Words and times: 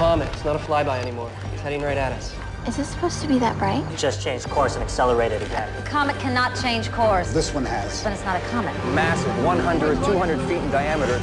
comet. 0.00 0.30
It's 0.32 0.46
not 0.46 0.56
a 0.56 0.58
flyby 0.58 0.98
anymore. 0.98 1.30
It's 1.52 1.60
heading 1.60 1.82
right 1.82 1.98
at 1.98 2.10
us. 2.12 2.34
Is 2.66 2.78
this 2.78 2.88
supposed 2.88 3.20
to 3.20 3.28
be 3.28 3.38
that 3.38 3.58
bright? 3.58 3.84
It 3.92 3.98
just 3.98 4.22
changed 4.22 4.48
course 4.48 4.74
and 4.74 4.82
accelerated 4.82 5.42
again. 5.42 5.70
The 5.76 5.86
comet 5.86 6.18
cannot 6.18 6.58
change 6.58 6.90
course. 6.90 7.34
This 7.34 7.52
one 7.52 7.66
has. 7.66 8.02
But 8.02 8.14
it's 8.14 8.24
not 8.24 8.42
a 8.42 8.46
comet. 8.46 8.72
Massive, 8.94 9.44
100, 9.44 10.02
200 10.02 10.38
feet 10.48 10.56
in 10.56 10.70
diameter. 10.70 11.16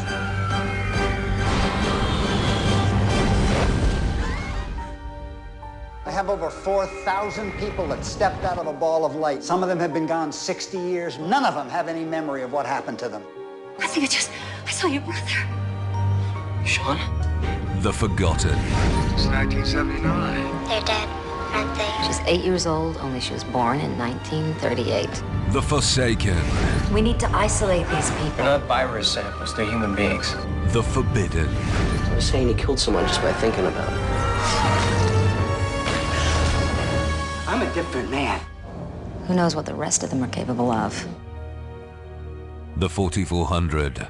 I 6.06 6.12
have 6.12 6.30
over 6.30 6.52
4,000 6.52 7.54
people 7.54 7.88
that 7.88 8.06
stepped 8.06 8.44
out 8.44 8.60
of 8.60 8.68
a 8.68 8.74
ball 8.74 9.06
of 9.06 9.16
light. 9.16 9.44
Some 9.44 9.64
of 9.64 9.70
them 9.70 9.80
have 9.80 9.92
been 9.92 10.06
gone 10.06 10.32
60 10.32 10.78
years. 10.78 11.18
None 11.18 11.46
of 11.46 11.56
them 11.56 11.68
have 11.68 11.88
any 11.88 12.06
memory 12.06 12.44
of 12.44 12.54
what 12.54 12.68
happened 12.68 13.00
to 13.00 13.10
them. 13.10 13.24
I 13.80 13.88
think 13.88 14.04
I 14.04 14.08
just 14.08 14.30
I 14.68 14.70
saw 14.70 14.86
your 14.86 15.02
brother. 15.02 15.48
Sean? 16.64 17.27
The 17.82 17.94
Forgotten. 17.94 18.58
It's 19.14 19.28
1979. 19.28 20.68
They're 20.68 20.82
dead, 20.82 21.08
aren't 21.54 21.78
they? 21.78 22.08
She's 22.08 22.20
eight 22.26 22.44
years 22.44 22.66
old, 22.66 22.98
only 22.98 23.20
she 23.20 23.34
was 23.34 23.44
born 23.44 23.80
in 23.80 23.96
1938. 24.00 25.08
The 25.54 25.62
Forsaken. 25.62 26.36
We 26.92 27.02
need 27.02 27.20
to 27.20 27.30
isolate 27.36 27.88
these 27.90 28.10
people. 28.10 28.30
They're 28.38 28.46
not 28.46 28.64
virus 28.64 29.12
samples, 29.12 29.56
they're 29.56 29.70
human 29.70 29.94
beings. 29.94 30.36
The 30.74 30.82
Forbidden. 30.82 31.48
I 31.48 32.16
was 32.16 32.26
saying 32.26 32.48
he 32.48 32.56
killed 32.56 32.80
someone 32.80 33.06
just 33.06 33.22
by 33.22 33.32
thinking 33.34 33.68
about 33.68 33.94
it. 33.94 34.00
I'm 37.48 37.62
a 37.62 37.74
different 37.76 38.10
man. 38.10 38.42
Who 39.28 39.36
knows 39.36 39.56
what 39.56 39.68
the 39.68 39.76
rest 39.76 40.02
of 40.04 40.10
them 40.10 40.24
are 40.24 40.30
capable 40.30 40.72
of? 40.72 41.08
The 42.78 42.90
4400. 42.90 44.08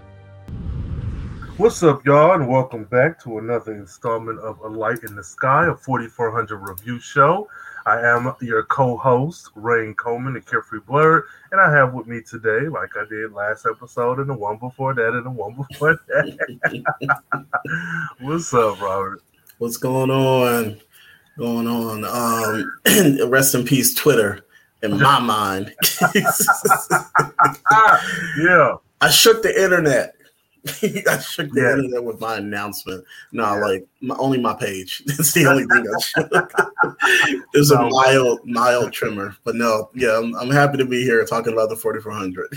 What's 1.57 1.81
up, 1.81 2.05
y'all, 2.05 2.33
and 2.35 2.47
welcome 2.47 2.83
back 2.83 3.19
to 3.23 3.39
another 3.39 3.73
installment 3.73 4.37
of 4.41 4.59
A 4.59 4.67
Light 4.67 5.01
in 5.01 5.15
the 5.15 5.23
Sky, 5.23 5.65
a 5.65 5.73
4400 5.73 6.55
review 6.55 6.99
show. 6.99 7.49
I 7.87 7.99
am 7.99 8.31
your 8.41 8.61
co-host, 8.65 9.49
Rain 9.55 9.95
Coleman, 9.95 10.35
the 10.35 10.41
Carefree 10.41 10.81
Blurred, 10.81 11.23
and 11.51 11.59
I 11.59 11.71
have 11.71 11.95
with 11.95 12.05
me 12.05 12.21
today, 12.21 12.67
like 12.67 12.91
I 12.95 13.05
did 13.09 13.33
last 13.33 13.65
episode, 13.65 14.19
and 14.19 14.29
the 14.29 14.35
one 14.35 14.57
before 14.57 14.93
that, 14.93 15.13
and 15.15 15.25
the 15.25 15.31
one 15.31 15.55
before 15.55 15.99
that. 16.07 16.83
What's 18.19 18.53
up, 18.53 18.79
Robert? 18.79 19.23
What's 19.57 19.77
going 19.77 20.11
on? 20.11 20.77
Going 21.39 21.65
on. 21.65 22.05
Um, 22.05 22.71
rest 23.31 23.55
in 23.55 23.65
peace, 23.65 23.95
Twitter. 23.95 24.45
In 24.83 24.99
my 24.99 25.17
mind, 25.21 25.73
Yeah, 28.37 28.75
I 29.01 29.09
shook 29.09 29.41
the 29.41 29.59
internet. 29.59 30.16
I 31.07 31.19
shook 31.19 31.51
the 31.51 31.61
Yeah. 31.61 31.71
internet 31.73 32.03
with 32.03 32.19
my 32.19 32.37
announcement. 32.37 33.03
No, 33.31 33.57
like 33.59 33.87
my, 34.01 34.15
only 34.17 34.39
my 34.39 34.53
page. 34.53 35.03
That's 35.05 35.31
the 35.33 35.45
only 35.47 35.63
thing 35.65 35.85
I 35.87 35.99
shook. 36.01 37.43
There's 37.53 37.71
a 37.71 37.75
No. 37.75 37.89
mild, 37.89 38.39
mild 38.45 38.93
tremor, 38.93 39.35
but 39.43 39.55
no, 39.55 39.89
yeah, 39.93 40.17
I'm, 40.17 40.35
I'm 40.35 40.49
happy 40.51 40.77
to 40.77 40.85
be 40.85 41.03
here 41.03 41.23
talking 41.25 41.53
about 41.53 41.69
the 41.69 41.75
4400. 41.75 42.47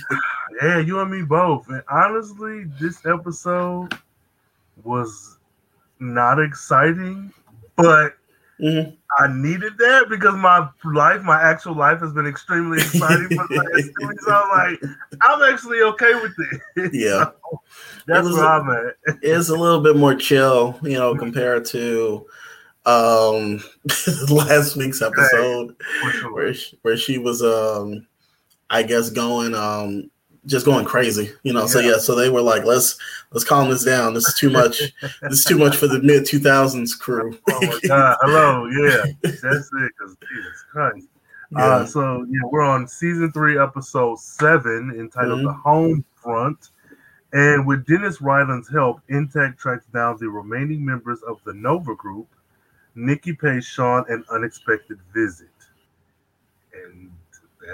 yeah, 0.62 0.78
you 0.78 1.00
and 1.00 1.10
me 1.10 1.22
both. 1.22 1.68
And 1.68 1.82
honestly, 1.90 2.64
this 2.80 3.04
episode 3.06 3.94
was 4.84 5.38
not 5.98 6.40
exciting, 6.40 7.32
but 7.76 8.14
Mhm. 8.62 8.96
I 9.18 9.26
needed 9.32 9.76
that 9.78 10.08
because 10.08 10.34
my 10.36 10.68
life, 10.84 11.22
my 11.22 11.40
actual 11.40 11.74
life, 11.74 12.00
has 12.00 12.12
been 12.12 12.26
extremely 12.26 12.78
exciting 12.78 13.28
for 13.28 13.46
the 13.48 13.70
last 13.74 13.90
two 13.98 14.08
weeks. 14.08 14.24
I'm 14.28 14.48
like, 14.50 14.82
I'm 15.22 15.52
actually 15.52 15.80
okay 15.82 16.14
with 16.14 16.32
it. 16.76 16.90
Yeah, 16.94 17.30
That's 18.06 18.20
It 18.26 18.30
was 18.30 18.36
where 18.36 18.44
a- 18.44 18.60
I'm 18.60 18.70
at. 18.70 19.16
it's 19.22 19.48
a 19.48 19.56
little 19.56 19.80
bit 19.80 19.96
more 19.96 20.14
chill, 20.14 20.78
you 20.82 20.92
know, 20.98 21.14
compared 21.16 21.64
to 21.66 22.26
um 22.86 23.62
last 24.30 24.76
week's 24.76 25.02
episode. 25.02 25.76
Sure. 26.12 26.32
where 26.34 26.54
she, 26.54 26.78
where 26.82 26.96
she 26.96 27.18
was 27.18 27.42
um 27.42 28.06
I 28.70 28.82
guess 28.84 29.10
going 29.10 29.54
um 29.54 30.10
just 30.46 30.64
going 30.64 30.84
crazy, 30.84 31.30
you 31.42 31.52
know. 31.52 31.66
So 31.66 31.80
Yeah. 31.80 31.92
yeah, 31.92 31.98
so 31.98 32.14
they 32.14 32.30
were 32.30 32.40
like, 32.40 32.64
let's 32.64 32.98
let's 33.32 33.44
calm 33.44 33.68
this 33.70 33.84
down. 33.84 34.14
This 34.14 34.26
is 34.28 34.34
too 34.34 34.50
much. 34.50 34.80
this 35.22 35.32
is 35.32 35.44
too 35.44 35.58
much 35.58 35.76
for 35.76 35.86
the 35.86 36.00
mid 36.02 36.26
two 36.26 36.38
thousands 36.38 36.94
crew. 36.94 37.38
Oh 37.50 37.60
my 37.60 37.78
God. 37.86 38.16
Hello. 38.22 38.66
Yeah. 38.66 39.04
That's 39.22 39.44
it. 39.44 39.92
Because 39.98 40.16
Jesus 40.32 40.64
Christ. 40.72 41.06
Uh, 41.56 41.84
so 41.84 42.24
yeah, 42.30 42.40
we're 42.50 42.62
on 42.62 42.86
season 42.86 43.32
three, 43.32 43.58
episode 43.58 44.18
seven, 44.20 44.94
entitled 44.98 45.40
Mhm. 45.40 45.44
"The 45.44 45.52
Home 45.52 46.04
Front." 46.14 46.70
And 47.32 47.66
with 47.66 47.84
Dennis 47.86 48.20
Ryland's 48.20 48.68
help, 48.70 49.00
NTAC 49.10 49.56
tracks 49.58 49.86
down 49.92 50.16
the 50.18 50.28
remaining 50.28 50.84
members 50.84 51.20
of 51.22 51.38
the 51.44 51.52
Nova 51.52 51.94
Group. 51.94 52.26
Nikki 52.96 53.32
pays 53.34 53.64
Sean 53.66 54.04
an 54.08 54.24
unexpected 54.30 54.98
visit, 55.14 55.46
and 55.46 55.49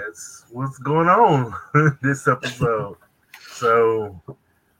that's 0.05 0.45
what's 0.51 0.77
going 0.79 1.07
on 1.07 1.53
this 2.01 2.27
episode. 2.27 2.97
so, 3.51 4.19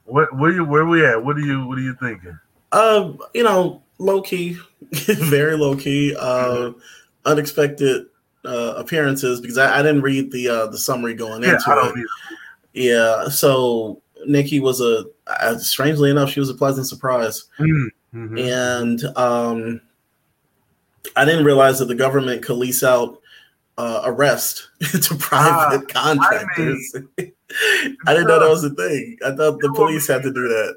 what 0.04 0.34
where 0.36 0.52
you 0.52 0.64
where 0.64 0.86
we 0.86 1.04
at? 1.04 1.22
What 1.22 1.36
are 1.36 1.40
you 1.40 1.66
what 1.66 1.78
are 1.78 1.82
you 1.82 1.94
thinking? 2.00 2.38
Um, 2.72 3.18
you 3.34 3.42
know, 3.44 3.82
low 3.98 4.20
key, 4.22 4.58
very 4.92 5.56
low 5.56 5.74
key, 5.76 6.14
uh, 6.18 6.72
unexpected 7.24 8.06
uh, 8.44 8.74
appearances 8.76 9.40
because 9.40 9.58
I, 9.58 9.78
I 9.80 9.82
didn't 9.82 10.02
read 10.02 10.30
the 10.32 10.48
uh, 10.48 10.66
the 10.66 10.78
summary 10.78 11.14
going 11.14 11.42
Yeah, 11.42 11.54
into 11.54 11.70
it. 11.70 11.84
either. 11.84 12.04
Yeah, 12.74 13.28
so 13.28 14.00
Nikki 14.26 14.60
was 14.60 14.80
a 14.80 15.04
uh, 15.26 15.58
strangely 15.58 16.10
enough, 16.10 16.30
she 16.30 16.40
was 16.40 16.50
a 16.50 16.54
pleasant 16.54 16.86
surprise. 16.86 17.44
Mm, 17.58 17.88
mhm. 18.14 18.40
and 18.40 19.04
um, 19.16 19.80
I 21.16 21.24
didn't 21.24 21.44
realize 21.44 21.78
that 21.78 21.86
the 21.88 21.94
government 21.94 22.42
could 22.42 22.56
lease 22.56 22.82
out 22.82 23.20
uh, 23.78 24.02
arrest 24.04 24.68
to 25.02 25.14
private 25.14 25.84
Ah, 25.94 26.16
contractors. 26.16 26.94
I, 28.06 28.12
didn't 28.12 28.26
know 28.26 28.40
that 28.40 28.48
was 28.48 28.62
a 28.64 28.70
thing. 28.70 29.16
I 29.24 29.30
thought 29.30 29.60
the 29.60 29.72
police 29.72 30.06
had 30.06 30.22
to 30.24 30.30
do 30.32 30.48
that. 30.48 30.76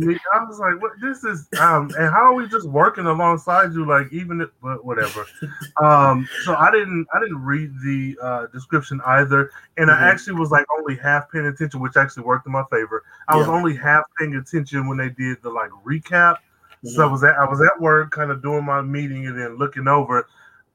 me. 0.00 0.18
I 0.32 0.42
was 0.42 0.58
like, 0.58 0.82
"What? 0.82 0.92
This 1.00 1.22
is 1.22 1.46
um, 1.60 1.92
and 1.96 2.10
how 2.10 2.24
are 2.24 2.34
we 2.34 2.48
just 2.48 2.66
working 2.68 3.06
alongside 3.06 3.74
you? 3.74 3.86
Like, 3.86 4.12
even 4.12 4.40
if, 4.40 4.48
but 4.60 4.84
whatever." 4.84 5.24
um, 5.84 6.28
so 6.44 6.56
I 6.56 6.72
didn't, 6.72 7.06
I 7.14 7.20
didn't 7.20 7.44
read 7.44 7.70
the 7.84 8.18
uh, 8.20 8.46
description 8.46 9.00
either, 9.06 9.50
and 9.76 9.88
Mhm. 9.88 9.96
I 9.96 10.08
actually 10.08 10.34
was 10.34 10.50
like 10.50 10.64
only 10.78 10.96
half 10.96 11.30
paying 11.30 11.46
attention, 11.46 11.78
which 11.80 11.96
actually 11.96 12.24
worked 12.24 12.46
in 12.46 12.52
my 12.52 12.64
favor. 12.72 13.04
I 13.28 13.36
was 13.36 13.48
only 13.48 13.76
half 13.76 14.04
paying 14.18 14.34
attention 14.34 14.88
when 14.88 14.98
they 14.98 15.10
did 15.10 15.42
the 15.42 15.50
like 15.50 15.70
recap. 15.86 16.38
So 16.84 17.04
I 17.04 17.06
Mhm. 17.06 17.12
was 17.12 17.24
at, 17.24 17.36
I 17.36 17.44
was 17.48 17.60
at 17.60 17.80
work, 17.80 18.10
kind 18.10 18.30
of 18.30 18.42
doing 18.42 18.64
my 18.64 18.82
meeting 18.82 19.26
and 19.26 19.38
then 19.38 19.56
looking 19.58 19.86
over. 19.88 20.26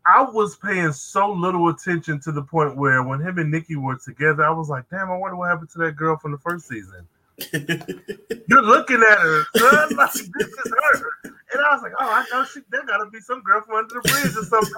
I 0.05 0.23
was 0.23 0.55
paying 0.55 0.91
so 0.91 1.31
little 1.31 1.69
attention 1.69 2.19
to 2.21 2.31
the 2.31 2.41
point 2.41 2.75
where 2.75 3.03
when 3.03 3.19
him 3.19 3.37
and 3.37 3.51
Nikki 3.51 3.75
were 3.75 3.97
together, 3.97 4.43
I 4.43 4.49
was 4.49 4.69
like, 4.69 4.89
"Damn, 4.89 5.11
I 5.11 5.17
wonder 5.17 5.35
what 5.35 5.49
happened 5.49 5.69
to 5.71 5.79
that 5.79 5.95
girl 5.95 6.17
from 6.17 6.31
the 6.31 6.37
first 6.39 6.67
season." 6.67 7.07
You're 7.53 8.61
looking 8.61 9.01
at 9.01 9.19
her, 9.19 9.43
son, 9.55 9.89
like 9.95 10.11
this 10.13 10.23
is 10.25 10.73
her. 10.93 11.09
And 11.23 11.61
I 11.61 11.73
was 11.73 11.81
like, 11.81 11.93
oh, 11.99 12.09
I 12.09 12.25
know 12.31 12.43
she 12.45 12.61
there 12.69 12.85
gotta 12.85 13.09
be 13.09 13.19
some 13.19 13.41
girl 13.41 13.61
from 13.61 13.75
under 13.75 13.95
the 13.95 14.01
bridge 14.01 14.35
or 14.35 14.43
something. 14.45 14.73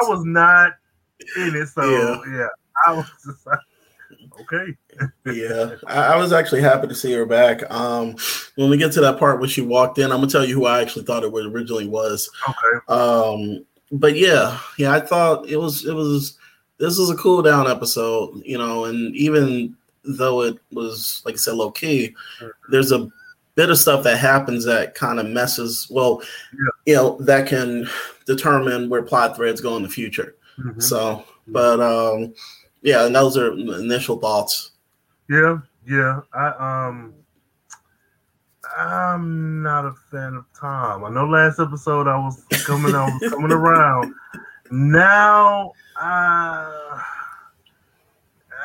I 0.00 0.08
was, 0.08 0.24
not 0.24 0.72
in 1.36 1.56
it, 1.56 1.66
so 1.68 1.82
Yeah. 1.82 2.20
yeah, 2.38 2.46
I 2.86 2.92
was 2.92 3.06
just 3.24 3.46
like, 3.46 3.58
okay. 4.40 4.76
yeah, 5.26 5.74
I, 5.86 6.14
I 6.14 6.16
was 6.16 6.32
actually 6.32 6.62
happy 6.62 6.86
to 6.86 6.94
see 6.94 7.12
her 7.12 7.26
back. 7.26 7.68
Um, 7.70 8.16
when 8.56 8.70
we 8.70 8.76
get 8.76 8.92
to 8.92 9.00
that 9.02 9.18
part 9.18 9.40
where 9.40 9.48
she 9.48 9.60
walked 9.60 9.98
in, 9.98 10.10
I'm 10.12 10.18
gonna 10.18 10.28
tell 10.28 10.44
you 10.44 10.54
who 10.54 10.66
I 10.66 10.80
actually 10.80 11.04
thought 11.04 11.24
it 11.24 11.32
was 11.32 11.46
originally 11.46 11.88
was. 11.88 12.30
Okay. 12.48 12.86
Um, 12.88 13.64
but 13.92 14.16
yeah, 14.16 14.58
yeah, 14.76 14.92
I 14.92 15.00
thought 15.00 15.48
it 15.48 15.56
was 15.56 15.84
it 15.86 15.94
was 15.94 16.38
this 16.78 16.98
was 16.98 17.10
a 17.10 17.16
cool 17.16 17.42
down 17.42 17.68
episode, 17.70 18.40
you 18.44 18.58
know, 18.58 18.84
and 18.84 19.14
even 19.16 19.76
though 20.04 20.42
it 20.42 20.58
was 20.72 21.22
like 21.24 21.34
I 21.34 21.38
said, 21.38 21.54
low 21.54 21.70
key, 21.70 22.14
there's 22.70 22.92
a 22.92 23.08
bit 23.54 23.70
of 23.70 23.78
stuff 23.78 24.04
that 24.04 24.16
happens 24.18 24.64
that 24.64 24.94
kind 24.94 25.18
of 25.18 25.26
messes. 25.26 25.88
Well, 25.90 26.22
Yeah. 26.52 26.68
you 26.86 26.94
know, 26.94 27.18
that 27.22 27.48
can 27.48 27.88
determine 28.26 28.88
where 28.88 29.02
plot 29.02 29.34
threads 29.36 29.60
go 29.60 29.76
in 29.76 29.82
the 29.82 29.88
future. 29.88 30.36
Mhm. 30.58 30.80
So, 30.82 31.24
but 31.48 31.80
um, 31.80 32.32
yeah, 32.82 33.06
and 33.06 33.14
those 33.14 33.36
are 33.36 33.52
initial 33.52 34.18
thoughts. 34.18 34.70
Yeah, 35.28 35.58
yeah. 35.86 36.20
I 36.32 36.86
um 36.88 37.14
I'm 38.76 39.62
not 39.62 39.84
a 39.84 39.94
fan 40.10 40.34
of 40.34 40.44
Tom. 40.58 41.04
I 41.04 41.10
know 41.10 41.26
last 41.26 41.58
episode 41.58 42.06
I 42.06 42.16
was 42.18 42.44
coming 42.64 42.94
I 42.94 43.04
was 43.04 43.32
coming 43.32 43.52
around. 43.52 44.14
Now 44.70 45.72
uh, 46.00 47.00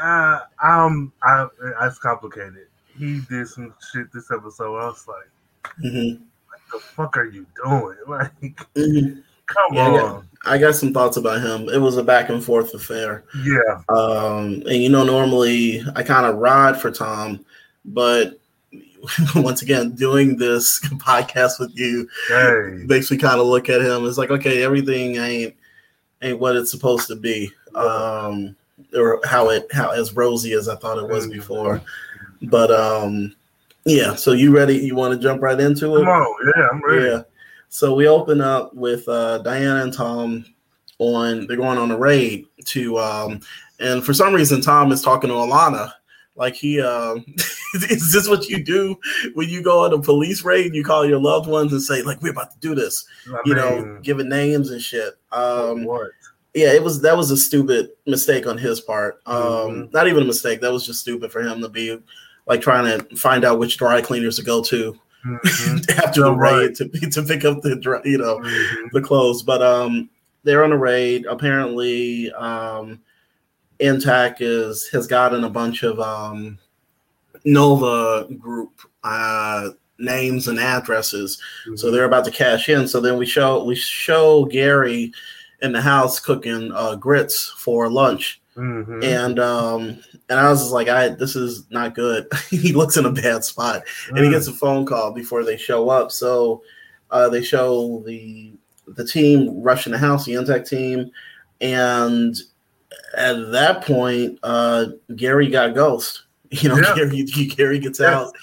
uh 0.01 0.39
um 0.61 1.11
I 1.23 1.47
it's 1.81 1.99
complicated. 1.99 2.67
He 2.97 3.21
did 3.29 3.47
some 3.47 3.73
shit 3.91 4.11
this 4.13 4.29
episode. 4.31 4.77
I 4.77 4.85
was 4.85 5.07
like, 5.07 5.73
Mhm. 5.83 6.21
what 6.47 6.59
the 6.71 6.79
fuck 6.79 7.17
are 7.17 7.25
you 7.25 7.45
doing? 7.63 7.97
Like, 8.07 8.33
Mhm. 8.75 9.23
come 9.47 9.73
Yeah, 9.73 9.89
on. 10.03 10.27
I 10.45 10.57
got 10.57 10.75
some 10.75 10.93
thoughts 10.93 11.17
about 11.17 11.41
him. 11.41 11.69
It 11.69 11.79
was 11.79 11.97
a 11.97 12.03
back 12.03 12.29
and 12.29 12.43
forth 12.43 12.73
affair. 12.73 13.23
Yeah. 13.43 13.81
Um, 13.89 14.61
and 14.67 14.75
you 14.83 14.89
know, 14.89 15.03
normally 15.03 15.83
I 15.95 16.03
kind 16.03 16.25
of 16.25 16.35
ride 16.37 16.79
for 16.79 16.91
Tom, 16.91 17.45
but 17.85 18.39
once 19.35 19.61
again 19.61 19.91
doing 19.91 20.37
this 20.37 20.79
podcast 20.95 21.59
with 21.59 21.71
you 21.75 22.07
Hey. 22.27 22.83
makes 22.85 23.11
me 23.11 23.17
kind 23.17 23.39
of 23.39 23.47
look 23.47 23.69
at 23.69 23.81
him. 23.81 24.05
It's 24.05 24.17
like, 24.17 24.31
okay, 24.31 24.63
everything 24.63 25.17
ain't 25.17 25.55
ain't 26.21 26.39
what 26.39 26.55
it's 26.55 26.71
supposed 26.71 27.07
to 27.07 27.15
be, 27.15 27.51
um, 27.75 28.55
or 28.95 29.19
how 29.25 29.49
it 29.49 29.67
how 29.73 29.91
as 29.91 30.13
rosy 30.13 30.53
as 30.53 30.69
I 30.69 30.75
thought 30.75 30.97
it 30.97 31.09
was 31.09 31.27
before. 31.27 31.81
But 32.43 32.71
um, 32.71 33.35
yeah. 33.85 34.15
So 34.15 34.31
you 34.31 34.55
ready? 34.55 34.77
You 34.77 34.95
want 34.95 35.13
to 35.13 35.19
jump 35.19 35.41
right 35.41 35.59
into 35.59 35.97
it? 35.97 35.99
Come 35.99 36.09
on, 36.09 36.53
yeah, 36.55 36.67
I'm 36.71 36.81
ready. 36.83 37.05
Yeah. 37.07 37.21
So 37.69 37.95
we 37.95 38.07
open 38.07 38.39
up 38.39 38.73
with 38.73 39.07
uh, 39.09 39.39
Diana 39.39 39.83
and 39.83 39.93
Tom 39.93 40.45
on. 40.99 41.47
They're 41.47 41.57
going 41.57 41.77
on 41.77 41.91
a 41.91 41.97
raid 41.97 42.45
to, 42.65 42.97
um, 42.99 43.41
and 43.79 44.03
for 44.05 44.13
some 44.13 44.33
reason 44.33 44.61
Tom 44.61 44.91
is 44.91 45.01
talking 45.01 45.29
to 45.29 45.35
Alana. 45.35 45.91
Like 46.35 46.55
he, 46.55 46.79
um, 46.81 47.25
is 47.89 48.11
this 48.13 48.27
what 48.27 48.47
you 48.47 48.63
do 48.63 48.97
when 49.33 49.49
you 49.49 49.61
go 49.61 49.83
on 49.85 49.93
a 49.93 49.99
police 49.99 50.43
raid? 50.43 50.73
You 50.75 50.83
call 50.83 51.05
your 51.05 51.19
loved 51.19 51.47
ones 51.49 51.71
and 51.71 51.81
say, 51.81 52.01
like, 52.03 52.21
we're 52.21 52.31
about 52.31 52.51
to 52.51 52.59
do 52.59 52.75
this. 52.75 53.05
I 53.27 53.39
you 53.45 53.55
know, 53.55 53.99
giving 54.01 54.29
names 54.29 54.71
and 54.71 54.81
shit. 54.81 55.13
Um, 55.31 55.87
yeah, 56.53 56.71
it 56.71 56.83
was 56.83 57.01
that 57.01 57.17
was 57.17 57.31
a 57.31 57.37
stupid 57.37 57.89
mistake 58.05 58.45
on 58.45 58.57
his 58.57 58.79
part. 58.79 59.19
Um, 59.25 59.41
Mhm. 59.43 59.93
Not 59.93 60.07
even 60.07 60.23
a 60.23 60.27
mistake. 60.27 60.61
That 60.61 60.71
was 60.71 60.85
just 60.85 60.99
stupid 60.99 61.31
for 61.31 61.41
him 61.41 61.61
to 61.61 61.69
be 61.69 61.97
like 62.45 62.61
trying 62.61 62.85
to 62.99 63.15
find 63.15 63.43
out 63.43 63.57
which 63.57 63.77
dry 63.77 64.01
cleaners 64.01 64.35
to 64.35 64.43
go 64.43 64.61
to 64.63 64.95
Mhm, 65.25 65.89
after 66.03 66.21
the 66.21 66.31
Yeah, 66.31 66.37
right. 66.37 66.57
raid 66.57 66.75
to 66.75 67.09
to 67.09 67.23
pick 67.23 67.43
up 67.45 67.61
the 67.61 67.75
dry, 67.77 68.01
you 68.03 68.17
know 68.19 68.37
mhm. 68.39 68.91
the 68.91 69.01
clothes. 69.01 69.41
But 69.41 69.63
um, 69.63 70.09
they're 70.43 70.63
on 70.63 70.73
a 70.73 70.77
raid. 70.77 71.25
Apparently, 71.25 72.31
um, 72.33 72.99
NTAC 73.79 74.35
is 74.41 74.87
has 74.89 75.07
gotten 75.07 75.43
a 75.45 75.49
bunch 75.49 75.81
of 75.83 75.99
um, 75.99 76.59
Nova 77.45 78.27
Group 78.35 78.81
uh, 79.03 79.69
names 79.99 80.47
and 80.47 80.59
addresses, 80.59 81.41
so 81.75 81.91
they're 81.91 82.05
about 82.05 82.25
to 82.25 82.31
cash 82.31 82.69
in. 82.69 82.87
So 82.87 82.99
then 82.99 83.17
we 83.17 83.25
show 83.25 83.63
we 83.63 83.75
show 83.75 84.45
Gary 84.45 85.11
in 85.61 85.71
the 85.71 85.81
house 85.81 86.19
cooking 86.19 86.71
uh, 86.73 86.95
grits 86.95 87.53
for 87.57 87.89
lunch, 87.89 88.41
Mhm. 88.57 89.03
and 89.03 89.39
um, 89.39 89.97
and 90.29 90.39
I 90.39 90.49
was 90.49 90.61
just 90.61 90.71
like, 90.73 90.87
I 90.89 91.09
this 91.09 91.35
is 91.35 91.65
not 91.69 91.95
good. 91.95 92.27
he 92.49 92.73
looks 92.73 92.97
in 92.97 93.05
a 93.05 93.11
bad 93.11 93.43
spot 93.43 93.83
and 94.09 94.17
he 94.19 94.25
Mm. 94.25 94.31
gets 94.31 94.47
a 94.47 94.53
phone 94.53 94.85
call 94.85 95.11
before 95.11 95.43
they 95.43 95.57
show 95.57 95.89
up. 95.89 96.11
So 96.11 96.63
uh, 97.11 97.29
they 97.29 97.41
show 97.43 98.03
the 98.05 98.53
the 98.87 99.05
team 99.05 99.61
rushing 99.61 99.91
the 99.93 99.97
house, 99.97 100.25
the 100.25 100.33
NTAC 100.33 100.67
team, 100.67 101.09
and 101.61 102.35
at 103.15 103.51
that 103.51 103.83
point, 103.85 104.39
uh, 104.43 104.87
Gary 105.15 105.47
got 105.47 105.73
ghost. 105.75 106.22
You 106.61 106.69
know, 106.69 106.75
Yeah. 106.77 106.95
Gary 106.95 107.23
Gary 107.23 107.79
gets 107.79 107.99
Yes. 107.99 108.09
out. 108.09 108.33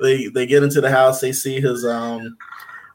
They 0.00 0.28
they 0.28 0.46
get 0.46 0.62
into 0.62 0.80
the 0.80 0.90
house. 0.90 1.20
They 1.20 1.32
see 1.32 1.60
his 1.60 1.84
um. 1.84 2.36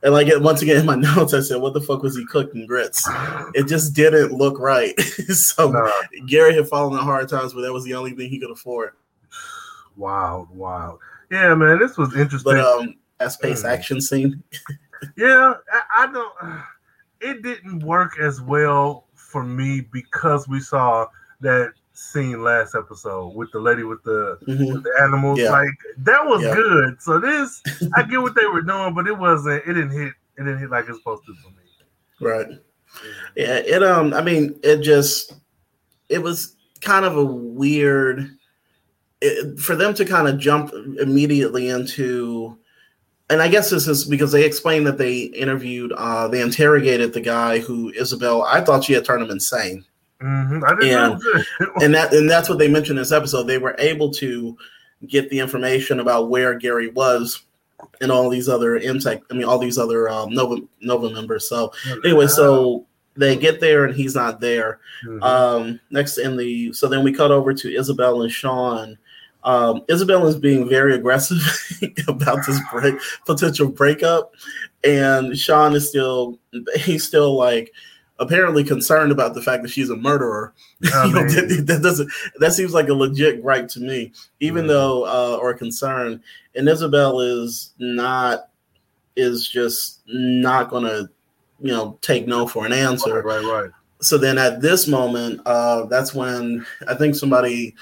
And 0.03 0.13
like 0.13 0.27
once 0.41 0.61
again 0.61 0.77
in 0.77 0.85
my 0.85 0.95
notes, 1.15 1.33
I 1.33 1.39
said, 1.39 1.59
"What 1.61 1.73
the 1.73 1.81
fuck 1.81 2.03
was 2.03 2.15
he 2.15 2.25
cooking 2.27 2.67
grits?" 2.67 3.03
It 3.55 3.67
just 3.67 3.93
didn't 3.95 4.31
look 4.31 4.59
right. 4.59 4.97
so 5.33 5.89
Gary 6.27 6.53
had 6.55 6.67
fallen 6.67 6.97
on 6.97 7.03
hard 7.03 7.27
times, 7.29 7.53
but 7.53 7.61
that 7.61 7.73
was 7.73 7.83
the 7.83 7.95
only 7.95 8.11
thing 8.11 8.29
he 8.29 8.39
could 8.39 8.51
afford. 8.51 8.91
wild, 9.95 10.49
wild. 10.55 10.99
Yeah, 11.31 11.53
man, 11.55 11.79
this 11.79 11.97
was 11.97 12.15
interesting. 12.15 12.53
But 12.55 12.59
um, 12.63 12.95
that 13.19 13.31
space 13.31 13.63
Mm. 13.63 13.69
action 13.69 14.01
scene, 14.01 14.43
Yeah, 15.15 15.53
I, 15.71 15.81
I 16.03 16.11
don't. 16.11 16.33
It 17.19 17.41
didn't 17.41 17.79
work 17.83 18.19
as 18.19 18.39
well 18.41 19.07
for 19.15 19.43
me 19.43 19.81
because 19.91 20.47
we 20.47 20.59
saw 20.59 21.07
that 21.41 21.73
scene 21.97 22.43
last 22.43 22.75
episode 22.75 23.29
with 23.33 23.51
the 23.51 23.59
lady 23.59 23.81
with 23.83 24.03
the, 24.03 24.37
Mhm. 24.47 24.73
with 24.73 24.83
the 24.83 24.93
animals. 25.01 25.39
Yeah. 25.39 25.49
Like 25.49 25.69
that 25.97 26.23
was 26.23 26.43
Yeah. 26.43 26.53
good. 26.53 27.01
So 27.01 27.19
this, 27.19 27.61
I 27.95 28.03
get 28.03 28.21
what 28.21 28.35
they 28.39 28.45
were 28.45 28.61
doing, 28.61 28.93
but 28.93 29.07
it 29.07 29.17
wasn't. 29.17 29.63
It 29.65 29.73
didn't 29.73 29.89
hit. 29.91 30.13
It 30.37 30.43
didn't 30.43 30.59
hit 30.59 30.69
like 30.69 30.85
it's 30.87 30.99
supposed 30.99 31.23
to 31.25 31.33
for 31.41 31.49
me. 31.49 31.55
right? 32.21 32.47
Yeah, 33.35 33.57
it 33.57 33.83
um, 33.83 34.13
I 34.13 34.21
mean, 34.21 34.59
it 34.63 34.81
just 34.81 35.33
it 36.09 36.19
was 36.21 36.55
kind 36.81 37.03
of 37.05 37.17
a 37.17 37.25
weird 37.25 38.29
it, 39.21 39.59
for 39.59 39.75
them 39.75 39.93
to 39.95 40.05
kind 40.05 40.27
of 40.27 40.37
jump 40.37 40.71
immediately 40.99 41.69
into. 41.69 42.57
And 43.29 43.41
I 43.41 43.47
guess 43.49 43.69
this 43.71 43.87
is 43.87 44.05
because 44.05 44.31
they 44.31 44.45
explained 44.45 44.87
that 44.87 44.97
they 44.97 45.23
interviewed, 45.23 45.91
uh, 45.97 46.27
they 46.29 46.41
interrogated 46.41 47.11
the 47.13 47.19
guy 47.21 47.59
who 47.59 47.89
Isabel. 47.89 48.43
I 48.43 48.61
thought 48.61 48.83
she 48.85 48.93
had 48.93 49.03
turned 49.03 49.23
him 49.23 49.31
insane. 49.31 49.83
Hmm 50.21 50.63
I 50.65 50.75
didn't 50.75 50.97
And- 51.13 51.21
know. 51.59 51.71
and 51.81 51.93
that 51.95 52.13
and 52.13 52.29
that's 52.29 52.49
what 52.49 52.57
they 52.59 52.67
mentioned 52.67 52.97
in 52.97 53.01
this 53.03 53.11
episode. 53.11 53.43
They 53.43 53.57
were 53.57 53.75
able 53.77 54.11
to 54.13 54.57
get 55.07 55.29
the 55.29 55.39
information 55.39 55.99
about 55.99 56.29
where 56.29 56.55
Gary 56.55 56.89
was 56.89 57.43
and 58.01 58.11
all 58.11 58.29
these 58.29 58.49
other 58.49 58.77
intake. 58.77 59.21
I 59.29 59.35
mean, 59.35 59.43
all 59.43 59.59
these 59.59 59.77
other 59.77 60.09
um, 60.09 60.33
Nova 60.33 60.57
Nova 60.81 61.09
members. 61.11 61.47
So 61.47 61.71
anyway, 62.03 62.27
so 62.27 62.85
they 63.15 63.35
get 63.35 63.59
there 63.59 63.85
and 63.85 63.95
he's 63.95 64.15
not 64.15 64.39
there. 64.41 64.79
Mhm. 65.05 65.21
Um, 65.23 65.79
next 65.91 66.17
in 66.17 66.37
the 66.37 66.73
so 66.73 66.87
then 66.87 67.03
we 67.03 67.13
cut 67.13 67.31
over 67.31 67.53
to 67.53 67.75
Isabel 67.75 68.21
and 68.23 68.31
Sean. 68.31 68.97
Um, 69.43 69.83
Isabel 69.87 70.27
is 70.27 70.35
being 70.35 70.67
very 70.67 70.93
aggressive 70.95 71.37
about 72.07 72.45
this 72.45 72.59
break, 72.71 72.95
potential 73.25 73.69
breakup, 73.69 74.33
and 74.83 75.37
Sean 75.37 75.73
is 75.75 75.87
still 75.87 76.39
he's 76.75 77.05
still 77.05 77.37
like 77.37 77.71
apparently 78.19 78.63
concerned 78.63 79.11
about 79.11 79.33
the 79.33 79.41
fact 79.41 79.61
that 79.63 79.69
she's 79.69 79.89
a 79.89 79.95
murderer. 79.95 80.53
I 80.93 81.05
You 81.07 81.13
know, 81.13 81.23
that, 81.27 81.63
that 81.67 81.81
doesn't 81.83 82.11
that 82.39 82.53
seems 82.53 82.73
like 82.73 82.89
a 82.89 82.93
legit 82.93 83.41
gripe 83.41 83.67
to 83.69 83.79
me, 83.79 84.11
even 84.39 84.65
Mhm. 84.65 84.69
though 84.69 85.03
uh, 85.05 85.37
or 85.41 85.53
concern. 85.53 86.21
And 86.55 86.67
Isabel 86.67 87.19
is 87.21 87.73
not 87.79 88.49
is 89.15 89.47
just 89.47 90.01
not 90.07 90.69
gonna 90.69 91.09
you 91.59 91.71
know 91.71 91.97
take 92.01 92.27
no 92.27 92.47
for 92.47 92.65
an 92.65 92.73
answer 92.73 93.21
right, 93.21 93.43
right, 93.43 93.63
right. 93.63 93.71
so 93.99 94.17
then 94.17 94.37
at 94.37 94.61
this 94.61 94.87
moment, 94.87 95.41
uh, 95.45 95.85
that's 95.85 96.13
when 96.13 96.65
I 96.87 96.93
think 96.93 97.15
somebody 97.15 97.75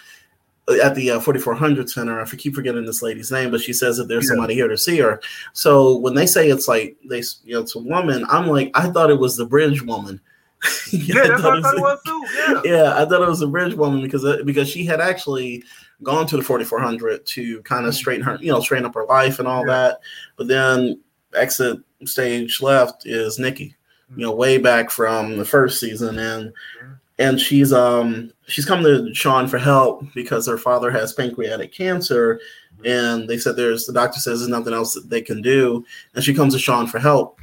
at 0.83 0.95
the 0.95 1.11
uh, 1.11 1.19
4400 1.19 1.89
center, 1.89 2.19
I 2.19 2.25
keep 2.25 2.55
forgetting 2.55 2.85
this 2.85 3.01
lady's 3.03 3.31
name, 3.31 3.51
but 3.51 3.61
she 3.61 3.71
says 3.73 3.97
that 3.97 4.07
there's 4.07 4.25
Yeah. 4.25 4.29
somebody 4.35 4.55
here 4.55 4.67
to 4.67 4.77
see 4.77 4.97
her. 4.99 5.21
So 5.53 5.97
when 5.97 6.15
they 6.15 6.25
say 6.25 6.49
it's 6.49 6.67
like 6.67 6.97
they, 7.07 7.21
you 7.43 7.53
know, 7.55 7.61
it's 7.61 7.75
a 7.75 7.79
woman, 7.79 8.25
I'm 8.29 8.47
like, 8.47 8.71
I 8.73 8.89
thought 8.89 9.11
it 9.11 9.19
was 9.19 9.37
the 9.37 9.45
bridge 9.45 9.81
woman. 9.83 10.19
Yeah, 10.91 11.27
that's 11.27 11.43
what 11.43 11.57
I 11.59 11.61
thought 11.61 11.77
it 11.77 11.81
was 11.81 11.99
too. 12.05 12.25
Yeah. 12.35 12.61
Yeah, 12.65 12.93
I 13.01 13.05
thought 13.05 13.21
it 13.21 13.27
was 13.27 13.41
a 13.43 13.47
bridge 13.47 13.75
woman 13.75 14.01
because 14.01 14.25
uh, 14.25 14.37
because 14.45 14.67
she 14.67 14.83
had 14.85 14.99
actually 14.99 15.63
gone 16.01 16.25
to 16.27 16.37
the 16.37 16.43
4400 16.43 17.25
to 17.25 17.61
kind 17.61 17.85
of 17.85 17.93
straighten 17.93 18.23
her, 18.25 18.37
you 18.41 18.51
know, 18.51 18.59
straighten 18.61 18.85
up 18.85 18.95
her 18.95 19.05
life 19.05 19.37
and 19.39 19.47
all 19.47 19.61
Mm-hmm. 19.61 19.69
Yeah. 19.69 19.87
that. 19.89 19.99
But 20.37 20.47
then 20.47 20.99
exit 21.35 21.77
stage 22.05 22.61
left 22.61 23.05
is 23.05 23.37
Nikki, 23.37 23.75
you 24.15 24.23
know, 24.23 24.33
way 24.33 24.57
back 24.57 24.89
from 24.89 25.37
the 25.37 25.45
first 25.45 25.79
season, 25.79 26.17
and 26.17 26.45
Mm-hmm. 26.47 26.74
And 27.17 27.39
she's 27.39 27.71
um 27.71 28.31
she's 28.47 28.65
come 28.65 28.83
to 28.83 29.13
Sean 29.13 29.47
for 29.47 29.57
help 29.57 30.03
because 30.13 30.47
her 30.47 30.57
father 30.57 30.91
has 30.91 31.13
pancreatic 31.13 31.71
cancer, 31.73 32.39
and 32.83 33.27
they 33.29 33.37
said 33.37 33.55
there's 33.55 33.85
the 33.85 33.93
doctor 33.93 34.19
says 34.19 34.39
there's 34.39 34.49
nothing 34.49 34.73
else 34.73 34.93
that 34.93 35.09
they 35.09 35.21
can 35.21 35.41
do, 35.41 35.85
and 36.13 36.23
she 36.23 36.33
comes 36.33 36.53
to 36.53 36.59
Sean 36.59 36.87
for 36.87 36.99
help. 36.99 37.39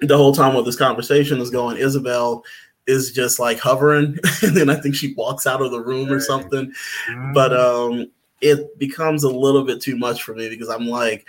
The 0.00 0.16
whole 0.16 0.34
time 0.34 0.54
while 0.54 0.62
this 0.62 0.76
conversation 0.76 1.40
is 1.40 1.50
going, 1.50 1.76
Isabel 1.76 2.44
is 2.86 3.12
just 3.12 3.38
like 3.38 3.58
hovering, 3.58 4.16
and 4.42 4.56
then 4.56 4.70
I 4.70 4.76
think 4.76 4.94
she 4.94 5.14
walks 5.14 5.46
out 5.46 5.62
of 5.62 5.72
the 5.72 5.80
room 5.80 6.10
or 6.12 6.20
something. 6.20 6.72
Mhm. 7.10 7.34
But 7.34 7.52
um, 7.52 8.10
it 8.40 8.78
becomes 8.78 9.24
a 9.24 9.28
little 9.28 9.64
bit 9.64 9.80
too 9.80 9.96
much 9.96 10.22
for 10.22 10.34
me 10.34 10.48
because 10.48 10.68
I'm 10.68 10.86
like, 10.86 11.26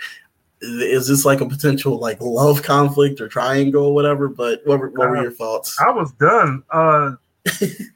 is 0.62 1.08
this 1.08 1.24
like 1.24 1.40
a 1.40 1.48
potential 1.48 1.98
like 1.98 2.20
love 2.20 2.62
conflict 2.62 3.20
or 3.20 3.28
triangle 3.28 3.86
or 3.86 3.94
whatever? 3.94 4.28
But 4.28 4.60
what 4.64 4.78
were, 4.78 4.90
what 4.90 5.10
were 5.10 5.22
your 5.22 5.32
thoughts? 5.32 5.80
I 5.80 5.90
was 5.90 6.12
done. 6.12 6.62
Uh 6.70 7.12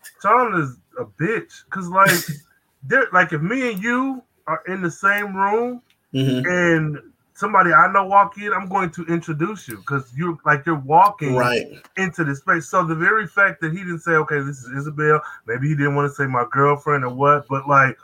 Is 0.59 0.79
a 0.99 1.05
bitch. 1.05 1.53
Cause 1.71 1.89
like 1.89 2.27
there 2.83 3.07
like 3.13 3.33
if 3.33 3.43
me 3.43 3.73
and 3.73 3.83
you 3.83 4.23
are 4.47 4.63
in 4.69 4.83
the 4.83 4.91
same 4.91 5.37
room 5.37 5.83
Mhm. 6.15 6.45
and 6.47 6.99
somebody 7.35 7.73
I 7.73 7.93
know 7.93 8.07
walk 8.07 8.39
in, 8.39 8.53
I'm 8.53 8.69
going 8.69 8.91
to 8.93 9.05
introduce 9.07 9.69
you 9.69 9.79
because 9.79 10.13
you're 10.17 10.39
like 10.47 10.67
you're 10.67 10.81
walking 10.81 11.35
Right. 11.37 11.67
into 11.97 12.25
this 12.25 12.39
space. 12.41 12.69
So 12.69 12.85
the 12.85 12.95
very 12.95 13.27
fact 13.27 13.61
that 13.63 13.73
he 13.73 13.79
didn't 13.79 14.01
say, 14.01 14.13
okay, 14.13 14.41
this 14.41 14.59
is 14.65 14.71
Isabel, 14.77 15.21
maybe 15.47 15.69
he 15.69 15.75
didn't 15.77 15.95
want 15.97 16.11
to 16.11 16.15
say 16.15 16.27
my 16.27 16.47
girlfriend 16.51 17.05
or 17.05 17.15
what, 17.15 17.49
but 17.49 17.69
like 17.69 17.99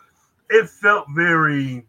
it 0.51 0.69
felt 0.69 1.07
very 1.15 1.87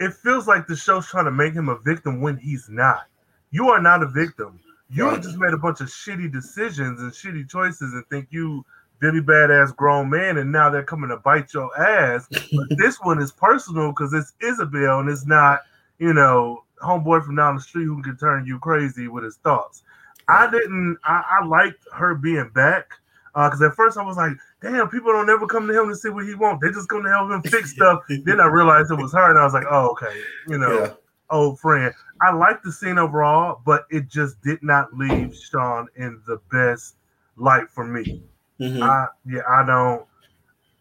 it 0.00 0.14
feels 0.14 0.46
like 0.48 0.66
the 0.66 0.76
show's 0.76 1.06
trying 1.08 1.26
to 1.26 1.30
make 1.32 1.54
him 1.54 1.68
a 1.68 1.78
victim 1.78 2.20
when 2.20 2.36
he's 2.36 2.68
not. 2.68 3.06
You 3.50 3.68
are 3.70 3.80
not 3.80 4.02
a 4.02 4.08
victim. 4.08 4.60
You 4.90 5.06
Right. 5.06 5.22
just 5.22 5.38
made 5.38 5.54
a 5.54 5.58
bunch 5.58 5.80
of 5.80 5.88
shitty 5.88 6.32
decisions 6.32 7.00
and 7.00 7.12
shitty 7.12 7.48
choices 7.50 7.94
and 7.94 8.06
think 8.08 8.28
you 8.30 8.64
Billy 9.02 9.20
badass 9.20 9.74
grown 9.74 10.08
man, 10.08 10.38
and 10.38 10.52
now 10.52 10.70
they're 10.70 10.84
coming 10.84 11.10
to 11.10 11.16
bite 11.16 11.52
your 11.52 11.76
ass. 11.78 12.28
But 12.54 12.68
this 12.78 12.98
one 13.00 13.20
is 13.20 13.32
personal 13.32 13.88
because 13.88 14.14
it's 14.14 14.32
Isabel 14.40 15.00
and 15.00 15.10
it's 15.10 15.26
not, 15.26 15.62
you 15.98 16.14
know, 16.14 16.62
homeboy 16.80 17.26
from 17.26 17.34
down 17.34 17.56
the 17.56 17.60
street 17.60 17.86
who 17.86 18.00
can 18.00 18.16
turn 18.16 18.46
you 18.46 18.60
crazy 18.60 19.08
with 19.08 19.24
his 19.24 19.36
thoughts. 19.38 19.82
I 20.28 20.48
didn't. 20.48 20.98
I, 21.04 21.40
I 21.40 21.44
liked 21.44 21.84
her 21.92 22.14
being 22.14 22.48
back 22.54 22.90
uh, 23.34 23.48
because 23.48 23.60
at 23.62 23.74
first 23.74 23.98
I 23.98 24.04
was 24.04 24.16
like, 24.16 24.32
"Damn, 24.60 24.88
people 24.88 25.10
don't 25.10 25.28
ever 25.28 25.48
come 25.48 25.66
to 25.66 25.78
him 25.78 25.88
to 25.88 25.96
see 25.96 26.08
what 26.08 26.24
he 26.24 26.36
wants. 26.36 26.64
They 26.64 26.70
just 26.72 26.88
come 26.88 27.02
to 27.02 27.08
help 27.10 27.28
him 27.28 27.42
fix 27.50 27.72
stuff." 27.72 28.04
then 28.08 28.40
I 28.40 28.46
realized 28.46 28.92
it 28.92 29.02
was 29.02 29.12
her, 29.14 29.30
and 29.30 29.38
I 29.38 29.44
was 29.44 29.52
like, 29.52 29.66
"Oh, 29.68 29.90
okay, 29.90 30.22
you 30.46 30.58
know, 30.58 30.78
Yeah. 30.78 30.90
old 31.28 31.58
friend. 31.58 31.92
I 32.20 32.32
like 32.32 32.62
the 32.62 32.70
scene 32.70 32.98
overall, 32.98 33.62
but 33.66 33.86
it 33.90 34.08
just 34.08 34.40
did 34.42 34.62
not 34.62 34.94
leave 34.94 35.34
Sean 35.34 35.88
in 35.96 36.22
the 36.24 36.40
best 36.52 36.94
light 37.36 37.68
for 37.68 37.84
me. 37.84 38.22
Mhm. 38.62 38.82
I 38.82 39.06
yeah, 39.26 39.40
I 39.48 39.64
don't. 39.66 40.04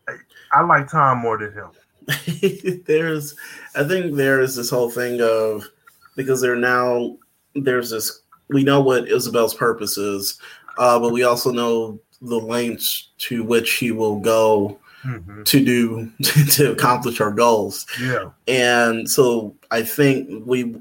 I, 0.08 0.14
I 0.54 0.62
like 0.62 0.90
Tom 0.90 1.18
more 1.20 1.38
than 1.38 1.52
him. 1.54 1.70
there's 2.88 3.36
i 3.76 3.84
think 3.84 4.16
there's 4.16 4.56
this 4.56 4.70
whole 4.72 4.90
thing 4.90 5.22
of 5.22 5.68
because 6.16 6.42
they're 6.42 6.56
now 6.56 7.16
there's 7.56 7.92
this 7.92 8.22
we 8.50 8.64
know 8.64 8.82
what 8.82 9.08
isabel's 9.08 9.54
purpose 9.54 9.98
is 10.00 10.40
uh, 10.80 11.00
but 11.00 11.12
we 11.14 11.24
also 11.24 11.52
know 11.52 12.00
the 12.24 12.36
lengths 12.40 13.10
to 13.20 13.44
which 13.44 13.74
he 13.74 13.92
will 13.92 14.20
go 14.20 14.78
Mhm. 15.06 15.46
to 15.46 15.64
do 15.66 16.12
to 16.52 16.72
accomplish 16.72 17.22
our 17.22 17.32
goals 17.32 17.86
Yeah, 18.02 18.30
and 18.48 19.10
so 19.10 19.56
i 19.70 19.82
think 19.84 20.44
we 20.46 20.76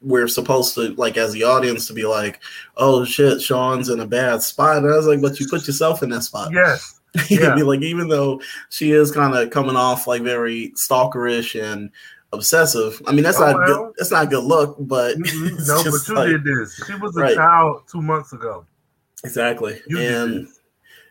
we're 0.00 0.28
supposed 0.28 0.74
to 0.74 0.94
like 0.94 1.16
as 1.16 1.32
the 1.32 1.42
audience 1.42 1.86
to 1.86 1.92
be 1.92 2.04
like 2.04 2.40
oh 2.76 3.04
shit 3.04 3.40
sean's 3.42 3.88
in 3.88 3.98
a 4.00 4.06
bad 4.06 4.40
spot 4.42 4.76
and 4.78 4.86
i 4.86 4.96
was 4.96 5.06
like 5.06 5.20
but 5.20 5.38
you 5.40 5.46
put 5.48 5.66
yourself 5.66 6.02
in 6.04 6.08
that 6.10 6.22
spot 6.22 6.50
yes, 6.52 7.00
yeah. 7.28 7.40
Yeah. 7.40 7.54
be 7.56 7.62
like 7.64 7.82
even 7.82 8.08
though 8.08 8.40
she 8.70 8.92
is 8.92 9.10
kind 9.10 9.34
of 9.34 9.50
coming 9.50 9.74
off 9.76 10.06
like 10.06 10.22
very 10.22 10.70
stalkerish 10.76 11.60
and 11.60 11.90
obsessive. 12.32 13.00
I 13.06 13.12
mean 13.12 13.24
that's 13.24 13.40
Oh, 13.40 13.46
not 13.50 13.56
well. 13.56 13.84
good. 13.86 13.94
That's 13.96 14.10
not 14.10 14.24
a 14.24 14.26
good 14.28 14.44
look, 14.44 14.76
but 14.80 15.16
no, 15.18 15.82
but 15.82 16.08
you 16.08 16.14
like- 16.14 16.28
did 16.28 16.44
this. 16.44 16.80
She 16.86 16.94
was 16.96 17.16
a 17.16 17.20
Right. 17.20 17.34
child 17.34 17.82
two 17.90 18.02
months 18.02 18.32
ago. 18.34 18.66
exactly. 19.24 19.80
You 19.88 19.98
and 19.98 20.48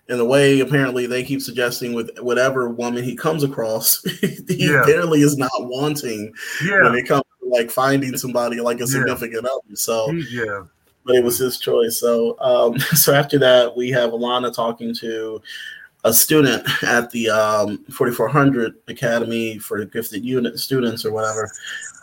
in 0.10 0.18
the 0.20 0.26
way 0.26 0.60
apparently 0.62 1.08
they 1.08 1.24
keep 1.24 1.42
suggesting 1.42 1.94
with 1.94 2.12
whatever 2.20 2.70
woman 2.70 3.04
he 3.04 3.16
comes 3.16 3.44
across, 3.44 4.02
he 4.22 4.38
Yeah. 4.48 4.82
apparently 4.84 5.22
is 5.22 5.38
not 5.38 5.50
wanting 5.58 6.34
when 6.62 6.96
it 6.96 7.08
comes 7.08 7.24
like 7.50 7.72
finding 7.72 8.18
somebody 8.18 8.60
like 8.60 8.78
a 8.78 8.82
Yeah. 8.82 8.86
significant 8.86 9.46
other. 9.46 9.76
So 9.76 10.12
yeah, 10.12 10.64
but 11.06 11.16
it 11.16 11.24
was 11.24 11.38
his 11.38 11.58
choice. 11.60 12.00
So, 12.00 12.38
um, 12.40 12.80
so 12.96 13.14
after 13.14 13.38
that, 13.40 13.76
we 13.76 13.90
have 13.92 14.12
Alana 14.12 14.54
talking 14.54 14.94
to 14.96 15.42
a 16.04 16.14
student 16.14 16.66
at 16.84 17.10
the 17.12 17.30
um, 17.30 17.84
4400 17.90 18.76
Academy 18.88 19.58
for 19.58 19.84
Gifted 19.86 20.24
Unit 20.24 20.58
Students 20.60 21.04
or 21.06 21.12
whatever, 21.12 21.50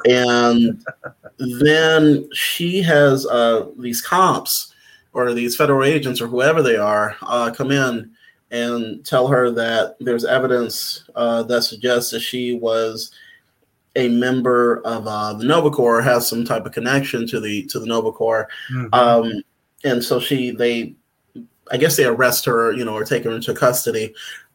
and 0.05 0.85
then 1.39 2.29
she 2.33 2.83
has 2.83 3.27
uh, 3.27 3.67
these 3.79 4.03
cops 4.03 4.75
or 5.13 5.33
these 5.33 5.55
federal 5.57 5.85
agents 5.85 6.21
or 6.21 6.27
whoever 6.27 6.61
they 6.61 6.77
are 6.77 7.17
uh, 7.23 7.51
come 7.57 7.71
in 7.71 8.11
and 8.51 9.05
tell 9.07 9.27
her 9.29 9.51
that 9.51 9.97
there's 10.01 10.25
evidence 10.25 11.05
uh, 11.15 11.43
that 11.45 11.63
suggests 11.63 12.11
that 12.11 12.21
she 12.21 12.57
was 12.59 13.13
a 13.97 14.09
member 14.09 14.81
of 14.85 15.07
uh, 15.07 15.33
the 15.35 15.45
Nova 15.45 15.71
Corps, 15.71 16.03
has 16.03 16.29
some 16.29 16.45
type 16.45 16.67
of 16.67 16.73
connection 16.73 17.27
to 17.29 17.41
the 17.41 17.65
to 17.67 17.79
the 17.79 17.87
Nova 17.87 18.11
Corps, 18.13 18.49
Mhm. 18.73 18.89
um, 18.93 19.43
and 19.85 20.03
so 20.03 20.19
she 20.19 20.51
they, 20.51 20.95
I 21.71 21.77
guess 21.77 21.97
they 21.97 22.05
arrest 22.05 22.45
her, 22.47 22.73
you 22.73 22.85
know, 22.85 22.95
or 22.95 23.05
take 23.05 23.25
her 23.25 23.31
into 23.31 23.55
custody, 23.55 24.15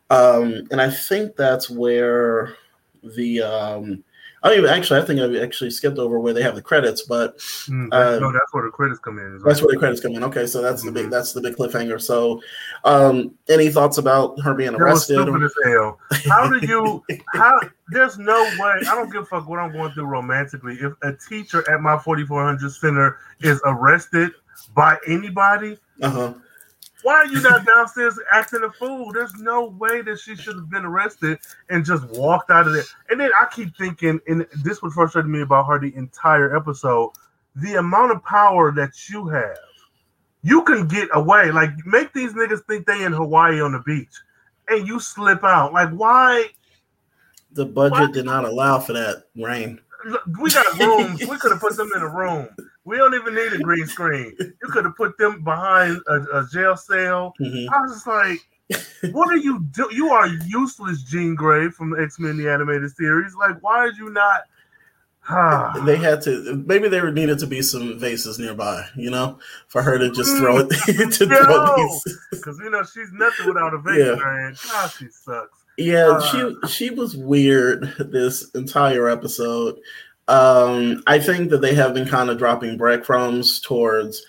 um, 0.09 0.67
and 0.71 0.81
I 0.81 0.89
think 0.89 1.35
that's 1.35 1.69
where 1.69 2.55
the 3.03 3.41
um, 3.41 4.03
I 4.41 4.55
mean, 4.55 4.65
actually, 4.65 5.01
I 5.01 5.05
think 5.05 5.19
I 5.19 5.43
actually 5.43 5.69
skipped 5.71 5.97
over 5.97 6.19
where 6.19 6.33
they 6.33 6.41
have 6.41 6.55
the 6.55 6.61
credits, 6.61 7.01
but 7.01 7.37
Mm, 7.67 7.89
uh, 7.91 8.19
no, 8.19 8.31
that's 8.31 8.51
where 8.53 8.63
the 8.63 8.69
credits 8.69 8.99
come 8.99 9.19
in. 9.19 9.35
is 9.35 9.43
that's 9.43 9.61
where 9.61 9.73
the 9.73 9.77
credits 9.79 9.99
come 10.01 10.13
in. 10.13 10.23
Okay, 10.23 10.45
so 10.45 10.61
that's 10.61 10.81
the 10.83 10.91
big 10.91 11.07
Mhm. 11.07 11.11
that's 11.11 11.33
the 11.33 11.41
big 11.41 11.55
cliffhanger. 11.57 11.99
So, 12.01 12.41
um, 12.85 13.31
any 13.49 13.69
thoughts 13.69 13.97
about 13.97 14.39
her 14.41 14.53
being 14.53 14.71
That 14.71 14.79
was 14.79 15.09
arrested? 15.09 15.23
stupid 15.23 15.43
as 15.43 15.53
hell. 15.65 15.99
How 16.29 16.47
do 16.49 16.65
you? 16.65 17.03
How? 17.33 17.59
There's 17.89 18.17
no 18.17 18.41
way. 18.59 18.75
I 18.89 18.95
don't 18.95 19.11
give 19.11 19.23
a 19.23 19.25
fuck 19.25 19.47
what 19.49 19.59
I'm 19.59 19.71
going 19.73 19.91
through 19.93 20.05
romantically. 20.05 20.75
If 20.75 20.93
a 21.03 21.13
teacher 21.13 21.69
at 21.69 21.81
my 21.81 21.97
4400 21.97 22.71
center 22.71 23.17
is 23.41 23.59
arrested 23.65 24.31
by 24.75 24.97
anybody, 25.07 25.77
uh-huh. 26.01 26.33
Why 27.03 27.13
are 27.15 27.27
you 27.27 27.41
not 27.41 27.65
downstairs 27.65 28.19
acting 28.31 28.63
a 28.63 28.71
fool? 28.71 29.11
There's 29.11 29.33
no 29.35 29.65
way 29.65 30.01
that 30.01 30.19
she 30.19 30.35
should 30.35 30.55
have 30.55 30.69
been 30.69 30.85
arrested 30.85 31.39
and 31.69 31.85
just 31.85 32.03
walked 32.09 32.49
out 32.51 32.67
of 32.67 32.73
there. 32.73 32.83
And 33.09 33.19
then 33.19 33.31
I 33.39 33.45
keep 33.51 33.75
thinking, 33.77 34.19
and 34.27 34.45
this 34.63 34.81
would 34.81 34.91
frustrate 34.93 35.25
me 35.25 35.41
about 35.41 35.67
her 35.67 35.79
the 35.79 35.95
entire 35.95 36.55
episode. 36.55 37.11
The 37.55 37.75
amount 37.75 38.11
of 38.11 38.23
power 38.23 38.71
that 38.73 39.09
you 39.09 39.27
have, 39.27 39.57
you 40.43 40.63
can 40.63 40.87
get 40.87 41.09
away. 41.13 41.51
Like 41.51 41.71
make 41.85 42.13
these 42.13 42.33
niggas 42.33 42.65
think 42.65 42.85
they 42.85 43.03
in 43.03 43.11
Hawaii 43.13 43.59
on 43.61 43.71
the 43.73 43.79
beach, 43.79 44.13
and 44.67 44.87
you 44.87 44.99
slip 44.99 45.43
out. 45.43 45.73
Like 45.73 45.89
why? 45.89 46.47
The 47.53 47.65
budget 47.65 47.99
What? 47.99 48.13
did 48.13 48.25
not 48.25 48.45
allow 48.45 48.79
for 48.79 48.93
that. 48.93 49.23
Rain. 49.35 49.79
We 50.39 50.49
got 50.51 50.79
rooms. 50.79 51.19
we 51.21 51.37
could 51.39 51.51
have 51.51 51.59
put 51.59 51.75
them 51.75 51.89
in 51.95 52.01
a 52.01 52.07
room. 52.07 52.47
We 52.85 52.97
don't 52.97 53.13
even 53.13 53.35
need 53.35 53.53
a 53.53 53.59
green 53.59 53.85
screen. 53.87 54.35
You 54.39 54.69
could 54.69 54.85
have 54.85 54.95
put 54.95 55.17
them 55.17 55.43
behind 55.43 55.99
a, 56.07 56.39
a 56.39 56.47
jail 56.51 56.75
cell. 56.77 57.33
Mhm. 57.39 57.67
I 57.71 57.81
was 57.81 57.91
just 57.93 58.07
like, 58.07 58.39
what 59.13 59.29
are 59.29 59.37
you 59.37 59.59
doing? 59.71 59.95
You 59.95 60.09
are 60.09 60.27
useless, 60.27 61.03
Jean 61.03 61.35
Grey 61.35 61.69
from 61.69 61.91
the 61.91 62.01
X 62.01 62.19
Men 62.19 62.37
the 62.37 62.49
animated 62.49 62.91
series. 62.95 63.35
Like, 63.35 63.61
why 63.61 63.77
are 63.79 63.91
you 63.91 64.09
not? 64.09 64.43
They 65.85 65.97
had 65.97 66.21
to. 66.23 66.63
Maybe 66.65 66.87
there 66.89 67.11
needed 67.11 67.37
to 67.39 67.47
be 67.47 67.61
some 67.61 67.99
vases 67.99 68.39
nearby, 68.39 68.83
you 68.95 69.11
know, 69.11 69.37
for 69.67 69.81
her 69.83 69.97
to 69.99 70.09
just 70.11 70.35
throw 70.37 70.57
it 70.59 70.69
to 71.11 71.25
throw 71.27 71.75
these. 71.75 72.17
because 72.31 72.57
you 72.63 72.69
know 72.71 72.83
she's 72.83 73.11
nothing 73.11 73.45
without 73.47 73.73
a 73.73 73.77
vase, 73.81 73.97
Yeah. 73.99 74.15
man. 74.15 74.55
God, 74.67 74.87
she 74.97 75.07
sucks. 75.09 75.65
Yeah, 75.77 76.07
Uh, 76.17 76.21
she 76.21 76.67
she 76.67 76.89
was 76.89 77.15
weird 77.15 77.93
this 77.99 78.49
entire 78.51 79.07
episode. 79.07 79.79
Um, 80.29 81.03
I 81.07 81.19
think 81.19 81.49
that 81.49 81.61
they 81.61 81.73
have 81.75 81.93
been 81.93 82.07
kind 82.07 82.29
of 82.29 82.37
dropping 82.37 82.77
breadcrumbs 82.77 83.59
towards 83.59 84.23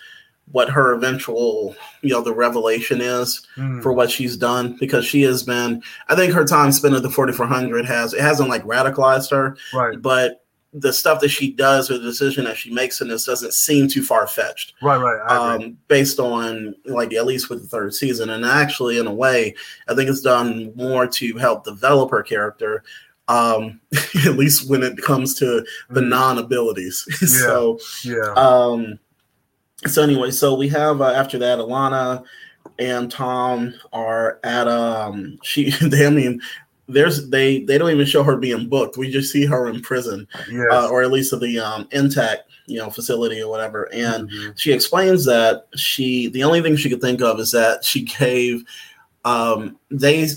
what 0.51 0.69
her 0.69 0.93
eventual, 0.93 1.75
you 2.01 2.09
know, 2.09 2.21
the 2.21 2.33
revelation 2.33 2.99
is 2.99 3.41
Mm. 3.57 3.81
for 3.81 3.93
what 3.93 4.11
she's 4.11 4.35
done 4.35 4.75
because 4.79 5.05
she 5.05 5.21
has 5.21 5.43
been. 5.43 5.81
I 6.09 6.15
think 6.15 6.33
her 6.33 6.43
time 6.43 6.71
spent 6.73 6.95
at 6.95 7.03
the 7.03 7.09
4400 7.09 7.85
has 7.85 8.13
it 8.13 8.19
hasn't 8.21 8.49
like 8.49 8.63
radicalized 8.65 9.31
her, 9.31 9.55
Right, 9.73 10.01
but 10.01 10.43
the 10.73 10.91
stuff 10.91 11.19
that 11.21 11.29
she 11.29 11.51
does 11.51 11.91
or 11.91 11.97
the 11.97 12.03
decision 12.03 12.45
that 12.45 12.57
she 12.57 12.73
makes 12.73 12.99
in 13.01 13.07
this 13.09 13.25
doesn't 13.25 13.53
seem 13.53 13.87
too 13.87 14.01
far 14.03 14.25
fetched. 14.25 14.73
right, 14.81 14.97
right. 15.01 15.21
Um, 15.31 15.77
based 15.87 16.17
on 16.19 16.75
like 16.85 17.13
at 17.13 17.25
least 17.25 17.49
with 17.49 17.61
the 17.61 17.67
third 17.67 17.93
season. 17.93 18.29
And 18.29 18.43
actually, 18.45 18.97
in 18.97 19.05
a 19.07 19.13
way, 19.13 19.53
I 19.89 19.95
think 19.95 20.09
it's 20.09 20.21
done 20.21 20.71
more 20.75 21.07
to 21.07 21.37
help 21.37 21.65
develop 21.65 22.09
her 22.11 22.23
character, 22.23 22.83
um, 23.31 23.79
at 24.27 24.35
least 24.37 24.69
when 24.69 24.83
it 24.83 24.97
comes 24.97 25.33
to 25.35 25.65
the 25.89 26.01
Mhm. 26.01 26.09
non 26.09 26.37
abilities. 26.37 27.05
so, 27.41 27.79
yeah, 28.03 28.33
um, 28.35 28.99
so 29.87 30.03
anyway, 30.03 30.31
so 30.31 30.53
we 30.55 30.67
have 30.69 31.01
uh, 31.01 31.05
after 31.11 31.37
that, 31.39 31.59
Alana 31.59 32.23
and 32.79 33.09
Tom 33.11 33.73
are 33.93 34.39
at 34.43 34.67
um, 34.67 35.37
she. 35.43 35.71
They, 35.81 36.05
I 36.05 36.09
mean. 36.09 36.41
There's 36.87 37.29
they 37.29 37.63
they 37.63 37.77
don't 37.77 37.91
even 37.91 38.05
show 38.05 38.21
her 38.21 38.35
being 38.35 38.67
booked. 38.67 38.97
We 38.97 39.09
just 39.09 39.31
see 39.31 39.45
her 39.45 39.69
in 39.69 39.81
prison, 39.81 40.27
yes. 40.51 40.67
uh, 40.73 40.89
or 40.89 41.01
at 41.01 41.11
least 41.11 41.31
at 41.31 41.39
the 41.39 41.57
um, 41.57 41.85
NTAC 41.85 42.39
you 42.65 42.79
know 42.79 42.89
facility 42.89 43.39
or 43.39 43.49
whatever. 43.49 43.87
And 43.93 44.29
Mhm. 44.29 44.59
she 44.59 44.73
explains 44.73 45.23
that 45.23 45.67
she 45.73 46.27
the 46.27 46.43
only 46.43 46.61
thing 46.61 46.75
she 46.75 46.89
could 46.89 46.99
think 46.99 47.21
of 47.21 47.39
is 47.39 47.51
that 47.51 47.85
she 47.85 48.01
gave 48.01 48.65
um 49.23 49.77
they 49.89 50.27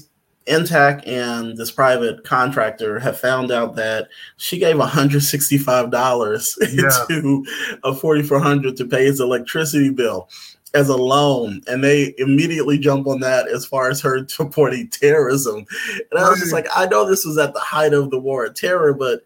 NTAC 0.47 1.07
and 1.07 1.57
this 1.57 1.71
private 1.71 2.25
contractor 2.25 2.99
have 2.99 3.19
found 3.19 3.51
out 3.51 3.77
that 3.77 4.09
she 4.37 4.59
gave 4.59 4.77
$165 4.77 6.57
Yeah. 6.73 7.05
to 7.09 7.47
a 7.83 7.95
4400 7.95 8.77
to 8.77 8.87
pay 8.87 9.07
his 9.07 9.21
electricity 9.21 9.91
bill 9.91 10.29
as 10.75 10.89
a 10.89 10.97
loan. 10.97 11.63
And 11.67 11.83
they 11.83 12.15
immediately 12.19 12.79
jump 12.79 13.07
on 13.07 13.21
that 13.21 13.49
as 13.49 13.65
far 13.65 13.89
as 13.91 14.01
her 14.03 14.25
supporting 14.29 14.89
terrorism. 14.89 15.65
And 16.11 16.21
i 16.21 16.29
was 16.29 16.41
just 16.41 16.53
like 16.53 16.67
i 16.75 16.87
know 16.87 17.09
this 17.09 17.25
was 17.25 17.39
at 17.39 17.55
the 17.55 17.61
height 17.61 17.95
of 17.95 18.11
the 18.11 18.19
war 18.19 18.45
of 18.45 18.55
terror 18.55 18.93
but 18.93 19.23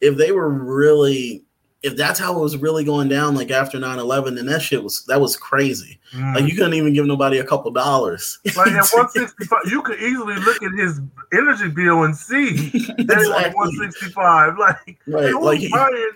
if 0.00 0.16
they 0.16 0.32
were 0.32 0.48
really 0.50 1.44
if 1.82 1.96
that's 1.96 2.18
how 2.20 2.36
it 2.36 2.40
was 2.42 2.56
really 2.58 2.84
going 2.84 3.08
down 3.08 3.34
like 3.34 3.50
after 3.50 3.78
9-11 3.78 4.36
then 4.36 4.44
that 4.46 4.60
shit 4.60 4.82
was 4.84 5.04
that 5.06 5.20
was 5.20 5.36
crazy 5.36 5.96
Mm. 6.12 6.34
like 6.34 6.44
you 6.50 6.56
couldn't 6.56 6.74
even 6.74 6.92
give 6.92 7.06
nobody 7.06 7.38
a 7.38 7.44
couple 7.46 7.70
dollars 7.70 8.40
Like 8.56 8.72
at 8.72 8.84
165, 8.90 9.60
you 9.70 9.80
could 9.80 10.00
easily 10.00 10.34
look 10.34 10.60
at 10.60 10.72
his 10.76 11.00
energy 11.32 11.68
bill 11.68 12.02
and 12.02 12.16
see 12.16 12.50
that 12.98 13.18
it 13.20 13.28
was 13.28 13.54
165. 13.54 14.54
Like, 14.58 14.98
Right, 15.06 15.32
like- 15.32 15.70
buying 15.70 16.10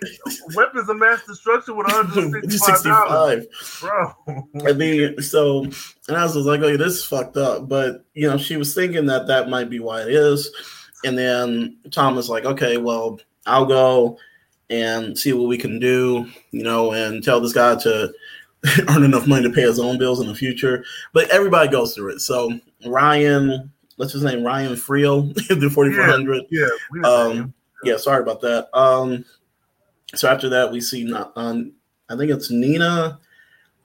weapons 0.53 0.89
of 0.89 0.97
mass 0.97 1.25
destruction 1.25 1.77
with 1.77 1.87
165 1.87 2.59
65 2.59 3.47
bro? 3.79 4.69
I 4.69 4.73
mean, 4.73 5.21
so, 5.21 5.63
and 5.63 6.17
I 6.17 6.23
was 6.23 6.33
just 6.33 6.45
like, 6.45 6.59
okay, 6.59 6.75
this 6.75 6.95
is 6.95 7.05
fucked 7.05 7.37
up. 7.37 7.69
But, 7.69 8.03
you 8.13 8.29
know, 8.29 8.37
she 8.37 8.57
was 8.57 8.75
thinking 8.75 9.05
that 9.05 9.27
that 9.27 9.47
might 9.47 9.69
be 9.69 9.79
why 9.79 10.01
it 10.01 10.09
is. 10.09 10.51
And 11.05 11.17
then 11.17 11.77
Tom 11.91 12.17
was 12.17 12.29
like, 12.29 12.43
okay, 12.43 12.75
well, 12.75 13.17
I'll 13.45 13.65
go 13.65 14.17
and 14.69 15.17
see 15.17 15.33
what 15.33 15.47
we 15.47 15.57
can 15.57 15.79
do, 15.79 16.27
you 16.51 16.63
know, 16.63 16.91
and 16.91 17.23
tell 17.23 17.39
this 17.39 17.53
guy 17.53 17.75
to 17.75 18.13
earn 18.89 19.03
enough 19.03 19.27
money 19.27 19.43
to 19.43 19.53
pay 19.53 19.61
his 19.61 19.79
own 19.79 19.97
bills 19.97 20.19
in 20.19 20.27
the 20.27 20.35
future. 20.35 20.83
But 21.13 21.29
everybody 21.29 21.69
goes 21.69 21.93
through 21.93 22.13
it. 22.13 22.19
So 22.19 22.59
Ryan, 22.85 23.71
what's 23.97 24.13
his 24.13 24.23
name? 24.23 24.43
Ryan 24.43 24.73
Friel, 24.73 25.33
the 25.59 25.69
4400. 25.69 26.43
Yeah, 26.49 26.67
know 26.93 27.29
Um, 27.31 27.53
yeah, 27.83 27.97
sorry 27.97 28.21
about 28.21 28.41
that. 28.41 28.69
Um, 28.77 29.25
so 30.13 30.29
after 30.29 30.49
that, 30.49 30.71
we 30.71 30.81
see 30.81 31.03
not 31.03 31.33
on. 31.35 31.73
I 32.09 32.15
think 32.15 32.31
it's 32.31 32.51
Nina, 32.51 33.19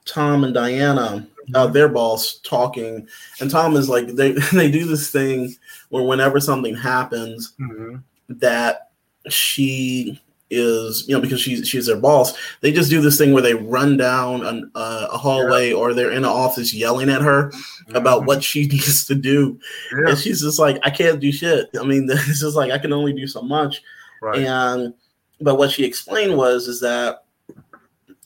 Tom, 0.05 0.43
and 0.43 0.53
Diana. 0.53 1.27
Uh, 1.55 1.67
their 1.67 1.89
boss 1.89 2.39
talking, 2.43 3.07
and 3.41 3.49
Tom 3.49 3.75
is 3.75 3.89
like 3.89 4.07
they 4.07 4.31
they 4.53 4.71
do 4.71 4.85
this 4.85 5.11
thing 5.11 5.53
where 5.89 6.03
whenever 6.03 6.39
something 6.39 6.75
happens, 6.75 7.53
hmm 7.57 7.97
that 8.39 8.91
she 9.29 10.21
is 10.51 11.05
you 11.07 11.15
know 11.15 11.21
because 11.21 11.39
she's 11.39 11.67
she's 11.67 11.85
their 11.85 11.95
boss 11.97 12.33
they 12.59 12.71
just 12.71 12.89
do 12.89 12.99
this 13.01 13.17
thing 13.17 13.31
where 13.31 13.41
they 13.41 13.53
run 13.53 13.95
down 13.95 14.45
an, 14.45 14.69
uh, 14.75 15.07
a 15.11 15.17
hallway 15.17 15.71
or 15.71 15.93
they're 15.93 16.11
in 16.11 16.17
an 16.19 16.25
office 16.25 16.73
yelling 16.73 17.09
at 17.09 17.21
her 17.21 17.51
about 17.95 18.25
what 18.25 18.43
she 18.43 18.67
needs 18.67 19.05
to 19.05 19.15
do. 19.15 19.57
Yeah, 19.93 20.09
and 20.09 20.17
she's 20.19 20.41
just 20.41 20.59
like 20.59 20.77
i 20.83 20.89
can't 20.89 21.19
do 21.19 21.31
shit. 21.31 21.69
I 21.79 21.83
mean 21.83 22.05
this 22.07 22.43
is 22.43 22.55
like 22.55 22.71
i 22.71 22.77
can 22.77 22.91
only 22.93 23.13
do 23.13 23.25
so 23.27 23.41
much. 23.41 23.81
Right. 24.21 24.39
and 24.45 24.93
but 25.39 25.55
what 25.55 25.71
she 25.71 25.83
explained 25.85 26.37
was 26.37 26.67
is 26.67 26.79
that 26.81 27.23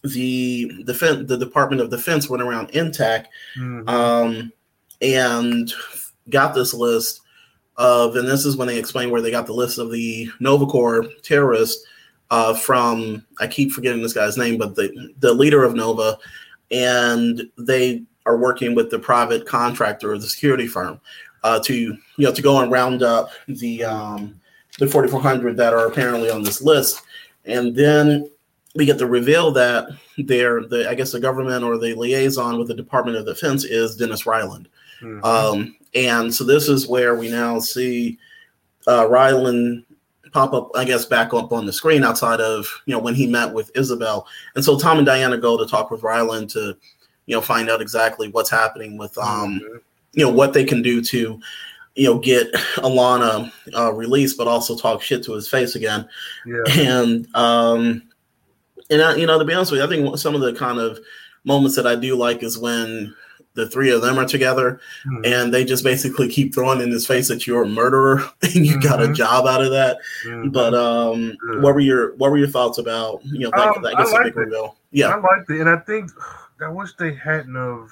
the 0.03 0.71
defense 0.85 1.27
the 1.27 1.37
department 1.37 1.81
of 1.81 1.89
defense 1.89 2.29
went 2.29 2.43
around 2.43 2.69
NTAC 2.69 3.25
Mhm. 3.57 3.89
um, 3.89 4.51
and 5.01 5.71
got 6.29 6.53
this 6.53 6.73
list 6.73 7.21
of, 7.77 8.15
and 8.15 8.27
this 8.27 8.45
is 8.45 8.55
when 8.55 8.67
they 8.67 8.77
explained 8.79 9.11
where 9.11 9.21
they 9.21 9.31
got 9.31 9.45
the 9.47 9.53
list 9.53 9.77
of 9.79 9.91
the 9.91 10.29
Nova 10.39 10.65
Corps 10.65 11.05
terrorists 11.23 11.85
uh, 12.31 12.53
from. 12.53 13.25
I 13.39 13.47
keep 13.47 13.71
forgetting 13.71 14.01
this 14.01 14.13
guy's 14.13 14.37
name, 14.37 14.57
but 14.57 14.75
the 14.75 15.13
the 15.19 15.33
leader 15.33 15.63
of 15.63 15.75
Nova, 15.75 16.17
and 16.71 17.41
they 17.57 18.03
are 18.25 18.37
working 18.37 18.73
with 18.75 18.89
the 18.89 18.99
private 18.99 19.45
contractor 19.45 20.11
or 20.11 20.17
the 20.17 20.27
security 20.27 20.67
firm 20.67 20.99
uh, 21.43 21.59
to 21.59 21.75
you 21.75 21.97
know 22.17 22.33
to 22.33 22.41
go 22.41 22.59
and 22.59 22.71
round 22.71 23.03
up 23.03 23.29
the 23.47 23.83
um, 23.83 24.39
the 24.79 24.87
4400 24.87 25.55
that 25.57 25.73
are 25.73 25.87
apparently 25.87 26.29
on 26.29 26.43
this 26.43 26.61
list, 26.61 27.01
and 27.45 27.75
then 27.75 28.29
we 28.75 28.85
get 28.85 28.97
to 28.97 29.07
reveal 29.07 29.51
that 29.51 29.87
they're 30.17 30.63
the 30.65 30.89
I 30.89 30.95
guess 30.95 31.11
the 31.11 31.19
government 31.19 31.63
or 31.63 31.77
the 31.77 31.93
liaison 31.93 32.57
with 32.57 32.67
the 32.67 32.73
Department 32.73 33.17
of 33.17 33.25
Defense 33.25 33.63
is 33.63 33.95
Dennis 33.95 34.25
Ryland. 34.25 34.67
Mhm. 35.01 35.23
Um, 35.23 35.75
and 35.93 36.33
so 36.33 36.43
this 36.43 36.67
is 36.67 36.87
where 36.87 37.15
we 37.15 37.29
now 37.29 37.59
see 37.59 38.17
uh, 38.87 39.07
Ryland 39.07 39.85
pop 40.35 40.53
up, 40.53 40.69
I 40.75 40.83
guess, 40.83 41.05
back 41.05 41.33
up 41.33 41.53
on 41.53 41.65
the 41.65 41.71
screen 41.71 42.03
outside 42.03 42.41
of 42.41 42.67
you 42.85 42.93
know 42.93 42.99
when 42.99 43.15
he 43.15 43.25
met 43.25 43.53
with 43.53 43.71
Isabel. 43.73 44.27
And 44.55 44.63
so 44.65 44.77
Tom 44.77 44.97
and 44.97 45.05
Diana 45.05 45.37
go 45.37 45.57
to 45.57 45.65
talk 45.65 45.89
with 45.89 46.03
Ryland 46.03 46.49
to 46.51 46.75
you 47.25 47.35
know 47.35 47.41
find 47.41 47.69
out 47.69 47.81
exactly 47.81 48.27
what's 48.27 48.49
happening 48.49 48.97
with 48.97 49.17
um 49.17 49.59
Mhm. 49.59 49.79
you 50.13 50.25
know 50.25 50.31
what 50.31 50.51
they 50.51 50.65
can 50.65 50.81
do 50.81 51.01
to 51.01 51.39
you 51.95 52.05
know 52.05 52.19
get 52.19 52.51
Alana 52.83 53.49
uh, 53.73 53.93
released, 53.93 54.37
but 54.37 54.47
also 54.49 54.75
talk 54.77 55.01
shit 55.01 55.23
to 55.23 55.33
his 55.33 55.47
face 55.47 55.75
again 55.75 56.07
yeah. 56.45 56.63
and 56.77 57.33
um 57.33 58.03
and 58.89 59.01
I, 59.01 59.15
you 59.15 59.25
know 59.25 59.39
to 59.39 59.45
be 59.45 59.53
honest 59.53 59.71
with 59.71 59.79
you 59.79 59.85
i 59.85 59.89
think 59.89 60.17
some 60.17 60.35
of 60.35 60.41
the 60.41 60.53
kind 60.53 60.79
of 60.79 60.99
moments 61.45 61.75
that 61.77 61.87
i 61.87 61.95
do 61.95 62.15
like 62.15 62.43
is 62.43 62.57
when 62.59 63.15
the 63.55 63.67
three 63.69 63.89
of 63.91 64.01
them 64.01 64.17
are 64.19 64.25
together 64.25 64.79
Mhm. 65.05 65.25
and 65.25 65.53
they 65.53 65.65
just 65.65 65.83
basically 65.83 66.27
keep 66.29 66.53
throwing 66.53 66.81
in 66.81 66.91
his 66.91 67.07
face 67.07 67.27
that 67.29 67.47
you're 67.47 67.63
a 67.63 67.67
murderer 67.67 68.21
and 68.41 68.65
you 68.65 68.79
got 68.79 69.01
a 69.01 69.07
Mhm. 69.07 69.15
job 69.15 69.45
out 69.47 69.63
of 69.63 69.71
that 69.71 69.97
Mhm. 70.25 70.51
but 70.53 70.73
um 70.73 71.33
what 71.61 71.73
were 71.73 71.79
your 71.79 72.15
what 72.15 72.31
were 72.31 72.37
your 72.37 72.47
thoughts 72.49 72.77
about 72.77 73.21
you 73.25 73.39
know 73.39 73.51
that, 73.55 73.75
Um, 73.77 73.81
that 73.83 73.95
I 73.95 73.99
gets 74.03 74.13
a 74.13 74.23
big 74.23 74.35
reveal 74.35 74.75
I 74.77 74.79
yeah 74.91 75.15
liked 75.15 75.49
it, 75.49 75.59
and 75.61 75.69
I 75.69 75.77
think 75.77 76.11
I 76.61 76.69
wish 76.69 76.93
they 76.95 77.13
hadn't 77.13 77.55
of. 77.57 77.91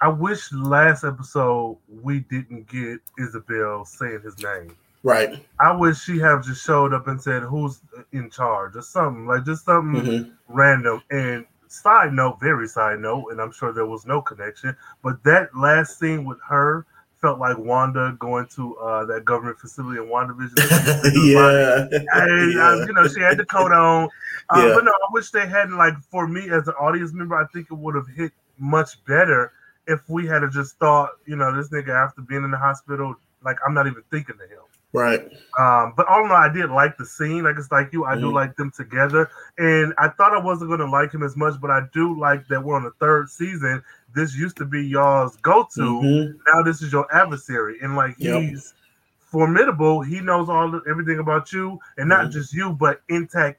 I 0.00 0.08
wish 0.08 0.52
last 0.52 1.02
episode 1.02 1.76
we 2.02 2.20
didn't 2.20 2.68
get 2.68 3.00
Isabel 3.18 3.84
saying 3.84 4.20
his 4.22 4.38
name. 4.42 4.76
right 5.02 5.44
I 5.60 5.72
wish 5.72 5.98
she 6.00 6.18
have 6.18 6.44
just 6.44 6.64
showed 6.64 6.92
up 6.92 7.06
and 7.08 7.20
said 7.20 7.42
who's 7.42 7.80
in 8.12 8.30
charge 8.30 8.76
or 8.76 8.82
something 8.82 9.26
like 9.26 9.44
just 9.44 9.64
something 9.64 10.02
Mhm. 10.02 10.30
random. 10.48 11.02
And 11.10 11.44
side 11.68 12.12
note, 12.12 12.38
very 12.40 12.66
side 12.68 13.00
note, 13.00 13.28
and 13.30 13.40
I'm 13.40 13.52
sure 13.52 13.72
there 13.72 13.86
was 13.86 14.06
no 14.06 14.20
connection, 14.20 14.76
but 15.02 15.22
that 15.24 15.54
last 15.56 15.98
scene 15.98 16.24
with 16.24 16.38
her 16.46 16.86
felt 17.20 17.38
like 17.40 17.58
Wanda 17.58 18.16
going 18.20 18.46
to 18.54 18.76
uh, 18.76 19.04
that 19.06 19.24
government 19.24 19.58
facility 19.58 20.00
in 20.00 20.06
WandaVision. 20.08 20.56
yeah 21.26 21.88
Hey, 21.90 22.52
Yeah. 22.54 22.68
uh, 22.68 22.86
you 22.86 22.92
know, 22.92 23.08
she 23.08 23.20
had 23.20 23.38
the 23.38 23.44
coat 23.44 23.72
on. 23.72 24.04
Uh, 24.04 24.08
Yeah. 24.56 24.74
But 24.74 24.84
no, 24.84 24.92
I 24.92 25.08
wish 25.12 25.30
they 25.30 25.46
hadn't, 25.46 25.76
like, 25.76 25.94
for 26.10 26.26
me 26.28 26.48
as 26.50 26.68
an 26.68 26.74
audience 26.80 27.12
member, 27.12 27.34
I 27.34 27.44
think 27.52 27.66
it 27.70 27.74
would 27.74 27.94
have 27.96 28.06
hit 28.08 28.32
much 28.58 29.04
better 29.04 29.52
if 29.86 30.00
we 30.08 30.26
had 30.26 30.42
just 30.52 30.78
thought, 30.78 31.10
you 31.26 31.36
know, 31.36 31.54
this 31.54 31.68
nigga 31.70 31.90
after 31.90 32.22
being 32.22 32.44
in 32.44 32.50
the 32.50 32.56
hospital, 32.56 33.14
like, 33.44 33.56
I'm 33.66 33.74
not 33.74 33.86
even 33.86 34.02
thinking 34.10 34.36
of 34.42 34.48
him. 34.48 34.58
Right 34.92 35.20
Um, 35.58 35.92
but 35.96 36.06
all 36.06 36.24
in 36.24 36.30
all, 36.30 36.36
I 36.36 36.48
did 36.48 36.70
like 36.70 36.96
the 36.96 37.04
scene. 37.04 37.42
Like 37.44 37.56
it's 37.58 37.72
like 37.72 37.92
you, 37.92 38.04
I 38.04 38.16
do 38.16 38.26
Mhm. 38.26 38.34
like 38.34 38.56
them 38.56 38.70
together. 38.70 39.28
And 39.58 39.92
I 39.98 40.08
thought 40.08 40.32
I 40.34 40.38
wasn't 40.40 40.68
going 40.70 40.80
to 40.80 40.86
like 40.86 41.12
him 41.12 41.22
as 41.22 41.36
much, 41.36 41.60
but 41.60 41.70
I 41.70 41.82
do 41.92 42.18
like 42.18 42.46
that 42.48 42.62
we're 42.62 42.76
on 42.76 42.84
the 42.84 42.92
third 43.00 43.28
season. 43.28 43.82
This 44.14 44.36
used 44.36 44.56
to 44.58 44.64
be 44.64 44.86
y'all's 44.86 45.36
go-to. 45.38 46.00
Mhm. 46.02 46.38
Now 46.52 46.62
this 46.62 46.80
is 46.82 46.92
your 46.92 47.06
adversary, 47.14 47.78
and 47.82 47.96
like 47.96 48.16
Yep. 48.18 48.34
he's 48.34 48.74
formidable. 49.18 50.00
He 50.02 50.20
knows 50.20 50.48
all 50.48 50.70
the, 50.70 50.80
everything 50.88 51.18
about 51.18 51.52
you, 51.52 51.78
and 51.98 52.08
not 52.08 52.26
Mhm. 52.26 52.32
just 52.32 52.54
you, 52.54 52.72
but 52.72 53.02
NTAC 53.10 53.56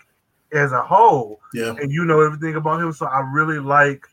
as 0.53 0.71
a 0.71 0.81
whole. 0.81 1.41
yeah 1.53 1.75
And 1.79 1.91
you 1.91 2.05
know 2.05 2.21
everything 2.21 2.55
about 2.55 2.81
him. 2.81 2.91
So 2.93 3.05
I 3.07 3.19
really 3.19 3.59
like 3.59 4.07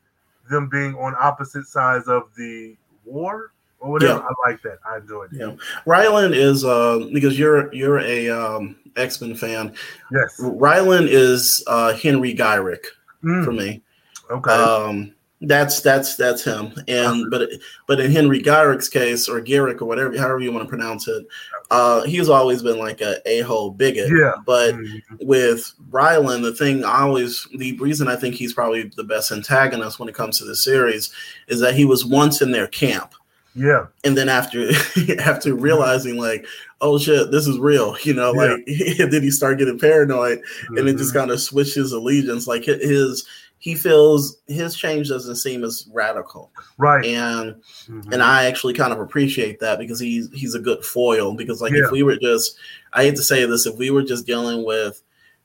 them 0.50 0.68
being 0.68 0.94
on 0.96 1.14
opposite 1.18 1.66
sides 1.66 2.09
of 2.09 2.35
the 2.37 2.76
war 3.05 3.52
or 3.79 3.93
whatever. 3.93 4.15
Yeah. 4.15 4.27
I 4.47 4.51
like 4.51 4.62
that. 4.62 4.79
I 4.89 4.97
enjoyed 4.99 5.33
it. 5.33 5.39
yeah 5.39 5.55
ryland 5.87 6.35
is 6.35 6.65
uh 6.65 7.09
because 7.12 7.39
you're 7.39 7.73
you're 7.75 8.01
a 8.01 8.29
um 8.31 8.77
x-men 8.97 9.35
fan 9.35 9.75
Yes. 10.11 10.37
ryland 10.41 11.09
is 11.11 11.62
uh 11.67 11.93
henry 11.95 12.35
gyrich 12.35 12.85
Mm, 13.25 13.45
for 13.45 13.53
me 13.53 13.83
okay. 14.31 14.51
Um, 14.53 15.12
that's 15.43 15.81
that's 15.83 16.17
that's 16.17 16.43
him. 16.43 16.73
And 16.89 17.31
but 17.31 17.49
but 17.87 18.01
in 18.01 18.11
Henry 18.11 18.41
Gyrich's 18.41 18.89
case, 18.89 19.29
or 19.29 19.39
Garrick, 19.41 19.83
or 19.83 19.85
whatever, 19.85 20.17
however 20.17 20.41
you 20.41 20.51
want 20.51 20.65
to 20.65 20.69
pronounce 20.69 21.07
it, 21.09 21.27
uh, 21.71 22.03
he's 22.05 22.31
always 22.31 22.62
been 22.62 22.79
like 22.79 23.03
a 23.03 23.21
a 23.29 23.41
hole 23.43 23.71
bigot. 23.71 24.09
Yeah. 24.11 24.33
But 24.47 24.75
Mhm. 24.75 25.03
with 25.23 25.73
Ryland, 25.91 26.43
the 26.45 26.55
thing 26.55 26.85
I 26.85 27.01
always 27.03 27.47
the 27.57 27.77
reason 27.79 28.09
I 28.09 28.17
think 28.17 28.35
he's 28.35 28.55
probably 28.55 28.91
the 28.97 29.05
best 29.05 29.31
antagonist 29.31 29.99
when 29.99 30.09
it 30.09 30.15
comes 30.15 30.39
to 30.39 30.47
the 30.47 30.57
series 30.57 31.11
is 31.49 31.61
that 31.61 31.75
he 31.75 31.85
was 31.85 32.05
once 32.05 32.41
in 32.41 32.51
their 32.53 32.67
camp. 32.69 33.15
Yeah. 33.57 33.87
And 34.05 34.16
then 34.16 34.29
after 34.29 34.69
after 35.21 35.55
realizing 35.55 36.16
like, 36.19 36.47
oh 36.83 36.99
shit, 36.99 37.31
this 37.31 37.47
is 37.47 37.59
real, 37.59 37.97
you 38.03 38.12
know, 38.14 38.33
Yeah. 38.35 38.55
like 38.57 38.66
then 39.11 39.23
he 39.23 39.31
started 39.31 39.59
getting 39.59 39.79
paranoid 39.79 40.42
and 40.69 40.88
it 40.88 40.97
just 40.99 41.12
Mhm. 41.12 41.16
kind 41.19 41.31
of 41.31 41.40
switched 41.40 41.75
his 41.75 41.92
allegiance. 41.92 42.47
Like 42.47 42.64
his, 42.64 43.25
he 43.59 43.75
feels 43.75 44.37
his 44.47 44.77
change 44.77 45.09
doesn't 45.09 45.37
seem 45.37 45.64
as 45.64 45.88
radical, 45.92 46.51
right. 46.77 47.05
and 47.07 47.55
Mhm. 47.88 48.12
and 48.12 48.23
I 48.23 48.45
actually 48.45 48.75
kind 48.75 48.92
of 48.92 49.01
appreciate 49.01 49.59
that 49.61 49.79
because 49.79 49.99
he's 49.99 50.29
he's 50.33 50.55
a 50.55 50.61
good 50.61 50.85
foil. 50.85 51.33
Because 51.35 51.62
like 51.62 51.73
Yeah. 51.73 51.85
if 51.87 51.90
we 51.90 52.03
were 52.03 52.16
just, 52.16 52.57
I 52.92 53.05
hate 53.05 53.16
to 53.16 53.23
say 53.23 53.47
this, 53.47 53.64
if 53.66 53.77
we 53.77 53.90
were 53.90 54.03
just 54.03 54.27
dealing 54.27 54.64
with 54.64 55.03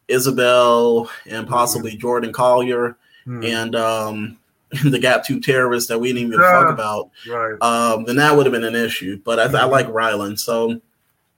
Isabel 0.10 1.10
and 1.26 1.47
possibly 1.47 1.95
Jordan 1.95 2.34
Collier 2.34 2.97
Mhm. 3.26 3.45
and 3.45 3.76
um 3.76 4.38
the 4.84 4.99
Gap 4.99 5.23
Two 5.25 5.39
terrorists 5.39 5.89
that 5.89 5.99
we 5.99 6.10
didn't 6.13 6.27
even 6.29 6.39
talk 6.39 6.69
about, 6.69 7.10
right. 7.29 7.62
um, 7.62 8.05
then 8.05 8.15
that 8.17 8.36
would 8.36 8.45
have 8.45 8.53
been 8.53 8.63
an 8.63 8.75
issue. 8.75 9.19
But 9.23 9.39
I, 9.39 9.43
I 9.45 9.47
Mhm. 9.67 9.71
like 9.71 9.88
Ryland. 9.89 10.39
So 10.39 10.79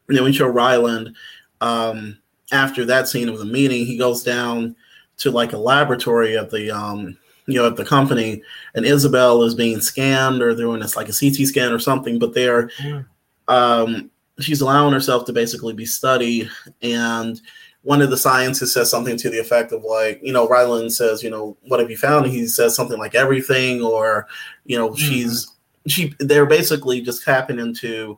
then 0.07 0.23
we 0.23 0.31
show 0.33 0.47
Ryland 0.47 1.15
um, 1.61 2.17
after 2.51 2.85
that 2.85 3.07
scene 3.07 3.29
of 3.29 3.39
the 3.39 3.45
meeting, 3.45 3.85
he 3.85 3.97
goes 3.97 4.21
down 4.23 4.75
to 5.17 5.31
like 5.31 5.53
a 5.53 5.57
laboratory 5.57 6.37
at 6.37 6.49
the 6.51 6.69
um, 6.71 7.17
you 7.47 7.55
know 7.55 7.65
at 7.67 7.75
the 7.75 7.85
company, 7.85 8.41
and 8.75 8.85
Isabel 8.85 9.43
is 9.43 9.55
being 9.55 9.79
scanned 9.81 10.41
or 10.41 10.53
doing 10.55 10.81
this 10.81 10.95
like 10.95 11.09
a 11.09 11.13
CT 11.13 11.47
scan 11.47 11.71
or 11.71 11.79
something. 11.79 12.19
But 12.19 12.33
they're 12.33 12.67
Mm. 12.81 13.05
um, 13.47 14.09
she's 14.39 14.61
allowing 14.61 14.93
herself 14.93 15.25
to 15.25 15.33
basically 15.33 15.73
be 15.73 15.85
studied 15.85 16.49
and 16.81 17.39
one 17.83 18.01
of 18.01 18.09
the 18.09 18.17
scientists 18.17 18.73
says 18.73 18.89
something 18.89 19.17
to 19.17 19.29
the 19.29 19.39
effect 19.39 19.71
of 19.71 19.83
like 19.83 20.19
you 20.23 20.33
know 20.33 20.47
ryland 20.47 20.91
says 20.91 21.21
you 21.21 21.29
know 21.29 21.55
what 21.63 21.79
have 21.79 21.91
you 21.91 21.97
found? 21.97 22.25
And 22.25 22.33
he 22.33 22.47
says 22.47 22.75
something 22.75 22.97
like 22.97 23.15
everything 23.15 23.81
or 23.81 24.27
you 24.65 24.77
know 24.77 24.95
she's 24.95 25.51
she 25.87 26.13
they're 26.19 26.45
basically 26.45 27.01
just 27.01 27.23
tapping 27.23 27.59
into 27.59 28.17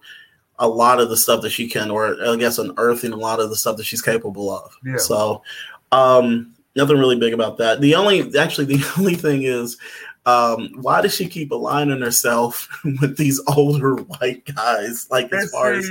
a 0.60 0.68
lot 0.68 1.02
of 1.02 1.10
the 1.10 1.18
stuff 1.18 1.42
that 1.42 1.50
she 1.50 1.68
can 1.68 1.92
or 1.92 2.16
i 2.26 2.36
guess 2.38 2.60
unearthing 2.60 3.12
a 3.12 3.18
lot 3.18 3.42
of 3.42 3.50
the 3.50 3.56
stuff 3.56 3.76
that 3.78 3.86
she's 3.86 4.02
capable 4.02 4.56
of. 4.56 4.76
Yeah. 4.86 4.98
so 4.98 5.42
um 5.92 6.56
nothing 6.76 6.98
really 6.98 7.18
big 7.18 7.34
about 7.34 7.58
that. 7.58 7.82
The 7.82 7.96
only 7.96 8.38
actually 8.38 8.66
the 8.66 8.94
only 8.98 9.16
thing 9.16 9.44
is 9.44 9.78
um 10.26 10.70
why 10.82 11.02
does 11.02 11.14
she 11.14 11.28
keep 11.28 11.52
aligning 11.52 12.02
herself 12.02 12.68
with 13.02 13.18
these 13.18 13.40
older 13.56 13.96
white 13.96 14.44
guys 14.56 15.08
like 15.12 15.32
as 15.34 15.52
far 15.52 15.72
as 15.74 15.88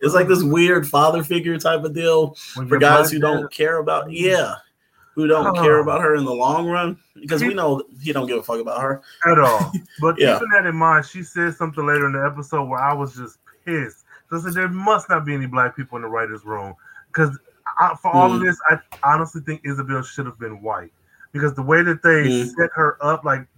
it's 0.00 0.14
like 0.14 0.28
this 0.28 0.42
weird 0.42 0.86
father 0.88 1.22
figure 1.24 1.58
type 1.58 1.82
of 1.84 1.92
deal 1.94 2.36
when 2.54 2.68
for 2.68 2.78
guys 2.78 3.10
who 3.10 3.18
don't 3.18 3.50
care 3.52 3.78
about 3.78 4.10
yeah 4.12 4.54
who 5.14 5.26
don't 5.26 5.54
care 5.56 5.78
Oh. 5.78 5.82
about 5.82 6.00
her 6.00 6.14
in 6.16 6.24
the 6.24 6.32
long 6.34 6.66
run 6.68 6.96
because 7.20 7.42
we 7.42 7.52
know 7.54 7.82
he 8.00 8.12
don't 8.12 8.26
give 8.26 8.38
a 8.38 8.42
fuck 8.42 8.60
about 8.60 8.80
her 8.80 9.02
at 9.26 9.38
all. 9.38 9.70
But 10.00 10.18
Yeah. 10.18 10.34
keeping 10.34 10.48
that 10.52 10.64
in 10.64 10.74
mind, 10.74 11.04
she 11.04 11.22
said 11.22 11.54
something 11.54 11.84
later 11.86 12.06
in 12.06 12.12
the 12.12 12.24
episode 12.24 12.64
where 12.64 12.80
I 12.80 12.94
was 12.94 13.14
just 13.14 13.36
pissed. 13.66 14.04
So 14.30 14.38
I 14.38 14.40
said 14.40 14.54
there 14.54 14.68
must 14.70 15.10
not 15.10 15.26
be 15.26 15.34
any 15.34 15.44
black 15.44 15.76
people 15.76 15.96
in 15.96 16.02
the 16.02 16.08
writers' 16.08 16.46
room 16.46 16.74
because 17.08 17.38
I, 17.78 17.94
for 18.00 18.10
all 18.10 18.32
of 18.32 18.40
Mm. 18.40 18.44
this, 18.46 18.58
I 18.70 18.78
honestly 19.04 19.42
think 19.42 19.60
Isabel 19.66 20.00
should 20.02 20.24
have 20.24 20.38
been 20.38 20.62
white 20.62 20.92
because 21.32 21.52
the 21.52 21.62
way 21.62 21.82
that 21.82 22.02
they 22.02 22.24
Mm. 22.30 22.46
set 22.56 22.70
her 22.74 22.96
up, 23.04 23.22
like, 23.22 23.40
the- 23.42 23.51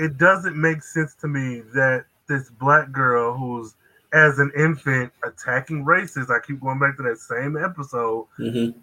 it 0.00 0.16
doesn't 0.16 0.56
make 0.56 0.82
sense 0.82 1.14
to 1.16 1.28
me 1.28 1.60
that 1.74 2.06
this 2.26 2.48
black 2.48 2.90
girl 2.90 3.36
who's 3.36 3.74
as 4.14 4.38
an 4.38 4.50
infant 4.56 5.12
attacking 5.24 5.84
racists. 5.84 6.30
I 6.30 6.44
keep 6.44 6.60
going 6.60 6.78
back 6.78 6.96
to 6.96 7.02
that 7.02 7.18
same 7.18 7.56
episode. 7.56 8.26
Mhm. 8.38 8.74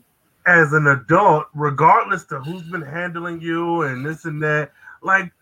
As 0.45 0.73
an 0.73 0.88
adult, 0.88 1.47
regardless 1.56 2.23
to 2.25 2.39
who's 2.39 2.69
been 2.69 2.84
handling 2.84 3.41
you 3.41 3.82
and 3.82 4.06
this 4.06 4.25
and 4.25 4.41
that, 4.43 4.71
like, 5.01 5.34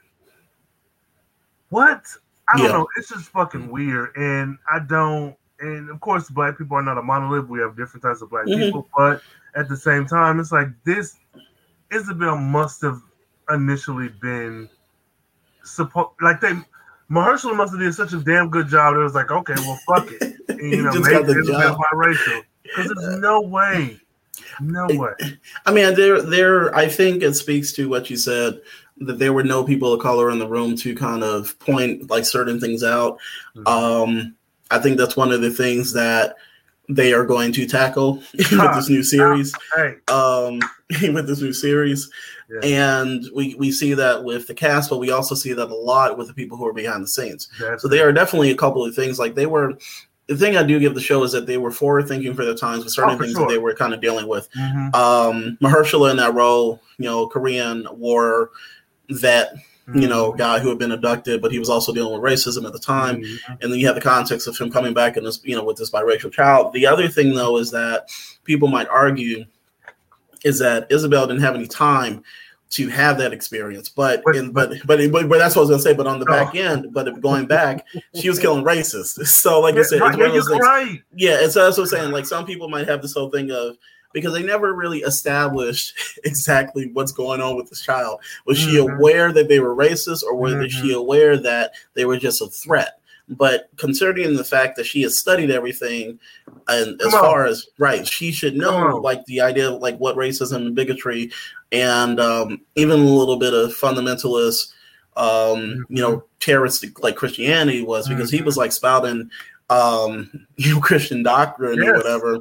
what? 1.69 2.05
I 2.47 2.57
don't 2.57 2.67
Yeah. 2.67 2.71
know. 2.71 2.87
It's 2.95 3.09
just 3.09 3.29
fucking 3.29 3.69
weird, 3.69 4.15
and 4.15 4.57
I 4.71 4.79
don't. 4.79 5.35
And 5.59 5.89
of 5.89 5.99
course, 5.99 6.29
black 6.29 6.57
people 6.57 6.77
are 6.77 6.81
not 6.83 6.97
a 6.97 7.01
monolith. 7.03 7.47
We 7.47 7.59
have 7.59 7.75
different 7.75 8.03
types 8.03 8.21
of 8.21 8.29
black 8.29 8.45
Mhm. 8.45 8.57
people, 8.57 8.87
but 8.97 9.21
at 9.55 9.67
the 9.67 9.77
same 9.77 10.05
time, 10.05 10.39
it's 10.39 10.51
like 10.51 10.69
this. 10.85 11.17
Isabel 11.91 12.37
must 12.37 12.81
have 12.81 13.01
initially 13.49 14.09
been 14.09 14.69
supposed 15.65 16.09
like 16.21 16.41
they. 16.41 16.53
Mahershala 17.11 17.55
must 17.55 17.71
have 17.71 17.79
did 17.79 17.93
such 17.93 18.13
a 18.13 18.17
damn 18.17 18.49
good 18.49 18.67
job. 18.67 18.95
It 18.95 18.99
was 18.99 19.13
like, 19.13 19.29
okay, 19.29 19.53
well, 19.57 19.79
fuck 19.87 20.07
it, 20.09 20.35
and, 20.47 20.59
you 20.71 20.81
know, 20.81 20.91
just 20.91 21.03
make 21.03 21.13
got 21.13 21.27
the 21.27 21.37
Isabel 21.37 21.59
job. 21.61 21.79
biracial 21.93 22.41
because 22.63 22.91
there's 22.97 23.19
no 23.19 23.41
way, 23.41 23.99
no 24.59 24.87
way. 24.89 25.11
I 25.67 25.71
mean, 25.71 25.93
there, 25.93 26.21
there. 26.23 26.75
I 26.75 26.87
think 26.87 27.21
it 27.21 27.35
speaks 27.35 27.73
to 27.73 27.87
what 27.89 28.09
you 28.09 28.17
said 28.17 28.59
that 28.97 29.19
there 29.19 29.33
were 29.33 29.43
no 29.43 29.63
people 29.63 29.93
of 29.93 30.01
color 30.01 30.31
in 30.31 30.39
the 30.39 30.47
room 30.47 30.75
to 30.77 30.95
kind 30.95 31.23
of 31.23 31.57
point 31.59 32.09
like 32.09 32.25
certain 32.25 32.59
things 32.59 32.83
out. 32.83 33.19
Mhm. 33.55 33.67
Um, 33.67 34.35
I 34.71 34.79
think 34.79 34.97
that's 34.97 35.15
one 35.15 35.31
of 35.31 35.41
the 35.41 35.51
things 35.51 35.93
that 35.93 36.37
they 36.89 37.13
are 37.13 37.25
going 37.25 37.51
to 37.53 37.65
tackle 37.65 38.15
with 38.33 38.49
this 38.75 38.89
new 38.89 39.03
series. 39.03 39.53
Um, 40.11 40.59
with 41.01 41.27
this 41.27 41.41
new 41.41 41.51
series, 41.53 42.09
Yeah. 42.49 42.59
and 42.63 43.25
we 43.33 43.55
we 43.55 43.71
see 43.71 43.93
that 43.95 44.23
with 44.23 44.45
the 44.47 44.53
cast, 44.53 44.89
but 44.91 44.99
we 44.99 45.09
also 45.11 45.33
see 45.35 45.53
that 45.53 45.69
a 45.71 45.75
lot 45.75 46.17
with 46.17 46.27
the 46.27 46.33
people 46.33 46.57
who 46.57 46.67
are 46.67 46.73
behind 46.73 47.03
the 47.03 47.07
scenes. 47.07 47.49
that's 47.59 47.81
So 47.81 47.87
they 47.87 48.01
are 48.01 48.11
definitely 48.13 48.51
a 48.51 48.55
couple 48.57 48.85
of 48.85 48.93
things 48.95 49.17
like 49.19 49.33
they 49.35 49.47
were. 49.47 49.73
The 50.27 50.35
thing 50.37 50.57
I 50.57 50.63
do 50.63 50.79
give 50.79 50.95
the 50.95 51.01
show 51.01 51.23
is 51.23 51.31
that 51.33 51.45
they 51.47 51.57
were 51.57 51.71
forward 51.71 52.07
thinking 52.07 52.33
for 52.35 52.45
their 52.45 52.55
times 52.55 52.83
with 52.83 52.93
certain 52.93 53.15
Oh, 53.15 53.17
things 53.17 53.33
sure. 53.33 53.41
that 53.41 53.49
they 53.53 53.59
were 53.59 53.73
kind 53.75 53.93
of 53.93 54.01
dealing 54.01 54.27
with 54.27 54.47
Mhm. 54.51 54.95
um 54.95 55.57
Mahershala 55.61 56.11
in 56.11 56.17
that 56.17 56.33
role, 56.35 56.81
you 56.99 57.05
know, 57.05 57.27
Korean 57.27 57.87
war 57.91 58.51
vet, 59.09 59.53
you 59.93 60.07
know, 60.07 60.31
Mhm. 60.31 60.37
guy 60.37 60.59
who 60.59 60.69
had 60.69 60.79
been 60.79 60.91
abducted, 60.91 61.41
but 61.41 61.51
he 61.51 61.59
was 61.59 61.69
also 61.69 61.93
dealing 61.93 62.13
with 62.19 62.21
racism 62.33 62.65
at 62.65 62.73
the 62.73 62.79
time. 62.79 63.17
Mhm. 63.21 63.37
And 63.61 63.71
then 63.71 63.79
you 63.79 63.85
have 63.85 63.95
the 63.95 64.01
context 64.01 64.47
of 64.47 64.57
him 64.57 64.71
coming 64.71 64.93
back 64.95 65.15
and 65.15 65.25
this, 65.27 65.39
you 65.43 65.55
know, 65.55 65.63
with 65.63 65.77
this 65.77 65.91
biracial 65.91 66.31
child. 66.31 66.73
The 66.73 66.87
other 66.87 67.07
thing 67.07 67.35
though 67.35 67.57
is 67.57 67.69
that 67.71 68.09
people 68.45 68.67
might 68.67 68.87
argue 68.89 69.45
is 70.43 70.59
that 70.59 70.87
Isabel 70.89 71.27
didn't 71.27 71.41
have 71.41 71.55
any 71.55 71.67
time 71.67 72.23
to 72.71 72.87
have 72.89 73.17
that 73.19 73.31
experience. 73.31 73.89
But 73.89 74.23
But- 74.25 74.35
in, 74.35 74.51
but, 74.51 74.71
but 74.85 74.99
but 75.11 75.29
but 75.29 75.37
that's 75.37 75.55
what 75.55 75.61
I 75.61 75.65
was 75.65 75.69
gonna 75.69 75.81
say. 75.81 75.93
But 75.93 76.07
on 76.07 76.19
the 76.19 76.25
Oh. 76.27 76.31
back 76.33 76.55
end, 76.55 76.87
but 76.91 77.21
going 77.21 77.45
back, 77.45 77.85
she 78.19 78.27
was 78.27 78.39
killing 78.39 78.63
racists. 78.63 79.19
So 79.27 79.59
like 79.61 79.75
I 79.77 79.83
said, 79.83 79.99
Yeah, 79.99 80.07
it's 80.09 80.17
one 80.17 80.25
of 80.25 80.33
those 80.33 80.47
things. 80.49 80.59
right. 80.61 81.01
Yeah, 81.15 81.37
it's 81.41 81.53
that's 81.53 81.77
what 81.77 81.83
I'm 81.83 81.89
saying. 81.89 82.11
Like 82.11 82.25
some 82.25 82.45
people 82.45 82.67
might 82.69 82.87
have 82.87 83.01
this 83.03 83.13
whole 83.13 83.29
thing 83.29 83.51
of 83.51 83.77
because 84.15 84.33
they 84.33 84.41
never 84.41 84.73
really 84.73 84.99
established 84.99 85.93
exactly 86.23 86.89
what's 86.93 87.11
going 87.11 87.41
on 87.41 87.55
with 87.57 87.69
this 87.69 87.81
child. 87.81 88.19
Was 88.47 88.57
she 88.57 88.77
Mhm. 88.77 88.95
aware 88.95 89.31
that 89.33 89.49
they 89.49 89.59
were 89.59 89.75
racist, 89.75 90.23
or 90.23 90.35
was 90.35 90.71
she 90.71 90.89
Mhm. 90.89 90.95
aware 90.95 91.37
that 91.37 91.73
they 91.93 92.05
were 92.05 92.17
just 92.17 92.41
a 92.41 92.47
threat? 92.47 92.97
But 93.27 93.69
considering 93.77 94.35
the 94.35 94.43
fact 94.43 94.77
that 94.77 94.85
she 94.85 95.01
has 95.01 95.17
studied 95.19 95.51
everything, 95.51 96.17
and 96.67 97.01
as 97.01 97.11
far 97.11 97.45
as 97.45 97.67
right, 97.77 98.07
she 98.07 98.31
should 98.31 98.55
know 98.55 98.97
like 99.03 99.25
the 99.25 99.41
idea 99.41 99.69
of 99.69 99.81
like 99.81 99.97
what 99.97 100.15
racism 100.15 100.57
and 100.67 100.75
bigotry, 100.75 101.31
and 101.73 102.19
um, 102.19 102.61
even 102.75 102.99
a 102.99 103.03
little 103.03 103.37
bit 103.37 103.53
of 103.53 103.71
fundamentalist, 103.75 104.71
um, 105.17 105.85
you 105.89 106.01
know, 106.01 106.23
terrorist 106.39 106.85
like 107.01 107.15
Christianity 107.17 107.81
was 107.83 108.07
because 108.07 108.29
he 108.31 108.39
Mhm. 108.39 108.45
was 108.45 108.55
like 108.57 108.71
spouting 108.71 109.29
um 109.71 110.29
you 110.57 110.75
know 110.75 110.79
Christian 110.79 111.23
doctrine 111.23 111.81
or 111.81 111.95
whatever. 111.97 112.39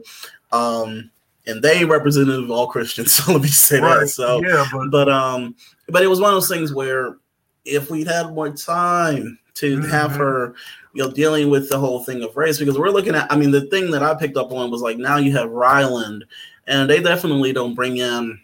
Um 0.53 1.11
and 1.46 1.62
they 1.62 1.80
ain't 1.80 1.90
representative 1.90 2.44
of 2.44 2.50
all 2.50 2.66
Christians, 2.66 3.12
so 3.16 3.33
let 3.33 3.42
me 3.42 3.48
say 3.48 3.80
that. 3.80 4.09
So 4.09 4.40
yeah, 4.42 4.66
but 4.72 4.90
but 4.90 5.09
um 5.09 5.54
but 5.88 6.02
it 6.02 6.07
was 6.09 6.20
one 6.20 6.30
of 6.30 6.37
those 6.37 6.48
things 6.48 6.72
where 6.74 7.16
if 7.64 7.90
we'd 7.90 8.07
had 8.07 8.33
more 8.35 8.50
time 8.50 9.38
to 9.54 9.80
have 9.83 10.12
Mhm. 10.12 10.16
her 10.16 10.54
you 10.94 11.02
know 11.04 11.11
dealing 11.11 11.48
with 11.50 11.68
the 11.68 11.78
whole 11.78 12.02
thing 12.04 12.22
of 12.22 12.37
race 12.37 12.59
because 12.59 12.76
we're 12.78 12.90
looking 12.90 13.14
at 13.14 13.30
i 13.33 13.37
mean 13.37 13.50
the 13.52 13.66
thing 13.66 13.90
that 13.90 14.02
i 14.02 14.14
picked 14.14 14.37
up 14.37 14.52
on 14.52 14.70
was 14.70 14.80
like 14.83 14.96
now 14.98 15.16
you 15.16 15.33
have 15.33 15.50
ryland 15.50 16.24
and 16.66 16.90
they 16.90 17.00
definitely 17.00 17.52
don't 17.52 17.74
bring 17.74 17.96
in 17.98 18.38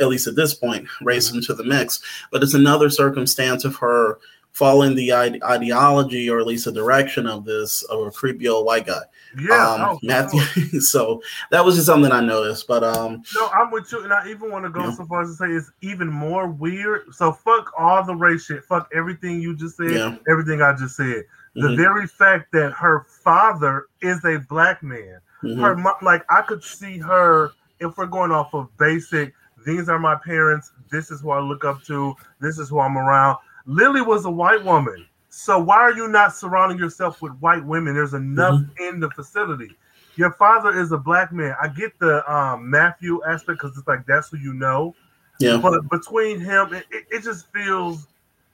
at 0.00 0.08
least 0.08 0.26
at 0.26 0.34
this 0.36 0.52
point 0.54 0.86
race 1.00 1.28
Mm-hmm. 1.28 1.38
into 1.38 1.54
the 1.54 1.64
mix 1.64 2.00
but 2.32 2.42
it's 2.42 2.54
another 2.54 2.90
circumstance 2.90 3.64
of 3.64 3.74
her 3.76 4.18
following 4.56 4.94
the 4.94 5.12
ide- 5.12 5.42
ideology 5.42 6.30
or 6.30 6.38
at 6.40 6.46
least 6.46 6.64
the 6.64 6.72
direction 6.72 7.26
of 7.26 7.44
this 7.44 7.82
of 7.84 8.06
a 8.06 8.10
creepy 8.10 8.48
old 8.48 8.64
white 8.64 8.86
guy 8.86 9.02
yeah, 9.38 9.68
um 9.68 9.80
oh, 9.82 9.98
matthew 10.02 10.40
so 10.80 11.20
that 11.50 11.62
was 11.62 11.74
just 11.74 11.86
something 11.86 12.10
i 12.10 12.20
noticed 12.20 12.66
but 12.66 12.82
um 12.82 13.22
No, 13.34 13.48
I'm 13.48 13.70
with 13.70 13.92
you, 13.92 14.02
and 14.02 14.12
I 14.14 14.26
even 14.30 14.50
want 14.50 14.64
to 14.64 14.70
go 14.70 14.84
Yeah. 14.84 14.94
so 14.94 15.04
far 15.04 15.20
as 15.22 15.28
to 15.28 15.34
say 15.34 15.46
it's 15.52 15.70
even 15.82 16.08
more 16.08 16.48
weird. 16.48 17.02
So 17.12 17.32
fuck 17.32 17.70
all 17.78 18.02
the 18.02 18.14
race 18.14 18.46
shit. 18.46 18.64
Fuck 18.64 18.88
everything 18.94 19.42
you 19.42 19.54
just 19.54 19.76
said. 19.76 19.90
Yeah. 19.90 20.16
Everything 20.30 20.62
I 20.62 20.72
just 20.72 20.96
said. 20.96 21.24
The 21.54 21.68
Mhm. 21.68 21.76
very 21.76 22.06
fact 22.06 22.50
that 22.52 22.72
her 22.72 23.04
father 23.24 23.86
is 24.00 24.24
a 24.24 24.38
black 24.48 24.82
man. 24.82 25.18
mhm. 25.42 25.60
Her 25.60 25.76
like 26.02 26.24
I 26.30 26.40
could 26.42 26.62
see 26.64 26.96
her 26.98 27.50
if 27.80 27.98
we're 27.98 28.06
going 28.06 28.30
off 28.32 28.54
of 28.54 28.74
basic. 28.78 29.34
These 29.66 29.88
are 29.90 29.98
my 29.98 30.14
parents. 30.24 30.72
This 30.90 31.10
is 31.10 31.20
who 31.20 31.30
I 31.30 31.40
look 31.40 31.64
up 31.64 31.82
to. 31.84 32.14
This 32.40 32.58
is 32.58 32.68
who 32.70 32.78
I'm 32.80 32.96
around. 32.96 33.36
Lily 33.66 34.00
was 34.00 34.24
a 34.24 34.30
white 34.30 34.64
woman. 34.64 35.06
So 35.28 35.58
why 35.58 35.76
are 35.76 35.92
you 35.92 36.08
not 36.08 36.34
surrounding 36.34 36.78
yourself 36.78 37.20
with 37.20 37.32
white 37.40 37.64
women? 37.64 37.94
There's 37.94 38.14
enough 38.14 38.62
in 38.80 39.00
the 39.00 39.10
facility. 39.10 39.76
Your 40.16 40.32
father 40.32 40.80
is 40.80 40.92
a 40.92 40.98
black 40.98 41.32
man. 41.32 41.54
I 41.60 41.68
get 41.68 41.98
the 41.98 42.28
um, 42.32 42.70
Matthew 42.70 43.22
aspect 43.24 43.60
because 43.60 43.76
it's 43.76 43.86
like 43.86 44.06
that's 44.06 44.30
who 44.30 44.38
you 44.38 44.54
know. 44.54 44.94
yeah 45.40 45.58
But 45.58 45.90
between 45.90 46.40
him, 46.40 46.72
it, 46.72 46.86
it, 46.90 47.04
it 47.10 47.22
just 47.22 47.52
feels 47.52 48.06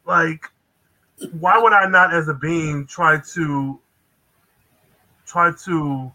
like 0.06 0.50
why 1.38 1.56
would 1.56 1.72
I 1.72 1.88
not, 1.88 2.12
as 2.12 2.26
a 2.28 2.34
being, 2.34 2.86
try 2.86 3.20
to 3.34 3.78
try 5.24 5.52
to 5.64 6.12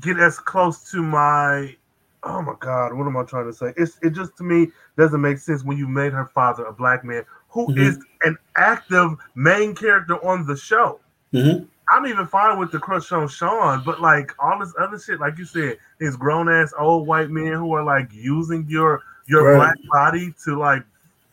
get 0.00 0.18
as 0.18 0.38
close 0.38 0.90
to 0.90 1.02
my 1.02 1.76
oh 2.22 2.42
my 2.42 2.54
god, 2.60 2.92
what 2.92 3.06
am 3.06 3.16
I 3.16 3.24
trying 3.24 3.46
to 3.46 3.52
say? 3.52 3.72
It's 3.76 3.98
it 4.02 4.10
just 4.10 4.36
to 4.38 4.44
me 4.44 4.68
doesn't 4.96 5.20
make 5.20 5.38
sense 5.38 5.64
when 5.64 5.76
you 5.76 5.88
made 5.88 6.12
her 6.12 6.26
father 6.26 6.64
a 6.64 6.72
black 6.72 7.04
man 7.04 7.24
who 7.48 7.72
is 7.76 7.98
Mhm. 7.98 8.02
an 8.24 8.38
active 8.56 9.12
main 9.34 9.74
character 9.74 10.14
on 10.26 10.46
the 10.46 10.56
show. 10.56 11.00
Mhm. 11.32 11.66
I'm 11.90 12.06
even 12.06 12.26
fine 12.26 12.58
with 12.58 12.72
the 12.72 12.78
crush 12.80 13.12
on 13.12 13.28
Sean, 13.28 13.82
but 13.84 14.00
like 14.00 14.32
all 14.38 14.58
this 14.58 14.74
other 14.78 14.98
shit, 14.98 15.20
like 15.20 15.38
you 15.38 15.44
said, 15.44 15.78
these 15.98 16.16
grown 16.16 16.48
ass 16.48 16.72
old 16.78 17.06
white 17.06 17.30
men 17.30 17.52
who 17.52 17.72
are 17.74 17.84
like 17.84 18.08
using 18.12 18.66
your 18.68 19.02
your 19.26 19.44
Right. 19.44 19.56
black 19.56 19.76
body 19.90 20.34
to 20.44 20.58
like 20.58 20.82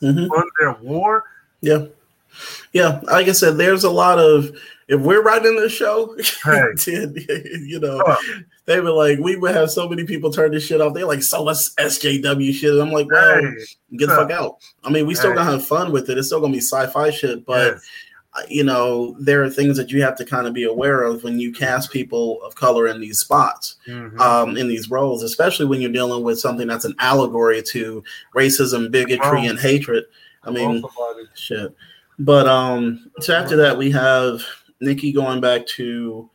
Mhm. 0.01 0.27
fund 0.29 0.49
their 0.59 0.73
war. 0.73 1.23
Yeah. 1.61 1.85
Yeah. 2.71 2.99
Like 3.03 3.27
I 3.27 3.31
said, 3.33 3.57
there's 3.57 3.83
a 3.83 3.89
lot 3.89 4.17
of 4.19 4.51
if 4.87 4.99
we're 4.99 5.21
writing 5.21 5.55
this 5.55 5.71
show, 5.71 6.15
Hey. 6.43 6.61
then, 6.85 7.15
you 7.65 7.79
know, 7.79 8.01
Huh. 8.05 8.17
They 8.65 8.79
were 8.79 8.91
like, 8.91 9.19
we 9.19 9.35
would 9.35 9.53
have 9.55 9.69
so 9.71 9.89
many 9.89 10.05
people 10.05 10.31
turn 10.31 10.51
this 10.51 10.65
shit 10.65 10.79
off. 10.81 10.93
They're 10.93 11.05
like, 11.05 11.23
so 11.23 11.43
much 11.43 11.57
SJW 11.75 12.53
shit. 12.53 12.73
I'm 12.79 12.91
like, 12.91 13.07
well, 13.11 13.41
Hey, 13.41 13.49
get 13.97 14.07
the 14.07 14.15
fuck 14.15 14.31
out. 14.31 14.57
I 14.83 14.89
mean, 14.89 15.05
we 15.05 15.15
still 15.15 15.31
Hey. 15.31 15.37
gonna 15.37 15.51
have 15.51 15.65
fun 15.65 15.91
with 15.91 16.09
it. 16.09 16.17
It's 16.17 16.27
still 16.27 16.39
gonna 16.39 16.53
be 16.53 16.59
sci-fi 16.61 17.09
shit, 17.09 17.45
but 17.45 17.73
yes. 17.73 17.81
you 18.49 18.63
know, 18.63 19.15
there 19.19 19.43
are 19.43 19.49
things 19.49 19.77
that 19.77 19.91
you 19.91 20.01
have 20.01 20.15
to 20.17 20.25
kind 20.25 20.47
of 20.47 20.53
be 20.53 20.63
aware 20.63 21.03
of 21.03 21.23
when 21.23 21.39
you 21.39 21.51
cast 21.51 21.91
people 21.91 22.41
of 22.43 22.55
color 22.55 22.87
in 22.87 22.99
these 22.99 23.19
spots 23.19 23.75
Mhm. 23.87 24.17
um, 24.19 24.57
in 24.57 24.67
these 24.67 24.89
roles, 24.89 25.21
especially 25.23 25.65
when 25.67 25.81
you're 25.81 25.91
dealing 25.91 26.23
with 26.23 26.39
something 26.39 26.67
that's 26.67 26.85
an 26.85 26.95
allegory 26.99 27.61
to 27.73 28.03
racism, 28.35 28.89
bigotry, 28.89 29.45
Oh. 29.45 29.49
and 29.49 29.59
hatred. 29.59 30.05
I 30.45 30.51
mean, 30.51 30.83
shit. 31.35 31.75
But 32.19 32.47
um, 32.47 33.09
so 33.19 33.33
after 33.35 33.55
that, 33.57 33.77
we 33.77 33.91
have 33.91 34.41
Nikki 34.81 35.11
going 35.11 35.39
back 35.41 35.65
to 35.67 36.29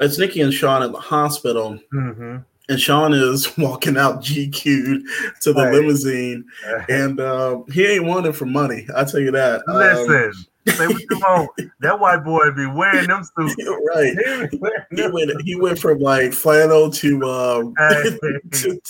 it's 0.00 0.18
Nikki 0.18 0.40
and 0.40 0.52
Sean 0.52 0.82
at 0.82 0.92
the 0.92 0.98
hospital, 0.98 1.78
Mhm. 1.94 2.44
and 2.68 2.80
Sean 2.80 3.12
is 3.14 3.48
walking 3.58 3.96
out 3.96 4.22
GQ'd 4.22 5.02
to 5.42 5.52
the 5.52 5.62
Right. 5.64 5.74
limousine, 5.74 6.44
and 6.88 7.20
uh, 7.20 7.58
he 7.72 7.86
ain't 7.86 8.04
wanted 8.04 8.34
for 8.36 8.46
money. 8.46 8.86
I 8.94 9.04
tell 9.04 9.20
you 9.20 9.30
that. 9.32 9.62
Um, 9.68 9.76
Listen, 9.76 10.32
say 10.74 10.86
what 10.88 11.00
you 11.00 11.18
want. 11.18 11.50
That 11.80 12.00
white 12.00 12.24
boy 12.24 12.50
be 12.52 12.66
wearing 12.66 13.06
them 13.08 13.22
suits. 13.38 13.54
right. 13.94 14.14
He 14.50 14.56
He 14.96 15.08
went. 15.08 15.42
He 15.42 15.54
went 15.54 15.78
from 15.78 15.98
like 16.00 16.32
flannel 16.32 16.90
to 16.90 17.22
um 17.24 17.74
Hey. 17.78 18.18
to, 18.52 18.80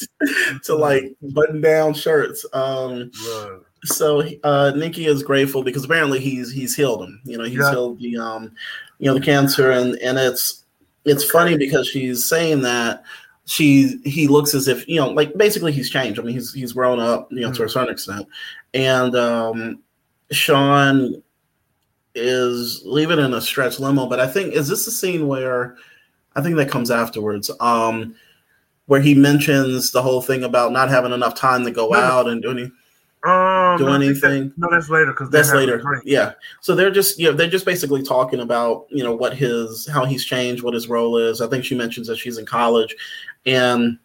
to 0.64 0.74
like 0.74 1.14
button 1.20 1.60
down 1.60 1.92
shirts. 1.94 2.46
Um, 2.54 3.10
Look, 3.24 3.66
so 3.84 4.22
uh 4.44 4.72
Nikki 4.74 5.06
is 5.06 5.22
grateful 5.22 5.62
because 5.62 5.84
apparently 5.84 6.18
he's 6.20 6.50
he's 6.50 6.74
healed 6.74 7.02
him. 7.02 7.20
You 7.24 7.36
know, 7.38 7.44
he's 7.44 7.58
Yeah. 7.58 7.70
healed 7.72 7.98
the 8.00 8.16
um 8.16 8.52
you 8.98 9.08
know 9.08 9.14
the 9.14 9.24
cancer 9.24 9.70
and 9.72 9.96
and 9.98 10.16
it's 10.18 10.64
it's 11.06 11.24
funny 11.24 11.56
because 11.56 11.88
she's 11.88 12.24
saying 12.28 12.62
that 12.62 13.02
she 13.46 13.98
he 14.04 14.28
looks 14.28 14.54
as 14.54 14.68
if 14.68 14.86
you 14.88 14.96
know 15.00 15.08
like 15.10 15.36
basically 15.36 15.72
he's 15.72 15.88
changed. 15.88 16.20
I 16.20 16.22
mean 16.22 16.34
he's 16.34 16.52
he's 16.52 16.72
grown 16.72 17.00
up 17.00 17.28
you 17.30 17.40
know 17.40 17.52
to 17.52 17.64
a 17.64 17.68
certain 17.68 17.92
extent, 17.92 18.26
and 18.74 19.14
um, 19.16 19.78
Sean 20.32 21.22
is 22.14 22.82
leaving 22.84 23.18
in 23.18 23.34
a 23.34 23.40
stretch 23.40 23.78
limo. 23.78 24.06
But 24.06 24.20
I 24.20 24.26
think 24.26 24.54
is 24.54 24.68
this 24.68 24.86
a 24.86 24.90
scene 24.90 25.28
where 25.28 25.76
I 26.34 26.42
think 26.42 26.56
that 26.56 26.70
comes 26.70 26.90
afterwards. 26.90 27.50
Um, 27.60 28.14
where 28.86 29.00
he 29.00 29.14
mentions 29.14 29.90
the 29.90 30.00
whole 30.00 30.22
thing 30.22 30.44
about 30.44 30.70
not 30.70 30.88
having 30.88 31.12
enough 31.12 31.34
time 31.34 31.64
to 31.64 31.72
go 31.72 31.88
No, 31.88 31.98
out 31.98 32.28
and 32.28 32.40
do 32.40 32.52
any 32.52 32.70
Um, 33.26 33.78
do 33.78 33.88
I 33.88 33.98
think 33.98 34.20
that- 34.20 34.30
anything. 34.30 34.52
no, 34.56 34.68
that's 34.70 34.88
later 34.88 35.12
because 35.12 35.30
That's 35.30 35.52
later. 35.52 35.82
Yeah. 36.04 36.32
So 36.60 36.74
they're 36.74 36.90
just 36.90 37.18
you 37.18 37.30
know 37.30 37.36
they're 37.36 37.48
just 37.50 37.64
basically 37.66 38.02
talking 38.02 38.40
about 38.40 38.86
you 38.90 39.02
know 39.02 39.14
what 39.14 39.34
his 39.36 39.86
how 39.86 40.04
he's 40.04 40.24
changed, 40.24 40.62
what 40.62 40.74
his 40.74 40.88
role 40.88 41.16
is. 41.16 41.40
I 41.40 41.48
think 41.48 41.64
she 41.64 41.74
mentions 41.76 42.06
that 42.08 42.16
she's 42.16 42.38
in 42.38 42.46
college, 42.46 42.94
and 43.44 43.98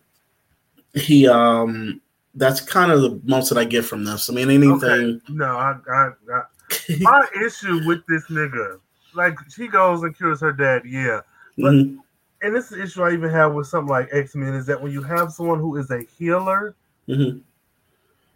he 0.93 1.27
um 1.27 2.01
that's 2.35 2.61
kind 2.61 2.91
of 2.91 3.01
the 3.01 3.19
most 3.25 3.49
that 3.49 3.57
I 3.57 3.65
get 3.65 3.85
from 3.85 4.03
this. 4.05 4.29
I 4.29 4.33
mean 4.33 4.49
anything. 4.49 4.71
Okay. 4.71 5.19
No, 5.29 5.45
I, 5.45 5.75
I, 5.91 6.09
I 6.33 6.41
my 7.01 7.27
issue 7.45 7.85
with 7.85 8.05
this 8.07 8.23
nigga, 8.27 8.79
like 9.13 9.37
she 9.49 9.67
goes 9.67 10.03
and 10.03 10.15
cures 10.15 10.39
her 10.41 10.53
dad, 10.53 10.83
yeah. 10.85 11.19
But 11.57 11.73
Mhm. 11.73 11.97
and 12.41 12.55
this 12.55 12.71
is 12.71 12.77
the 12.77 12.83
issue 12.83 13.03
I 13.03 13.11
even 13.13 13.29
have 13.29 13.53
with 13.53 13.67
something 13.67 13.89
like 13.89 14.09
X 14.13 14.35
Men 14.35 14.53
is 14.53 14.65
that 14.67 14.81
when 14.81 14.91
you 14.93 15.01
have 15.03 15.31
someone 15.33 15.59
who 15.59 15.75
is 15.77 15.91
a 15.91 16.03
healer, 16.17 16.75
Mhm. 17.09 17.41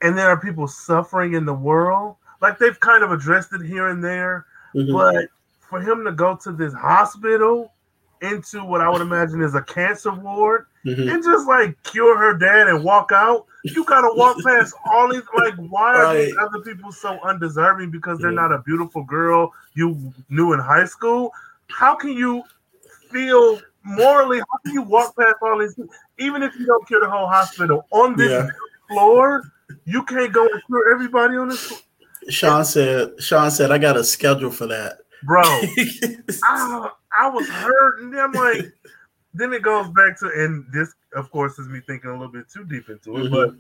And 0.02 0.18
there 0.18 0.28
are 0.30 0.38
people 0.40 0.68
suffering 0.68 1.34
in 1.34 1.46
the 1.46 1.54
world, 1.54 2.16
like 2.42 2.58
they've 2.58 2.80
kind 2.80 3.04
of 3.04 3.12
addressed 3.12 3.54
it 3.54 3.62
here 3.62 3.88
and 3.88 4.04
there, 4.04 4.46
Mhm. 4.74 4.92
but 4.94 5.30
for 5.62 5.80
him 5.82 6.04
to 6.06 6.12
go 6.12 6.36
to 6.36 6.52
this 6.52 6.74
hospital 6.74 7.72
into 8.22 8.64
what 8.64 8.82
I 8.82 8.90
would 8.90 9.02
imagine 9.02 9.42
is 9.42 9.56
a 9.56 9.62
cancer 9.62 10.12
ward 10.12 10.68
Mhm. 10.86 11.14
and 11.14 11.24
just 11.24 11.48
like 11.48 11.82
cure 11.84 12.18
her 12.18 12.34
dad 12.34 12.68
and 12.68 12.84
walk 12.84 13.12
out, 13.12 13.46
you 13.64 13.84
gotta 13.84 14.14
walk 14.14 14.38
past 14.44 14.74
all 14.86 15.10
these. 15.12 15.24
Like, 15.36 15.56
why 15.56 15.96
are 15.96 16.14
these 16.14 16.36
other 16.40 16.60
people 16.60 16.92
so 16.92 17.20
undeserving 17.24 17.92
because 17.92 18.20
they're 18.20 18.32
Yeah. 18.32 18.42
not 18.42 18.52
a 18.52 18.60
beautiful 18.60 19.04
girl 19.04 19.54
you 19.74 19.98
knew 20.30 20.54
in 20.54 20.60
high 20.60 20.86
school? 20.86 21.34
How 21.70 21.96
can 21.96 22.12
you 22.12 22.44
feel 23.12 23.60
morally? 23.84 24.40
How 24.40 24.58
can 24.64 24.74
you 24.74 24.82
walk 24.84 25.16
past 25.18 25.36
all 25.42 25.58
these? 25.60 25.78
Even 26.18 26.44
if 26.44 26.56
you 26.60 26.66
don't 26.66 26.86
cure 26.88 27.02
the 27.02 27.10
whole 27.10 27.28
hospital 27.28 27.86
on 27.92 28.16
this 28.16 28.32
Yeah. 28.32 28.50
floor, 28.88 29.44
you 29.86 30.04
can't 30.04 30.32
go 30.34 30.48
and 30.48 30.62
cure 30.68 30.94
everybody 30.94 31.36
on 31.38 31.50
this. 31.50 31.84
Sean 32.30 32.66
said 32.66 33.22
Sean 33.22 33.52
said 33.52 33.72
I 33.72 33.78
got 33.78 33.98
a 33.98 34.04
schedule 34.04 34.52
for 34.52 34.68
that. 34.68 35.00
Bro, 35.24 35.42
I, 36.44 36.90
I 37.20 37.30
was 37.30 37.48
hurt, 37.48 38.00
and 38.02 38.14
then 38.14 38.20
I'm 38.20 38.32
like, 38.32 38.74
then 39.34 39.54
it 39.54 39.62
goes 39.64 39.88
back 39.90 40.20
to, 40.20 40.28
and 40.28 40.66
this, 40.72 40.94
of 41.16 41.32
course, 41.32 41.58
is 41.58 41.68
me 41.68 41.82
thinking 41.88 42.10
a 42.10 42.14
little 42.14 42.32
bit 42.32 42.50
too 42.50 42.64
deep 42.66 42.90
into 42.90 43.18
it, 43.18 43.24
Mhm. 43.26 43.32
but 43.32 43.56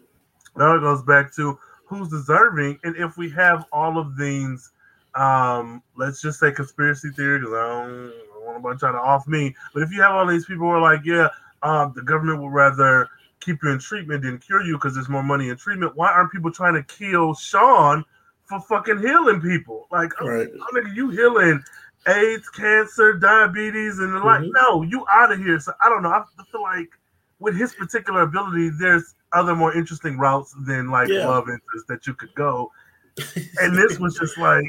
now 0.59 0.75
it 0.75 0.81
goes 0.81 1.01
back 1.03 1.33
to 1.35 1.57
who's 1.85 2.09
deserving, 2.09 2.79
and 2.83 2.95
if 2.97 3.17
we 3.17 3.29
have 3.31 3.65
all 3.71 3.97
of 3.97 4.15
these, 4.17 4.71
um, 5.15 5.81
let's 5.95 6.21
just 6.21 6.39
say 6.39 6.51
conspiracy 6.51 7.09
theory, 7.11 7.39
because 7.39 7.53
I 7.53 7.67
don't, 7.67 8.07
I 8.07 8.11
don't 8.33 8.45
want 8.45 8.55
anybody 8.57 8.79
trying 8.79 8.93
to 8.93 8.99
off 8.99 9.27
me, 9.27 9.55
but 9.73 9.81
if 9.83 9.91
you 9.91 10.01
have 10.01 10.11
all 10.11 10.27
these 10.27 10.45
people 10.45 10.67
who 10.67 10.73
are 10.73 10.81
like, 10.81 11.01
yeah, 11.03 11.29
um, 11.63 11.93
the 11.95 12.01
government 12.03 12.41
would 12.43 12.51
rather 12.53 13.09
keep 13.39 13.59
you 13.63 13.69
in 13.71 13.79
treatment 13.79 14.23
than 14.23 14.37
cure 14.39 14.63
you 14.63 14.73
because 14.77 14.95
there's 14.95 15.09
more 15.09 15.23
money 15.23 15.49
in 15.49 15.57
treatment. 15.57 15.95
Why 15.95 16.11
aren't 16.11 16.31
people 16.31 16.51
trying 16.51 16.73
to 16.75 16.83
kill 16.83 17.33
Sean 17.35 18.03
for 18.45 18.59
fucking 18.61 18.99
healing 18.99 19.41
people? 19.41 19.87
Like, 19.91 20.19
Right. 20.21 20.47
oh, 20.53 20.67
nigga, 20.73 20.95
you 20.95 21.09
healing 21.09 21.63
AIDS, 22.07 22.49
cancer, 22.49 23.13
diabetes, 23.13 23.99
and 23.99 24.13
the 24.13 24.19
like. 24.19 24.41
Mm-hmm. 24.41 24.51
No, 24.53 24.81
you 24.83 25.05
out 25.11 25.31
of 25.31 25.39
here. 25.39 25.59
So 25.59 25.73
I 25.83 25.89
don't 25.89 26.03
know. 26.03 26.09
I 26.09 26.23
feel 26.51 26.61
like 26.61 26.89
with 27.39 27.55
his 27.57 27.73
particular 27.73 28.21
ability, 28.21 28.69
there's 28.79 29.15
other 29.33 29.55
more 29.55 29.75
interesting 29.75 30.17
routes 30.17 30.55
than 30.65 30.89
like 30.89 31.09
Yeah. 31.09 31.27
love 31.27 31.49
interest 31.49 31.87
that 31.89 32.07
you 32.07 32.13
could 32.13 32.33
go. 32.35 32.71
And 33.61 33.77
this 33.77 33.99
was 33.99 34.15
just 34.17 34.37
like, 34.37 34.63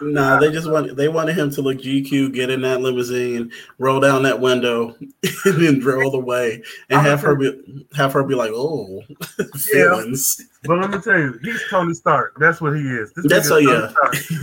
Nah, 0.00 0.38
they 0.38 0.52
just 0.52 0.70
want 0.70 0.96
they 0.96 1.08
wanted 1.08 1.36
him 1.36 1.50
to 1.52 1.62
look 1.62 1.78
GQ, 1.78 2.32
get 2.34 2.50
in 2.50 2.60
that 2.62 2.80
limousine, 2.80 3.50
roll 3.78 4.00
down 4.00 4.22
that 4.24 4.40
window, 4.40 4.94
and 5.44 5.62
then 5.62 5.80
roll 5.80 6.14
away, 6.14 6.62
and 6.90 7.00
have 7.00 7.20
her 7.22 7.34
be 7.34 7.86
have 7.94 8.12
her 8.12 8.22
be 8.22 8.34
like, 8.34 8.50
"Oh, 8.52 9.02
feelings." 9.56 10.40
but 10.64 10.78
let 10.78 10.90
me 10.90 10.98
tell 10.98 11.18
you, 11.18 11.38
he's 11.42 11.62
Tony 11.70 11.94
Stark. 11.94 12.36
That's 12.38 12.60
what 12.60 12.76
he 12.76 12.82
is. 12.82 13.12
This 13.14 13.26
That's 13.28 13.48
so 13.48 13.56
yeah. 13.56 13.92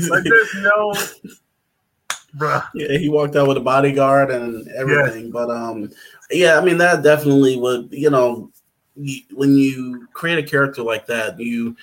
Like 0.10 0.24
there's 0.24 0.56
no, 0.56 0.94
bruh. 2.36 2.68
yeah, 2.74 2.98
he 2.98 3.10
walked 3.10 3.36
out 3.36 3.48
with 3.48 3.58
a 3.58 3.62
bodyguard 3.62 4.32
and 4.32 4.68
everything. 4.70 5.30
But 5.30 5.52
um, 5.52 5.92
yeah, 6.32 6.58
I 6.58 6.66
mean 6.66 6.78
that 6.80 7.04
definitely 7.04 7.58
would 7.58 7.90
you 7.92 8.10
know 8.10 8.50
when 8.96 9.56
you 9.56 10.08
create 10.14 10.38
a 10.38 10.44
character 10.44 10.84
like 10.84 11.08
that, 11.08 11.40
you 11.40 11.76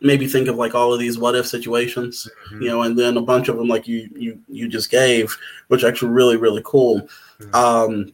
maybe 0.00 0.26
think 0.26 0.48
of 0.48 0.56
like 0.56 0.74
all 0.74 0.92
of 0.92 1.00
these 1.00 1.18
what 1.18 1.34
if 1.34 1.46
situations, 1.46 2.28
Mm-hmm. 2.52 2.62
you 2.62 2.68
know, 2.68 2.82
and 2.82 2.98
then 2.98 3.16
a 3.16 3.22
bunch 3.22 3.48
of 3.48 3.56
them 3.56 3.68
like 3.68 3.86
you 3.88 4.08
you 4.14 4.40
you 4.48 4.68
just 4.68 4.90
gave, 4.90 5.36
which 5.68 5.84
are 5.84 5.88
actually 5.88 6.10
really 6.12 6.36
really 6.36 6.62
cool. 6.64 7.08
Um, 7.52 8.12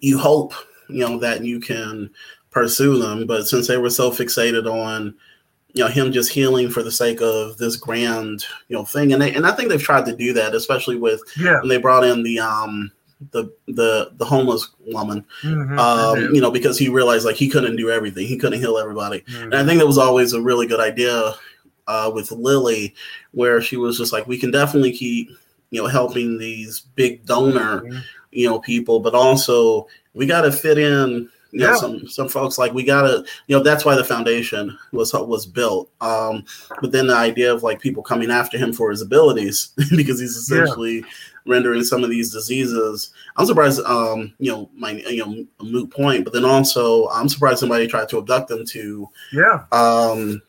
you 0.00 0.18
hope 0.18 0.52
you 0.88 1.00
know 1.00 1.18
that 1.18 1.44
you 1.44 1.60
can 1.60 2.10
pursue 2.50 2.98
them, 2.98 3.26
but 3.26 3.46
since 3.48 3.66
they 3.66 3.78
were 3.78 3.90
so 3.90 4.10
fixated 4.10 4.70
on 4.70 5.14
you 5.74 5.82
know 5.82 5.88
him 5.88 6.12
just 6.12 6.30
healing 6.30 6.68
for 6.68 6.82
the 6.82 6.92
sake 6.92 7.20
of 7.22 7.56
this 7.56 7.76
grand 7.76 8.44
you 8.68 8.76
know 8.76 8.84
thing, 8.84 9.12
and 9.12 9.22
they, 9.22 9.32
and 9.34 9.46
I 9.46 9.52
think 9.52 9.68
they've 9.70 9.82
tried 9.82 10.04
to 10.06 10.16
do 10.16 10.32
that, 10.34 10.54
especially 10.54 10.96
with 10.96 11.22
Yeah. 11.38 11.60
when 11.60 11.68
they 11.68 11.78
brought 11.78 12.04
in 12.04 12.22
the 12.22 12.40
um 12.40 12.92
the 13.30 13.52
the 13.68 14.10
the 14.16 14.24
homeless 14.24 14.68
woman 14.86 15.24
Mhm. 15.42 15.78
um 15.78 16.34
you 16.34 16.40
know 16.40 16.50
because 16.50 16.78
he 16.78 16.88
realized 16.88 17.24
like 17.24 17.36
he 17.36 17.48
couldn't 17.48 17.76
do 17.76 17.90
everything 17.90 18.26
he 18.26 18.36
couldn't 18.36 18.58
heal 18.60 18.78
everybody 18.78 19.20
Mhm. 19.30 19.42
and 19.44 19.54
i 19.54 19.64
think 19.64 19.78
that 19.78 19.86
was 19.86 19.98
always 19.98 20.32
a 20.32 20.42
really 20.42 20.66
good 20.66 20.80
idea 20.80 21.34
uh 21.86 22.10
with 22.14 22.30
lily 22.32 22.94
where 23.32 23.60
she 23.60 23.76
was 23.76 23.96
just 23.98 24.12
like 24.12 24.26
we 24.26 24.38
can 24.38 24.50
definitely 24.50 24.92
keep 24.92 25.30
you 25.70 25.80
know 25.80 25.88
helping 25.88 26.38
these 26.38 26.80
big 26.96 27.24
donor 27.26 27.82
Mhm. 27.82 28.02
you 28.32 28.48
know 28.48 28.58
people 28.58 29.00
but 29.00 29.14
also 29.14 29.86
we 30.14 30.26
got 30.26 30.42
to 30.42 30.52
fit 30.52 30.78
in 30.78 31.28
you 31.52 31.60
know 31.60 31.66
Yeah. 31.70 31.76
some 31.76 32.08
some 32.08 32.28
folks 32.28 32.56
like 32.56 32.72
we 32.72 32.82
got 32.82 33.02
to 33.02 33.24
you 33.46 33.56
know 33.56 33.62
that's 33.62 33.84
why 33.84 33.94
the 33.94 34.04
foundation 34.04 34.76
was 34.92 35.12
was 35.12 35.44
built 35.44 35.90
um 36.00 36.44
but 36.80 36.92
then 36.92 37.06
the 37.08 37.14
idea 37.16 37.52
of 37.52 37.62
like 37.62 37.78
people 37.80 38.02
coming 38.02 38.30
after 38.30 38.56
him 38.58 38.72
for 38.72 38.90
his 38.90 39.02
abilities 39.02 39.68
because 39.96 40.18
he's 40.18 40.48
Yeah. 40.50 40.64
Rendering 41.46 41.82
some 41.84 42.04
of 42.04 42.10
these 42.10 42.32
diseases 42.32 43.12
i'm 43.36 43.46
surprised 43.46 43.80
um 43.80 44.32
you 44.38 44.50
know 44.50 44.70
my 44.74 44.92
you 44.92 45.24
know 45.26 45.44
a 45.60 45.64
moot 45.64 45.90
point 45.90 46.24
but 46.24 46.32
then 46.32 46.44
also 46.44 47.08
i'm 47.08 47.28
surprised 47.28 47.58
somebody 47.58 47.86
tried 47.86 48.08
to 48.08 48.18
abduct 48.18 48.50
him 48.50 48.64
to 48.64 49.08
Yeah. 49.32 49.64
um 49.72 50.40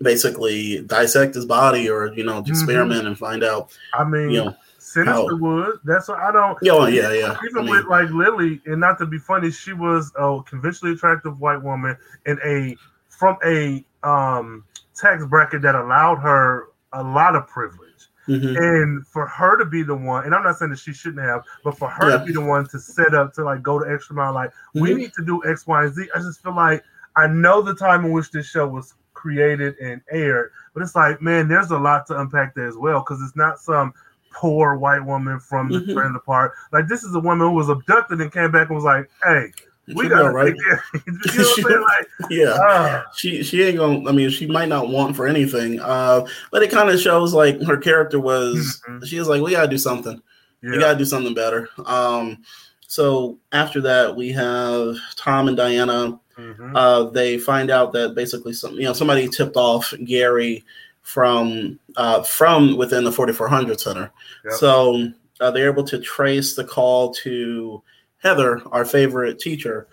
basically 0.00 0.82
dissect 0.82 1.34
his 1.34 1.46
body 1.46 1.88
or 1.88 2.12
you 2.14 2.24
know 2.24 2.42
Mm-hmm. 2.42 2.50
experiment 2.50 3.06
and 3.06 3.16
find 3.18 3.44
out 3.44 3.72
I 3.94 4.04
mean, 4.04 4.30
you 4.30 4.44
know 4.44 4.56
Sinister 4.78 5.12
how- 5.12 5.36
would. 5.36 5.78
That's 5.84 6.08
what 6.08 6.18
I 6.18 6.30
don't. 6.30 6.58
Yeah, 6.62 6.72
well, 6.74 6.90
yeah, 6.90 7.10
yeah. 7.12 7.36
Even 7.48 7.62
I 7.62 7.62
mean- 7.62 7.70
with 7.70 7.86
like 7.86 8.10
Lily, 8.10 8.60
and 8.66 8.80
not 8.80 8.98
to 8.98 9.06
be 9.06 9.18
funny, 9.18 9.50
she 9.50 9.72
was 9.72 10.12
a 10.16 10.40
conventionally 10.46 10.94
attractive 10.94 11.40
white 11.40 11.60
woman 11.62 11.96
in 12.26 12.38
a 12.44 12.76
from 13.08 13.36
a 13.44 13.84
um 14.06 14.64
tax 14.94 15.24
bracket 15.26 15.62
that 15.62 15.74
allowed 15.74 16.16
her 16.16 16.68
a 16.92 17.02
lot 17.02 17.34
of 17.34 17.46
privilege. 17.48 17.83
Mhm. 18.28 18.56
And 18.56 19.06
for 19.06 19.26
her 19.26 19.56
to 19.58 19.64
be 19.64 19.82
the 19.82 19.94
one, 19.94 20.24
and 20.24 20.34
I'm 20.34 20.42
not 20.42 20.56
saying 20.58 20.70
that 20.70 20.78
she 20.78 20.92
shouldn't 20.92 21.22
have, 21.22 21.42
but 21.62 21.76
for 21.78 21.88
her 21.88 22.10
Yeah. 22.10 22.18
to 22.18 22.24
be 22.24 22.32
the 22.32 22.40
one 22.40 22.66
to 22.68 22.78
set 22.78 23.14
up 23.14 23.32
to 23.34 23.44
like 23.44 23.62
go 23.62 23.78
to 23.82 23.90
extra 23.90 24.14
mile, 24.16 24.32
like 24.32 24.50
we 24.74 24.92
Mhm. 24.92 24.96
need 24.96 25.12
to 25.14 25.24
do 25.24 25.42
X, 25.44 25.66
Y, 25.66 25.84
and 25.84 25.94
Z. 25.94 26.08
I 26.14 26.18
just 26.20 26.42
feel 26.42 26.54
like 26.54 26.82
I 27.16 27.26
know 27.26 27.62
the 27.62 27.74
time 27.74 28.04
in 28.04 28.12
which 28.12 28.30
this 28.30 28.46
show 28.46 28.66
was 28.66 28.94
created 29.14 29.76
and 29.78 30.00
aired, 30.10 30.50
but 30.74 30.82
it's 30.82 30.94
like, 30.96 31.22
man, 31.22 31.48
there's 31.48 31.70
a 31.70 31.78
lot 31.78 32.06
to 32.08 32.18
unpack 32.20 32.54
there 32.54 32.66
as 32.66 32.76
well 32.76 33.00
because 33.00 33.22
it's 33.22 33.36
not 33.36 33.58
some 33.60 33.94
poor 34.32 34.74
white 34.76 35.04
woman 35.04 35.38
from 35.38 35.70
the 35.70 35.78
Mhm. 35.78 35.94
trailer 35.94 36.18
park. 36.18 36.54
Like 36.72 36.88
this 36.88 37.04
is 37.04 37.14
a 37.14 37.20
woman 37.20 37.46
who 37.48 37.54
was 37.54 37.68
abducted 37.68 38.20
and 38.20 38.32
came 38.32 38.50
back 38.50 38.66
and 38.68 38.74
was 38.74 38.84
like, 38.84 39.08
"Hey, 39.22 39.52
we 39.88 40.04
She 40.04 40.08
got 40.08 40.32
right. 40.32 40.54
you 40.54 40.64
know 40.64 41.10
what 41.12 41.36
I'm 41.36 41.64
saying? 41.64 41.84
Like, 42.20 42.30
yeah 42.30 42.56
ah, 42.58 43.04
she 43.14 43.42
she 43.42 43.62
ain't 43.62 43.76
gonna 43.76 44.08
i 44.08 44.12
mean 44.12 44.30
she 44.30 44.46
might 44.46 44.68
not 44.68 44.88
want 44.88 45.14
for 45.14 45.26
anything 45.26 45.78
uh 45.80 46.24
but 46.50 46.62
it 46.62 46.70
kind 46.70 46.88
of 46.88 46.98
shows 47.00 47.34
like 47.34 47.60
her 47.62 47.76
character 47.76 48.18
was 48.18 48.80
Mhm. 48.88 49.04
she 49.06 49.18
was 49.18 49.28
like 49.28 49.42
we 49.42 49.50
gotta 49.50 49.68
do 49.68 49.76
something 49.78 50.22
we 50.62 50.78
gotta 50.78 50.96
do 50.96 51.04
something 51.04 51.34
better 51.34 51.68
um 51.84 52.38
so 52.86 53.38
after 53.52 53.80
that 53.82 54.14
we 54.16 54.30
have 54.32 54.96
tom 55.16 55.48
and 55.48 55.56
diana 55.56 56.18
Mhm. 56.38 56.72
uh 56.74 57.10
they 57.10 57.36
find 57.38 57.70
out 57.70 57.92
that 57.92 58.14
basically 58.14 58.52
some 58.54 58.74
you 58.74 58.84
know 58.84 58.92
somebody 58.94 59.28
tipped 59.28 59.56
off 59.56 59.92
gary 60.04 60.64
from 61.02 61.78
uh 61.96 62.22
from 62.22 62.76
within 62.78 63.04
the 63.04 63.12
4400 63.12 63.78
center 63.78 64.10
Yep. 64.44 64.54
so 64.54 65.08
uh, 65.40 65.50
they're 65.50 65.70
able 65.70 65.84
to 65.84 65.98
trace 66.00 66.54
the 66.54 66.64
call 66.64 67.12
to 67.14 67.82
heather 68.24 68.62
our 68.72 68.84
favorite 68.84 69.38
teacher 69.38 69.86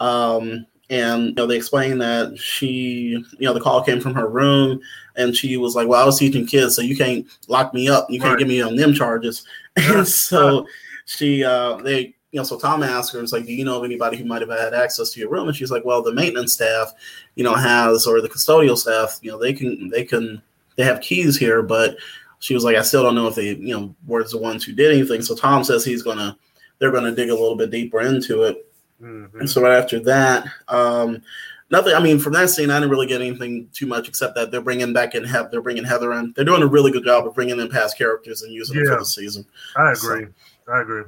um 0.00 0.66
and 0.90 1.26
you 1.28 1.34
know 1.34 1.46
they 1.46 1.56
explained 1.56 2.00
that 2.00 2.36
she 2.38 3.24
you 3.38 3.46
know 3.46 3.54
the 3.54 3.60
call 3.60 3.82
came 3.82 4.00
from 4.00 4.14
her 4.14 4.28
room 4.28 4.78
and 5.16 5.34
she 5.36 5.56
was 5.56 5.74
like 5.74 5.88
well 5.88 6.02
i 6.02 6.04
was 6.04 6.18
teaching 6.18 6.46
kids 6.46 6.76
so 6.76 6.82
you 6.82 6.96
can't 6.96 7.24
lock 7.48 7.72
me 7.72 7.88
up 7.88 8.06
you 8.10 8.20
can't 8.20 8.32
Right. 8.32 8.38
get 8.40 8.48
me 8.48 8.60
on 8.60 8.76
them 8.76 8.92
charges 8.92 9.44
and 9.76 10.06
so 10.06 10.66
she 11.06 11.42
uh 11.44 11.76
they 11.76 12.12
you 12.32 12.40
know, 12.40 12.44
so 12.44 12.58
Tom 12.58 12.82
asks 12.82 13.14
her, 13.14 13.20
"It's 13.22 13.32
like, 13.32 13.46
do 13.46 13.52
you 13.54 13.64
know 13.64 13.78
of 13.78 13.84
anybody 13.84 14.18
who 14.18 14.26
might 14.26 14.42
have 14.42 14.50
had 14.50 14.74
access 14.74 15.10
to 15.10 15.20
your 15.20 15.30
room?" 15.30 15.46
And 15.48 15.56
she's 15.56 15.70
like, 15.70 15.86
"Well, 15.86 16.02
the 16.02 16.12
maintenance 16.12 16.52
staff, 16.52 16.92
you 17.34 17.44
know, 17.44 17.54
has 17.54 18.06
or 18.06 18.20
the 18.20 18.28
custodial 18.28 18.76
staff, 18.76 19.18
you 19.22 19.30
know, 19.30 19.38
they 19.38 19.54
can 19.54 19.88
they 19.88 20.04
can 20.04 20.42
they 20.76 20.82
have 20.84 21.00
keys 21.00 21.38
here, 21.38 21.62
but." 21.62 21.96
She 22.40 22.52
was 22.52 22.64
like, 22.64 22.76
I 22.76 22.82
still 22.82 23.02
don't 23.02 23.14
know 23.14 23.26
if 23.28 23.34
they, 23.34 23.54
you 23.54 23.74
know, 23.74 23.94
were 24.06 24.22
the 24.22 24.36
ones 24.36 24.62
who 24.62 24.74
did 24.74 24.92
anything. 24.92 25.22
So 25.22 25.34
Tom 25.34 25.64
says 25.64 25.82
he's 25.86 26.02
gonna, 26.02 26.36
they're 26.78 26.92
gonna 26.92 27.12
dig 27.14 27.30
a 27.30 27.34
little 27.34 27.56
bit 27.56 27.70
deeper 27.70 28.00
into 28.00 28.42
it. 28.44 28.70
Mhm. 29.02 29.34
And 29.40 29.48
so 29.50 29.62
right 29.62 29.76
after 29.78 30.00
that, 30.00 30.46
um, 30.68 31.22
nothing. 31.70 31.94
I 31.94 32.00
mean, 32.00 32.18
from 32.18 32.32
that 32.34 32.48
scene, 32.50 32.70
I 32.70 32.76
didn't 32.78 32.90
really 32.90 33.06
get 33.06 33.20
anything 33.20 33.68
too 33.72 33.86
much 33.86 34.08
except 34.08 34.34
that 34.36 34.50
they're 34.50 34.60
bringing 34.62 34.92
back 34.92 35.14
in, 35.14 35.24
Heath- 35.24 35.50
they're 35.50 35.60
bringing 35.62 35.84
Heather 35.84 36.12
in. 36.14 36.32
They're 36.34 36.44
doing 36.44 36.62
a 36.62 36.66
really 36.66 36.90
good 36.90 37.04
job 37.04 37.26
of 37.26 37.34
bringing 37.34 37.60
in 37.60 37.68
past 37.68 37.98
characters 37.98 38.42
and 38.42 38.52
using 38.52 38.76
them 38.76 38.86
Yeah. 38.86 38.92
for 38.94 39.00
the 39.00 39.06
season. 39.06 39.44
I 39.76 39.92
agree. 39.92 40.26
I 40.72 40.80
agree. 40.80 41.04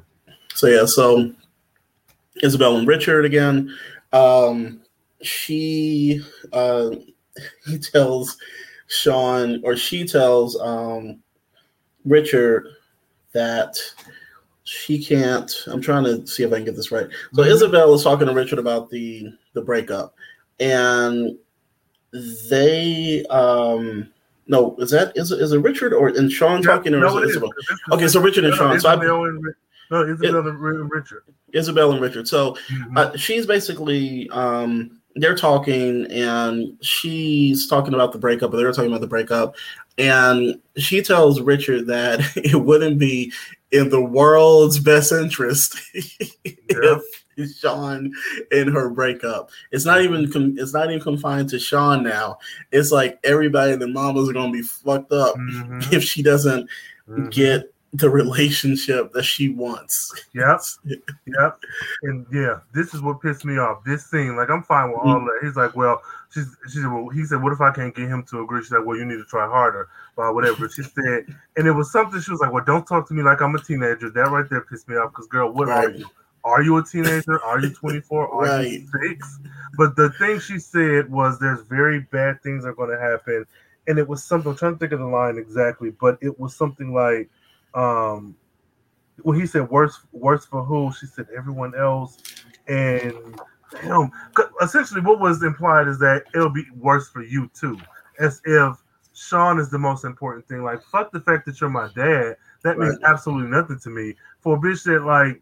So 0.54 0.66
yeah, 0.66 0.84
so 0.84 1.32
Isabel 2.42 2.76
and 2.76 2.86
Richard 2.86 3.24
again. 3.24 3.74
Um, 4.12 4.80
she 5.22 6.22
uh, 6.52 6.90
he 7.66 7.78
tells 7.78 8.36
Sean 8.88 9.60
or 9.64 9.76
she 9.76 10.04
tells 10.06 10.58
um, 10.60 11.20
Richard 12.04 12.66
that 13.32 13.76
she 14.68 15.02
can't. 15.02 15.50
I'm 15.66 15.80
trying 15.80 16.04
to 16.04 16.26
see 16.26 16.42
if 16.42 16.52
I 16.52 16.56
can 16.56 16.66
get 16.66 16.76
this 16.76 16.92
right. 16.92 17.08
So 17.32 17.42
Isabel 17.42 17.94
is 17.94 18.02
talking 18.04 18.26
to 18.26 18.34
Richard 18.34 18.58
about 18.58 18.90
the 18.90 19.32
the 19.54 19.62
breakup, 19.62 20.14
and 20.60 21.36
they 22.50 23.24
um 23.30 24.08
no 24.46 24.76
is 24.78 24.90
that 24.90 25.12
is 25.16 25.32
it, 25.32 25.40
is 25.40 25.52
it 25.52 25.58
Richard 25.60 25.92
or 25.92 26.08
and 26.08 26.30
Sean 26.30 26.62
talking 26.62 26.94
or 26.94 27.00
No, 27.00 27.08
is 27.08 27.14
it 27.14 27.18
it 27.18 27.24
is, 27.24 27.30
Isabel? 27.30 27.50
is- 27.58 27.80
Okay, 27.92 28.08
so 28.08 28.20
Richard 28.20 28.44
and 28.44 28.54
Sean. 28.54 28.78
So 28.80 28.88
I, 28.88 28.94
Isabel 28.94 29.24
and 29.24 29.44
no, 29.90 30.02
Isabel 30.06 30.42
Ri- 30.42 30.80
and 30.80 30.90
Richard. 30.90 31.22
Isabel 31.52 31.92
and 31.92 32.00
Richard. 32.00 32.28
So 32.28 32.56
Mhm. 32.70 32.96
uh, 32.98 33.16
she's 33.16 33.46
basically 33.46 34.28
um, 34.30 35.00
they're 35.16 35.34
talking, 35.36 36.06
and 36.10 36.76
she's 36.82 37.66
talking 37.66 37.94
about 37.94 38.12
the 38.12 38.18
breakup, 38.18 38.52
or 38.52 38.58
they're 38.58 38.72
talking 38.72 38.90
about 38.90 39.00
the 39.00 39.06
breakup, 39.06 39.56
and 39.96 40.60
she 40.76 41.00
tells 41.02 41.40
Richard 41.40 41.86
that 41.86 42.20
it 42.36 42.54
wouldn't 42.56 42.98
be 42.98 43.32
in 43.72 43.90
the 43.90 44.00
world's 44.00 44.78
best 44.78 45.12
interest 45.12 45.76
if 45.94 47.02
Sean 47.60 48.12
and 48.50 48.70
her 48.70 48.90
breakup. 48.90 49.50
It's 49.70 49.84
not 49.84 50.00
even 50.02 50.30
com- 50.32 50.56
it's 50.58 50.72
not 50.72 50.88
even 50.90 51.00
confined 51.02 51.48
to 51.50 51.58
Sean 51.58 52.02
now. 52.02 52.38
It's 52.72 52.90
like 52.90 53.18
everybody 53.24 53.72
and 53.72 53.82
the 53.82 53.86
mamas 53.88 54.28
are 54.28 54.32
gonna 54.32 54.52
be 54.52 54.62
fucked 54.62 55.12
up 55.12 55.36
Mhm. 55.36 55.92
if 55.92 56.02
she 56.02 56.22
doesn't 56.22 56.68
Mhm. 57.08 57.30
get 57.30 57.72
the 57.94 58.10
relationship 58.10 59.12
that 59.12 59.22
she 59.22 59.48
wants. 59.50 60.12
Yep. 60.34 60.60
Yep. 61.26 61.58
And 62.02 62.26
yeah, 62.32 62.58
this 62.74 62.92
is 62.94 63.00
what 63.02 63.20
pissed 63.22 63.44
me 63.44 63.58
off. 63.58 63.84
This 63.84 64.06
scene, 64.10 64.34
like 64.36 64.50
I'm 64.50 64.62
fine 64.62 64.90
with 64.90 64.98
all 65.02 65.20
that. 65.20 65.38
He's 65.42 65.56
like, 65.56 65.76
well, 65.76 66.02
she's 66.32 66.56
she 66.70 66.78
said, 66.80 66.92
well, 66.92 67.08
he 67.08 67.24
said, 67.24 67.42
what 67.42 67.52
if 67.52 67.60
I 67.60 67.72
can't 67.72 67.94
get 67.94 68.08
him 68.08 68.22
to 68.24 68.42
agree? 68.42 68.62
She 68.62 68.68
said, 68.68 68.84
well, 68.84 68.96
you 68.96 69.04
need 69.04 69.16
to 69.16 69.24
try 69.24 69.46
harder, 69.46 69.88
or 70.16 70.34
whatever. 70.34 70.68
She 70.68 70.82
said, 70.82 71.26
and 71.56 71.66
it 71.66 71.72
was 71.72 71.90
something. 71.90 72.20
She 72.20 72.30
was 72.30 72.40
like, 72.40 72.52
well, 72.52 72.64
don't 72.64 72.86
talk 72.86 73.08
to 73.08 73.14
me 73.14 73.22
like 73.22 73.40
I'm 73.40 73.54
a 73.54 73.62
teenager. 73.62 74.10
That 74.10 74.30
right 74.30 74.48
there 74.48 74.62
pissed 74.62 74.88
me 74.88 74.96
off 74.96 75.12
because, 75.12 75.26
girl, 75.26 75.52
what 75.52 75.68
are 75.68 75.90
you? 75.90 76.06
Are 76.44 76.62
you 76.62 76.76
a 76.78 76.84
teenager? 76.84 77.42
Are 77.42 77.60
you 77.60 77.70
24? 77.70 78.46
Are 78.46 78.62
you 78.62 78.86
six? 79.02 79.38
But 79.76 79.96
the 79.96 80.10
thing 80.10 80.38
she 80.40 80.58
said 80.58 81.10
was, 81.10 81.38
there's 81.38 81.62
very 81.62 82.00
bad 82.00 82.42
things 82.42 82.64
are 82.64 82.74
going 82.74 82.90
to 82.90 82.98
happen, 82.98 83.44
and 83.86 83.98
it 83.98 84.06
was 84.06 84.24
something. 84.24 84.52
I'm 84.52 84.56
trying 84.56 84.74
to 84.74 84.78
think 84.78 84.92
of 84.92 85.00
the 85.00 85.06
line 85.06 85.38
exactly, 85.38 85.90
but 85.90 86.18
it 86.20 86.38
was 86.38 86.54
something 86.54 86.94
like, 86.94 87.28
um, 87.74 88.36
well, 89.24 89.38
he 89.38 89.46
said 89.46 89.68
worse, 89.68 89.98
worse 90.12 90.44
for 90.44 90.62
who? 90.62 90.92
She 90.92 91.06
said 91.06 91.26
everyone 91.36 91.74
else, 91.74 92.18
and 92.68 93.38
damn, 93.70 94.10
essentially 94.62 95.00
what 95.00 95.20
was 95.20 95.42
implied 95.42 95.88
is 95.88 95.98
that 96.00 96.24
it'll 96.34 96.50
be 96.50 96.66
worse 96.76 97.08
for 97.08 97.22
you 97.22 97.50
too, 97.54 97.78
as 98.18 98.40
if 98.44 98.76
Sean 99.14 99.58
is 99.58 99.68
the 99.70 99.78
most 99.78 100.04
important 100.04 100.46
thing. 100.48 100.62
Like 100.62 100.82
fuck 100.82 101.12
the 101.12 101.20
fact 101.20 101.46
that 101.46 101.60
you're 101.60 101.70
my 101.70 101.88
dad. 101.94 102.36
That 102.64 102.78
means 102.78 102.98
absolutely 103.04 103.50
nothing 103.50 103.78
to 103.80 103.90
me. 103.90 104.14
For 104.40 104.56
a 104.56 104.58
bitch 104.58 104.84
that 104.84 105.04
like, 105.04 105.40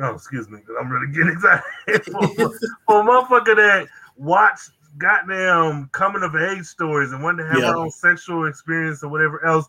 oh 0.00 0.14
excuse 0.14 0.48
me, 0.48 0.60
I'm 0.78 0.90
really 0.90 1.12
getting 1.12 1.32
excited. 1.32 2.04
for, 2.36 2.58
for 2.86 3.00
a 3.00 3.04
motherfucker 3.04 3.56
that 3.56 3.88
watched 4.16 4.70
goddamn 4.98 5.88
coming 5.92 6.22
of 6.22 6.34
age 6.34 6.64
stories 6.66 7.12
and 7.12 7.22
wanted 7.22 7.44
to 7.44 7.48
have 7.50 7.58
Yeah. 7.60 7.70
her 7.70 7.76
own 7.76 7.90
sexual 7.90 8.46
experience 8.46 9.02
or 9.04 9.08
whatever 9.08 9.44
else. 9.46 9.66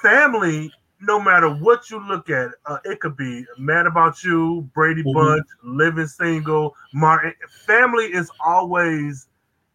Family 0.00 0.72
no 1.02 1.20
matter 1.20 1.48
what 1.48 1.90
you 1.90 1.98
look 2.06 2.30
at, 2.30 2.52
uh, 2.66 2.78
it 2.84 3.00
could 3.00 3.16
be 3.16 3.44
Mad 3.58 3.86
About 3.86 4.22
You, 4.22 4.68
Brady 4.72 5.02
Mhm. 5.02 5.12
Bunch, 5.12 5.46
Living 5.62 6.06
Single, 6.06 6.76
Martin. 6.92 7.34
Family 7.66 8.06
is 8.12 8.30
always 8.44 9.28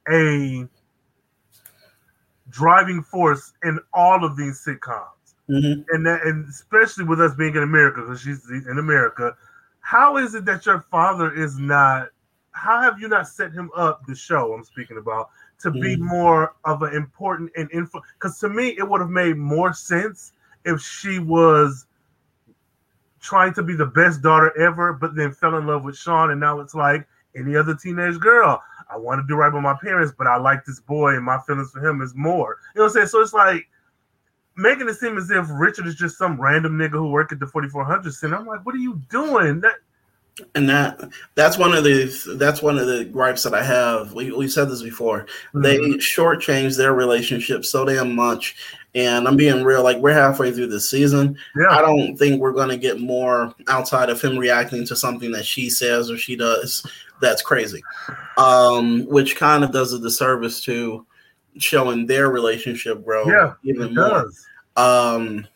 a 0.09 0.67
driving 2.49 3.03
force 3.03 3.53
in 3.63 3.77
all 3.93 4.23
of 4.23 4.37
these 4.37 4.63
sitcoms, 4.63 5.35
Mhm. 5.49 5.85
and 5.89 6.05
that, 6.05 6.21
and 6.23 6.47
especially 6.47 7.03
with 7.03 7.19
us 7.19 7.35
being 7.35 7.55
in 7.55 7.63
America, 7.63 8.01
because 8.01 8.21
she's 8.21 8.49
in 8.49 8.79
America. 8.79 9.35
How 9.81 10.17
is 10.17 10.33
it 10.33 10.45
that 10.45 10.65
your 10.65 10.81
father 10.89 11.33
is 11.33 11.59
not? 11.59 12.09
How 12.51 12.81
have 12.81 12.99
you 12.99 13.07
not 13.09 13.27
set 13.27 13.51
him 13.51 13.69
up? 13.75 14.05
The 14.05 14.15
show 14.15 14.53
I'm 14.53 14.63
speaking 14.63 14.97
about 14.97 15.29
to 15.59 15.71
be 15.71 15.97
Mhm. 15.97 15.99
more 15.99 16.55
of 16.63 16.83
an 16.83 16.93
important 16.93 17.51
and 17.57 17.69
influ. 17.71 18.01
Because 18.13 18.39
to 18.39 18.49
me, 18.49 18.69
it 18.77 18.87
would 18.87 19.01
have 19.01 19.09
made 19.09 19.37
more 19.37 19.73
sense 19.73 20.33
if 20.67 20.81
she 20.81 21.19
was 21.19 21.85
trying 23.19 23.53
to 23.53 23.63
be 23.63 23.75
the 23.75 23.85
best 23.85 24.21
daughter 24.21 24.57
ever, 24.59 24.93
but 24.93 25.15
then 25.15 25.33
fell 25.33 25.57
in 25.57 25.65
love 25.65 25.83
with 25.83 25.97
Sean, 25.97 26.31
and 26.31 26.39
now 26.39 26.59
it's 26.59 26.75
like 26.75 27.07
any 27.35 27.55
other 27.55 27.75
teenage 27.75 28.19
girl. 28.19 28.61
I 28.89 28.97
want 28.97 29.19
to 29.19 29.27
do 29.27 29.35
right 29.35 29.51
by 29.51 29.59
my 29.59 29.75
parents, 29.81 30.13
but 30.17 30.27
I 30.27 30.37
like 30.37 30.65
this 30.65 30.79
boy, 30.79 31.15
and 31.15 31.25
my 31.25 31.39
feelings 31.45 31.71
for 31.71 31.85
him 31.85 32.01
is 32.01 32.13
more. 32.15 32.57
You 32.75 32.79
know 32.79 32.85
what 32.85 32.89
I'm 32.89 32.93
saying? 32.93 33.07
So 33.07 33.21
it's 33.21 33.33
like 33.33 33.67
making 34.55 34.87
it 34.87 34.95
seem 34.95 35.17
as 35.17 35.29
if 35.29 35.45
Richard 35.49 35.87
is 35.87 35.95
just 35.95 36.17
some 36.17 36.39
random 36.39 36.77
nigga 36.77 36.91
who 36.91 37.09
work 37.09 37.31
at 37.31 37.39
the 37.39 37.47
4400 37.47 38.13
Center. 38.13 38.35
I'm 38.35 38.45
like, 38.45 38.65
what 38.65 38.75
are 38.75 38.79
you 38.79 39.01
doing? 39.09 39.61
That 39.61 39.75
and 40.55 40.69
that 40.69 41.09
that's 41.35 41.57
one 41.57 41.73
of 41.73 41.83
the 41.83 42.35
that's 42.37 42.61
one 42.61 42.77
of 42.77 42.87
the 42.87 43.05
gripes 43.05 43.43
that 43.43 43.53
I 43.53 43.63
have. 43.63 44.13
We 44.13 44.31
we 44.31 44.47
said 44.47 44.69
this 44.69 44.83
before. 44.83 45.25
They 45.53 45.77
shortchange 45.97 46.77
their 46.77 46.93
relationship 46.93 47.65
so 47.65 47.85
damn 47.85 48.15
much. 48.15 48.55
And 48.95 49.27
I'm 49.27 49.37
being 49.37 49.63
real, 49.63 49.83
like 49.83 49.97
we're 49.97 50.13
halfway 50.13 50.51
through 50.51 50.67
the 50.67 50.79
season. 50.79 51.37
Yeah. 51.55 51.69
I 51.69 51.81
don't 51.81 52.15
think 52.17 52.41
we're 52.41 52.51
gonna 52.51 52.77
get 52.77 52.99
more 52.99 53.53
outside 53.67 54.09
of 54.09 54.21
him 54.21 54.37
reacting 54.37 54.85
to 54.87 54.95
something 54.95 55.31
that 55.31 55.45
she 55.45 55.69
says 55.69 56.09
or 56.09 56.17
she 56.17 56.35
does 56.35 56.83
that's 57.19 57.41
crazy. 57.41 57.83
Um, 58.37 59.05
which 59.05 59.35
kind 59.35 59.63
of 59.63 59.71
does 59.71 59.93
a 59.93 59.99
disservice 59.99 60.61
to 60.63 61.05
showing 61.57 62.05
their 62.05 62.29
relationship 62.29 63.03
grow 63.03 63.27
Yeah, 63.27 63.53
even 63.63 63.95
more. 63.95 64.29
Um, 64.75 65.47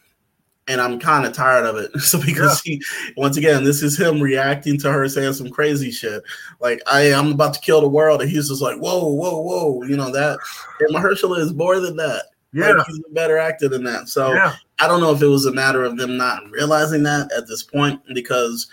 and 0.71 0.79
I'm 0.81 0.99
kind 0.99 1.25
of 1.25 1.33
tired 1.33 1.65
of 1.65 1.75
it. 1.77 1.91
So 2.01 2.19
because 2.21 2.61
he, 2.61 2.81
once 3.17 3.37
again, 3.37 3.63
this 3.63 3.83
is 3.83 3.99
him 3.99 4.21
reacting 4.21 4.77
to 4.79 4.91
her 4.91 5.07
saying 5.07 5.33
some 5.33 5.49
crazy 5.49 5.91
shit. 5.91 6.23
Like 6.59 6.81
I, 6.87 7.13
I'm 7.13 7.31
about 7.33 7.53
to 7.55 7.59
kill 7.59 7.81
the 7.81 7.87
world, 7.87 8.21
and 8.21 8.29
he's 8.31 8.49
just 8.49 8.61
like, 8.61 8.77
whoa, 8.77 9.07
whoa, 9.11 9.39
whoa. 9.41 9.83
You 9.83 9.97
know 9.97 10.11
that. 10.11 10.39
And 10.79 10.95
Mahershala 10.95 11.39
is 11.39 11.53
more 11.53 11.79
than 11.79 11.95
that. 11.97 12.23
Yeah. 12.53 12.71
Like, 12.71 12.87
he's 12.87 12.99
a 12.99 13.13
better 13.13 13.37
actor 13.37 13.69
than 13.69 13.83
that. 13.83 14.09
So 14.09 14.33
Yeah. 14.33 14.55
I 14.79 14.87
don't 14.87 14.99
know 15.01 15.11
if 15.11 15.21
it 15.21 15.27
was 15.27 15.45
a 15.45 15.53
matter 15.53 15.83
of 15.83 15.97
them 15.97 16.17
not 16.17 16.49
realizing 16.51 17.03
that 17.03 17.31
at 17.33 17.47
this 17.47 17.63
point 17.63 18.01
because. 18.13 18.67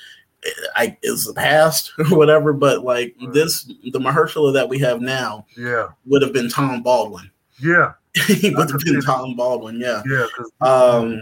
I 0.76 0.96
it's 1.02 1.26
the 1.26 1.34
past 1.34 1.92
or 1.98 2.16
whatever, 2.16 2.52
but 2.52 2.84
like 2.84 3.12
this, 3.32 3.64
the 3.92 3.98
Mahershala 3.98 4.52
that 4.54 4.68
we 4.68 4.78
have 4.78 5.00
now 5.00 5.44
Yeah. 5.56 5.88
would 6.06 6.22
have 6.22 6.32
been 6.32 6.48
Tom 6.48 6.80
Baldwin. 6.80 7.28
Yeah. 7.60 7.94
he 8.26 8.50
would 8.54 8.70
have 8.70 8.80
been 8.82 9.00
Tom 9.00 9.34
Baldwin, 9.34 9.80
yeah 9.80 10.00
Yeah. 10.06 10.26
um 10.60 11.20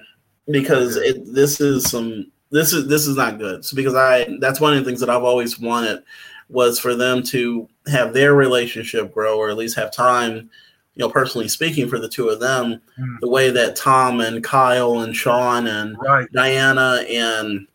because 0.51 0.97
it, 0.97 1.23
this 1.35 1.61
is 1.61 1.85
some 1.91 2.31
this 2.51 2.73
is 2.73 2.87
this 2.89 3.07
is 3.07 3.17
not 3.17 3.39
good 3.39 3.65
so 3.65 3.75
because 3.75 3.95
i 3.95 4.27
that's 4.41 4.61
one 4.61 4.73
of 4.73 4.79
the 4.79 4.85
things 4.85 5.01
that 5.01 5.11
i've 5.11 5.25
always 5.25 5.59
wanted 5.59 6.03
was 6.49 6.79
for 6.79 6.95
them 6.95 7.23
to 7.23 7.69
have 7.89 8.13
their 8.13 8.35
relationship 8.35 9.13
grow 9.13 9.37
or 9.39 9.51
at 9.51 9.57
least 9.57 9.77
have 9.77 9.91
time 9.93 10.35
you 10.95 11.01
know 11.01 11.09
personally 11.11 11.49
speaking 11.49 11.89
for 11.89 11.99
the 11.99 12.09
two 12.09 12.29
of 12.29 12.39
them 12.41 12.81
Mm. 12.99 13.21
the 13.21 13.29
way 13.29 13.51
that 13.51 13.77
tom 13.77 14.21
and 14.21 14.43
kyle 14.45 15.01
and 15.01 15.15
sean 15.17 15.67
and 15.67 15.97
Right. 16.01 16.31
diana 16.33 17.05
and 17.11 17.67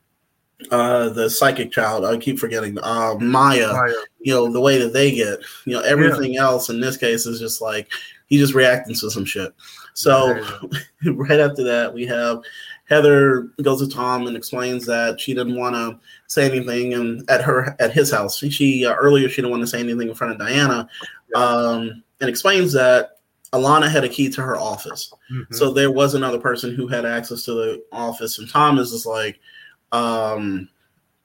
uh 0.72 1.10
the 1.10 1.30
psychic 1.30 1.72
child 1.72 2.06
i 2.06 2.16
keep 2.18 2.40
forgetting 2.40 2.78
uh 2.82 3.16
maya 3.20 3.74
Maya. 3.74 3.94
you 4.22 4.34
know 4.34 4.52
the 4.52 4.62
way 4.62 4.78
that 4.78 4.94
they 4.94 5.12
get 5.14 5.40
you 5.66 5.74
know 5.74 5.82
everything 5.82 6.38
else 6.38 6.70
in 6.70 6.80
this 6.80 6.98
case 6.98 7.26
is 7.26 7.40
just 7.40 7.62
like 7.62 7.92
he's 8.28 8.40
just 8.40 8.54
reacting 8.54 8.96
to 8.96 9.10
some 9.12 9.26
shit 9.26 9.52
so 9.94 10.34
right 11.14 11.40
after 11.40 11.64
that 11.64 11.94
we 11.94 12.06
have 12.06 12.42
heather 12.86 13.44
goes 13.62 13.80
to 13.82 13.88
tom 13.94 14.28
and 14.28 14.36
explains 14.38 14.86
that 14.86 15.20
she 15.20 15.34
didn't 15.34 15.56
want 15.58 15.76
to 15.76 15.98
say 16.28 16.46
anything 16.50 16.94
and 16.94 17.30
at 17.30 17.42
her 17.42 17.76
at 17.80 17.92
his 17.92 18.12
house 18.12 18.38
she, 18.38 18.50
she 18.50 18.86
uh, 18.86 18.94
earlier 18.96 19.28
she 19.30 19.38
didn't 19.38 19.52
want 19.52 19.62
to 19.62 19.68
say 19.68 19.80
anything 19.80 20.08
in 20.10 20.16
front 20.16 20.34
of 20.34 20.40
diana 20.40 20.88
um 21.36 22.04
and 22.20 22.30
explains 22.30 22.72
that 22.74 23.18
alana 23.54 23.90
had 23.90 24.04
a 24.04 24.10
key 24.10 24.30
to 24.30 24.42
her 24.42 24.58
office 24.58 25.14
Mhm. 25.32 25.54
so 25.54 25.72
there 25.72 25.92
was 25.92 26.14
another 26.14 26.40
person 26.40 26.74
who 26.76 26.88
had 26.88 27.06
access 27.06 27.44
to 27.46 27.54
the 27.54 27.84
office 27.92 28.40
and 28.40 28.50
tom 28.50 28.78
is 28.80 28.92
just 28.92 29.06
like 29.06 29.40
um 29.92 30.70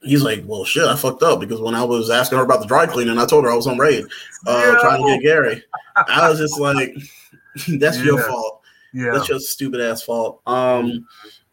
he's 0.02 0.22
like, 0.22 0.44
well, 0.46 0.64
shit, 0.64 0.84
I 0.84 0.94
fucked 0.94 1.22
up 1.24 1.40
because 1.40 1.58
when 1.60 1.74
I 1.74 1.82
was 1.82 2.10
asking 2.10 2.38
her 2.38 2.44
about 2.44 2.60
the 2.60 2.66
dry 2.66 2.86
cleaning, 2.86 3.18
I 3.18 3.24
told 3.26 3.44
her 3.44 3.50
I 3.50 3.56
was 3.56 3.66
on 3.66 3.76
raid, 3.78 4.04
uh, 4.46 4.62
Yeah. 4.74 4.78
trying 4.80 5.02
to 5.04 5.10
get 5.14 5.22
Gary. 5.22 5.64
I 5.96 6.28
was 6.28 6.38
just 6.38 6.60
like, 6.60 6.94
that's 7.80 7.98
your 7.98 8.22
fault. 8.22 8.55
Yeah. 8.96 9.10
That's 9.12 9.28
your 9.28 9.38
stupid 9.40 9.80
ass 9.80 10.02
fault. 10.02 10.40
Um, 10.46 11.06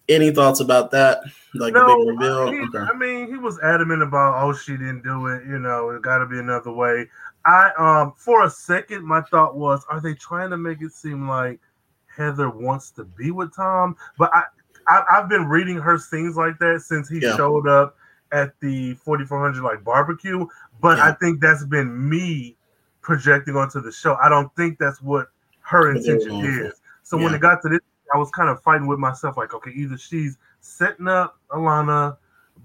any 0.07 0.31
thoughts 0.31 0.61
about 0.61 0.91
that? 0.91 1.19
Like 1.53 1.73
the 1.73 1.83
big 1.83 2.07
reveal? 2.07 2.51
he- 2.51 2.59
okay. 2.75 2.89
I 2.89 2.93
mean, 2.97 3.27
he 3.27 3.37
was 3.37 3.59
adamant 3.59 4.01
about, 4.01 4.41
oh, 4.41 4.53
she 4.53 4.73
didn't 4.73 5.03
do 5.03 5.27
it. 5.27 5.43
You 5.45 5.59
know, 5.59 5.89
it 5.89 6.01
got 6.01 6.19
to 6.19 6.25
be 6.25 6.39
another 6.39 6.71
way. 6.71 7.07
I, 7.45 7.71
um, 7.77 8.13
for 8.15 8.45
a 8.45 8.49
second, 8.49 9.05
my 9.05 9.21
thought 9.23 9.57
was, 9.57 9.85
are 9.89 9.99
they 9.99 10.13
trying 10.13 10.49
to 10.51 10.57
make 10.57 10.81
it 10.81 10.93
seem 10.93 11.27
like 11.27 11.59
Heather 12.07 12.49
wants 12.49 12.91
to 12.91 13.03
be 13.03 13.31
with 13.31 13.53
Tom? 13.53 13.97
But 14.17 14.31
I, 14.33 14.43
I 14.87 15.03
I've 15.11 15.27
been 15.27 15.45
reading 15.49 15.77
her 15.77 15.97
scenes 15.97 16.37
like 16.37 16.57
that 16.59 16.81
since 16.81 17.09
he 17.09 17.19
Yeah. 17.19 17.35
showed 17.35 17.67
up 17.67 17.97
at 18.31 18.57
the 18.61 18.93
4400 18.95 19.61
like 19.61 19.83
barbecue. 19.83 20.45
But 20.81 20.97
Yeah. 20.97 21.07
I 21.07 21.11
think 21.13 21.41
that's 21.41 21.65
been 21.65 22.09
me 22.09 22.55
projecting 23.01 23.57
onto 23.57 23.81
the 23.81 23.91
show. 23.91 24.15
I 24.23 24.29
don't 24.29 24.53
think 24.55 24.79
that's 24.79 25.01
what 25.01 25.27
her 25.61 25.93
What 25.93 26.03
they 26.03 26.09
were 26.13 26.19
intention 26.21 26.65
is. 26.67 26.79
So 27.13 27.23
when 27.23 27.33
it 27.35 27.41
got 27.41 27.61
to 27.61 27.69
this, 27.69 27.79
I 28.13 28.17
was 28.17 28.31
kind 28.31 28.49
of 28.49 28.61
fighting 28.63 28.87
with 28.87 28.97
myself, 28.97 29.37
like, 29.37 29.53
okay, 29.53 29.69
either 29.75 29.97
she's 29.99 30.37
setting 30.61 31.07
up 31.07 31.37
Alana, 31.51 32.17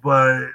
but 0.02 0.46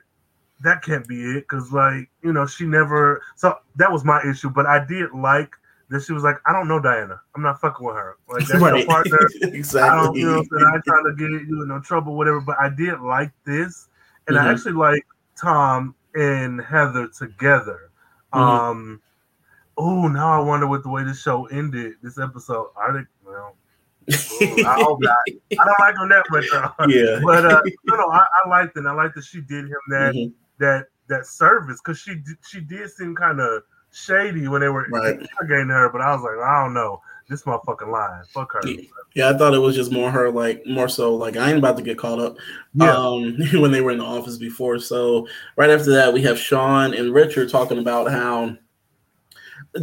that 0.62 0.82
can't 0.82 1.08
be 1.08 1.22
it 1.22 1.42
because, 1.42 1.72
like, 1.72 2.10
you 2.24 2.34
know, 2.34 2.48
she 2.48 2.66
never. 2.66 3.22
So 3.36 3.56
that 3.76 3.92
was 3.92 4.04
my 4.04 4.20
issue. 4.28 4.50
But 4.50 4.66
I 4.66 4.84
did 4.84 5.12
like 5.14 5.56
that 5.90 6.02
she 6.02 6.12
was 6.14 6.24
like, 6.24 6.38
I 6.48 6.54
don't 6.54 6.68
know 6.68 6.80
Diana. 6.80 7.22
I'm 7.36 7.44
not 7.44 7.62
fucking 7.62 7.86
with 7.86 7.96
her. 7.96 8.18
Like 8.28 8.48
that's 8.48 8.60
Right. 8.60 8.78
your 8.80 8.88
partner. 8.88 9.20
I 9.36 9.46
don't, 9.46 9.54
exactly. 9.56 10.20
you 10.22 10.26
know, 10.26 10.40
I'm 10.40 10.46
saying? 10.46 10.66
I 10.72 10.76
ain't 10.76 10.86
trying 10.86 11.06
to 11.06 11.12
get 11.16 11.30
you 11.48 11.62
in 11.62 11.68
no 11.68 11.80
trouble, 11.80 12.16
whatever. 12.16 12.42
But 12.42 12.58
I 12.60 12.70
did 12.70 13.00
like 13.00 13.32
this, 13.46 13.90
and 14.28 14.36
Mhm. 14.38 14.42
I 14.42 14.52
actually 14.52 14.74
like 14.74 15.06
Tom 15.40 15.94
and 16.16 16.60
Heather 16.62 17.10
together. 17.10 17.92
Mhm. 18.34 18.40
Um, 18.40 19.02
oh, 19.78 20.08
now 20.08 20.32
I 20.42 20.44
wonder 20.44 20.66
what 20.66 20.82
the 20.84 20.90
way 20.90 21.04
this 21.04 21.22
show 21.22 21.46
ended. 21.48 21.94
This 22.02 22.18
episode, 22.18 22.70
are 22.76 22.94
they? 22.94 23.06
Ooh, 24.10 24.66
I 24.66 24.76
hope 24.82 25.00
not. 25.02 25.16
I 25.28 25.66
don't 25.66 25.80
like 25.80 25.96
them 25.96 26.10
that 26.10 26.26
much. 26.30 26.46
though. 26.52 26.72
yeah. 26.88 27.20
But 27.24 27.46
uh, 27.46 27.62
no, 27.86 27.96
no, 27.96 28.08
I, 28.10 28.26
I 28.46 28.50
liked 28.50 28.78
it. 28.78 28.86
I 28.86 28.92
liked 28.94 29.16
that 29.16 29.24
she 29.24 29.42
did 29.42 29.66
him 29.66 29.78
that 29.90 30.14
Mhm. 30.14 30.34
that 30.60 30.86
that 31.10 31.26
service 31.26 31.80
because 31.84 32.00
she 32.00 32.16
she 32.48 32.60
did 32.62 32.90
seem 32.90 33.16
kind 33.16 33.40
of 33.40 33.64
shady 33.92 34.48
when 34.48 34.62
they 34.62 34.70
were 34.70 34.88
Right. 34.90 35.20
interrogating 35.20 35.70
her. 35.70 35.90
But 35.90 36.02
I 36.02 36.14
was 36.14 36.24
like, 36.24 36.38
I 36.46 36.64
don't 36.64 36.74
know, 36.74 37.00
this 37.30 37.44
motherfucking 37.44 37.92
lying. 37.92 38.24
Fuck 38.34 38.54
her. 38.54 38.68
Yeah. 38.68 38.82
Yeah, 39.16 39.30
I 39.30 39.38
thought 39.38 39.54
it 39.54 39.60
was 39.60 39.76
just 39.76 39.92
more 39.92 40.10
her, 40.10 40.32
like 40.32 40.66
more 40.66 40.90
so, 40.90 41.14
like 41.16 41.38
I 41.38 41.50
ain't 41.50 41.60
about 41.60 41.78
to 41.78 41.84
get 41.84 42.00
caught 42.00 42.20
up. 42.20 42.36
Yeah. 42.74 42.96
Um, 42.96 43.38
when 43.62 43.72
they 43.72 43.82
were 43.82 43.92
in 43.92 44.00
the 44.00 44.04
office 44.06 44.38
before. 44.38 44.80
So 44.80 45.28
right 45.56 45.70
after 45.70 45.92
that, 45.92 46.12
we 46.12 46.24
have 46.24 46.40
Sean 46.40 46.94
and 46.96 47.14
Richard 47.14 47.50
talking 47.50 47.78
about 47.78 48.10
how 48.12 48.58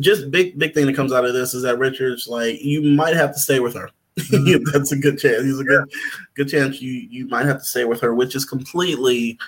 just 0.01 0.31
big 0.31 0.59
big 0.59 0.75
thing 0.75 0.87
that 0.87 0.95
comes 0.97 1.13
out 1.13 1.25
of 1.25 1.33
this 1.33 1.55
is 1.55 1.63
that 1.63 1.79
Richard's 1.79 2.29
like 2.29 2.61
you 2.61 2.83
might 2.83 3.15
have 3.17 3.33
to 3.33 3.39
stay 3.39 3.61
with 3.61 3.75
her. 3.75 3.91
That's 4.73 4.93
a 4.93 4.97
good 4.97 5.19
chance. 5.19 5.43
He's 5.43 5.59
a 5.61 5.65
good 5.65 5.91
good 6.35 6.49
chance 6.49 6.81
you 6.81 6.93
you 6.93 7.27
might 7.29 7.47
have 7.47 7.59
to 7.59 7.65
stay 7.65 7.85
with 7.85 8.01
her, 8.01 8.15
which 8.15 8.35
is 8.35 8.45
completely 8.45 9.39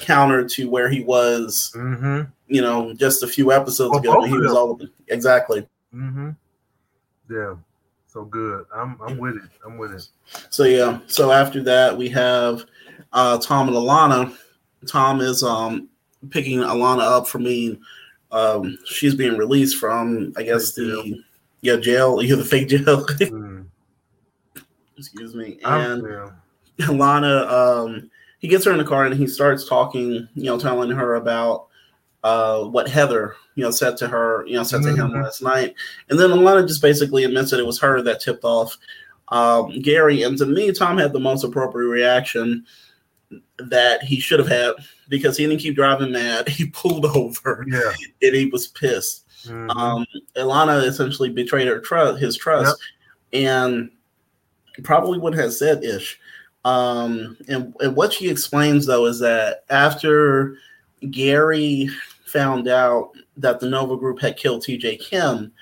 counter 0.00 0.46
to 0.48 0.68
where 0.70 0.88
he 0.88 1.02
was, 1.02 1.72
Mm-hmm. 1.76 2.30
you 2.46 2.62
know, 2.62 2.94
just 2.94 3.22
a 3.22 3.26
few 3.28 3.52
episodes 3.52 3.90
Well, 3.90 4.00
ago. 4.00 4.22
He 4.24 4.32
was 4.38 4.52
all 4.52 4.80
exactly. 5.08 5.66
Mm-hmm. 5.94 6.30
Yeah. 7.30 7.54
So 8.06 8.24
good. 8.24 8.64
I'm 8.74 8.96
I'm 9.02 9.18
with 9.18 9.36
it. 9.36 9.50
I'm 9.64 9.76
with 9.78 9.92
it. 9.92 10.08
So 10.50 10.64
yeah. 10.64 11.00
So 11.08 11.30
after 11.32 11.62
that, 11.64 11.96
we 11.96 12.08
have 12.10 12.64
uh, 13.12 13.38
Tom 13.38 13.68
and 13.68 13.76
Alana. 13.76 14.34
Tom 14.86 15.20
is 15.20 15.42
um, 15.42 15.88
picking 16.30 16.60
Alana 16.60 17.02
up 17.02 17.26
for 17.28 17.38
being 17.38 17.78
um, 18.30 18.78
she's 18.86 19.14
being 19.14 19.36
released 19.36 19.78
from 19.78 20.32
I 20.36 20.42
guess 20.42 20.72
the 20.74 21.22
yeah 21.60 21.76
jail. 21.76 22.22
Yeah, 22.22 22.36
the 22.36 22.44
fake 22.44 22.68
jail. 22.68 23.04
Excuse 24.98 25.34
me. 25.34 25.58
And. 25.64 26.02
Alana, 26.80 27.48
um, 27.50 28.10
he 28.38 28.46
gets 28.48 28.64
her 28.64 28.70
in 28.72 28.78
the 28.78 28.84
car 28.84 29.04
and 29.04 29.14
he 29.14 29.26
starts 29.26 29.68
talking. 29.68 30.28
You 30.34 30.44
know, 30.44 30.58
telling 30.58 30.90
her 30.90 31.14
about 31.16 31.66
uh, 32.24 32.64
what 32.64 32.88
Heather 32.88 33.34
you 33.56 33.64
know 33.64 33.70
said 33.70 33.96
to 33.98 34.08
her. 34.08 34.44
You 34.46 34.54
know, 34.54 34.62
said 34.62 34.82
to 34.82 34.90
him 34.94 35.10
Mhm. 35.10 35.22
last 35.24 35.42
night. 35.42 35.74
And 36.08 36.18
then 36.18 36.30
Alana 36.30 36.66
just 36.66 36.82
basically 36.82 37.24
admits 37.24 37.50
that 37.50 37.60
it 37.60 37.66
was 37.66 37.80
her 37.80 38.00
that 38.02 38.20
tipped 38.20 38.44
off 38.44 38.76
um, 39.28 39.80
Gary. 39.82 40.22
And 40.22 40.38
to 40.38 40.46
me, 40.46 40.72
Tom 40.72 40.98
had 40.98 41.12
the 41.12 41.20
most 41.20 41.42
appropriate 41.44 41.88
reaction 41.88 42.64
that 43.58 44.02
he 44.02 44.20
should 44.20 44.38
have 44.38 44.48
had 44.48 44.74
because 45.08 45.36
he 45.36 45.46
didn't 45.46 45.60
keep 45.60 45.74
driving 45.74 46.12
mad. 46.12 46.48
He 46.58 46.66
pulled 46.70 47.04
over 47.06 47.64
Yeah. 47.68 47.92
and 48.22 48.34
he 48.36 48.46
was 48.46 48.68
pissed. 48.68 49.26
Mhm. 49.46 49.70
Um, 49.76 50.06
Alana 50.36 50.84
essentially 50.84 51.28
betrayed 51.28 51.66
her 51.68 51.80
trust, 51.80 52.20
his 52.20 52.36
trust, 52.36 52.76
and 53.32 53.90
probably 54.84 55.18
would 55.18 55.34
have 55.34 55.52
said 55.52 55.84
ish. 55.84 56.18
Um, 56.64 57.36
and, 57.48 57.74
and 57.80 57.96
what 57.96 58.12
she 58.12 58.28
explains 58.28 58.86
though 58.86 59.06
is 59.06 59.18
that 59.20 59.64
after 59.70 60.56
Gary 61.10 61.88
found 62.24 62.68
out 62.68 63.12
that 63.36 63.60
the 63.60 63.68
Nova 63.68 63.96
Group 63.96 64.20
had 64.20 64.36
killed 64.36 64.62
TJ 64.62 65.00
Kim, 65.00 65.52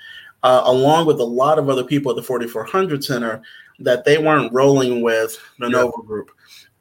uh, 0.43 0.61
along 0.65 1.05
with 1.05 1.19
a 1.19 1.25
lot 1.25 1.59
of 1.59 1.69
other 1.69 1.83
people 1.83 2.11
at 2.11 2.15
the 2.15 2.23
4400 2.23 3.03
Center, 3.03 3.41
that 3.79 4.05
they 4.05 4.17
weren't 4.17 4.51
rolling 4.51 5.01
with 5.01 5.37
the 5.59 5.67
Yeah. 5.67 5.77
Nova 5.83 6.01
Group, 6.03 6.31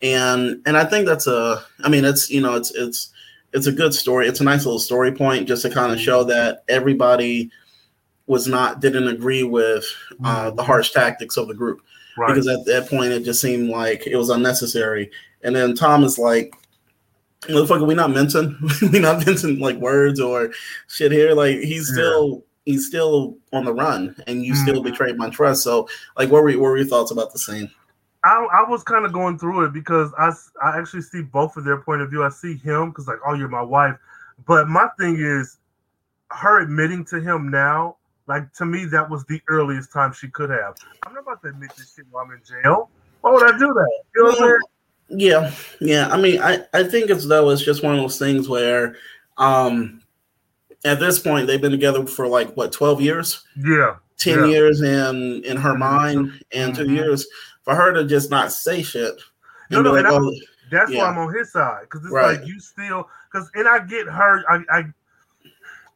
and 0.03 0.63
and 0.67 0.77
I 0.77 0.85
think 0.85 1.07
that's 1.07 1.27
a, 1.27 1.63
I 1.85 1.89
mean, 1.89 2.05
it's 2.05 2.31
you 2.31 2.41
know, 2.41 2.55
it's 2.55 2.75
it's 2.75 3.11
it's 3.53 3.67
a 3.67 3.73
good 3.73 3.95
story. 3.95 4.27
It's 4.27 4.41
a 4.41 4.45
nice 4.45 4.65
little 4.65 4.79
story 4.81 5.13
point 5.13 5.47
just 5.47 5.63
to 5.63 5.71
kind 5.71 5.93
of 5.93 6.01
show 6.01 6.25
that 6.25 6.65
everybody 6.69 7.51
was 8.27 8.47
not 8.49 8.81
didn't 8.81 9.09
agree 9.09 9.43
with 9.45 9.85
uh, 10.25 10.51
the 10.51 10.63
harsh 10.63 10.91
tactics 10.91 11.37
of 11.37 11.49
the 11.49 11.55
group 11.55 11.81
right. 12.17 12.29
because 12.29 12.47
at 12.49 12.65
that 12.67 12.89
point 12.89 13.13
it 13.13 13.25
just 13.25 13.41
seemed 13.41 13.69
like 13.71 14.07
it 14.07 14.17
was 14.17 14.31
unnecessary. 14.31 15.11
And 15.43 15.55
then 15.55 15.75
Tom 15.75 16.03
is 16.05 16.19
like, 16.19 16.55
"Motherfucker, 17.43 17.87
we 17.87 17.95
not 17.95 18.11
mention 18.11 18.59
we 18.93 18.99
not 18.99 19.25
mention 19.27 19.59
like 19.59 19.77
words 19.77 20.21
or 20.21 20.51
shit 20.89 21.13
here. 21.13 21.35
Like 21.35 21.59
he's 21.61 21.89
Yeah. 21.89 21.95
still 21.95 22.45
he's 22.65 22.87
still 22.89 23.37
on 23.53 23.65
the 23.65 23.73
run, 23.73 24.17
and 24.27 24.45
you 24.45 24.55
still 24.57 24.81
Mhm. 24.81 24.85
betrayed 24.85 25.17
my 25.17 25.31
trust. 25.31 25.63
So, 25.63 25.89
like, 26.19 26.31
what 26.31 26.43
were 26.43 26.51
what 26.53 26.61
were 26.61 26.77
your 26.77 26.87
thoughts 26.87 27.13
about 27.13 27.33
the 27.33 27.39
scene? 27.39 27.71
I, 28.25 28.45
I 28.53 28.69
was 28.69 28.83
kind 28.83 29.07
of 29.07 29.13
going 29.13 29.39
through 29.39 29.67
it 29.67 29.73
because 29.73 30.11
I, 30.19 30.33
I 30.61 30.77
actually 30.77 31.03
see 31.03 31.23
both 31.23 31.57
of 31.57 31.63
their 31.65 31.77
point 31.77 32.03
of 32.03 32.11
view. 32.11 32.25
I 32.25 32.29
see 32.31 32.57
him 32.57 32.89
because 32.89 33.07
like, 33.07 33.21
oh, 33.25 33.35
you're 33.35 33.47
my 33.47 33.63
wife, 33.63 33.95
but 34.47 34.67
my 34.67 34.89
thing 34.99 35.17
is, 35.21 35.59
her 36.33 36.61
admitting 36.61 37.05
to 37.05 37.21
him 37.21 37.51
now, 37.53 37.96
like 38.27 38.53
to 38.55 38.65
me, 38.67 38.85
that 38.87 39.09
was 39.09 39.25
the 39.27 39.41
earliest 39.49 39.93
time 39.93 40.13
she 40.13 40.29
could 40.29 40.51
have. 40.51 40.75
I'm 41.07 41.15
not 41.15 41.23
about 41.23 41.43
to 41.43 41.49
admit 41.49 41.71
this 41.77 41.95
shit 41.95 42.07
while 42.11 42.25
I'm 42.25 42.33
in 42.33 42.41
jail. 42.45 42.91
Why 43.21 43.33
would 43.33 43.43
I 43.45 43.53
do 43.59 43.67
that? 43.73 43.91
You 44.15 44.23
know 44.25 44.31
what 44.31 44.41
I'm 44.43 44.49
saying? 44.49 44.59
Yeah, 45.09 45.51
yeah. 45.81 46.09
I 46.09 46.17
mean, 46.21 46.41
I 46.41 46.65
I 46.75 46.83
think 46.85 47.11
as 47.11 47.27
though 47.29 47.51
it's 47.51 47.63
just 47.63 47.83
one 47.83 47.95
of 47.95 48.01
those 48.01 48.19
things 48.19 48.49
where, 48.49 48.97
um, 49.39 50.03
at 50.85 50.99
this 51.01 51.19
point 51.19 51.47
they've 51.47 51.61
been 51.61 51.71
together 51.71 52.05
for 52.07 52.27
like 52.27 52.55
what 52.57 52.73
twelve 52.73 53.01
years. 53.01 53.45
Yeah. 53.57 53.97
10 54.19 54.39
Yeah. 54.39 54.47
years 54.47 54.81
in 54.81 55.45
in 55.45 55.59
her 55.59 55.77
mind 55.77 56.43
and 56.53 56.75
two 56.75 56.87
Mhm. 56.87 56.97
years 56.97 57.27
for 57.65 57.75
her 57.75 57.93
to 57.93 58.05
just 58.05 58.31
not 58.31 58.51
say 58.51 58.83
shit 58.83 59.21
No, 59.71 59.83
no, 59.83 59.93
like, 59.93 59.99
and 60.07 60.09
I- 60.09 60.19
oh, 60.19 60.33
That's 60.71 60.91
Yeah. 60.91 61.03
why 61.03 61.11
I'm 61.11 61.19
on 61.19 61.35
his 61.35 61.53
side 61.53 61.83
because 61.83 62.03
it's 62.03 62.13
Right. 62.13 62.41
like 62.41 62.49
you 62.49 62.59
still 62.59 63.09
because 63.31 63.51
and 63.55 63.69
I 63.69 63.79
get 63.81 64.07
her. 64.09 64.43
I 64.49 64.65
I, 64.71 64.85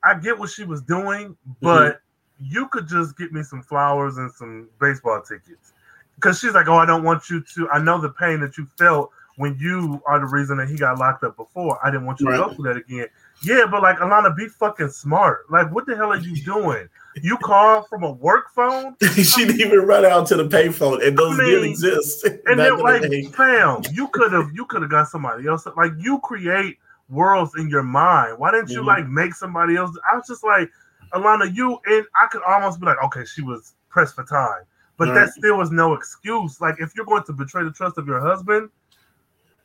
I 0.04 0.14
get 0.14 0.38
what 0.38 0.50
she 0.50 0.64
was 0.64 0.82
doing, 0.82 1.36
but 1.62 2.00
you 2.40 2.68
could 2.68 2.88
just 2.88 3.16
get 3.16 3.32
me 3.32 3.42
some 3.42 3.62
flowers 3.62 4.16
and 4.16 4.30
some 4.32 4.68
baseball 4.80 5.20
tickets 5.22 5.72
because 6.16 6.38
she's 6.38 6.52
like, 6.52 6.68
oh, 6.68 6.76
I 6.76 6.86
don't 6.86 7.02
want 7.04 7.28
you 7.30 7.40
to. 7.54 7.68
I 7.70 7.82
know 7.82 8.00
the 8.00 8.10
pain 8.10 8.40
that 8.40 8.56
you 8.58 8.66
felt 8.78 9.10
when 9.36 9.56
you 9.58 10.02
are 10.06 10.18
the 10.18 10.26
reason 10.26 10.58
that 10.58 10.68
he 10.68 10.76
got 10.76 10.98
locked 10.98 11.24
up 11.24 11.36
before. 11.36 11.78
I 11.84 11.90
didn't 11.90 12.06
want 12.06 12.20
you 12.20 12.30
to 12.30 12.36
go 12.36 12.52
through 12.52 12.64
that 12.64 12.76
again. 12.76 13.06
Yeah, 13.42 13.64
but 13.70 13.82
like 13.82 13.96
Alana, 13.98 14.36
be 14.36 14.48
fucking 14.48 14.90
smart. 14.90 15.50
Like, 15.50 15.72
what 15.74 15.86
the 15.86 15.96
hell 15.96 16.12
are 16.12 16.18
you 16.18 16.36
doing? 16.42 16.88
You 17.22 17.36
call 17.38 17.82
from 17.84 18.04
a 18.04 18.10
work 18.12 18.50
phone, 18.54 18.96
she 19.14 19.44
didn't 19.46 19.60
even 19.60 19.80
run 19.80 20.04
out 20.04 20.26
to 20.28 20.36
the 20.36 20.46
payphone 20.46 21.04
and 21.06 21.18
those 21.18 21.40
I 21.40 21.44
did 21.44 21.64
exist 21.64 22.24
and 22.46 22.58
then 22.58 22.76
the 22.76 22.82
like, 22.82 23.02
day. 23.02 23.22
fam, 23.24 23.82
you 23.92 24.08
could 24.08 24.32
have 24.32 24.50
you 24.54 24.64
could 24.66 24.82
have 24.82 24.90
got 24.90 25.08
somebody 25.08 25.46
else. 25.48 25.66
Like, 25.76 25.92
you 25.98 26.20
create 26.20 26.78
worlds 27.08 27.52
in 27.56 27.68
your 27.68 27.82
mind. 27.82 28.38
Why 28.38 28.52
didn't 28.52 28.70
you 28.70 28.82
Mhm. 28.82 28.86
like 28.86 29.08
make 29.08 29.34
somebody 29.34 29.76
else? 29.76 29.90
I 30.12 30.16
was 30.16 30.26
just 30.28 30.44
like, 30.44 30.70
Alana, 31.12 31.54
you 31.54 31.78
and 31.86 32.06
I 32.20 32.26
could 32.26 32.42
almost 32.46 32.80
be 32.80 32.86
like, 32.86 33.02
okay, 33.04 33.24
she 33.24 33.42
was 33.42 33.74
pressed 33.88 34.14
for 34.14 34.24
time, 34.24 34.62
but 34.96 35.08
Right. 35.08 35.14
that 35.14 35.32
still 35.32 35.58
was 35.58 35.70
no 35.70 35.94
excuse. 35.94 36.60
Like, 36.60 36.76
if 36.78 36.94
you're 36.94 37.06
going 37.06 37.24
to 37.24 37.32
betray 37.32 37.64
the 37.64 37.72
trust 37.72 37.98
of 37.98 38.06
your 38.06 38.20
husband, 38.20 38.70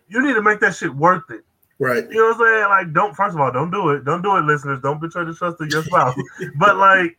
you 0.07 0.21
need 0.21 0.33
to 0.33 0.41
make 0.41 0.59
that 0.61 0.75
shit 0.75 0.93
worth 0.93 1.29
it. 1.29 1.43
right 1.79 2.03
You 2.09 2.17
know 2.17 2.37
what 2.37 2.47
I'm 2.47 2.55
saying? 2.55 2.69
Like, 2.69 2.93
don't 2.93 3.15
first 3.15 3.35
of 3.35 3.41
all, 3.41 3.51
don't 3.51 3.71
do 3.71 3.89
it. 3.89 4.05
Don't 4.05 4.21
do 4.21 4.37
it, 4.37 4.41
listeners. 4.41 4.79
Don't 4.81 5.01
betray 5.01 5.25
the 5.25 5.33
trust 5.33 5.61
of 5.61 5.69
your 5.69 5.83
spouse. 5.83 6.15
but 6.59 6.77
like, 6.77 7.17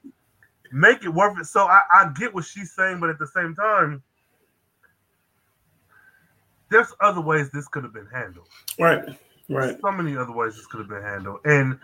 make 0.72 1.04
it 1.04 1.08
worth 1.08 1.38
it. 1.38 1.46
So 1.46 1.66
I, 1.66 1.82
I 1.92 2.12
get 2.18 2.34
what 2.34 2.44
she's 2.44 2.72
saying, 2.72 3.00
but 3.00 3.10
at 3.10 3.18
the 3.18 3.26
same 3.26 3.54
time, 3.54 4.02
there's 6.70 6.92
other 7.00 7.20
ways 7.20 7.50
this 7.50 7.68
could 7.68 7.84
have 7.84 7.92
been 7.92 8.08
handled. 8.12 8.48
right 8.78 9.04
Right. 9.48 9.76
So 9.80 9.92
many 9.92 10.16
other 10.16 10.32
ways 10.32 10.56
this 10.56 10.66
could 10.66 10.80
have 10.80 10.88
been 10.88 11.02
handled, 11.02 11.38
and 11.44 11.78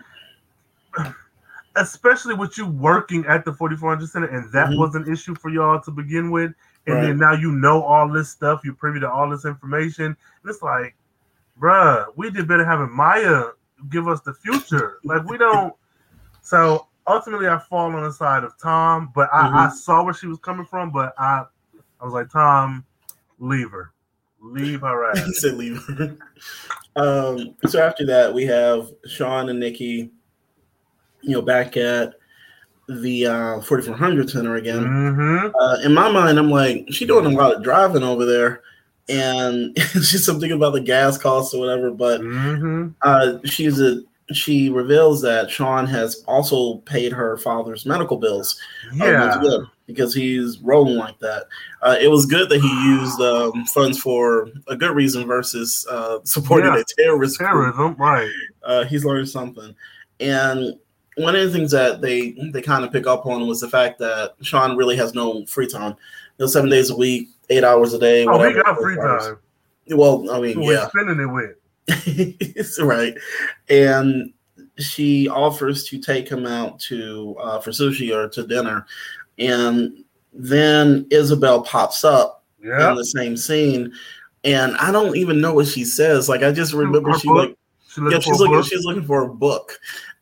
especially 1.75 2.35
with 2.35 2.57
you 2.57 2.67
working 2.67 3.25
at 3.25 3.45
the 3.45 3.53
4400 3.53 4.07
Center, 4.09 4.27
and 4.27 4.51
that 4.51 4.69
Mhm. 4.69 4.77
was 4.77 4.95
an 4.95 5.11
issue 5.11 5.35
for 5.35 5.49
y'all 5.49 5.79
to 5.81 5.91
begin 5.91 6.29
with, 6.31 6.53
and 6.87 6.95
Right. 6.95 7.01
then 7.01 7.17
now 7.17 7.33
you 7.33 7.51
know 7.51 7.81
all 7.81 8.07
this 8.07 8.29
stuff, 8.29 8.61
you're 8.63 8.75
privy 8.75 8.99
to 8.99 9.09
all 9.11 9.29
this 9.29 9.45
information, 9.45 10.05
and 10.05 10.15
it's 10.45 10.61
like, 10.61 10.95
bruh, 11.59 12.05
we 12.15 12.29
did 12.29 12.47
better 12.47 12.65
having 12.65 12.91
Maya 12.91 13.45
give 13.89 14.07
us 14.07 14.21
the 14.21 14.33
future. 14.33 14.99
Like 15.03 15.23
we 15.25 15.37
don't. 15.37 15.73
So 16.45 16.87
ultimately, 17.07 17.47
I 17.47 17.57
fall 17.57 17.95
on 17.95 18.03
the 18.03 18.11
side 18.11 18.43
of 18.43 18.57
Tom, 18.61 19.11
but 19.15 19.29
I, 19.33 19.47
I 19.47 19.67
Mhm. 19.67 19.71
saw 19.71 20.03
where 20.03 20.13
she 20.13 20.27
was 20.27 20.39
coming 20.39 20.65
from, 20.65 20.91
but 20.91 21.13
I, 21.17 21.45
I 22.01 22.03
was 22.03 22.13
like, 22.13 22.29
Tom, 22.29 22.85
leave 23.39 23.71
her, 23.71 23.93
leave 24.41 24.81
her 24.81 25.05
ass. 25.11 25.25
He 25.25 25.31
said 25.33 25.53
leave 25.55 25.81
her. 25.85 26.17
um, 26.97 27.55
so 27.65 27.81
after 27.81 28.05
that, 28.07 28.33
we 28.33 28.43
have 28.45 28.91
Sean 29.07 29.47
and 29.47 29.57
Nikki, 29.59 30.11
you 31.23 31.31
know, 31.33 31.41
back 31.41 31.77
at 31.77 32.13
the 32.89 33.25
uh, 33.25 33.61
4400 33.61 34.29
Center 34.29 34.55
again. 34.55 34.83
hmm 34.83 35.47
Uh, 35.59 35.77
in 35.83 35.93
my 35.93 36.11
mind, 36.11 36.37
I'm 36.37 36.49
like, 36.51 36.85
she 36.89 37.05
doing 37.05 37.25
a 37.25 37.29
lot 37.29 37.55
of 37.55 37.63
driving 37.63 38.03
over 38.03 38.25
there, 38.25 38.61
and 39.09 39.77
she's 39.93 40.25
something 40.25 40.51
about 40.51 40.73
the 40.73 40.81
gas 40.81 41.17
costs 41.17 41.53
or 41.53 41.59
whatever. 41.59 41.91
But 41.91 42.21
hmm 42.21 42.89
uh, 43.01 43.37
she's 43.45 43.79
a 43.81 44.01
she 44.31 44.69
reveals 44.69 45.21
that 45.21 45.51
Sean 45.51 45.85
has 45.85 46.23
also 46.27 46.77
paid 46.79 47.11
her 47.11 47.37
father's 47.37 47.85
medical 47.85 48.15
bills. 48.17 48.57
uh, 49.01 49.05
Yeah. 49.05 49.57
because 49.85 50.13
he's 50.13 50.59
rolling 50.59 50.95
like 50.95 51.19
that. 51.19 51.43
Uh, 51.81 51.97
it 51.99 52.07
was 52.09 52.25
good 52.25 52.47
that 52.49 52.61
he 52.61 52.83
used 52.85 53.19
um, 53.19 53.65
funds 53.65 53.99
for 53.99 54.47
a 54.69 54.77
good 54.77 54.95
reason 54.95 55.27
versus 55.27 55.85
uh, 55.91 56.19
supporting 56.23 56.73
Yeah. 56.73 56.79
a 56.79 56.83
terrorist 56.97 57.37
group. 57.37 57.49
Terrorism, 57.49 57.95
right? 57.99 58.31
Uh, 58.63 58.85
he's 58.85 59.03
learned 59.03 59.27
something, 59.27 59.75
and 60.21 60.79
one 61.17 61.35
of 61.35 61.41
the 61.43 61.55
things 61.57 61.71
that 61.71 62.01
they 62.01 62.31
they 62.51 62.61
kind 62.61 62.83
of 62.85 62.91
pick 62.91 63.07
up 63.07 63.25
on 63.25 63.47
was 63.47 63.61
the 63.61 63.69
fact 63.69 63.99
that 63.99 64.33
Sean 64.41 64.75
really 64.77 64.95
has 64.97 65.13
no 65.13 65.45
free 65.45 65.67
time. 65.67 65.95
You 66.37 66.45
know, 66.45 66.47
seven 66.47 66.69
days 66.69 66.89
a 66.89 66.95
week, 66.95 67.29
eight 67.49 67.63
hours 67.63 67.93
a 67.93 67.99
day. 67.99 68.25
Oh, 68.25 68.41
he 68.47 68.53
got 68.53 68.77
free 68.77 68.95
time. 68.95 69.37
Well, 69.89 70.29
I 70.31 70.39
mean, 70.39 70.53
Who 70.55 70.61
we 70.67 70.73
yeah, 70.73 70.87
spending 70.87 71.19
it 71.19 71.25
with? 71.31 71.55
it's 71.87 72.81
right. 72.81 73.15
And 73.69 74.33
she 74.79 75.27
offers 75.29 75.83
to 75.89 75.99
take 75.99 76.27
him 76.29 76.45
out 76.45 76.79
to 76.81 77.35
uh, 77.39 77.59
for 77.59 77.71
sushi 77.71 78.15
or 78.15 78.27
to 78.29 78.47
dinner, 78.47 78.85
and 79.37 80.03
then 80.33 81.05
Isabel 81.11 81.61
pops 81.61 82.03
up 82.03 82.43
Yeah. 82.63 82.89
in 82.91 82.95
the 82.95 83.05
same 83.05 83.37
scene, 83.37 83.93
and 84.43 84.75
I 84.77 84.91
don't 84.91 85.15
even 85.17 85.39
know 85.41 85.53
what 85.53 85.67
she 85.67 85.83
says. 85.85 86.27
Like 86.29 86.41
I 86.41 86.51
just 86.51 86.73
remember 86.73 87.11
Her 87.11 87.19
she 87.19 87.27
book? 87.27 87.49
like 87.49 87.57
She 87.89 88.01
yeah, 88.09 88.19
she's 88.19 88.39
looking 88.39 88.63
she's 88.63 88.85
looking 88.85 89.05
for 89.05 89.23
a 89.23 89.29
book. 89.29 89.77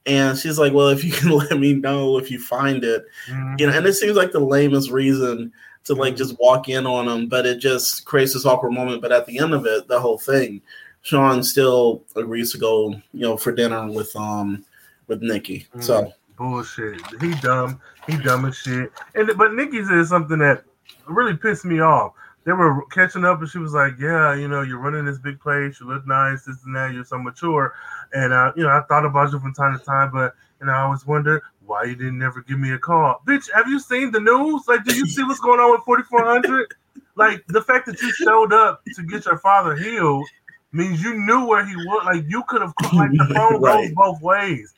And 0.06 0.38
she's 0.38 0.58
like, 0.58 0.74
Well, 0.74 0.89
if 0.89 1.04
you 1.04 1.12
can 1.20 1.30
let 1.32 1.58
me 1.60 1.74
know 1.74 2.18
if 2.18 2.32
you 2.32 2.39
find 2.39 2.84
it, 2.84 3.06
Mhm. 3.30 3.60
you 3.60 3.68
know, 3.68 3.74
and 3.74 3.86
it 3.86 3.93
seems 3.93 4.16
like 4.18 4.32
the 4.32 4.39
lamest 4.39 4.89
reason 4.91 5.52
to 5.84 5.93
like 5.95 6.16
just 6.16 6.38
walk 6.39 6.70
in 6.70 6.86
on 6.86 7.08
him, 7.08 7.28
but 7.28 7.45
it 7.45 7.60
just 7.60 8.06
creates 8.06 8.34
this 8.34 8.45
awkward 8.45 8.72
moment. 8.72 9.02
But 9.02 9.12
at 9.12 9.26
the 9.26 9.39
end 9.39 9.54
of 9.54 9.66
it, 9.66 9.88
the 9.88 9.99
whole 9.99 10.18
thing, 10.18 10.62
Sean 11.02 11.41
still 11.43 12.04
agrees 12.16 12.52
to 12.52 12.58
go, 12.60 12.91
you 13.14 13.22
know, 13.22 13.36
for 13.38 13.52
dinner 13.52 13.89
with 13.91 14.16
um 14.16 14.64
with 15.08 15.22
Nikki. 15.22 15.68
Mm. 15.76 15.84
So 15.84 16.14
bullshit. 16.38 17.02
He 17.20 17.34
dumb. 17.41 17.80
He 18.08 18.18
dumb 18.18 18.45
as 18.45 18.58
shit. 18.58 18.91
And 19.16 19.32
but 19.38 19.54
Nikki 19.54 19.84
said 19.84 20.06
something 20.06 20.39
that 20.39 20.64
really 21.08 21.36
pissed 21.36 21.66
me 21.66 21.80
off. 21.80 22.14
They 22.43 22.54
were 22.54 22.84
catching 22.88 23.24
up, 23.24 23.39
and 23.39 23.47
she 23.49 23.60
was 23.60 23.74
like, 23.74 23.93
"Yeah, 23.99 24.34
you 24.34 24.47
know, 24.47 24.64
you're 24.64 24.80
running 24.80 25.06
this 25.06 25.20
big 25.20 25.39
place. 25.39 25.80
You 25.80 25.88
look 25.88 26.08
nice, 26.08 26.45
this 26.45 26.58
and 26.66 26.76
that. 26.76 26.91
You're 26.93 27.06
so 27.06 27.20
mature." 27.20 27.76
And 28.14 28.34
uh, 28.34 28.51
you 28.55 28.64
know, 28.64 28.70
I 28.70 28.82
thought 28.88 29.05
about 29.05 29.32
you 29.32 29.39
from 29.39 29.53
time 29.53 29.78
to 29.78 29.86
time, 29.86 30.12
but 30.12 30.36
and 30.59 30.70
I 30.70 30.82
always 30.82 31.05
wonder 31.05 31.41
why 31.66 31.84
you 31.86 31.95
didn't 31.95 32.22
ever 32.22 32.41
give 32.41 32.59
me 32.59 32.72
a 32.74 32.78
call, 32.80 33.22
bitch. 33.28 33.49
Have 33.53 33.68
you 33.68 33.80
seen 33.80 34.12
the 34.12 34.20
news? 34.20 34.64
Like, 34.68 34.84
do 34.84 34.93
you 34.93 35.05
see 35.05 35.24
what's 35.24 35.39
going 35.39 35.59
on 35.59 35.72
with 35.72 35.82
4400? 35.86 36.68
like, 37.16 37.43
the 37.47 37.62
fact 37.62 37.86
that 37.88 38.01
you 38.01 38.12
showed 38.12 38.53
up 38.53 38.84
to 38.93 39.03
get 39.03 39.26
your 39.26 39.38
father 39.38 39.76
healed 39.76 40.30
means 40.72 41.01
you 41.03 41.16
knew 41.16 41.45
where 41.45 41.66
he 41.66 41.76
was. 41.76 42.03
Like, 42.05 42.24
you 42.28 42.43
could 42.47 42.62
have 42.62 42.74
like 42.95 43.16
the 43.18 43.26
phone 43.34 43.62
Right. 43.62 43.84
goes 43.86 43.91
both 43.95 44.22
ways. 44.22 44.74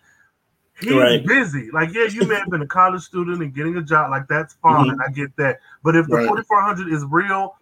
He's 0.79 0.91
Right. 0.91 1.25
busy. 1.25 1.69
Like, 1.71 1.93
yeah, 1.93 2.05
you 2.05 2.23
may 2.23 2.35
have 2.35 2.49
been 2.49 2.61
a 2.61 2.67
college 2.67 3.03
student 3.03 3.41
and 3.41 3.53
getting 3.53 3.77
a 3.77 3.81
job. 3.81 4.11
Like, 4.11 4.27
that's 4.27 4.55
fine. 4.55 4.89
I 5.05 5.11
get 5.11 5.35
that. 5.37 5.59
But 5.83 5.95
if 5.95 6.09
the 6.09 6.17
Right. 6.17 6.25
4400 6.27 6.91
is 6.91 7.05
real, 7.05 7.55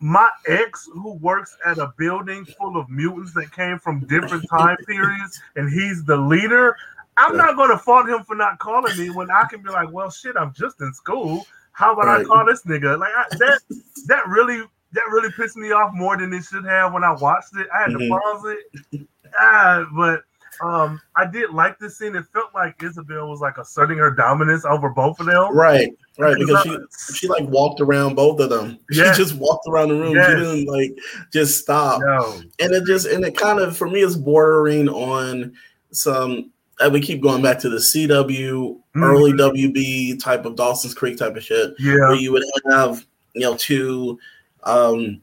my 0.00 0.28
ex 0.46 0.88
who 0.92 1.14
works 1.14 1.56
at 1.64 1.78
a 1.78 1.92
building 1.96 2.44
full 2.58 2.76
of 2.76 2.88
mutants 2.90 3.32
that 3.34 3.50
came 3.52 3.78
from 3.78 4.00
different 4.06 4.44
time 4.50 4.76
periods 4.86 5.40
and 5.56 5.70
he's 5.70 6.04
the 6.04 6.16
leader, 6.16 6.76
I'm 7.16 7.36
not 7.36 7.56
going 7.56 7.70
to 7.70 7.78
fault 7.78 8.08
him 8.08 8.22
for 8.24 8.36
not 8.36 8.58
calling 8.58 8.96
me 8.98 9.10
when 9.10 9.30
I 9.30 9.44
can 9.48 9.62
be 9.62 9.70
like, 9.70 9.90
well, 9.90 10.10
shit, 10.10 10.36
I'm 10.36 10.52
just 10.52 10.80
in 10.80 10.92
school. 10.92 11.46
How 11.72 11.92
about 11.92 12.08
I 12.08 12.24
call 12.24 12.44
this 12.46 12.62
nigga? 12.62 12.98
Like, 12.98 13.12
I, 13.16 13.24
that, 13.38 13.60
that 14.06 14.26
really. 14.28 14.62
That 14.92 15.02
really 15.10 15.30
pissed 15.32 15.56
me 15.56 15.72
off 15.72 15.92
more 15.92 16.16
than 16.16 16.32
it 16.32 16.44
should 16.44 16.64
have 16.64 16.94
when 16.94 17.04
I 17.04 17.10
watched 17.12 17.54
it. 17.56 17.66
I 17.74 17.82
had 17.82 17.90
to 17.90 17.98
Mhm. 17.98 18.08
pause 18.08 18.56
it. 18.92 19.08
Ah, 19.38 19.84
but 19.94 20.22
um, 20.62 21.00
I 21.16 21.26
did 21.26 21.50
like 21.50 21.78
this 21.78 21.98
scene. 21.98 22.16
It 22.16 22.24
felt 22.32 22.54
like 22.54 22.82
Isabel 22.82 23.28
was 23.28 23.40
like 23.40 23.58
asserting 23.58 23.98
her 23.98 24.10
dominance 24.10 24.64
over 24.64 24.88
both 24.90 25.20
of 25.20 25.26
them. 25.26 25.56
right, 25.56 25.90
right, 26.18 26.36
because 26.38 26.62
she 26.62 26.78
she 27.14 27.28
like 27.28 27.44
walked 27.48 27.80
around 27.80 28.14
both 28.14 28.40
of 28.40 28.50
them. 28.50 28.78
Yes. 28.90 29.16
She 29.16 29.22
just 29.22 29.34
walked 29.36 29.66
around 29.68 29.88
the 29.88 29.94
room. 29.94 30.14
Yes. 30.14 30.30
She 30.30 30.36
didn't 30.36 30.66
like 30.66 30.96
just 31.32 31.60
stop. 31.60 32.00
No. 32.00 32.40
and 32.60 32.72
it 32.72 32.84
just 32.86 33.06
and 33.06 33.24
it 33.24 33.36
kind 33.36 33.58
of 33.60 33.76
for 33.76 33.88
me 33.88 34.00
is 34.00 34.16
bordering 34.16 34.88
on 34.88 35.52
some 35.92 36.50
and 36.80 36.92
we 36.92 37.00
keep 37.00 37.22
going 37.22 37.42
back 37.42 37.58
to 37.60 37.68
the 37.68 37.78
CW 37.78 38.78
Mhm. 38.94 39.02
early 39.02 39.32
WB 39.32 40.18
type 40.22 40.44
of 40.46 40.56
Dawson's 40.56 40.94
Creek 40.94 41.18
type 41.18 41.36
of 41.36 41.42
shit 41.44 41.74
Yeah. 41.78 41.94
where 41.94 42.14
you 42.14 42.32
would 42.32 42.44
have 42.70 43.04
you 43.34 43.42
know 43.42 43.56
two 43.56 44.18
um 44.64 45.20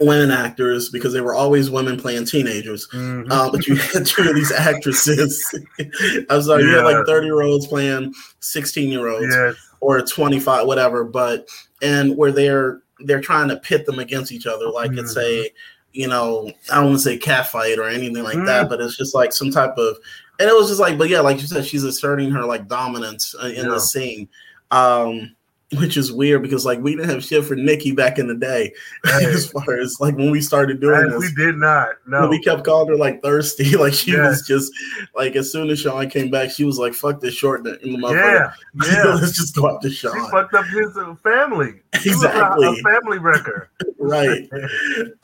women 0.00 0.30
actors 0.30 0.88
because 0.88 1.12
they 1.12 1.20
were 1.20 1.34
always 1.34 1.70
women 1.70 1.96
playing 1.98 2.24
teenagers 2.26 2.88
Mhm. 2.92 3.30
uh, 3.30 3.50
but 3.50 3.66
you 3.66 3.76
had 3.76 4.06
two 4.06 4.28
of 4.28 4.34
these 4.34 4.50
actresses 4.68 5.42
I'm 6.30 6.42
sorry 6.42 6.62
you 6.64 6.70
had 6.76 6.84
like 6.84 7.06
30 7.06 7.26
year 7.26 7.42
olds 7.42 7.66
playing 7.66 8.14
16 8.40 8.88
year 8.90 9.08
olds 9.08 9.26
yes. 9.34 9.54
or 9.80 10.02
25 10.02 10.66
whatever 10.66 11.04
but 11.04 11.48
and 11.82 12.16
where 12.16 12.32
they're 12.32 12.80
they're 13.00 13.20
trying 13.20 13.48
to 13.48 13.56
pit 13.56 13.84
them 13.86 13.98
against 13.98 14.32
each 14.32 14.46
other 14.46 14.68
like 14.68 14.92
it's 14.92 15.16
a 15.16 15.50
you 15.92 16.06
know 16.08 16.50
i 16.70 16.76
don't 16.76 16.86
want 16.86 16.96
to 16.96 17.02
say 17.02 17.16
cat 17.18 17.46
fight 17.48 17.78
or 17.78 17.88
anything 17.88 18.22
like 18.22 18.36
that 18.46 18.66
Mm. 18.66 18.68
but 18.68 18.80
it's 18.80 18.96
just 18.96 19.14
like 19.14 19.32
some 19.32 19.50
type 19.50 19.76
of 19.76 19.96
and 20.40 20.48
it 20.48 20.54
was 20.56 20.68
just 20.68 20.80
like 20.80 20.96
but 20.96 21.08
yeah 21.08 21.20
like 21.20 21.40
you 21.40 21.46
said 21.46 21.64
she's 21.66 21.84
asserting 21.84 22.30
her 22.30 22.44
like 22.44 22.66
dominance 22.68 23.34
uh, 23.42 23.46
in 23.48 23.66
Yeah. 23.66 23.70
the 23.72 23.80
scene 23.80 24.28
um 24.70 25.34
which 25.78 25.96
is 25.96 26.12
weird 26.12 26.42
because 26.42 26.64
like 26.66 26.80
we 26.80 26.94
didn't 26.96 27.10
have 27.10 27.24
shit 27.24 27.44
for 27.44 27.54
Nikki 27.56 27.92
back 27.92 28.18
in 28.18 28.26
the 28.26 28.34
day 28.34 28.72
Hey. 29.04 29.24
as 29.26 29.50
far 29.50 29.78
as 29.78 29.96
like 30.00 30.16
when 30.16 30.30
we 30.30 30.40
started 30.40 30.80
doing 30.80 31.00
And 31.02 31.12
this 31.12 31.20
we 31.20 31.44
did 31.44 31.56
not. 31.56 31.90
No. 32.06 32.28
we 32.28 32.40
kept 32.40 32.64
calling 32.64 32.88
her 32.88 32.96
like 32.96 33.22
thirsty. 33.22 33.76
Like 33.82 33.94
she 33.94 34.16
was 34.16 34.46
just 34.46 34.72
like 35.14 35.34
as 35.36 35.50
soon 35.50 35.70
as 35.70 35.80
Sean 35.80 36.08
came 36.10 36.30
back, 36.30 36.50
she 36.50 36.64
was 36.64 36.78
like, 36.78 36.94
"Fuck 36.94 37.20
this 37.20 37.34
short 37.34 37.66
in 37.66 38.00
the 38.00 38.08
yeah. 38.12 38.52
Yeah. 38.86 39.14
Let's 39.14 39.36
just 39.36 39.54
go 39.56 39.74
after 39.74 39.88
She 39.88 39.94
Sean." 39.96 40.30
fucked 40.30 40.54
up 40.54 40.66
his 40.66 40.96
uh, 40.96 41.14
family. 41.22 41.80
Was 41.94 42.06
a- 42.06 42.08
Exactly. 42.10 42.66
A, 42.68 42.74
family 42.82 43.18
wrecker. 43.18 43.70
right. 43.98 44.48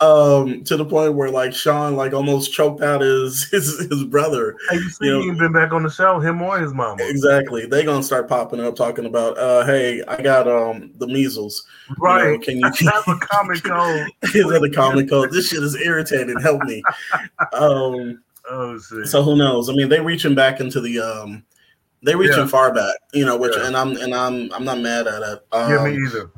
Um, 0.00 0.64
to 0.64 0.76
the 0.76 0.84
point 0.84 1.14
where 1.14 1.30
like 1.30 1.52
Sean 1.52 1.94
like 1.96 2.12
almost 2.12 2.52
choked 2.52 2.82
out 2.82 3.00
his 3.00 3.44
his, 3.50 3.78
his 3.90 4.04
brother. 4.04 4.56
Hey, 4.70 4.76
you 4.76 4.90
see, 4.90 5.06
You 5.06 5.32
know- 5.32 5.38
been 5.38 5.52
back 5.52 5.72
on 5.72 5.82
the 5.82 5.90
show, 5.90 6.18
him 6.20 6.40
or 6.42 6.58
his 6.58 6.72
mama. 6.72 6.96
Exactly. 7.00 7.66
They 7.66 7.84
gonna 7.84 8.02
start 8.02 8.28
popping 8.28 8.60
up 8.60 8.76
talking 8.76 9.06
about, 9.06 9.36
uh, 9.38 9.64
hey, 9.66 10.02
I 10.08 10.20
got 10.22 10.37
um 10.46 10.90
the 10.98 11.06
measles. 11.06 11.66
Right. 11.98 12.32
know, 12.32 12.38
can 12.38 12.58
you- 12.58 12.90
have 12.90 13.08
a 13.08 13.18
comic 13.18 13.64
code. 13.64 14.06
Is 14.22 14.46
that 14.46 14.62
a 14.62 14.70
comic 14.74 15.08
code? 15.10 15.32
This 15.32 15.48
shit 15.48 15.62
is 15.62 15.74
irritating. 15.76 16.38
Help 16.40 16.62
me. 16.62 16.82
Um, 17.52 18.22
Oh 18.50 18.78
so 18.78 19.22
who 19.22 19.36
knows? 19.36 19.68
I 19.68 19.74
mean, 19.74 19.90
they 19.90 20.00
reaching 20.00 20.34
back 20.34 20.58
into 20.60 20.80
the 20.80 20.98
um, 21.00 21.44
they 22.02 22.14
reaching 22.14 22.38
Yeah. 22.38 22.46
far 22.46 22.72
back, 22.72 22.94
you 23.12 23.26
know. 23.26 23.36
Which 23.36 23.54
Yeah. 23.56 23.66
and 23.66 23.76
I'm 23.76 23.96
and 23.98 24.14
I'm 24.14 24.50
I'm 24.54 24.64
not 24.64 24.78
mad 24.78 25.06
at 25.06 25.22
it. 25.22 25.46
Um, 25.52 25.70
yeah, 25.70 25.84
me 25.84 26.06
either. 26.06 26.30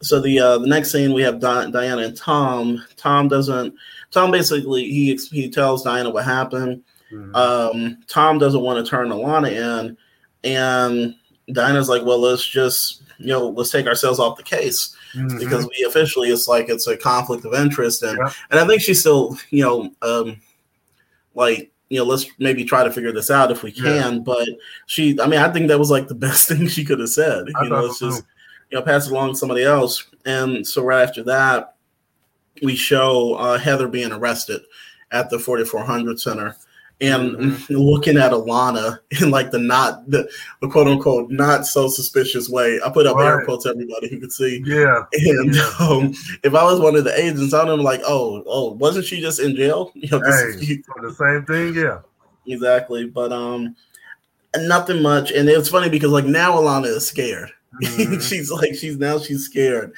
so 0.00 0.18
the 0.18 0.38
uh, 0.40 0.56
the 0.58 0.66
next 0.66 0.90
scene 0.92 1.12
we 1.12 1.20
have 1.22 1.38
Di- 1.40 1.70
Diana 1.70 2.02
and 2.02 2.16
Tom. 2.16 2.82
Tom 2.96 3.28
doesn't. 3.28 3.74
Tom 4.12 4.30
basically 4.30 4.84
he 4.84 5.14
he 5.30 5.50
tells 5.50 5.82
Diana 5.82 6.08
what 6.08 6.24
happened. 6.24 6.82
Mhm. 7.12 7.34
Um, 7.36 7.98
Tom 8.08 8.38
doesn't 8.38 8.62
want 8.62 8.82
to 8.82 8.88
turn 8.90 9.08
Alana 9.10 9.50
in, 9.52 9.96
and 10.42 11.14
Diana's 11.52 11.90
like, 11.90 12.02
"Well, 12.04 12.18
let's 12.20 12.46
just 12.46 13.02
you 13.18 13.28
know 13.28 13.48
let's 13.48 13.70
take 13.70 13.86
ourselves 13.86 14.18
off 14.18 14.36
the 14.36 14.42
case 14.42 14.94
Mhm. 15.14 15.38
because 15.38 15.66
we 15.66 15.84
officially 15.84 16.28
it's 16.30 16.46
like 16.48 16.68
it's 16.68 16.86
a 16.86 16.96
conflict 16.96 17.44
of 17.44 17.54
interest, 17.54 18.02
and 18.02 18.18
Yeah. 18.18 18.32
and 18.50 18.60
I 18.60 18.66
think 18.66 18.82
she's 18.82 19.00
still 19.00 19.36
you 19.50 19.62
know 19.64 19.90
um, 20.02 20.40
like." 21.34 21.70
You 21.88 21.98
know, 21.98 22.04
let's 22.04 22.26
maybe 22.40 22.64
try 22.64 22.82
to 22.82 22.90
figure 22.90 23.12
this 23.12 23.30
out 23.30 23.52
if 23.52 23.62
we 23.62 23.70
Yeah. 23.70 23.84
can. 24.02 24.24
But 24.24 24.48
she, 24.86 25.16
I 25.20 25.28
mean, 25.28 25.38
I 25.38 25.52
think 25.52 25.68
that 25.68 25.78
was 25.78 25.88
like 25.88 26.08
the 26.08 26.14
best 26.26 26.48
thing 26.48 26.66
she 26.66 26.84
could 26.84 26.98
have 26.98 27.10
said. 27.10 27.44
I 27.54 27.62
You 27.62 27.70
know, 27.70 27.86
it's 27.86 28.00
just 28.00 28.24
you 28.72 28.76
know, 28.76 28.82
pass 28.82 29.06
it 29.06 29.12
along 29.12 29.34
to 29.34 29.38
somebody 29.38 29.62
else. 29.62 30.02
And 30.24 30.66
so 30.66 30.82
right 30.82 31.00
after 31.04 31.22
that, 31.22 31.76
we 32.60 32.74
show 32.74 33.34
uh, 33.34 33.56
Heather 33.56 33.86
being 33.86 34.10
arrested, 34.10 34.62
at 35.12 35.30
the 35.30 35.38
4400 35.38 36.18
Center. 36.18 36.56
And 36.98 37.58
looking 37.68 38.16
at 38.16 38.32
Alana 38.32 38.98
in 39.20 39.30
like 39.30 39.50
the 39.50 39.58
not 39.58 40.08
the, 40.10 40.26
the 40.62 40.68
quote 40.68 40.88
unquote 40.88 41.30
not 41.30 41.66
so 41.66 41.88
suspicious 41.88 42.48
way, 42.48 42.80
I 42.84 42.88
put 42.88 43.06
up 43.06 43.18
air 43.18 43.36
Right. 43.36 43.44
quotes 43.44 43.66
everybody 43.66 44.08
who 44.08 44.18
could 44.18 44.32
see. 44.32 44.62
Yeah. 44.64 45.02
And 45.12 45.54
Yeah. 45.54 45.70
um, 45.80 46.14
if 46.42 46.54
I 46.54 46.64
was 46.64 46.80
one 46.80 46.96
of 46.96 47.04
the 47.04 47.18
agents, 47.20 47.52
I'd 47.52 47.66
be 47.66 47.72
like, 47.82 48.00
"Oh, 48.06 48.42
oh, 48.46 48.72
wasn't 48.72 49.04
she 49.04 49.20
just 49.20 49.40
in 49.40 49.54
jail?" 49.56 49.92
You 49.94 50.08
know, 50.10 50.20
Hey, 50.24 50.52
the 51.02 51.14
same 51.18 51.44
thing, 51.44 51.74
yeah. 51.74 51.98
exactly. 52.46 53.06
But 53.06 53.30
um, 53.30 53.76
nothing 54.56 55.02
much. 55.02 55.32
And 55.32 55.48
it's 55.50 55.68
funny 55.68 55.90
because 55.90 56.12
like 56.12 56.24
now 56.24 56.52
Alana 56.56 56.86
is 56.86 57.06
scared. 57.06 57.50
Mhm. 57.82 58.22
she's 58.26 58.50
like 58.50 58.74
she's 58.74 58.96
now 58.96 59.18
she's 59.18 59.44
scared 59.44 59.92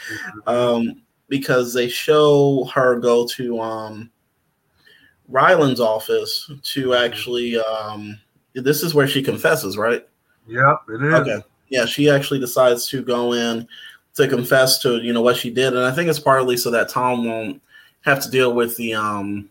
um, 0.49 1.01
because 1.29 1.73
they 1.75 1.89
show 1.89 2.65
her 2.75 2.99
go 2.99 3.25
to 3.37 3.61
um, 3.61 4.11
Ryland's 5.29 5.81
office 5.81 6.51
to 6.63 6.95
actually. 6.95 7.59
Um, 7.59 8.19
this 8.55 8.83
is 8.83 8.95
where 8.95 9.07
she 9.07 9.23
confesses, 9.23 9.77
right? 9.77 10.07
Yep, 10.49 10.81
it 10.89 11.03
is. 11.05 11.15
Okay. 11.15 11.43
Yeah, 11.69 11.85
she 11.85 12.09
actually 12.11 12.41
decides 12.41 12.89
to 12.89 13.03
go 13.03 13.35
in 13.35 13.69
to 14.15 14.27
confess 14.27 14.79
to 14.83 14.99
you 15.03 15.13
know 15.13 15.21
what 15.23 15.37
she 15.37 15.51
did, 15.51 15.75
and 15.75 15.85
I 15.85 15.93
think 15.93 16.09
it's 16.09 16.19
partly 16.19 16.57
so 16.57 16.71
that 16.71 16.89
Tom 16.89 17.25
won't 17.25 17.61
have 18.03 18.21
to 18.23 18.31
deal 18.31 18.55
with 18.55 18.77
the 18.77 18.95
um 18.95 19.49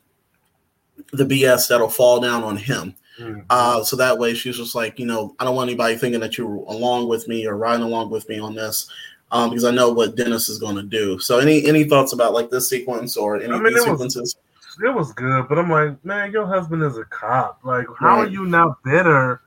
the 1.13 1.23
BS 1.25 1.67
that'll 1.69 1.89
fall 1.89 2.19
down 2.19 2.43
on 2.43 2.57
him. 2.57 2.95
Mhm. 3.19 3.45
Uh, 3.49 3.83
so 3.83 3.95
that 3.95 4.17
way 4.17 4.33
she's 4.33 4.57
just 4.57 4.75
like, 4.75 4.99
you 4.99 5.05
know, 5.05 5.35
I 5.39 5.43
don't 5.45 5.55
want 5.55 5.69
anybody 5.69 5.95
thinking 5.95 6.19
that 6.21 6.37
you're 6.37 6.47
along 6.47 7.07
with 7.07 7.27
me 7.27 7.47
or 7.47 7.55
riding 7.55 7.83
along 7.85 8.09
with 8.09 8.27
me 8.29 8.39
on 8.39 8.53
this, 8.55 8.89
um, 9.31 9.49
because 9.49 9.63
I 9.63 9.71
know 9.71 9.91
what 9.91 10.15
Dennis 10.15 10.49
is 10.49 10.59
going 10.59 10.75
to 10.75 10.83
do. 10.83 11.17
So 11.19 11.39
any 11.39 11.65
any 11.67 11.83
thoughts 11.85 12.13
about 12.13 12.33
like 12.33 12.49
this 12.49 12.69
sequence 12.69 13.15
or 13.15 13.37
any 13.37 13.53
I 13.53 13.55
of 13.57 13.61
mean, 13.61 13.73
it 13.73 13.75
was- 13.75 13.83
sequences? 13.85 14.35
It 14.83 14.93
was 14.93 15.13
good, 15.13 15.47
but 15.47 15.57
I'm 15.57 15.69
like, 15.69 16.03
man, 16.05 16.31
your 16.31 16.45
husband 16.45 16.83
is 16.83 16.97
a 16.97 17.05
cop. 17.05 17.59
Like, 17.63 17.85
how 17.99 18.19
are 18.19 18.27
you 18.27 18.45
not 18.45 18.81
better 18.83 19.41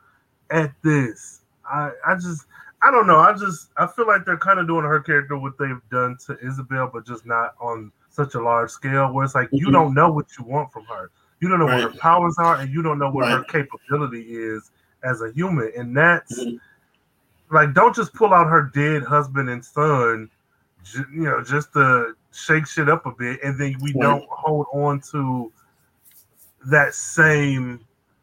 at 0.51 0.73
this? 0.83 1.43
I, 1.65 1.91
I 2.07 2.15
just, 2.15 2.47
I 2.83 2.91
don't 2.91 3.07
know. 3.07 3.19
I 3.19 3.33
just, 3.33 3.71
I 3.77 3.87
feel 3.87 4.07
like 4.07 4.25
they're 4.25 4.39
kind 4.39 4.59
of 4.59 4.67
doing 4.67 4.85
her 4.85 5.01
character 5.01 5.37
what 5.37 5.59
they've 5.59 5.81
done 5.91 6.17
to 6.27 6.39
Isabel, 6.45 6.91
but 6.93 7.07
just 7.07 7.27
not 7.27 7.55
on 7.61 7.93
such 8.09 8.35
a 8.35 8.41
large 8.41 8.71
scale. 8.71 9.13
Where 9.13 9.25
it's 9.25 9.35
like 9.35 9.51
you 9.53 9.69
Mhm. 9.69 9.73
don't 9.73 9.95
know 9.95 10.11
what 10.11 10.27
you 10.39 10.45
want 10.45 10.73
from 10.73 10.85
her. 10.87 11.11
You 11.41 11.49
don't 11.49 11.59
know 11.59 11.67
what 11.67 11.83
her 11.83 11.95
powers 12.01 12.37
are, 12.39 12.57
and 12.57 12.71
you 12.73 12.83
don't 12.83 12.99
know 12.99 13.11
what 13.11 13.31
her 13.31 13.45
capability 13.45 14.23
is 14.35 14.71
as 15.05 15.23
a 15.23 15.33
human. 15.33 15.73
And 15.77 15.97
that's 15.97 16.45
Mhm. 16.45 16.61
like, 17.51 17.73
don't 17.75 17.95
just 17.95 18.15
pull 18.15 18.35
out 18.35 18.49
her 18.49 18.71
dead 18.75 19.03
husband 19.03 19.49
and 19.49 19.65
son, 19.65 20.31
you 20.95 21.25
know, 21.25 21.43
just 21.43 21.73
to 21.75 22.15
shake 22.33 22.67
shit 22.67 22.89
up 22.89 23.07
a 23.07 23.13
bit, 23.13 23.41
and 23.43 23.59
then 23.59 23.77
we 23.81 23.93
Right. 23.93 24.03
don't 24.03 24.29
hold 24.31 24.67
on 24.73 25.01
to 25.13 25.53
that 26.67 26.95
same 26.95 27.81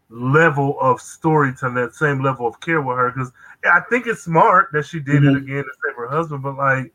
level 0.10 0.80
of 0.80 1.02
storytelling, 1.02 1.76
that 1.76 1.94
same 1.94 2.22
level 2.24 2.48
of 2.48 2.60
care 2.62 2.82
with 2.82 2.98
her. 2.98 3.12
Because 3.12 3.32
I 3.66 3.82
think 3.90 4.08
it's 4.08 4.24
smart 4.24 4.70
that 4.72 4.86
she 4.86 5.00
did 5.00 5.24
Mhm. 5.24 5.32
it 5.32 5.38
again 5.38 5.64
to 5.64 5.72
save 5.84 5.96
her 5.96 6.08
husband, 6.08 6.44
but 6.44 6.56
like 6.56 6.94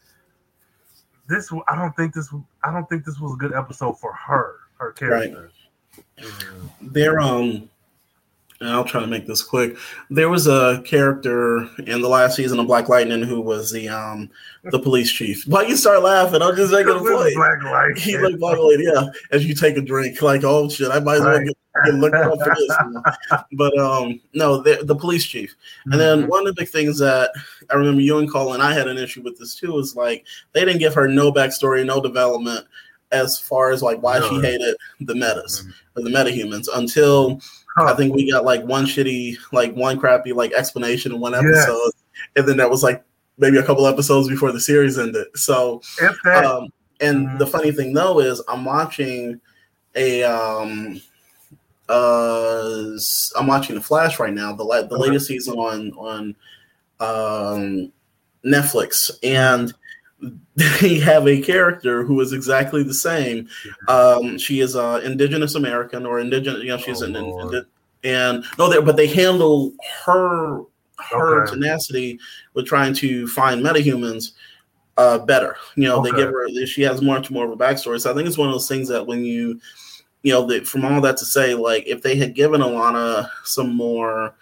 this, 1.29 1.53
I 1.69 1.77
don't 1.77 1.95
think 1.97 2.15
this, 2.15 2.33
I 2.65 2.73
don't 2.73 2.89
think 2.89 3.05
this 3.05 3.21
was 3.21 3.35
a 3.35 3.37
good 3.37 3.53
episode 3.53 3.99
for 4.01 4.13
her, 4.13 4.57
her 4.79 4.93
character. 4.93 5.51
Mhm. 6.19 6.71
There, 6.81 7.21
um, 7.21 7.69
and 8.63 8.71
I'll 8.71 8.85
try 8.85 9.01
to 9.01 9.07
make 9.07 9.27
this 9.27 9.43
quick. 9.43 9.77
There 10.11 10.29
was 10.29 10.47
a 10.47 10.83
character 10.85 11.69
in 11.87 12.01
the 12.01 12.09
last 12.09 12.37
season 12.37 12.59
of 12.59 12.67
Black 12.67 12.89
Lightning 12.89 13.23
who 13.23 13.41
was 13.41 13.71
the 13.71 13.89
um 13.89 14.31
the 14.71 14.79
police 14.79 15.11
chief. 15.11 15.45
Why 15.47 15.63
you 15.63 15.77
start 15.77 16.03
laughing? 16.03 16.41
I'm 16.43 16.57
just 16.57 16.73
making 16.73 16.91
a 16.91 16.99
point. 16.99 17.35
Black 17.35 17.63
Light. 17.65 17.99
He 17.99 18.17
looked 18.17 18.39
Black 18.39 18.59
Lady, 18.59 18.85
yeah. 18.85 19.07
As 19.31 19.45
you 19.45 19.55
take 19.55 19.77
a 19.77 19.83
drink, 19.83 20.23
like 20.23 20.45
oh 20.45 20.69
shit, 20.69 20.91
I 20.91 21.01
might 21.01 21.17
as 21.17 21.21
well 21.23 21.39
get, 21.45 21.57
get 21.85 21.95
looked 21.95 22.15
up 22.15 22.39
for 22.39 22.55
this. 22.55 23.43
But 23.53 23.77
um, 23.79 24.21
no, 24.35 24.63
the, 24.63 24.81
the 24.85 24.95
police 24.95 25.25
chief. 25.27 25.55
And 25.87 26.01
then 26.01 26.23
Mhm. 26.25 26.29
one 26.29 26.47
of 26.47 26.55
the 26.55 26.61
big 26.63 26.69
things 26.71 26.99
that 26.99 27.31
I 27.71 27.75
remember 27.75 28.01
you 28.03 28.19
and 28.19 28.31
Colin, 28.31 28.61
I 28.61 28.73
had 28.73 28.89
an 28.89 28.99
issue 28.99 29.23
with 29.23 29.39
this 29.39 29.55
too, 29.55 29.79
is 29.79 29.97
like 29.97 30.25
they 30.53 30.65
didn't 30.65 30.79
give 30.81 30.95
her 30.95 31.09
no 31.09 31.33
backstory, 31.33 31.85
no 31.85 32.01
development 32.01 32.67
as 33.11 33.39
far 33.39 33.71
as 33.73 33.83
like 33.83 34.03
why 34.03 34.21
she 34.27 34.41
hated 34.41 34.75
the 35.01 35.15
metas 35.15 35.67
or 35.97 36.03
the 36.03 36.09
metahumans 36.09 36.67
until 36.75 37.41
I 37.77 37.95
think 37.95 38.15
we 38.15 38.31
got 38.31 38.45
like 38.45 38.63
one 38.65 38.85
shitty, 38.87 39.37
like 39.53 39.75
one 39.75 39.99
crappy 39.99 40.33
like 40.33 40.53
explanation 40.53 41.13
in 41.13 41.21
one 41.21 41.33
Yes. 41.33 41.43
episode, 41.45 41.93
and 42.37 42.47
then 42.49 42.57
that 42.59 42.69
was 42.71 42.83
like 42.83 43.03
maybe 43.39 43.57
a 43.59 43.63
couple 43.63 43.87
episodes 43.87 44.29
before 44.29 44.53
the 44.53 44.61
series 44.61 44.99
ended. 44.99 45.27
So 45.35 45.81
um, 46.45 46.69
and 47.01 47.27
Mhm. 47.29 47.39
the 47.39 47.47
funny 47.47 47.73
thing 47.73 47.93
though 47.95 48.21
is 48.21 48.43
I'm 48.49 48.65
watching 48.65 49.41
a 49.95 50.23
um 50.25 51.01
uh 51.89 52.97
I'm 53.37 53.47
watching 53.47 53.75
the 53.75 53.81
Flash 53.83 54.19
right 54.19 54.33
now, 54.33 54.53
the 54.53 54.63
la- 54.65 54.83
the 54.83 54.99
latest 54.99 55.27
season 55.27 55.55
on 55.59 55.93
on 55.93 56.35
um 57.01 57.93
Netflix 58.45 59.11
and 59.23 59.73
they 60.57 60.99
have 60.99 61.27
a 61.27 61.41
character 61.41 62.05
who 62.05 62.21
is 62.21 62.33
exactly 62.33 62.83
the 62.83 62.95
same. 62.95 63.49
Um 63.89 64.39
she 64.39 64.61
is 64.61 64.77
uh 64.77 65.01
indigenous 65.05 65.55
American 65.55 66.07
or 66.07 66.21
indigenous 66.21 66.63
you 66.63 66.69
know 66.69 66.79
she's 66.79 67.03
Oh, 67.03 67.07
an 67.07 67.17
indi- 67.17 67.67
and 68.05 68.45
no 68.59 68.69
they 68.69 68.81
but 68.81 68.97
they 68.97 69.07
handle 69.07 69.73
her 70.05 70.63
her 70.99 71.43
Okay. 71.43 71.53
tenacity 71.53 72.19
with 72.55 72.67
trying 72.67 72.95
to 72.95 73.27
find 73.29 73.63
metahumans 73.65 74.33
uh 74.99 75.19
better. 75.19 75.57
You 75.77 75.85
know, 75.89 76.03
they 76.03 76.11
Okay. 76.11 76.19
give 76.19 76.29
her 76.31 76.49
she 76.67 76.83
has 76.83 77.01
much 77.01 77.31
more 77.31 77.45
of 77.47 77.51
a 77.51 77.57
backstory. 77.57 78.01
So 78.01 78.11
I 78.11 78.15
think 78.15 78.29
it's 78.29 78.39
one 78.39 78.49
of 78.49 78.55
those 78.55 78.69
things 78.69 78.89
that 78.89 79.07
when 79.07 79.25
you 79.25 79.61
you 80.23 80.33
know, 80.33 80.47
that 80.47 80.69
from 80.69 80.85
all 80.85 81.01
that 81.01 81.17
to 81.17 81.25
say, 81.25 81.55
like 81.55 81.85
if 81.87 82.03
they 82.03 82.15
had 82.15 82.35
given 82.35 82.61
Alana 82.61 83.29
some 83.43 83.75
more, 83.75 84.35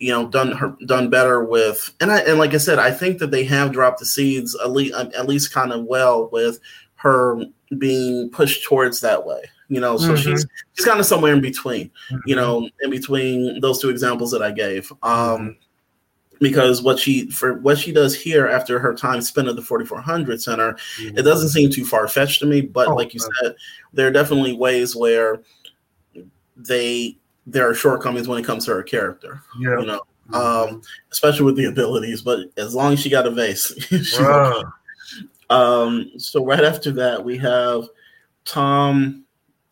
you 0.00 0.10
know, 0.12 0.26
done 0.28 0.52
her 0.52 0.76
done 0.86 1.08
better 1.10 1.44
with, 1.44 1.94
and 2.00 2.10
I 2.10 2.18
and 2.20 2.38
like 2.38 2.52
I 2.54 2.58
said, 2.58 2.78
I 2.78 2.90
think 2.90 3.18
that 3.18 3.30
they 3.30 3.44
have 3.44 3.72
dropped 3.72 4.00
the 4.00 4.06
seeds 4.06 4.54
at 4.62 4.70
least 4.72 4.94
at 4.94 5.26
least 5.26 5.52
kind 5.52 5.72
of 5.72 5.84
well 5.84 6.28
with 6.30 6.58
her 6.96 7.44
being 7.78 8.30
pushed 8.30 8.64
towards 8.64 9.00
that 9.00 9.24
way. 9.26 9.42
You 9.68 9.80
know, 9.80 9.96
so 9.96 10.12
Mhm. 10.12 10.18
she's 10.18 10.46
she's 10.74 10.84
kind 10.86 11.00
of 11.00 11.06
somewhere 11.06 11.32
in 11.32 11.40
between. 11.40 11.90
You 12.26 12.36
Mm-hmm. 12.36 12.40
know, 12.40 12.68
in 12.82 12.90
between 12.90 13.60
those 13.60 13.80
two 13.80 13.88
examples 13.90 14.30
that 14.32 14.42
I 14.42 14.50
gave. 14.50 14.92
Um, 15.02 15.56
because 16.40 16.82
what 16.82 16.98
she 16.98 17.30
for 17.30 17.54
what 17.60 17.78
she 17.78 17.92
does 17.92 18.14
here 18.14 18.46
after 18.48 18.78
her 18.80 18.92
time 18.92 19.22
spent 19.22 19.48
at 19.48 19.54
the 19.56 19.62
4400 19.62 20.42
center 20.42 20.76
it 20.98 21.22
doesn't 21.22 21.50
seem 21.50 21.70
too 21.70 21.84
far 21.86 22.08
fetched 22.08 22.40
to 22.40 22.46
me, 22.46 22.60
but 22.60 22.88
Oh, 22.88 22.94
like 22.94 23.14
you 23.14 23.20
no. 23.20 23.28
said, 23.42 23.56
there 23.92 24.08
are 24.08 24.12
definitely 24.12 24.52
ways 24.52 24.94
where 24.96 25.40
they 26.56 27.16
there 27.46 27.68
are 27.68 27.74
shortcomings 27.74 28.26
when 28.28 28.38
it 28.38 28.44
comes 28.46 28.64
to 28.66 28.72
her 28.74 28.82
character. 28.82 29.42
yeah, 29.60 29.78
You 29.80 29.86
know, 29.86 30.00
um, 30.32 30.82
especially 31.12 31.44
with 31.44 31.56
the 31.56 31.66
abilities. 31.66 32.22
But 32.22 32.46
as 32.56 32.74
long 32.74 32.92
as 32.94 33.00
she 33.00 33.10
got 33.10 33.26
a 33.26 33.30
vase, 33.30 33.74
she's 33.88 34.18
okay. 34.18 34.62
Um, 35.50 36.10
so 36.16 36.44
right 36.44 36.64
after 36.64 36.90
that, 36.92 37.22
we 37.22 37.36
have 37.38 37.84
Tom. 38.44 39.24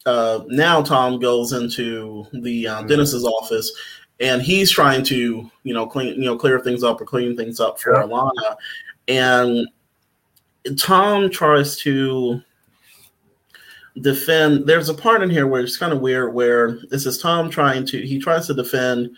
Uh, 0.04 0.40
now 0.48 0.82
Tom 0.82 1.18
goes 1.18 1.52
into 1.52 2.26
the 2.42 2.66
uh, 2.68 2.82
Mhm. 2.82 2.88
Dennis's 2.88 3.24
office, 3.24 3.72
and 4.20 4.42
he's 4.42 4.70
trying 4.70 5.02
to, 5.04 5.50
you 5.62 5.74
know, 5.74 5.86
clean, 5.86 6.14
you 6.20 6.24
know, 6.26 6.36
clear 6.36 6.60
things 6.60 6.82
up 6.82 7.00
or 7.00 7.04
clean 7.06 7.36
things 7.36 7.58
up 7.60 7.80
for 7.80 7.92
Yeah. 7.94 8.02
Alana. 8.02 8.56
And 9.08 9.66
Tom 10.78 11.30
tries 11.30 11.76
to 11.78 12.40
defend. 14.00 14.66
There's 14.66 14.88
a 14.88 14.94
part 14.94 15.22
in 15.22 15.30
here 15.30 15.46
where 15.46 15.60
it's 15.62 15.76
kind 15.76 15.92
of 15.92 16.00
weird, 16.00 16.32
where 16.34 16.78
this 16.90 17.06
is 17.06 17.18
Tom 17.18 17.50
trying 17.50 17.84
to. 17.86 18.00
He 18.06 18.18
tries 18.18 18.46
to 18.46 18.54
defend 18.54 19.10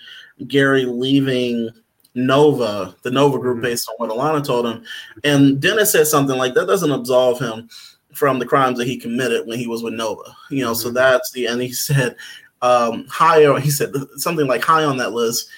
Gary 0.49 0.85
leaving 0.85 1.71
Nova, 2.15 2.95
the 3.03 3.11
Nova 3.11 3.39
group, 3.39 3.59
Mhm. 3.59 3.63
based 3.63 3.89
on 3.89 3.95
what 3.99 4.11
Alana 4.17 4.45
told 4.45 4.67
him. 4.67 4.83
And 5.25 5.61
Dennis 5.61 5.93
said 5.93 6.07
something 6.07 6.37
like 6.39 6.55
that 6.55 6.67
doesn't 6.67 6.91
absolve 6.91 7.39
him 7.41 7.69
from 8.13 8.39
the 8.39 8.47
crimes 8.47 8.79
that 8.79 8.87
he 8.87 8.97
committed 8.97 9.47
when 9.47 9.59
he 9.59 9.67
was 9.67 9.83
with 9.83 9.95
Nova. 9.95 10.23
You 10.51 10.65
know, 10.65 10.75
so 10.75 10.91
Mhm. 10.91 10.95
that's 10.95 11.33
the 11.33 11.47
and 11.47 11.61
he 11.61 11.73
said 11.73 12.17
um 12.63 13.05
higher 13.09 13.59
he 13.59 13.71
said 13.71 13.93
something 14.17 14.47
like 14.47 14.63
high 14.65 14.85
on 14.85 14.97
that 14.97 15.13
list 15.13 15.49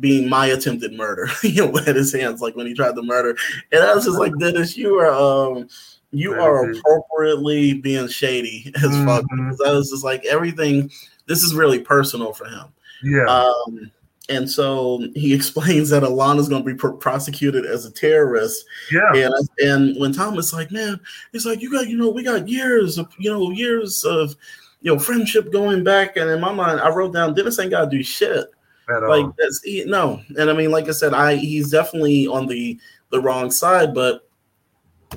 being 0.00 0.28
my 0.28 0.46
attempted 0.46 0.92
murder. 0.94 1.28
you 1.42 1.66
know, 1.66 1.78
at 1.86 1.96
his 1.96 2.12
hands 2.12 2.40
like 2.40 2.56
when 2.56 2.66
he 2.66 2.74
tried 2.74 2.94
to 2.96 3.02
murder. 3.02 3.36
And 3.72 3.82
I 3.82 3.94
was 3.94 4.04
just 4.06 4.18
like, 4.18 4.32
Dennis, 4.38 4.76
you 4.76 4.94
are 4.96 5.10
um 5.12 5.68
you 6.16 6.34
are 6.34 6.70
appropriately 6.70 7.74
being 7.74 8.08
shady 8.08 8.72
as 8.76 8.90
fuck. 9.04 9.24
Mhm. 9.24 9.50
Because 9.50 9.60
I 9.66 9.72
was 9.72 9.90
just 9.90 10.04
like 10.04 10.24
everything 10.24 10.90
this 11.26 11.42
is 11.42 11.54
really 11.54 11.80
personal 11.80 12.32
for 12.32 12.44
him. 12.46 12.66
yeah, 13.02 13.24
Um, 13.24 13.90
and 14.28 14.48
so 14.50 15.02
he 15.14 15.34
explains 15.38 15.90
that 15.90 16.02
Alana's 16.04 16.48
going 16.48 16.62
to 16.62 16.66
be 16.66 16.74
pr- 16.76 16.90
prosecuted 16.90 17.66
as 17.66 17.84
a 17.84 17.90
terrorist. 17.90 18.64
yeah, 18.92 19.12
And 19.14 19.48
and 19.58 20.00
when 20.00 20.12
Thomas 20.12 20.52
like, 20.52 20.70
man, 20.70 21.00
it's 21.32 21.44
like 21.44 21.60
you 21.62 21.70
got, 21.70 21.88
you 21.88 21.96
know, 21.96 22.10
we 22.10 22.22
got 22.22 22.48
years 22.48 22.96
of, 22.98 23.08
you 23.18 23.30
know, 23.30 23.50
years 23.50 24.04
of, 24.04 24.36
you 24.82 24.92
know, 24.92 24.98
friendship 25.00 25.50
going 25.52 25.82
back. 25.82 26.16
And 26.16 26.30
in 26.30 26.40
my 26.40 26.52
mind, 26.52 26.80
I 26.80 26.90
wrote 26.90 27.12
down 27.12 27.34
Dennis 27.34 27.58
ain't 27.58 27.70
got 27.72 27.90
to 27.90 27.96
do 27.96 28.02
shit. 28.04 28.46
at 28.88 29.02
all. 29.02 29.08
Like 29.08 29.34
that's 29.36 29.60
he, 29.62 29.84
no. 29.84 30.22
And 30.38 30.48
I 30.48 30.52
mean, 30.52 30.70
like 30.70 30.88
I 30.88 30.92
said, 30.92 31.12
I 31.14 31.34
he's 31.36 31.70
definitely 31.70 32.26
on 32.28 32.46
the 32.46 32.78
the 33.10 33.20
wrong 33.20 33.50
side, 33.50 33.94
but 33.94 34.25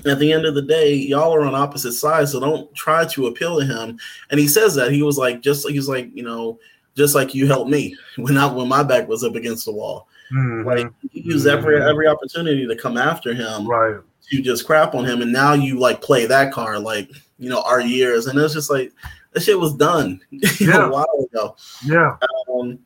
at 0.06 0.20
the 0.20 0.32
end 0.32 0.46
of 0.46 0.56
the 0.56 0.62
day, 0.62 0.94
y'all 0.94 1.34
are 1.34 1.44
on 1.46 1.56
opposite 1.56 1.94
sides, 1.94 2.32
so 2.32 2.40
don't 2.40 2.74
try 2.76 3.06
to 3.06 3.28
appeal 3.28 3.60
to 3.60 3.66
him. 3.66 4.00
And 4.30 4.40
he 4.40 4.48
says 4.48 4.76
that 4.76 4.92
he 4.92 5.04
was 5.04 5.18
like, 5.18 5.42
just 5.42 5.68
he 5.68 5.78
was 5.78 5.90
like, 5.90 6.10
you 6.14 6.24
know, 6.24 6.60
just 6.96 7.16
like 7.16 7.34
you 7.34 7.48
helped 7.48 7.70
me 7.70 7.96
when 8.18 8.38
I 8.38 8.46
when 8.52 8.68
my 8.68 8.84
back 8.84 9.08
was 9.08 9.24
up 9.24 9.36
against 9.36 9.66
the 9.66 9.72
wall. 9.72 10.08
Mhm. 10.34 10.66
Like 10.66 10.92
you 11.12 11.34
use 11.34 11.48
every 11.48 11.82
every 11.82 12.08
opportunity 12.08 12.68
to 12.68 12.76
come 12.76 12.98
after 12.98 13.34
him, 13.34 13.68
right. 13.68 13.96
to 14.32 14.42
just 14.42 14.66
crap 14.66 14.94
on 14.94 15.06
him, 15.06 15.22
and 15.22 15.32
now 15.34 15.54
you 15.54 15.80
like 15.80 16.02
play 16.02 16.26
that 16.28 16.52
card, 16.54 16.80
like 16.82 17.10
you 17.40 17.50
know, 17.50 17.62
our 17.64 17.82
years, 17.82 18.28
and 18.28 18.38
it's 18.38 18.54
just 18.54 18.70
like 18.70 18.92
that 19.34 19.42
shit 19.42 19.60
was 19.60 19.74
done 19.76 20.20
Yeah. 20.60 20.88
a 20.88 20.90
while 20.92 21.28
ago. 21.32 21.56
Yeah. 21.84 22.16
Um, 22.54 22.80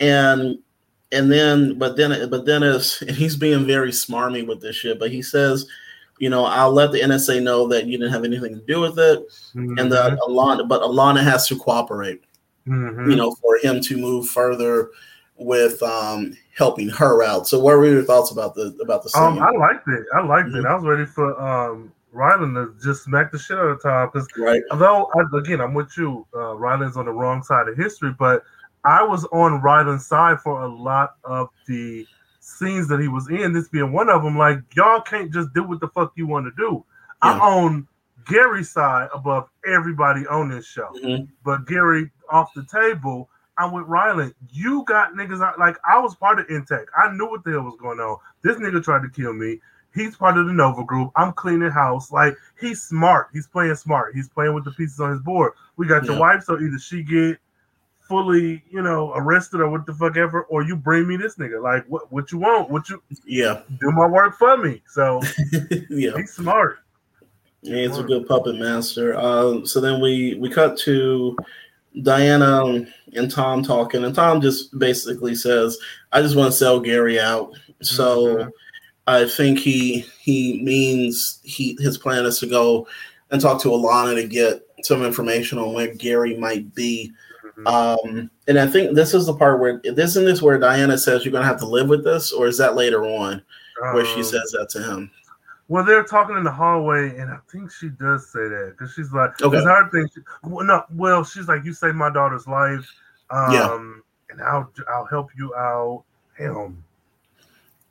and 0.00 0.58
and 1.12 1.30
then 1.30 1.78
but 1.78 1.96
then 1.96 2.28
but 2.30 2.46
then 2.46 2.62
it's 2.62 3.02
and 3.02 3.10
he's 3.10 3.36
being 3.36 3.66
very 3.66 3.90
smarmy 3.90 4.46
with 4.46 4.60
this 4.62 4.76
shit, 4.76 4.98
but 4.98 5.10
he 5.10 5.20
says, 5.22 5.66
you 6.18 6.30
know, 6.30 6.44
I'll 6.44 6.72
let 6.72 6.92
the 6.92 7.00
NSA 7.00 7.42
know 7.42 7.66
that 7.68 7.86
you 7.86 7.98
didn't 7.98 8.12
have 8.12 8.24
anything 8.24 8.54
to 8.54 8.64
do 8.66 8.80
with 8.80 8.98
it, 8.98 9.20
Mm-hmm. 9.54 9.78
and 9.78 9.92
that 9.92 10.18
Alana, 10.20 10.66
but 10.68 10.82
Alana 10.82 11.22
has 11.22 11.46
to 11.48 11.56
cooperate, 11.56 12.22
Mhm. 12.66 13.10
you 13.10 13.16
know, 13.16 13.32
for 13.32 13.58
him 13.62 13.80
to 13.82 13.96
move 13.96 14.26
further 14.28 14.90
with 15.38 15.82
um 15.82 16.32
helping 16.56 16.88
her 16.88 17.22
out. 17.22 17.46
So, 17.46 17.60
what 17.60 17.76
were 17.76 17.86
your 17.86 18.02
thoughts 18.04 18.30
about 18.30 18.54
the 18.54 18.76
about 18.82 19.02
the 19.02 19.10
scene? 19.10 19.22
Um, 19.22 19.38
I 19.38 19.50
liked 19.50 19.86
it. 19.88 20.06
I 20.14 20.24
liked 20.24 20.48
Mhm. 20.48 20.60
it. 20.60 20.66
I 20.66 20.74
was 20.74 20.84
ready 20.84 21.04
for 21.04 21.38
um 21.40 21.92
Ryland 22.12 22.54
to 22.54 22.72
just 22.82 23.04
smack 23.04 23.30
the 23.30 23.38
shit 23.38 23.58
out 23.58 23.66
of 23.66 23.82
Tom 23.82 24.08
because 24.10 24.26
right? 24.38 24.62
although 24.70 25.10
I, 25.14 25.38
again 25.38 25.60
I'm 25.60 25.74
with 25.74 25.96
you, 25.98 26.26
uh, 26.34 26.54
Ryland's 26.56 26.96
on 26.96 27.04
the 27.04 27.12
wrong 27.12 27.42
side 27.42 27.68
of 27.68 27.76
history, 27.76 28.14
but 28.18 28.42
I 28.84 29.02
was 29.02 29.26
on 29.32 29.60
Ryland's 29.60 30.06
side 30.06 30.40
for 30.40 30.62
a 30.62 30.68
lot 30.68 31.16
of 31.24 31.50
the 31.66 32.06
scenes 32.56 32.88
that 32.88 33.00
he 33.00 33.08
was 33.08 33.28
in. 33.28 33.52
This 33.52 33.68
being 33.68 33.92
one 33.92 34.08
of 34.08 34.22
them, 34.22 34.36
like 34.36 34.58
y'all 34.74 35.00
can't 35.00 35.32
just 35.32 35.52
do 35.54 35.62
what 35.62 35.80
the 35.80 35.88
fuck 35.88 36.12
you 36.16 36.26
want 36.26 36.46
to 36.46 36.52
do. 36.56 36.84
I'm 37.22 37.36
Yeah. 37.38 37.42
on 37.44 37.88
Gary's 38.26 38.70
side 38.70 39.08
above 39.14 39.48
everybody 39.66 40.26
on 40.26 40.48
this 40.48 40.66
show, 40.66 40.90
Mhm. 41.02 41.28
but 41.44 41.66
Gary 41.66 42.10
off 42.30 42.52
the 42.54 42.64
table. 42.64 43.30
I'm 43.58 43.72
with 43.72 43.86
Ryland. 43.86 44.34
You 44.50 44.84
got 44.86 45.14
niggas 45.14 45.42
out 45.42 45.58
like 45.58 45.78
I 45.88 45.98
was 45.98 46.14
part 46.14 46.38
of 46.38 46.46
NTAC. 46.50 46.86
I 46.96 47.10
knew 47.12 47.26
what 47.26 47.44
the 47.44 47.52
hell 47.52 47.62
was 47.62 47.76
going 47.80 48.00
on. 48.00 48.18
This 48.42 48.56
nigga 48.58 48.82
tried 48.84 49.02
to 49.02 49.08
kill 49.08 49.32
me. 49.32 49.60
He's 49.94 50.14
part 50.14 50.36
of 50.36 50.46
the 50.46 50.52
Nova 50.52 50.84
group. 50.84 51.10
I'm 51.16 51.32
cleaning 51.32 51.70
house. 51.70 52.12
Like 52.12 52.36
he's 52.60 52.82
smart. 52.82 53.28
He's 53.32 53.46
playing 53.46 53.76
smart. 53.76 54.14
He's 54.14 54.28
playing 54.28 54.52
with 54.54 54.64
the 54.64 54.72
pieces 54.72 55.00
on 55.00 55.10
his 55.10 55.20
board. 55.22 55.52
We 55.76 55.86
got 55.86 56.04
your 56.04 56.18
wife, 56.18 56.42
so 56.42 56.58
either 56.58 56.78
she 56.78 57.02
get 57.02 57.38
fully, 58.08 58.62
you 58.70 58.82
know, 58.82 59.12
arrested 59.14 59.60
or 59.60 59.68
what 59.70 59.86
the 59.86 59.94
fuck 59.94 60.16
ever, 60.16 60.42
or 60.44 60.62
you 60.62 60.76
bring 60.76 61.06
me 61.08 61.16
this 61.16 61.36
nigga. 61.36 61.62
Like 61.62 61.84
what 61.86 62.10
what 62.12 62.30
you 62.32 62.38
want? 62.38 62.70
What 62.70 62.88
you 62.88 63.02
Yeah, 63.24 63.62
do 63.80 63.90
my 63.92 64.06
work 64.06 64.36
for 64.38 64.56
me. 64.56 64.82
So 64.88 65.20
yeah. 65.90 66.16
he's 66.16 66.32
smart. 66.32 66.78
Yeah, 67.62 67.78
it's 67.78 67.98
a 67.98 68.02
good 68.04 68.28
puppet 68.28 68.56
master. 68.56 69.16
Uh, 69.16 69.64
so 69.64 69.80
then 69.80 70.00
we 70.00 70.34
we 70.40 70.48
cut 70.48 70.78
to 70.80 71.36
Diana 72.02 72.86
and 73.14 73.30
Tom 73.30 73.62
talking, 73.62 74.04
and 74.04 74.14
Tom 74.14 74.40
just 74.40 74.78
basically 74.78 75.34
says, 75.34 75.76
"I 76.12 76.22
just 76.22 76.36
want 76.36 76.52
to 76.52 76.56
sell 76.56 76.78
Gary 76.78 77.18
out." 77.18 77.50
So 77.82 78.36
Mhm. 78.36 78.50
I 79.08 79.24
think 79.26 79.58
he 79.58 80.00
he 80.20 80.62
means 80.62 81.40
he 81.42 81.76
his 81.80 81.98
plan 81.98 82.24
is 82.24 82.38
to 82.40 82.46
go 82.46 82.86
and 83.30 83.40
talk 83.40 83.60
to 83.62 83.68
Alana 83.68 84.14
to 84.14 84.28
get 84.28 84.62
some 84.82 85.02
information 85.04 85.58
on 85.58 85.72
where 85.72 85.92
Gary 85.94 86.36
might 86.36 86.72
be. 86.74 87.12
Mhm. 87.58 87.66
Um, 87.66 88.30
and 88.48 88.58
I 88.58 88.66
think 88.66 88.94
this 88.94 89.14
is 89.14 89.26
the 89.26 89.34
part 89.34 89.60
where 89.60 89.80
isn't 89.84 90.24
this 90.24 90.42
where 90.42 90.58
Diana 90.58 90.98
says 90.98 91.24
you're 91.24 91.32
gonna 91.32 91.46
have 91.46 91.58
to 91.60 91.66
live 91.66 91.88
with 91.88 92.04
this, 92.04 92.32
or 92.32 92.46
is 92.46 92.58
that 92.58 92.74
later 92.74 93.04
on 93.04 93.42
where 93.92 94.04
she 94.04 94.16
Um, 94.18 94.24
says 94.24 94.50
that 94.52 94.68
to 94.70 94.82
him? 94.82 95.10
Well, 95.68 95.82
they're 95.84 96.04
talking 96.04 96.36
in 96.36 96.44
the 96.44 96.50
hallway, 96.50 97.16
and 97.18 97.30
I 97.30 97.38
think 97.50 97.72
she 97.72 97.88
does 97.88 98.28
say 98.30 98.46
that 98.46 98.74
because 98.76 98.92
she's 98.94 99.12
like, 99.12 99.40
Okay. 99.42 99.64
her 99.64 99.88
thing, 99.90 100.08
she, 100.14 100.20
well, 100.44 100.64
no, 100.64 100.84
well, 100.94 101.24
she's 101.24 101.48
like, 101.48 101.64
you 101.64 101.72
saved 101.72 101.96
my 101.96 102.10
daughter's 102.10 102.46
life, 102.46 102.88
um, 103.30 103.52
Yeah. 103.52 103.74
and 104.30 104.42
I'll 104.42 104.70
I'll 104.88 105.06
help 105.06 105.30
you 105.36 105.54
out. 105.56 106.04
Damn. 106.38 106.82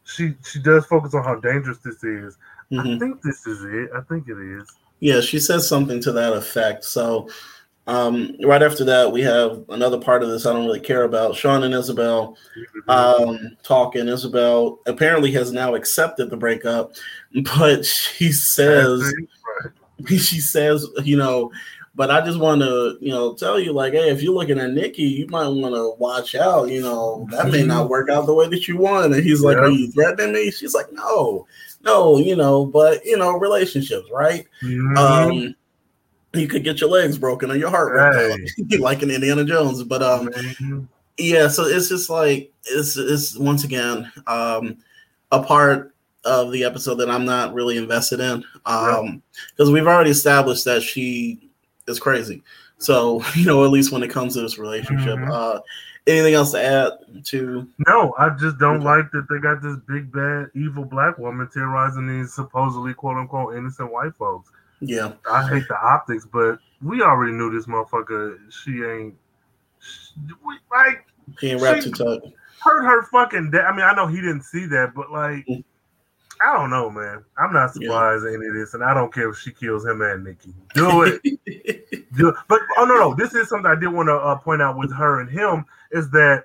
She 0.03 0.35
she 0.45 0.59
does 0.61 0.85
focus 0.85 1.15
on 1.15 1.23
how 1.23 1.35
dangerous 1.35 1.79
this 1.79 2.03
is. 2.03 2.37
I 2.71 2.75
Mhm. 2.75 2.99
think 2.99 3.21
this 3.23 3.45
is 3.47 3.63
it. 3.63 3.89
I 3.95 4.01
think 4.01 4.27
it 4.29 4.37
is. 4.37 4.71
Yeah, 4.99 5.19
she 5.19 5.39
says 5.39 5.67
something 5.67 5.99
to 6.01 6.11
that 6.13 6.33
effect. 6.33 6.83
So, 6.85 7.27
um, 7.87 8.35
right 8.43 8.63
after 8.63 8.83
that, 8.85 9.11
we 9.11 9.21
have 9.21 9.63
another 9.69 9.99
part 9.99 10.23
of 10.23 10.29
this 10.29 10.45
I 10.45 10.53
don't 10.53 10.65
really 10.65 10.79
care 10.79 11.03
about. 11.03 11.35
Sean 11.35 11.63
and 11.63 11.73
Isabel 11.73 12.35
um, 12.87 13.57
talking. 13.63 14.07
Isabel 14.07 14.79
apparently 14.87 15.31
has 15.33 15.51
now 15.51 15.75
accepted 15.75 16.29
the 16.29 16.37
breakup, 16.37 16.93
but 17.57 17.85
she 17.85 18.31
says, 18.31 19.13
she 20.07 20.39
says, 20.39 20.87
you 21.03 21.17
know, 21.17 21.51
but 21.95 22.11
I 22.11 22.19
just 22.19 22.39
want 22.39 22.61
to, 22.61 22.97
you 22.99 23.11
know, 23.11 23.35
tell 23.35 23.57
you, 23.57 23.71
like, 23.71 23.93
hey, 23.93 24.09
if 24.09 24.21
you're 24.21 24.33
looking 24.33 24.59
at 24.59 24.71
Nikki, 24.71 25.03
you 25.03 25.27
might 25.27 25.47
want 25.47 25.75
to 25.75 25.95
watch 25.97 26.35
out. 26.35 26.69
You 26.69 26.81
know, 26.81 27.25
that 27.31 27.49
may 27.51 27.63
not 27.63 27.87
work 27.87 28.09
out 28.09 28.25
the 28.25 28.33
way 28.33 28.49
that 28.49 28.67
you 28.67 28.77
want. 28.77 29.13
And 29.13 29.23
he's 29.23 29.41
like, 29.41 29.55
Yeah. 29.55 29.63
are 29.63 29.69
you 29.69 29.91
threatening 29.93 30.33
me? 30.33 30.51
She's 30.51 30.73
like, 30.73 30.91
no, 30.91 31.47
no, 31.83 32.17
you 32.17 32.35
know, 32.35 32.65
but 32.65 33.05
you 33.05 33.17
know, 33.17 33.37
relationships, 33.37 34.09
right? 34.11 34.45
Mhm. 34.61 34.97
Um, 34.97 35.55
you 36.39 36.47
could 36.47 36.63
get 36.63 36.81
your 36.81 36.89
legs 36.89 37.17
broken 37.17 37.51
or 37.51 37.55
your 37.55 37.69
heart 37.69 37.93
right. 37.93 38.39
Like 38.79 39.03
in 39.03 39.11
Indiana 39.11 39.43
Jones. 39.45 39.83
But 39.83 40.01
um, 40.03 40.27
Mhm. 40.29 40.87
yeah, 41.17 41.47
so 41.47 41.63
it's 41.63 41.89
just 41.89 42.09
like 42.09 42.51
it's 42.65 42.97
it's 42.97 43.37
once 43.37 43.63
again 43.63 44.11
um 44.27 44.77
a 45.31 45.41
part 45.41 45.93
of 46.23 46.51
the 46.51 46.63
episode 46.63 46.95
that 46.95 47.09
I'm 47.09 47.25
not 47.25 47.53
really 47.53 47.77
invested 47.77 48.19
in. 48.19 48.43
Um 48.65 49.21
because 49.55 49.71
we've 49.71 49.87
already 49.87 50.11
established 50.11 50.65
that 50.65 50.81
she 50.83 51.49
is 51.87 51.99
crazy. 51.99 52.41
So, 52.77 53.23
you 53.35 53.45
know, 53.45 53.63
at 53.63 53.71
least 53.71 53.91
when 53.91 54.03
it 54.03 54.09
comes 54.09 54.33
to 54.33 54.41
this 54.41 54.57
relationship. 54.57 55.17
Mhm. 55.19 55.31
Uh 55.31 55.61
anything 56.07 56.35
else 56.35 56.51
to 56.51 56.61
add 56.63 56.91
to 57.25 57.67
No, 57.87 58.13
I 58.19 58.29
just 58.39 58.59
don't 58.59 58.75
Okay. 58.77 58.85
like 58.85 59.11
that 59.11 59.25
they 59.27 59.39
got 59.39 59.63
this 59.63 59.77
big 59.87 60.11
bad 60.11 60.49
evil 60.53 60.85
black 60.85 61.17
woman 61.17 61.49
terrorizing 61.51 62.07
these 62.07 62.31
supposedly 62.33 62.93
quote 62.93 63.17
unquote 63.17 63.55
innocent 63.55 63.91
white 63.91 64.13
folks. 64.15 64.51
Yeah. 64.87 65.13
I 65.29 65.47
hate 65.47 65.67
the 65.67 65.77
optics, 65.81 66.25
but 66.31 66.59
we 66.81 67.01
already 67.01 67.33
knew 67.33 67.51
this 67.51 67.65
motherfucker. 67.67 68.37
She 68.51 68.83
ain't. 68.83 69.15
She, 69.79 70.13
we, 70.45 70.55
like 70.71 71.05
He 71.39 71.51
ain't 71.51 71.61
wrapped 71.61 71.83
too 71.83 71.91
tight. 71.91 72.33
hurt 72.63 72.83
her 72.83 73.03
fucking. 73.03 73.51
Da- 73.51 73.65
I 73.65 73.71
mean, 73.71 73.85
I 73.85 73.93
know 73.93 74.07
he 74.07 74.17
didn't 74.17 74.43
see 74.43 74.65
that, 74.67 74.93
but 74.95 75.11
like, 75.11 75.45
Mm. 75.47 75.63
I 76.45 76.53
don't 76.57 76.69
know, 76.69 76.89
man. 76.89 77.23
I'm 77.37 77.53
not 77.53 77.73
surprised 77.73 78.25
at 78.25 78.33
any 78.33 78.45
of 78.47 78.53
this, 78.53 78.73
and 78.73 78.83
I 78.83 78.93
don't 78.93 79.13
care 79.13 79.29
if 79.29 79.37
she 79.39 79.51
kills 79.51 79.85
him 79.85 80.01
and 80.01 80.25
Nikki. 80.25 80.53
Do 80.73 81.03
it. 81.03 81.21
Do 82.17 82.27
it. 82.29 82.35
But 82.49 82.59
oh 82.77 82.83
no, 82.83 82.95
no, 82.95 83.15
this 83.15 83.33
is 83.33 83.47
something 83.47 83.71
I 83.71 83.79
did 83.79 83.87
want 83.87 84.07
to 84.07 84.15
uh, 84.15 84.35
point 84.35 84.61
out 84.61 84.77
with 84.77 84.93
her 84.93 85.21
and 85.21 85.29
him 85.29 85.65
is 85.91 86.09
that 86.11 86.43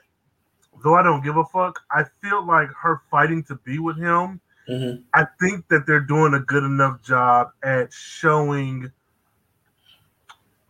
though 0.85 0.95
I 0.95 1.03
don't 1.03 1.25
give 1.25 1.37
a 1.37 1.45
fuck, 1.45 1.81
I 1.91 2.05
feel 2.23 2.47
like 2.47 2.69
her 2.81 3.03
fighting 3.11 3.43
to 3.45 3.57
be 3.57 3.79
with 3.81 3.99
him. 3.99 4.41
Mhm. 4.71 5.05
I 5.15 5.27
think 5.41 5.69
that 5.69 5.87
they're 5.87 6.01
doing 6.01 6.35
a 6.35 6.41
good 6.41 6.65
enough 6.65 7.03
job 7.03 7.53
at 7.63 7.93
showing 7.93 8.93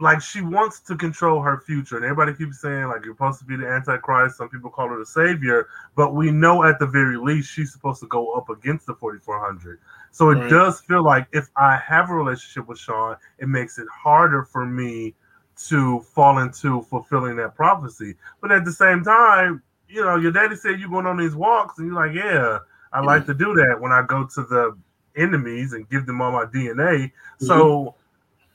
like 0.01 0.23
she 0.23 0.41
wants 0.41 0.81
to 0.81 0.97
control 0.97 1.43
her 1.43 1.61
future. 1.61 1.97
And 1.97 2.05
everybody 2.05 2.33
keeps 2.35 2.61
saying 2.61 2.87
like 2.89 3.05
you're 3.05 3.15
supposed 3.15 3.39
to 3.41 3.45
be 3.45 3.57
the 3.57 3.67
antichrist. 3.69 4.39
Some 4.39 4.49
people 4.49 4.71
call 4.71 4.89
her 4.89 4.99
the 4.99 5.07
savior. 5.07 5.69
But 5.95 6.15
we 6.15 6.31
know 6.31 6.65
at 6.65 6.79
the 6.79 6.87
very 6.87 7.17
least 7.19 7.51
she's 7.53 7.73
supposed 7.73 8.01
to 8.01 8.07
go 8.09 8.33
up 8.33 8.49
against 8.51 8.87
the 8.87 8.95
4400 8.95 9.81
so 10.13 10.31
it 10.31 10.37
Right. 10.37 10.49
does 10.49 10.81
feel 10.81 11.05
like 11.05 11.29
if 11.33 11.51
i 11.57 11.77
have 11.77 12.11
a 12.11 12.15
relationship 12.15 12.67
with 12.67 12.79
sean 12.79 13.17
it 13.39 13.49
makes 13.49 13.79
it 13.79 13.87
harder 13.93 14.43
for 14.43 14.67
me 14.67 15.15
to 15.57 16.01
fall 16.01 16.39
into 16.39 16.83
fulfilling 16.83 17.37
that 17.37 17.55
prophecy. 17.55 18.17
But 18.41 18.51
at 18.53 18.65
the 18.65 18.73
same 18.73 19.05
time 19.05 19.63
you 19.89 20.03
know 20.03 20.17
your 20.17 20.33
daddy 20.33 20.57
said 20.57 20.81
you're 20.81 20.89
going 20.89 21.07
on 21.07 21.17
these 21.19 21.35
walks 21.37 21.79
and 21.79 21.89
you're 21.89 21.97
like 22.07 22.15
yeah 22.15 22.59
i 22.93 23.01
like 23.01 23.27
to 23.27 23.35
do 23.35 23.55
that 23.55 23.77
when 23.81 23.93
i 23.93 24.03
go 24.07 24.25
to 24.25 24.43
the 24.43 24.77
enemies 25.17 25.73
and 25.73 25.89
give 25.91 26.07
them 26.07 26.21
all 26.21 26.33
my 26.33 26.45
dna 26.47 27.11
so 27.39 27.95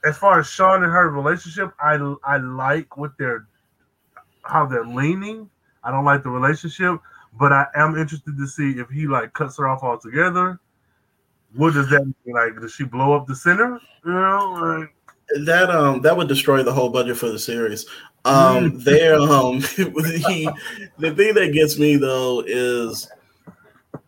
as 0.06 0.18
far 0.18 0.40
as 0.40 0.48
Sean 0.48 0.84
and 0.84 0.92
her 0.92 1.10
relationship, 1.10 1.74
I 1.80 1.96
I 2.24 2.38
like 2.38 2.96
what 2.96 3.12
they're 3.18 3.48
how 4.44 4.66
they're 4.66 4.86
leaning. 4.86 5.50
I 5.84 5.92
don't 5.92 6.06
like 6.06 6.24
the 6.24 6.30
relationship, 6.30 7.00
but 7.38 7.52
I 7.52 7.66
am 7.76 7.98
interested 7.98 8.38
to 8.38 8.48
see 8.48 8.80
if 8.80 8.90
he 8.90 9.08
like 9.08 9.34
cuts 9.34 9.58
her 9.58 9.68
off 9.68 9.84
altogether. 9.84 10.60
What 11.56 11.74
does 11.74 11.90
that 11.90 12.02
mean? 12.02 12.36
Like, 12.36 12.60
does 12.60 12.74
she 12.74 12.84
blow 12.84 13.14
up 13.14 13.28
the 13.28 13.36
center? 13.36 13.80
You 14.06 14.12
know, 14.12 14.80
like, 14.80 15.46
that 15.46 15.70
um 15.72 16.02
that 16.02 16.16
would 16.16 16.28
destroy 16.28 16.62
the 16.62 16.74
whole 16.74 16.90
budget 16.90 17.18
for 17.18 17.30
the 17.30 17.40
series. 17.40 17.86
Um 18.26 18.80
there 18.80 19.20
um 19.20 19.62
he, 19.76 20.50
the 21.00 21.14
thing 21.16 21.34
that 21.34 21.52
gets 21.52 21.80
me 21.80 21.96
though 21.96 22.44
is 22.46 23.08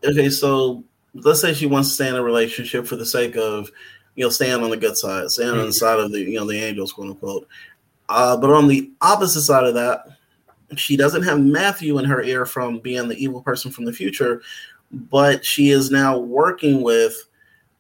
okay, 0.04 0.30
so 0.30 0.84
let's 1.14 1.42
say 1.42 1.54
she 1.54 1.66
wants 1.66 1.90
to 1.90 1.96
stay 1.96 2.10
in 2.10 2.16
a 2.16 2.24
relationship 2.24 2.86
for 2.86 2.96
the 2.96 3.06
sake 3.06 3.36
of 3.36 3.70
you 4.16 4.24
know 4.24 4.30
staying 4.30 4.64
on 4.64 4.70
the 4.70 4.78
good 4.78 4.98
side, 4.98 5.30
staying 5.30 5.52
on 5.52 5.66
the 5.66 5.74
side 5.74 6.00
of 6.00 6.12
the 6.12 6.20
you 6.20 6.40
know 6.40 6.46
the 6.46 6.58
angels, 6.58 6.94
quote 6.94 7.10
unquote. 7.10 7.48
Uh, 8.10 8.38
but 8.38 8.50
on 8.50 8.68
the 8.68 8.92
opposite 9.02 9.42
side 9.42 9.66
of 9.66 9.74
that, 9.74 10.06
she 10.76 10.98
doesn't 10.98 11.24
have 11.24 11.40
Matthew 11.40 11.98
in 12.00 12.06
her 12.06 12.22
ear 12.22 12.46
from 12.46 12.80
being 12.80 13.08
the 13.08 13.22
evil 13.22 13.42
person 13.42 13.72
from 13.72 13.86
the 13.86 13.94
future, 13.94 14.42
but 14.92 15.46
she 15.46 15.70
is 15.70 15.92
now 15.92 16.18
working 16.18 16.82
with 16.82 17.16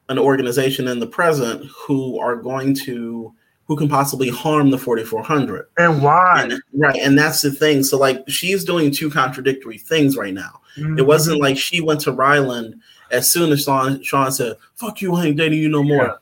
an 0.09 0.17
organization 0.19 0.87
in 0.87 0.99
the 0.99 1.07
present 1.07 1.65
who 1.75 2.19
are 2.19 2.35
going 2.35 2.73
to 2.73 3.33
who 3.67 3.75
can 3.75 3.89
possibly 3.89 4.29
harm 4.29 4.69
the 4.71 4.77
4400 4.77 5.67
and 5.77 6.01
why? 6.01 6.43
And, 6.49 6.61
right 6.73 6.95
and 7.01 7.17
that's 7.17 7.41
the 7.41 7.51
thing. 7.51 7.83
So 7.83 7.97
like 7.97 8.23
she's 8.27 8.63
doing 8.63 8.91
two 8.91 9.09
contradictory 9.09 9.77
things 9.77 10.15
right 10.17 10.33
now. 10.33 10.61
Mhm. 10.77 10.97
it 10.99 11.03
wasn't 11.05 11.41
like 11.41 11.57
she 11.57 11.81
went 11.81 11.99
to 12.01 12.11
ryland 12.11 12.75
as 13.11 13.29
soon 13.29 13.51
as 13.51 13.63
sean, 13.63 14.01
sean 14.03 14.31
said 14.31 14.55
fuck 14.75 15.01
you 15.01 15.15
i 15.15 15.25
ain't 15.25 15.37
dating 15.37 15.59
you 15.59 15.69
no 15.69 15.83
more. 15.83 16.19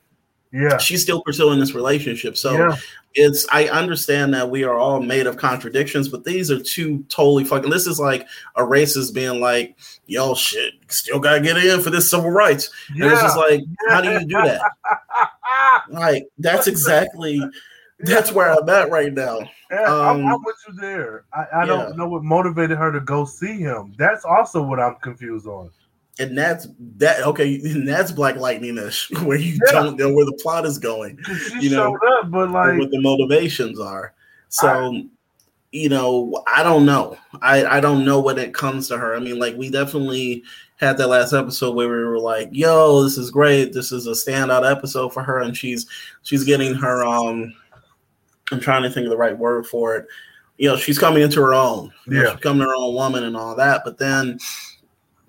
Yeah. 0.53 0.77
She's 0.77 1.01
still 1.01 1.21
pursuing 1.21 1.59
this 1.59 1.73
relationship. 1.75 2.37
So 2.37 2.53
Yeah. 2.53 2.75
it's 3.13 3.45
i 3.51 3.67
understand 3.67 4.33
that 4.33 4.49
we 4.49 4.63
are 4.63 4.75
all 4.77 5.01
made 5.01 5.27
of 5.27 5.37
contradictions 5.37 6.07
but 6.09 6.23
these 6.23 6.49
are 6.51 6.59
two 6.59 7.03
totally 7.09 7.43
fucking 7.43 7.69
this 7.69 7.85
is 7.87 7.99
like 7.99 8.25
a 8.55 8.61
racist 8.61 9.13
being 9.13 9.39
like 9.41 9.75
yo 10.07 10.33
shit 10.35 10.73
still 10.87 11.19
gotta 11.19 11.41
get 11.41 11.57
in 11.57 11.81
for 11.81 11.89
this 11.89 12.09
civil 12.09 12.29
rights. 12.31 12.69
And 12.89 13.03
it's 13.03 13.21
just 13.21 13.35
Yeah. 13.37 13.41
like 13.43 13.61
how 13.89 14.01
do 14.01 14.11
you 14.11 14.19
do 14.21 14.41
that 14.41 14.61
like 15.89 16.27
that's 16.39 16.67
exactly 16.67 17.41
that's 17.99 18.31
where 18.31 18.51
i'm 18.51 18.67
at 18.69 18.89
right 18.91 19.13
now 19.13 19.39
Yeah, 19.71 19.83
I'm, 19.83 20.25
Um, 20.25 20.27
I'm 20.27 20.43
with 20.43 20.55
you 20.67 20.73
there. 20.79 21.25
I, 21.33 21.41
I 21.53 21.59
yeah. 21.61 21.65
don't 21.65 21.97
know 21.97 22.07
what 22.07 22.23
motivated 22.23 22.77
her 22.77 22.91
to 22.91 22.99
go 22.99 23.25
see 23.25 23.57
him. 23.57 23.93
That's 23.97 24.25
also 24.25 24.61
what 24.61 24.79
I'm 24.79 24.95
confused 25.01 25.47
on. 25.47 25.71
and 26.19 26.37
that's 26.37 26.67
that 26.97 27.21
okay 27.23 27.55
and 27.63 27.87
that's 27.87 28.11
black 28.11 28.35
lightning-ish 28.35 29.09
where 29.23 29.37
you 29.37 29.57
Yeah. 29.65 29.71
don't 29.81 29.97
know 29.97 30.13
where 30.13 30.25
the 30.25 30.37
plot 30.43 30.65
is 30.65 30.77
going. 30.77 31.17
You 31.59 31.69
know, 31.71 31.97
showed 31.97 32.07
up, 32.19 32.31
but 32.31 32.51
like, 32.51 32.77
what 32.79 32.91
the 32.91 33.01
motivations 33.01 33.79
are. 33.79 34.13
So, 34.49 35.01
you 35.71 35.89
know, 35.89 36.43
I 36.47 36.63
don't 36.63 36.85
know. 36.85 37.17
I 37.41 37.65
I 37.65 37.79
don't 37.81 38.05
know 38.05 38.19
when 38.21 38.37
it 38.37 38.53
comes 38.53 38.87
to 38.89 38.97
her. 38.97 39.15
I 39.15 39.19
mean, 39.19 39.39
like 39.39 39.55
we 39.57 39.69
definitely 39.69 40.43
had 40.77 40.97
that 40.97 41.07
last 41.07 41.33
episode 41.33 41.75
where 41.75 41.87
we 41.87 42.03
were 42.03 42.19
like, 42.19 42.49
"Yo, 42.51 43.03
this 43.03 43.17
is 43.17 43.31
great. 43.31 43.71
This 43.73 43.91
is 43.91 44.07
a 44.07 44.11
standout 44.11 44.69
episode 44.69 45.13
for 45.13 45.23
her," 45.23 45.39
and 45.39 45.55
she's 45.55 45.85
she's 46.23 46.43
getting 46.43 46.73
her 46.75 47.03
um. 47.05 47.53
I'm 48.51 48.59
trying 48.59 48.83
to 48.83 48.89
think 48.91 49.05
of 49.05 49.09
the 49.11 49.17
right 49.17 49.37
word 49.37 49.65
for 49.65 49.95
it. 49.95 50.07
You 50.57 50.69
know, 50.69 50.77
she's 50.77 50.99
coming 50.99 51.23
into 51.23 51.41
her 51.41 51.53
own. 51.53 51.91
You 52.05 52.13
know, 52.13 52.19
Yeah. 52.21 52.25
she's 52.29 52.35
becoming 52.35 52.61
her 52.67 52.75
own 52.75 52.93
woman 52.93 53.23
and 53.23 53.35
all 53.35 53.55
that. 53.55 53.81
But 53.83 53.97
then, 53.97 54.37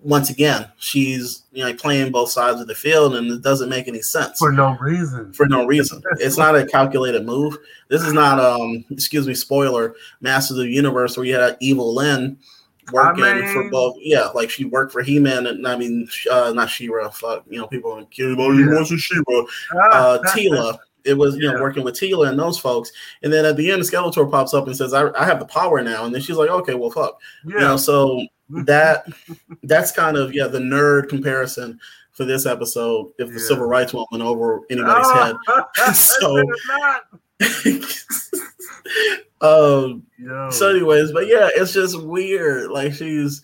once 0.03 0.29
again, 0.31 0.67
she's 0.79 1.45
you 1.53 1.65
know 1.65 1.73
playing 1.75 2.13
both 2.13 2.31
sides 2.31 2.61
of 2.61 2.67
the 2.67 2.75
field, 2.75 3.15
and 3.17 3.31
it 3.31 3.43
doesn't 3.43 3.69
make 3.71 3.89
any 3.89 4.03
sense 4.03 4.39
for 4.39 4.53
no 4.53 4.77
reason. 4.81 5.33
for 5.33 5.47
no 5.47 5.65
reason. 5.67 6.03
It's 6.19 6.37
not 6.39 6.57
a 6.57 6.67
calculated 6.67 7.25
move. 7.25 7.57
This 7.89 8.03
is 8.03 8.13
not 8.13 8.39
um 8.41 8.85
excuse 8.91 9.27
me, 9.27 9.35
spoiler, 9.35 9.95
Masters 10.21 10.59
of 10.59 10.65
the 10.65 10.71
Universe 10.71 11.17
where 11.17 11.25
you 11.27 11.35
had 11.37 11.57
Evil 11.61 11.95
Lynn 11.95 12.37
working 12.93 13.25
I 13.25 13.35
mean- 13.35 13.53
for 13.53 13.71
both 13.71 13.97
yeah, 14.01 14.27
like 14.35 14.51
she 14.51 14.65
worked 14.65 14.93
for 14.93 15.03
He 15.03 15.19
Man 15.19 15.47
and 15.47 15.67
I 15.67 15.77
mean 15.77 16.09
uh 16.31 16.53
not 16.55 16.71
She-Ra, 16.71 17.09
fuck, 17.11 17.45
you 17.49 17.59
know, 17.59 17.67
people 17.67 17.97
like 17.97 18.17
you 18.19 18.35
know, 18.37 18.51
you 18.53 18.69
Yeah. 18.69 18.75
want 18.75 18.87
some 18.89 18.99
She-Ra. 18.99 19.45
Uh 19.93 20.19
Teela. 20.29 20.79
It 21.05 21.17
was, 21.17 21.37
you 21.37 21.43
know, 21.53 21.61
working 21.61 21.85
with 21.85 21.95
Teela 21.95 22.29
and 22.31 22.37
those 22.37 22.59
folks. 22.59 22.91
And 23.23 23.33
then 23.33 23.45
at 23.45 23.57
the 23.57 23.71
end, 23.71 23.81
Skeletor 23.83 24.29
pops 24.29 24.53
up 24.55 24.67
and 24.67 24.77
says, 24.77 24.93
I, 24.93 25.09
I 25.17 25.25
have 25.25 25.39
the 25.39 25.45
power 25.47 25.81
now. 25.81 26.05
And 26.05 26.13
then 26.13 26.21
she's 26.21 26.35
like, 26.37 26.51
okay, 26.51 26.75
well, 26.75 26.91
fuck. 26.91 27.21
yeah. 27.45 27.53
You 27.55 27.61
know, 27.61 27.77
so 27.77 28.27
that 28.51 29.07
that's 29.63 29.93
kind 29.93 30.17
of 30.17 30.33
yeah 30.35 30.47
the 30.49 30.59
nerd 30.59 31.09
comparison 31.09 31.79
for 32.13 32.25
this 32.25 32.47
episode 32.47 33.13
if 33.19 33.33
the 33.33 33.39
civil 33.41 33.67
rights 33.67 33.93
won't 33.93 34.09
went 34.11 34.23
over 34.25 34.61
anybody's 34.71 35.11
head 35.13 35.37
So-. 35.95 36.43
um 39.43 40.03
Yo. 40.19 40.51
so 40.51 40.71
anyways 40.71 41.13
but 41.13 41.27
yeah 41.27 41.49
it's 41.55 41.73
just 41.73 42.01
weird 42.03 42.71
like 42.71 42.95
she's 42.95 43.43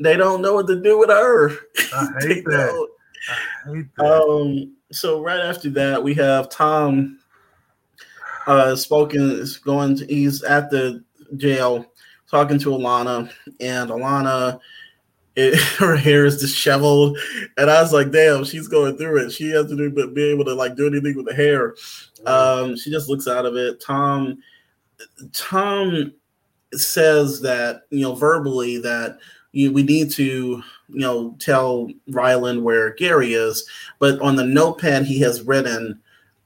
they 0.00 0.16
don't 0.16 0.42
know 0.42 0.54
what 0.54 0.66
to 0.66 0.80
do 0.82 0.98
with 0.98 1.08
her 1.10 1.50
I 1.94 2.08
hate 2.20 2.44
that. 2.46 2.88
I 3.66 3.72
hate 3.72 3.86
that. 3.96 4.04
um 4.04 4.74
so 4.90 5.22
right 5.22 5.40
after 5.40 5.70
that 5.70 6.02
we 6.02 6.14
have 6.14 6.48
tom 6.50 7.20
uh 8.46 8.74
spoken 8.74 9.30
is 9.30 9.58
going 9.58 9.96
to 9.98 10.06
he's 10.06 10.42
at 10.42 10.70
the 10.70 11.04
jail 11.36 11.86
talking 12.28 12.58
to 12.58 12.70
alana 12.70 13.30
and 13.60 13.90
alana 13.90 14.58
it, 15.38 15.56
her 15.78 15.96
hair 15.96 16.26
is 16.26 16.40
disheveled. 16.40 17.16
And 17.56 17.70
i 17.70 17.80
was 17.80 17.92
like 17.92 18.10
damn 18.10 18.44
she's 18.44 18.68
going 18.68 18.98
through 18.98 19.24
it. 19.24 19.30
She 19.30 19.50
has 19.50 19.66
to 19.68 19.76
do 19.76 19.90
but 19.90 20.14
be 20.14 20.24
able 20.24 20.44
to 20.44 20.54
like 20.54 20.76
do 20.76 20.86
anything 20.86 21.16
with 21.16 21.26
the 21.26 21.34
hair. 21.34 21.74
Um 22.26 22.76
she 22.76 22.90
just 22.90 23.08
looks 23.08 23.28
out 23.28 23.46
of 23.46 23.56
it. 23.56 23.80
Tom 23.80 24.38
tom 25.32 26.12
says 26.74 27.40
that 27.40 27.82
you 27.90 28.02
know 28.02 28.14
verbally 28.14 28.78
that 28.78 29.18
you, 29.52 29.72
we 29.72 29.82
need 29.82 30.10
to 30.10 30.22
you 30.24 30.62
know 30.88 31.36
tell 31.38 31.88
ryland 32.08 32.62
where 32.62 32.94
gary 32.94 33.34
is. 33.34 33.64
But 34.00 34.20
on 34.20 34.36
the 34.36 34.44
notepad 34.44 35.04
he 35.04 35.20
has 35.20 35.42
written 35.42 36.00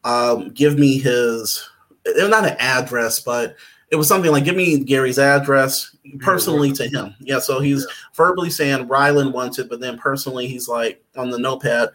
um 0.05 0.51
give 0.51 0.78
me 0.78 0.99
his 0.99 1.68
not 2.05 2.45
an 2.45 2.57
address 2.59 3.20
but 3.20 3.57
it 3.93 3.97
was 3.97 4.09
something 4.09 4.32
like 4.32 4.45
give 4.45 4.57
me 4.57 4.78
gary's 4.82 5.18
address 5.18 5.95
personally 6.18 6.72
to 6.72 6.88
him 6.88 7.14
yeah 7.20 7.38
so 7.38 7.61
he's 7.61 7.86
verbally 8.14 8.51
saying 8.51 8.88
ryland 8.88 9.32
wants 9.32 9.59
it 9.61 9.68
but 9.68 9.78
then 9.80 9.97
personally 9.99 10.47
he's 10.49 10.66
like 10.68 11.01
on 11.16 11.30
the 11.30 11.38
notepad 11.38 11.90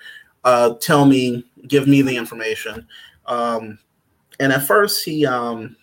uh 0.46 0.74
tell 0.76 1.06
me 1.06 1.44
give 1.68 1.88
me 1.88 2.02
the 2.02 2.16
information 2.16 2.88
um 3.26 3.78
and 4.40 4.54
at 4.54 4.64
first 4.66 5.04
he 5.04 5.26
um 5.26 5.76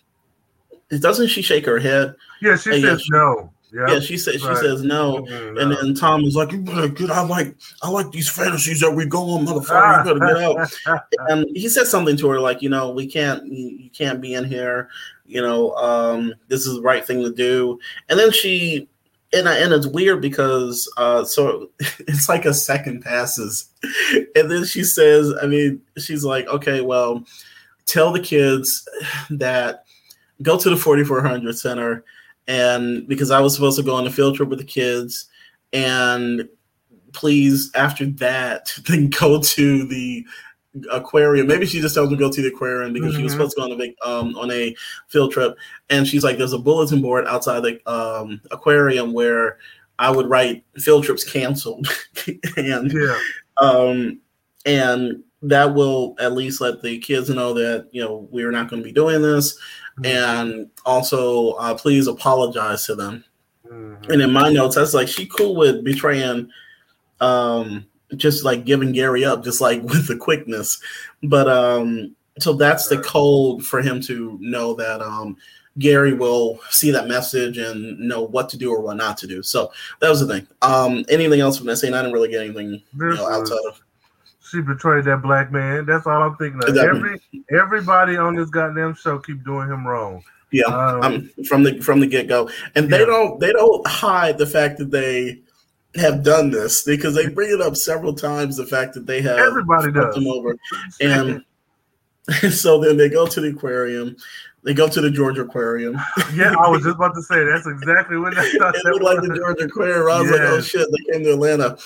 doesn't 1.01 1.27
she 1.29 1.43
shake 1.43 1.67
her 1.67 1.79
head 1.79 2.15
yeah, 2.41 2.57
she 2.57 2.71
uh, 2.71 2.75
yeah, 2.77 2.89
says 2.91 3.03
she- 3.03 3.11
no. 3.13 3.51
Yeah. 3.73 3.95
yeah 3.95 3.99
she 4.01 4.17
says 4.17 4.41
she 4.41 4.47
Right. 4.47 4.57
says 4.57 4.83
no 4.85 5.25
Mhm, 5.29 5.61
and 5.61 5.73
then 5.73 5.95
Tom 5.95 6.23
is 6.23 6.37
like, 6.37 6.53
"You 6.53 6.59
better 6.61 6.87
get. 6.87 7.11
I 7.11 7.23
like, 7.27 7.57
I 7.83 7.89
like 7.91 8.13
these 8.13 8.29
fantasies 8.29 8.79
that 8.79 8.93
we 8.93 9.05
go 9.05 9.31
on, 9.31 9.45
motherfucker. 9.47 10.07
You 10.07 10.15
better 10.21 10.35
get 10.87 10.87
out." 10.87 11.03
and 11.29 11.45
he 11.57 11.69
said 11.69 11.89
something 11.89 12.17
to 12.19 12.29
her 12.29 12.39
like, 12.39 12.63
"You 12.63 12.69
know, 12.69 12.91
we 12.91 13.09
can't. 13.09 13.45
You, 13.47 13.71
you 13.77 13.91
can't 13.91 14.21
be 14.21 14.35
in 14.35 14.45
here. 14.45 14.91
You 15.27 15.41
know, 15.41 15.75
um, 15.77 16.35
this 16.49 16.67
is 16.67 16.77
the 16.77 16.83
right 16.83 17.07
thing 17.07 17.23
to 17.23 17.33
do." 17.33 17.79
And 18.09 18.19
then 18.19 18.31
she, 18.31 18.89
and 19.33 19.49
and 19.49 19.73
it's 19.73 19.87
weird 19.87 20.21
because, 20.21 20.91
uh, 20.97 21.25
so 21.25 21.71
it's 21.81 22.29
like 22.29 22.45
a 22.45 22.55
second 22.55 23.03
passes, 23.03 23.71
and 24.35 24.51
then 24.51 24.65
she 24.65 24.85
says, 24.85 25.33
"I 25.43 25.47
mean, 25.47 25.81
she's 25.99 26.25
like, 26.25 26.47
okay, 26.49 26.81
well, 26.81 27.25
tell 27.87 28.13
the 28.13 28.21
kids 28.21 28.89
that 29.31 29.85
go 30.43 30.59
to 30.59 30.71
the 30.71 30.77
4400 30.77 31.59
center." 31.59 32.05
and 32.47 33.07
because 33.09 33.31
I 33.31 33.41
was 33.41 33.55
supposed 33.55 33.79
to 33.79 33.83
go 33.83 33.95
on 33.95 34.07
a 34.07 34.11
field 34.11 34.37
trip 34.37 34.49
with 34.49 34.59
the 34.59 34.65
kids, 34.65 35.29
and 35.73 36.49
please 37.13 37.71
after 37.75 38.07
that 38.07 38.73
then 38.89 39.11
go 39.11 39.41
to 39.41 39.87
the 39.87 40.27
aquarium. 40.91 41.47
Maybe 41.47 41.67
she 41.67 41.81
just 41.81 41.95
tells 41.95 42.11
me 42.11 42.17
to 42.17 42.21
go 42.21 42.31
to 42.31 42.43
the 42.43 42.49
aquarium 42.49 42.93
because 42.93 43.15
she 43.15 43.23
was 43.23 43.33
Mhm. 43.33 43.37
supposed 43.37 43.57
to 43.57 43.61
go 43.61 43.65
on 43.67 43.73
a 43.73 43.77
big, 43.77 43.95
um 44.05 44.37
on 44.37 44.51
a 44.51 44.75
field 45.09 45.33
trip, 45.33 45.57
and 45.91 46.07
she's 46.07 46.25
like, 46.25 46.39
"There's 46.39 46.53
a 46.53 46.59
bulletin 46.59 47.01
board 47.01 47.27
outside 47.27 47.61
the 47.63 47.81
um 47.91 48.41
aquarium 48.51 49.13
where 49.13 49.59
I 49.99 50.11
would 50.11 50.29
write 50.29 50.65
field 50.79 51.05
trips 51.05 51.23
canceled," 51.25 51.87
and 52.57 52.93
yeah. 52.93 53.19
um, 53.61 54.19
and 54.67 55.23
that 55.43 55.75
will 55.75 56.17
at 56.19 56.33
least 56.33 56.61
let 56.61 56.81
the 56.83 56.99
kids 56.99 57.29
know 57.31 57.53
that 57.55 57.89
you 57.93 58.03
know 58.03 58.27
we're 58.31 58.51
not 58.51 58.69
going 58.69 58.83
to 58.83 58.87
be 58.87 58.93
doing 58.93 59.23
this, 59.23 59.57
and 60.03 60.69
also 60.85 61.51
uh, 61.53 61.75
please 61.75 62.07
apologize 62.09 62.87
to 62.87 62.95
them. 62.95 63.23
Mhm. 63.71 64.09
And 64.11 64.23
in 64.23 64.33
my 64.33 64.51
notes, 64.51 64.75
that's 64.75 64.95
like 64.95 65.07
she 65.09 65.27
cool 65.27 65.55
with 65.55 65.85
betraying, 65.85 66.49
um, 67.21 67.87
just 68.17 68.45
like 68.45 68.65
giving 68.65 68.93
Gary 68.93 69.25
up, 69.25 69.45
just 69.45 69.61
like 69.61 69.83
with 69.85 70.07
the 70.07 70.17
quickness. 70.17 70.81
But 71.23 71.49
um, 71.49 72.15
so 72.39 72.53
that's 72.55 72.89
the 72.89 72.99
code 72.99 73.65
for 73.65 73.81
him 73.81 74.01
to 74.03 74.39
know 74.41 74.75
that 74.75 75.01
um, 75.01 75.37
Gary 75.79 76.13
will 76.13 76.61
see 76.71 76.91
that 76.91 77.09
message 77.09 77.59
and 77.59 77.99
know 77.99 78.23
what 78.23 78.49
to 78.51 78.59
do 78.59 78.71
or 78.73 78.81
what 78.81 78.97
not 78.97 79.17
to 79.19 79.27
do. 79.27 79.43
So 79.43 79.73
that 80.01 80.09
was 80.09 80.21
the 80.21 80.27
thing. 80.27 80.47
Um, 80.63 81.05
anything 81.09 81.41
else 81.41 81.59
from 81.59 81.67
that 81.67 81.77
scene? 81.77 81.95
I 81.95 81.99
didn't 81.99 82.13
really 82.13 82.29
get 82.31 82.45
anything 82.45 82.71
you 82.71 83.15
know, 83.15 83.29
outside 83.31 83.59
of. 83.69 83.81
She 84.51 84.61
betrayed 84.61 85.05
that 85.07 85.23
black 85.23 85.51
man. 85.51 85.85
That's 85.87 86.07
all 86.07 86.23
I'm 86.23 86.37
thinking 86.37 86.63
of. 86.63 86.77
Every 86.77 87.21
everybody 87.51 88.17
on 88.17 88.37
this 88.37 88.51
goddamn 88.51 88.95
show 88.95 89.19
keep 89.19 89.45
doing 89.45 89.69
him 89.69 89.87
wrong. 89.87 90.23
Yeah, 90.53 90.67
Um, 90.67 91.29
from 91.49 91.65
the 91.65 91.81
from 91.81 91.99
the 91.99 92.07
get 92.07 92.29
go, 92.29 92.49
and 92.77 92.89
they 92.89 93.01
Yeah. 93.01 93.07
don't 93.07 93.41
they 93.41 93.53
don't 93.53 93.85
hide 93.89 94.39
the 94.39 94.47
fact 94.47 94.79
that 94.79 94.93
they 94.93 95.41
have 95.97 96.23
done 96.23 96.51
this 96.51 96.83
because 96.83 97.15
they 97.15 97.29
bring 97.29 97.53
it 97.53 97.61
up 97.61 97.77
several 97.77 98.15
times. 98.15 98.57
The 98.57 98.67
fact 98.67 98.95
that 98.95 99.07
they 99.07 99.23
have 99.23 99.39
Everybody 99.39 99.93
does. 99.93 100.15
them 100.15 100.27
over, 100.27 100.57
and 101.01 101.45
so 102.53 102.81
then 102.81 102.97
they 102.97 103.09
go 103.09 103.27
to 103.27 103.41
the 103.41 103.49
aquarium. 103.49 104.17
They 104.65 104.73
go 104.73 104.89
to 104.89 105.01
the 105.01 105.11
Georgia 105.11 105.43
Aquarium. 105.43 105.95
yeah, 106.35 106.55
I 106.59 106.69
was 106.69 106.83
just 106.83 106.97
about 106.97 107.15
to 107.15 107.23
say 107.23 107.45
that's 107.45 107.67
exactly 107.83 108.17
what 108.17 108.37
I 108.37 108.51
thought. 108.53 108.75
it 108.75 108.85
looked 108.85 109.03
like 109.03 109.21
the. 109.21 109.35
Georgia 109.37 109.65
Aquarium. 109.65 110.09
I 110.09 110.21
was 110.23 110.31
like, 110.31 110.41
oh 110.41 110.61
shit, 110.61 110.89
they 110.91 111.13
came 111.13 111.25
to 111.25 111.35
Atlanta. 111.35 111.77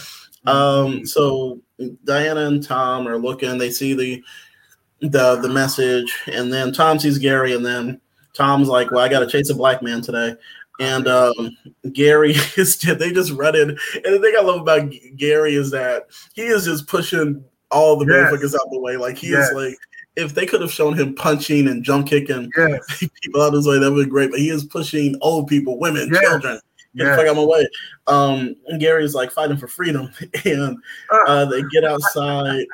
Um, 0.46 1.04
so 1.04 1.61
Diana 2.04 2.46
and 2.46 2.62
Tom 2.62 3.09
are 3.09 3.18
looking. 3.18 3.59
They 3.59 3.70
see 3.70 3.94
the 3.94 4.22
the 5.00 5.36
the 5.36 5.48
message, 5.48 6.12
and 6.28 6.52
then 6.52 6.72
Tom 6.72 6.98
sees 6.98 7.18
Gary, 7.18 7.52
and 7.52 7.66
then 7.66 8.00
Tom's 8.32 8.68
like, 8.68 8.90
"Well, 8.92 9.00
I 9.00 9.09
got 9.09 9.20
to 9.20 9.26
chase 9.26 9.50
a 9.50 9.54
black 9.54 9.82
man 9.82 10.00
today." 10.00 10.36
And 10.81 11.09
um, 11.09 11.57
Gary 11.93 12.35
is 12.57 12.79
they 12.79 13.12
just 13.12 13.33
run 13.33 13.57
in. 13.57 13.70
And 13.70 13.79
the 14.14 14.20
thing 14.20 14.35
I 14.39 14.43
love 14.43 14.61
about 14.61 14.93
Gary 15.16 15.55
is 15.55 15.70
that 15.72 16.07
he 16.35 16.43
is 16.43 16.64
just 16.64 16.87
pushing 16.87 17.45
all 17.70 17.97
the 17.97 18.07
Yes. 18.07 18.33
motherfuckers 18.33 18.55
out 18.55 18.70
the 18.70 18.81
way. 18.81 18.97
Like 18.97 19.16
he 19.18 19.31
Yes. 19.31 19.49
is 19.51 19.55
like, 19.55 19.76
if 20.16 20.35
they 20.35 20.47
could 20.47 20.61
have 20.61 20.72
shown 20.72 20.95
him 20.95 21.14
punching 21.14 21.68
and 21.68 21.83
jump 21.85 22.07
kicking 22.09 22.51
Yes. 22.57 23.05
people 23.22 23.43
out 23.43 23.49
of 23.49 23.55
his 23.55 23.66
way, 23.68 23.79
that 23.79 23.91
would 23.93 24.05
be 24.05 24.11
great. 24.11 24.31
But 24.31 24.41
he 24.41 24.51
is 24.51 24.64
pushing 24.64 25.16
old 25.20 25.49
people, 25.49 25.79
women, 25.79 26.11
Yes. 26.12 26.22
children. 26.22 26.61
Get 26.97 27.05
Yes. 27.05 27.11
the 27.11 27.16
fuck 27.16 27.26
out 27.26 27.31
of 27.33 27.37
my 27.37 27.45
way. 27.45 27.68
Um, 28.07 28.57
and 28.68 28.81
Gary's 28.81 29.14
like 29.14 29.31
fighting 29.31 29.59
for 29.59 29.68
freedom, 29.68 30.11
and 30.45 30.76
uh, 31.26 31.45
they 31.45 31.62
get 31.70 31.85
outside. 31.85 32.64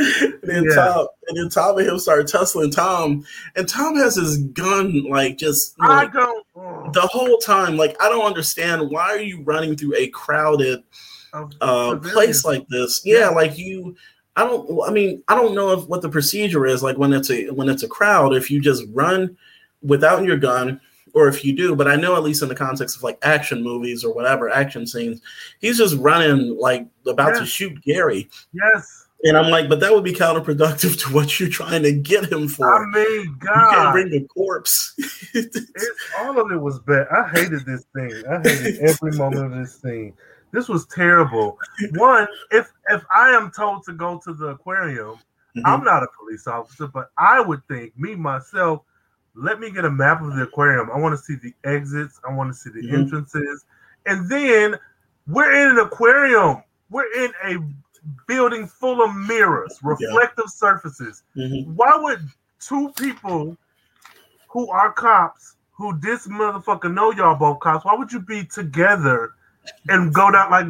and 0.22 0.40
then 0.42 0.64
Yeah. 0.64 0.74
Tom 0.74 1.06
and 1.28 1.38
then 1.38 1.48
Tom 1.48 1.78
and 1.78 1.86
him 1.88 1.98
start 1.98 2.26
tussling 2.28 2.70
Tom, 2.70 3.24
and 3.56 3.68
Tom 3.68 3.96
has 3.96 4.16
his 4.16 4.38
gun 4.38 5.04
like 5.08 5.36
just 5.38 5.74
you 5.78 5.86
know, 5.86 5.94
I 5.94 6.06
don't. 6.06 6.46
oh, 6.56 6.90
the 6.92 7.02
whole 7.02 7.38
time. 7.38 7.76
Like 7.76 7.96
I 8.00 8.08
don't 8.08 8.24
understand 8.24 8.90
why 8.90 9.10
are 9.10 9.20
you 9.20 9.42
running 9.42 9.76
through 9.76 9.94
a 9.96 10.08
crowded 10.08 10.82
uh, 11.60 11.96
place 11.96 12.44
like 12.44 12.66
this. 12.68 13.02
Yeah, 13.04 13.28
like 13.28 13.58
you. 13.58 13.96
I 14.36 14.44
don't. 14.44 14.88
I 14.88 14.90
mean, 14.92 15.22
I 15.28 15.34
don't 15.34 15.54
know 15.54 15.72
if 15.72 15.86
what 15.88 16.02
the 16.02 16.08
procedure 16.08 16.66
is 16.66 16.82
like 16.82 16.96
when 16.96 17.12
it's 17.12 17.30
a 17.30 17.50
when 17.50 17.68
it's 17.68 17.82
a 17.82 17.88
crowd. 17.88 18.34
If 18.34 18.50
you 18.50 18.60
just 18.60 18.84
run 18.92 19.36
without 19.82 20.24
your 20.24 20.36
gun, 20.36 20.80
or 21.14 21.28
if 21.28 21.44
you 21.44 21.54
do. 21.54 21.74
But 21.76 21.88
I 21.88 21.96
know 21.96 22.16
at 22.16 22.22
least 22.22 22.42
in 22.42 22.48
the 22.48 22.54
context 22.54 22.96
of 22.96 23.02
like 23.02 23.18
action 23.22 23.62
movies 23.62 24.04
or 24.04 24.14
whatever 24.14 24.48
action 24.48 24.86
scenes, 24.86 25.20
he's 25.60 25.78
just 25.78 25.96
running 25.96 26.56
like 26.58 26.86
about 27.06 27.36
to 27.36 27.46
shoot 27.46 27.80
Gary. 27.82 28.28
Yes. 28.52 28.99
And 29.24 29.36
I'm 29.36 29.50
like, 29.50 29.68
but 29.68 29.80
that 29.80 29.92
would 29.92 30.04
be 30.04 30.12
counterproductive 30.12 30.98
to 31.02 31.12
what 31.12 31.38
you're 31.38 31.50
trying 31.50 31.82
to 31.82 31.92
get 31.92 32.32
him 32.32 32.48
for. 32.48 32.74
I 32.74 32.86
mean, 32.86 33.36
God, 33.38 33.54
you 33.54 33.76
can't 33.76 33.92
bring 33.92 34.10
the 34.10 34.26
corpse. 34.28 34.96
All 36.18 36.40
of 36.40 36.50
it 36.50 36.56
was 36.56 36.78
bad. 36.80 37.06
I 37.12 37.28
hated 37.28 37.66
this 37.66 37.84
thing. 37.94 38.22
I 38.30 38.38
hated 38.38 38.78
every 38.80 39.12
moment 39.12 39.52
of 39.52 39.60
this 39.60 39.76
thing. 39.76 40.14
This 40.52 40.68
was 40.68 40.86
terrible. 40.86 41.58
One, 41.96 42.26
if 42.50 42.72
if 42.88 43.04
I 43.14 43.30
am 43.30 43.50
told 43.50 43.84
to 43.84 43.92
go 43.92 44.20
to 44.24 44.32
the 44.32 44.48
aquarium, 44.48 45.18
Mhm. 45.56 45.62
I'm 45.64 45.84
not 45.84 46.02
a 46.02 46.08
police 46.18 46.46
officer, 46.46 46.86
but 46.86 47.10
I 47.18 47.40
would 47.40 47.66
think, 47.68 47.98
me 47.98 48.14
myself, 48.14 48.82
let 49.34 49.60
me 49.60 49.70
get 49.70 49.84
a 49.84 49.90
map 49.90 50.22
of 50.22 50.34
the 50.34 50.42
aquarium. 50.42 50.90
I 50.90 50.98
want 50.98 51.16
to 51.16 51.22
see 51.22 51.34
the 51.34 51.54
exits. 51.64 52.20
I 52.28 52.32
want 52.32 52.52
to 52.52 52.58
see 52.58 52.70
the 52.70 52.82
Mhm. 52.82 52.94
entrances. 52.94 53.64
And 54.06 54.28
then 54.28 54.78
we're 55.26 55.52
in 55.52 55.68
an 55.72 55.78
aquarium. 55.78 56.62
We're 56.88 57.12
in 57.14 57.32
a 57.44 57.58
building 58.26 58.66
full 58.66 59.02
of 59.02 59.14
mirrors, 59.14 59.78
reflective 59.82 60.48
surfaces. 60.48 61.22
Mhm. 61.36 61.66
Why 61.74 61.96
would 61.96 62.28
two 62.60 62.90
people 62.96 63.56
who 64.48 64.70
are 64.70 64.92
cops, 64.92 65.56
who 65.72 65.96
this 66.00 66.26
motherfucker 66.26 66.92
know 66.92 67.10
y'all 67.12 67.36
both 67.36 67.60
cops, 67.60 67.84
why 67.84 67.94
would 67.94 68.12
you 68.12 68.20
be 68.20 68.44
together 68.44 69.32
and 69.88 70.12
go 70.12 70.30
down 70.30 70.50
like 70.50 70.66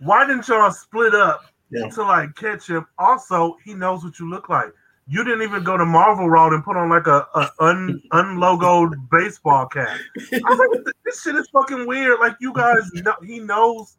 why 0.00 0.26
didn't 0.26 0.46
y'all 0.48 0.70
split 0.70 1.14
up 1.14 1.44
Yeah. 1.70 1.88
to 1.88 2.02
like 2.02 2.34
catch 2.36 2.68
him? 2.68 2.86
Also, 2.98 3.56
he 3.64 3.74
knows 3.74 4.04
what 4.04 4.18
you 4.18 4.28
look 4.28 4.48
like. 4.48 4.72
You 5.08 5.22
didn't 5.24 5.42
even 5.42 5.62
go 5.62 5.76
to 5.76 5.84
Marvel 5.86 6.28
Road 6.28 6.52
and 6.52 6.64
put 6.64 6.76
on 6.76 6.88
like 6.90 7.06
a, 7.06 7.26
a 7.34 7.48
un 7.60 8.02
unlogoed 8.12 9.08
baseball 9.10 9.66
cap. 9.66 9.96
I 10.32 10.40
was 10.44 10.58
like, 10.58 10.94
this 11.04 11.22
shit 11.22 11.36
is 11.36 11.48
fucking 11.50 11.86
weird. 11.86 12.18
Like 12.20 12.36
you 12.40 12.52
guys 12.52 12.90
know 12.94 13.14
he 13.24 13.38
knows 13.38 13.96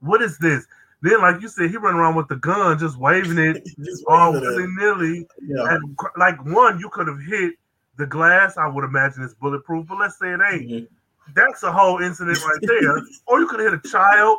what 0.00 0.20
is 0.20 0.36
this? 0.38 0.66
Then, 1.04 1.20
like 1.20 1.42
you 1.42 1.48
said, 1.48 1.68
he 1.70 1.76
run 1.76 1.96
around 1.96 2.14
with 2.16 2.28
the 2.28 2.36
gun, 2.36 2.78
just 2.78 2.96
waving 2.98 3.36
it 3.36 3.62
Just 3.84 4.04
all 4.08 4.32
willy 4.32 4.66
nilly. 4.78 5.26
Yeah. 5.42 5.74
And 5.74 5.94
like 6.16 6.42
one, 6.46 6.80
you 6.80 6.88
could 6.88 7.08
have 7.08 7.20
hit 7.20 7.52
the 7.98 8.06
glass. 8.06 8.56
I 8.56 8.66
would 8.68 8.84
imagine 8.84 9.22
it's 9.22 9.34
bulletproof, 9.34 9.86
but 9.86 9.98
let's 9.98 10.18
say 10.18 10.32
it 10.32 10.40
ain't. 10.50 10.70
Mhm. 10.70 10.88
That's 11.34 11.62
a 11.62 11.70
whole 11.70 11.98
incident 12.00 12.38
right 12.42 12.58
there. 12.62 13.02
or 13.26 13.38
you 13.40 13.46
could 13.46 13.60
hit 13.60 13.74
a 13.74 13.80
child, 13.86 14.38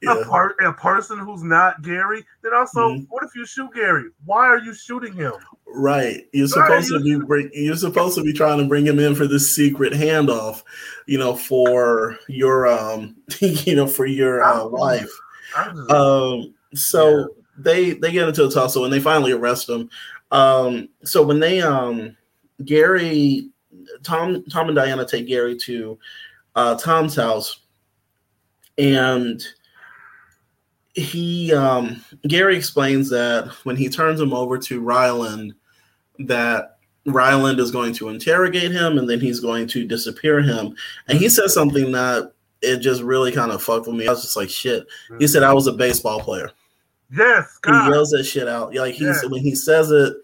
Yeah. 0.00 0.20
a, 0.20 0.24
per- 0.24 0.56
a 0.66 0.72
person 0.72 1.18
who's 1.18 1.42
not 1.42 1.82
Gary. 1.82 2.24
Then 2.42 2.54
also, 2.54 2.88
Mhm. 2.92 3.06
what 3.10 3.22
if 3.22 3.34
you 3.34 3.44
shoot 3.44 3.70
Gary? 3.74 4.08
Why 4.24 4.46
are 4.46 4.58
you 4.58 4.72
shooting 4.72 5.12
him? 5.12 5.32
Right. 5.66 6.26
You're 6.32 6.48
supposed 6.48 6.88
to 6.88 7.00
be 7.00 7.16
bring, 7.18 7.50
you're 7.52 7.76
supposed 7.76 8.16
to 8.16 8.24
be 8.24 8.32
trying 8.32 8.56
to 8.58 8.64
bring 8.64 8.86
him 8.86 8.98
in 8.98 9.14
for 9.14 9.26
this 9.26 9.54
secret 9.54 9.92
handoff, 9.92 10.62
you 11.04 11.18
know, 11.18 11.36
for 11.36 12.16
your 12.26 12.66
um 12.66 13.16
you 13.40 13.76
know, 13.76 13.86
for 13.86 14.06
your 14.06 14.42
uh, 14.42 14.66
wife. 14.66 15.10
Um 15.90 16.54
so 16.74 17.28
they 17.58 17.92
they 17.92 18.12
get 18.12 18.28
into 18.28 18.46
a 18.46 18.50
tussle 18.50 18.84
and 18.84 18.92
they 18.92 19.00
finally 19.00 19.32
arrest 19.32 19.68
him. 19.68 19.90
Um 20.30 20.88
so 21.04 21.22
when 21.22 21.40
they 21.40 21.60
um 21.60 22.16
Gary 22.64 23.50
Tom 24.02 24.44
Tom 24.50 24.68
and 24.68 24.76
Diana 24.76 25.04
take 25.04 25.26
Gary 25.26 25.56
to 25.58 25.98
uh 26.54 26.76
Tom's 26.76 27.16
house 27.16 27.60
and 28.78 29.44
he 30.94 31.52
um 31.52 32.02
Gary 32.26 32.56
explains 32.56 33.08
that 33.10 33.48
when 33.64 33.76
he 33.76 33.88
turns 33.88 34.20
him 34.20 34.32
over 34.32 34.58
to 34.58 34.80
Ryland 34.80 35.54
that 36.20 36.78
Ryland 37.06 37.60
is 37.60 37.70
going 37.70 37.92
to 37.94 38.08
interrogate 38.08 38.72
him 38.72 38.98
and 38.98 39.08
then 39.08 39.20
he's 39.20 39.40
going 39.40 39.66
to 39.68 39.86
disappear 39.86 40.40
him. 40.40 40.74
And 41.08 41.18
he 41.18 41.28
says 41.28 41.54
something 41.54 41.92
that 41.92 42.32
it 42.62 42.78
just 42.78 43.02
really 43.02 43.32
kind 43.32 43.50
of 43.52 43.62
fucked 43.62 43.86
with 43.86 43.96
me. 43.96 44.06
I 44.06 44.10
was 44.10 44.22
just 44.22 44.36
like, 44.36 44.50
shit. 44.50 44.86
He 45.18 45.26
said 45.26 45.42
I 45.42 45.52
was 45.52 45.66
a 45.66 45.72
baseball 45.72 46.20
player. 46.20 46.50
yes, 47.16 47.58
He 47.64 47.70
yells 47.72 48.10
that 48.10 48.24
shit 48.24 48.48
out. 48.48 48.74
Like 48.74 48.94
he's 48.94 49.20
Yeah. 49.22 49.28
when 49.30 49.40
he 49.42 49.54
says 49.54 49.90
it, 49.90 50.14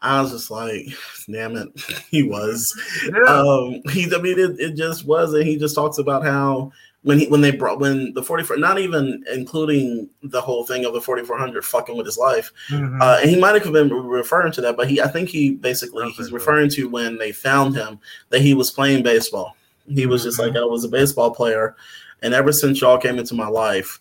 I 0.00 0.20
was 0.20 0.32
just 0.32 0.50
like, 0.50 0.86
damn 1.30 1.56
it, 1.56 1.68
he 2.10 2.22
was. 2.24 2.66
Yeah. 3.04 3.22
Um, 3.24 3.82
he, 3.90 4.12
I 4.14 4.18
mean, 4.20 4.38
it, 4.38 4.58
it 4.58 4.74
just 4.76 5.04
was, 5.06 5.32
and 5.34 5.44
he 5.46 5.56
just 5.56 5.74
talks 5.76 5.98
about 5.98 6.24
how 6.24 6.72
when 7.04 7.18
he 7.20 7.26
when 7.28 7.40
they 7.40 7.50
brought 7.52 7.78
when 7.80 8.12
the 8.14 8.22
forty 8.22 8.42
four, 8.44 8.56
not 8.56 8.78
even 8.80 9.24
including 9.32 10.08
the 10.24 10.40
whole 10.40 10.64
thing 10.66 10.84
of 10.84 10.92
the 10.92 11.00
forty 11.00 11.22
four 11.24 11.38
hundred 11.38 11.64
fucking 11.64 11.96
with 11.96 12.06
his 12.06 12.18
life, 12.18 12.52
Mhm. 12.70 13.00
uh, 13.00 13.18
and 13.20 13.30
he 13.30 13.38
might 13.38 13.60
have 13.62 13.72
been 13.72 13.90
referring 13.92 14.50
to 14.52 14.60
that, 14.62 14.76
but 14.76 14.88
he, 14.88 15.00
I 15.00 15.06
think 15.08 15.28
he 15.28 15.50
basically 15.52 16.10
he's 16.12 16.32
referring 16.32 16.68
to 16.70 16.88
when 16.88 17.16
they 17.18 17.30
found 17.32 17.74
him 17.76 18.00
that 18.30 18.40
he 18.40 18.54
was 18.54 18.70
playing 18.72 19.02
baseball. 19.04 19.56
He 19.88 20.06
was 20.06 20.22
just 20.22 20.38
Mm-hmm. 20.38 20.54
like, 20.54 20.62
I 20.62 20.64
was 20.64 20.84
a 20.84 20.88
baseball 20.88 21.30
player, 21.34 21.76
and 22.22 22.34
ever 22.34 22.52
since 22.52 22.80
y'all 22.80 22.98
came 22.98 23.18
into 23.18 23.34
my 23.34 23.48
life, 23.48 24.00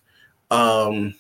um, 0.52 1.14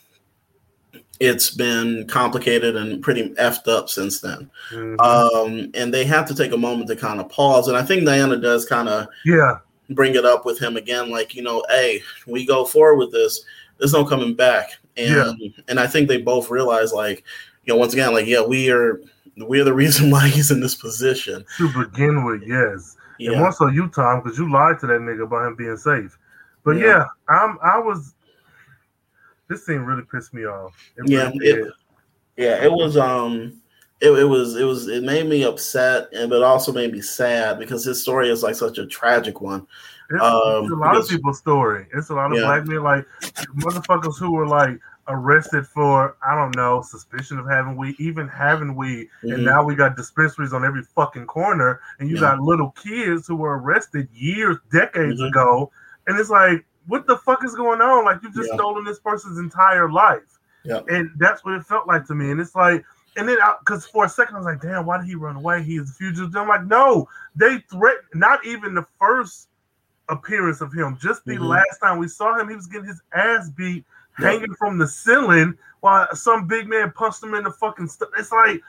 it's 1.19 1.51
been 1.51 2.07
complicated 2.07 2.75
and 2.75 3.01
pretty 3.03 3.29
effed 3.35 3.67
up 3.67 3.89
since 3.89 4.21
then. 4.21 4.49
Mhm. 4.71 4.99
Um, 4.99 5.71
and 5.75 5.93
they 5.93 6.03
have 6.03 6.27
to 6.27 6.35
take 6.35 6.51
a 6.51 6.57
moment 6.57 6.87
to 6.89 6.95
kind 6.95 7.19
of 7.19 7.29
pause, 7.29 7.67
and 7.67 7.77
I 7.77 7.83
think 7.83 8.05
Diana 8.05 8.37
does 8.37 8.65
kind 8.65 8.89
of 8.89 9.07
yeah. 9.25 9.57
bring 9.91 10.15
it 10.15 10.25
up 10.25 10.45
with 10.45 10.59
him 10.59 10.77
again, 10.77 11.09
like 11.11 11.35
you 11.35 11.43
know, 11.43 11.63
hey, 11.69 12.01
we 12.25 12.45
go 12.45 12.65
forward 12.65 12.97
with 12.97 13.11
this. 13.11 13.43
There's 13.77 13.93
no 13.93 14.03
coming 14.03 14.33
back, 14.35 14.77
and 14.97 15.53
and 15.67 15.79
I 15.79 15.85
think 15.87 16.07
they 16.07 16.21
both 16.21 16.49
realize, 16.49 16.91
like, 16.91 17.23
you 17.65 17.73
know, 17.73 17.79
once 17.79 17.93
again, 17.93 18.13
like, 18.13 18.25
yeah, 18.25 18.41
we 18.41 18.71
are 18.71 18.99
we 19.47 19.59
are 19.59 19.63
the 19.63 19.73
reason 19.83 20.09
why 20.09 20.27
he's 20.27 20.49
in 20.51 20.59
this 20.59 20.75
position. 20.75 21.45
To 21.57 21.85
begin 21.85 22.23
with, 22.23 22.43
yes. 22.45 22.97
And 23.27 23.33
Yeah, 23.35 23.39
more 23.39 23.51
so 23.51 23.67
you, 23.67 23.87
Tom, 23.89 24.21
because 24.21 24.37
you 24.37 24.51
lied 24.51 24.79
to 24.79 24.87
that 24.87 25.01
nigga 25.01 25.23
about 25.23 25.47
him 25.47 25.55
being 25.55 25.77
safe. 25.77 26.17
But 26.63 26.77
Yeah. 26.77 26.85
yeah, 26.85 27.05
I'm 27.29 27.57
I 27.63 27.77
was 27.79 28.13
this 29.47 29.63
thing 29.65 29.79
really 29.83 30.03
pissed 30.11 30.33
me 30.33 30.45
off. 30.45 30.73
It 30.97 31.09
Yeah, 31.09 31.29
really 31.29 31.47
it- 31.47 31.73
yeah, 32.37 32.63
it 32.63 32.71
was 32.71 32.97
um. 32.97 33.57
It, 33.99 34.09
it 34.11 34.23
was 34.23 34.55
it 34.55 34.63
was 34.63 34.87
it 34.87 35.03
made 35.03 35.27
me 35.27 35.43
upset 35.43 36.07
and 36.11 36.27
but 36.29 36.41
also 36.41 36.71
made 36.71 36.91
me 36.91 37.01
sad 37.01 37.59
because 37.59 37.83
his 37.85 38.01
story 38.01 38.29
is 38.31 38.41
like 38.41 38.55
such 38.55 38.79
a 38.79 38.87
tragic 38.87 39.41
one. 39.41 39.67
It's, 40.09 40.23
Um, 40.23 40.63
it's 40.63 40.71
a 40.71 40.75
lot 40.75 40.93
because- 40.93 41.05
of 41.11 41.17
people's 41.17 41.37
story. 41.37 41.85
It's 41.93 42.09
a 42.09 42.15
lot 42.15 42.31
of 42.31 42.37
Yeah. 42.39 42.45
black 42.45 42.65
men, 42.65 42.81
like 42.81 43.05
motherfuckers 43.57 44.17
who 44.17 44.31
were 44.31 44.47
like 44.47 44.79
arrested 45.07 45.65
for 45.67 46.15
I 46.25 46.35
don't 46.35 46.55
know 46.55 46.81
suspicion 46.81 47.39
of 47.39 47.47
having 47.47 47.75
weed, 47.75 47.95
even 47.99 48.27
having 48.27 48.75
weed, 48.75 49.09
Mhm. 49.23 49.33
and 49.35 49.45
now 49.45 49.63
we 49.63 49.75
got 49.75 49.95
dispensaries 49.95 50.53
on 50.53 50.63
every 50.63 50.83
fucking 50.83 51.25
corner, 51.25 51.81
and 51.99 52.09
you 52.09 52.15
Yeah. 52.15 52.21
got 52.21 52.39
little 52.39 52.71
kids 52.71 53.27
who 53.27 53.35
were 53.35 53.57
arrested 53.59 54.07
years, 54.11 54.57
decades 54.71 55.19
Mhm. 55.21 55.29
ago, 55.29 55.71
and 56.07 56.19
it's 56.19 56.29
like, 56.29 56.65
what 56.87 57.07
the 57.07 57.17
fuck 57.17 57.43
is 57.43 57.55
going 57.55 57.81
on? 57.81 58.05
Like 58.05 58.21
you've 58.23 58.33
just 58.35 58.49
Yeah. 58.49 58.55
stolen 58.55 58.83
this 58.85 58.99
person's 58.99 59.37
entire 59.39 59.89
life, 59.91 60.39
Yeah. 60.63 60.81
and 60.87 61.11
that's 61.17 61.43
what 61.43 61.55
it 61.55 61.65
felt 61.65 61.87
like 61.87 62.05
to 62.05 62.15
me. 62.15 62.31
And 62.31 62.39
it's 62.39 62.55
like. 62.55 62.85
And 63.17 63.27
then, 63.27 63.39
because 63.59 63.85
for 63.85 64.05
a 64.05 64.09
second 64.09 64.35
I 64.35 64.37
was 64.37 64.45
like, 64.45 64.61
"Damn, 64.61 64.85
why 64.85 64.97
did 64.97 65.05
he 65.05 65.15
run 65.15 65.35
away? 65.35 65.61
He 65.63 65.75
is 65.75 65.89
a 65.89 65.93
fugitive." 65.95 66.33
I'm 66.33 66.47
like, 66.47 66.63
"No, 66.63 67.09
they 67.35 67.57
threatened. 67.69 68.07
Not 68.13 68.45
even 68.45 68.73
the 68.73 68.85
first 68.97 69.49
appearance 70.07 70.61
of 70.61 70.71
him. 70.71 70.95
Just 70.97 71.25
the 71.25 71.35
Mhm. 71.35 71.45
last 71.49 71.79
time 71.83 71.97
we 71.97 72.07
saw 72.07 72.39
him, 72.39 72.47
he 72.47 72.55
was 72.55 72.67
getting 72.67 72.87
his 72.87 73.01
ass 73.13 73.49
beat. 73.49 73.85
Hanging 74.17 74.53
from 74.55 74.77
the 74.77 74.87
ceiling 74.87 75.57
while 75.81 76.07
some 76.15 76.47
big 76.47 76.67
man 76.67 76.91
punched 76.91 77.23
him 77.23 77.33
in 77.33 77.43
the 77.43 77.51
fucking. 77.51 77.87
St- 77.87 78.09
it's 78.17 78.31
like 78.31 78.61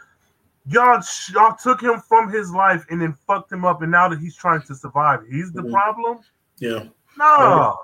y'all 0.66 1.02
y'all 1.32 1.56
took 1.62 1.82
him 1.82 2.00
from 2.00 2.30
his 2.32 2.50
life 2.52 2.84
and 2.90 3.00
then 3.00 3.14
fucked 3.26 3.52
him 3.52 3.64
up, 3.64 3.82
and 3.82 3.90
now 3.90 4.08
that 4.08 4.18
he's 4.20 4.36
trying 4.36 4.62
to 4.62 4.74
survive, 4.74 5.20
he's 5.30 5.52
the 5.52 5.62
Mhm. 5.62 5.72
problem. 5.72 6.18
Yeah, 6.58 6.84
No, 7.18 7.76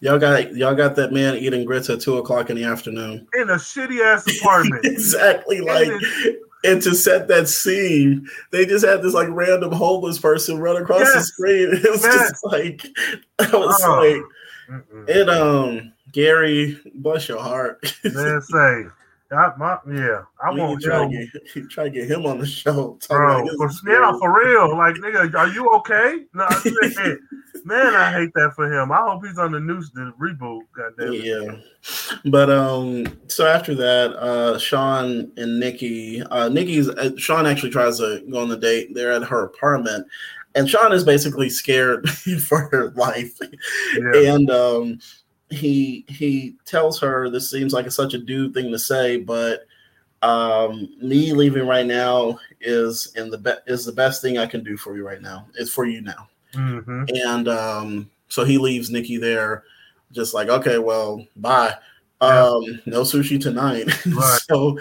y'all 0.00 0.18
got 0.18 0.54
y'all 0.54 0.74
got 0.74 0.94
that 0.96 1.12
man 1.12 1.36
eating 1.36 1.64
grits 1.64 1.90
at 1.90 2.00
two 2.00 2.18
o'clock 2.18 2.50
in 2.50 2.56
the 2.56 2.64
afternoon. 2.64 3.26
in 3.34 3.50
a 3.50 3.54
shitty 3.56 4.00
ass 4.04 4.26
apartment. 4.40 4.84
exactly 4.84 5.60
like 5.60 5.90
and 6.64 6.80
to 6.80 6.94
set 6.94 7.26
that 7.26 7.48
scene 7.48 8.24
they 8.52 8.64
just 8.64 8.84
had 8.84 9.02
this 9.02 9.14
like 9.14 9.26
random 9.30 9.72
homeless 9.72 10.18
person 10.20 10.60
run 10.60 10.76
across 10.80 11.12
the 11.12 11.20
screen 11.20 11.70
it 11.72 11.90
was 11.90 12.04
Yes. 12.04 12.30
just 12.30 12.44
like 12.46 12.86
i 13.40 13.56
was 13.56 13.82
Oh. 13.82 13.98
like 13.98 14.22
Mm-mm. 14.70 15.08
it 15.08 15.28
um 15.28 15.92
gary 16.12 16.78
bless 16.94 17.28
your 17.28 17.40
heart 17.40 17.82
Man, 18.04 18.40
say 18.42 18.84
I, 19.32 19.52
my, 19.56 19.78
yeah, 19.90 20.22
I 20.42 20.52
We 20.52 20.60
want 20.60 20.82
try, 20.82 21.04
him, 21.04 21.10
to 21.10 21.40
get, 21.60 21.70
try 21.70 21.84
to 21.84 21.90
get 21.90 22.10
him 22.10 22.26
on 22.26 22.38
the 22.38 22.46
show. 22.46 22.98
Bro. 23.08 23.46
For, 23.56 23.70
yeah, 23.88 24.12
for 24.18 24.38
real. 24.38 24.76
Like, 24.76 24.96
nigga, 24.96 25.34
are 25.34 25.48
you 25.48 25.70
okay? 25.76 26.24
No, 26.34 26.46
man, 26.96 27.18
man, 27.64 27.94
I 27.94 28.12
hate 28.12 28.30
that 28.34 28.52
for 28.54 28.70
him. 28.70 28.92
I 28.92 28.98
hope 28.98 29.24
he's 29.24 29.38
on 29.38 29.52
the 29.52 29.60
news, 29.60 29.90
the 29.92 30.12
reboot. 30.20 30.60
Goddamn. 30.76 31.14
it. 31.14 31.24
Yeah. 31.24 32.20
But 32.30 32.50
um 32.50 33.06
so 33.28 33.46
after 33.46 33.74
that, 33.74 34.12
uh 34.16 34.58
Shawn 34.58 35.32
and 35.36 35.58
Nikki, 35.58 36.22
uh 36.22 36.48
Nikki's 36.48 36.88
uh, 36.90 37.16
Shawn 37.16 37.46
actually 37.46 37.70
tries 37.70 37.98
to 37.98 38.22
go 38.30 38.38
on 38.38 38.48
the 38.48 38.56
date. 38.56 38.94
They're 38.94 39.12
at 39.12 39.24
her 39.24 39.44
apartment 39.44 40.06
and 40.54 40.68
Shawn 40.68 40.92
is 40.92 41.04
basically 41.04 41.48
scared 41.48 42.08
for 42.46 42.68
her 42.70 42.90
life. 42.90 43.38
Yeah. 43.96 44.34
And 44.34 44.50
um 44.50 44.98
he 45.52 46.04
he 46.08 46.56
tells 46.64 46.98
her 47.00 47.28
this 47.30 47.50
seems 47.50 47.72
like 47.72 47.86
it's 47.86 47.96
such 47.96 48.14
a 48.14 48.18
dude 48.18 48.54
thing 48.54 48.70
to 48.72 48.78
say, 48.78 49.18
but 49.18 49.66
um 50.22 50.88
me 51.02 51.32
leaving 51.32 51.66
right 51.66 51.86
now 51.86 52.38
is 52.60 53.12
in 53.16 53.28
the 53.30 53.38
be- 53.38 53.72
is 53.72 53.84
the 53.84 53.92
best 53.92 54.22
thing 54.22 54.38
I 54.38 54.46
can 54.46 54.62
do 54.62 54.76
for 54.76 54.96
you 54.96 55.04
right 55.06 55.20
now. 55.20 55.46
It's 55.58 55.70
for 55.70 55.84
you 55.84 56.00
now. 56.00 56.28
Mhm. 56.54 57.10
And 57.26 57.48
um, 57.48 58.10
so 58.28 58.44
he 58.44 58.58
leaves 58.58 58.90
Nikki 58.90 59.16
there, 59.16 59.64
just 60.12 60.32
like, 60.34 60.48
okay, 60.48 60.78
well, 60.78 61.26
bye. 61.36 61.74
Yeah. 62.20 62.44
Um, 62.44 62.80
no 62.86 63.00
sushi 63.02 63.40
tonight. 63.40 63.88
Right. 64.06 64.40
so 64.48 64.78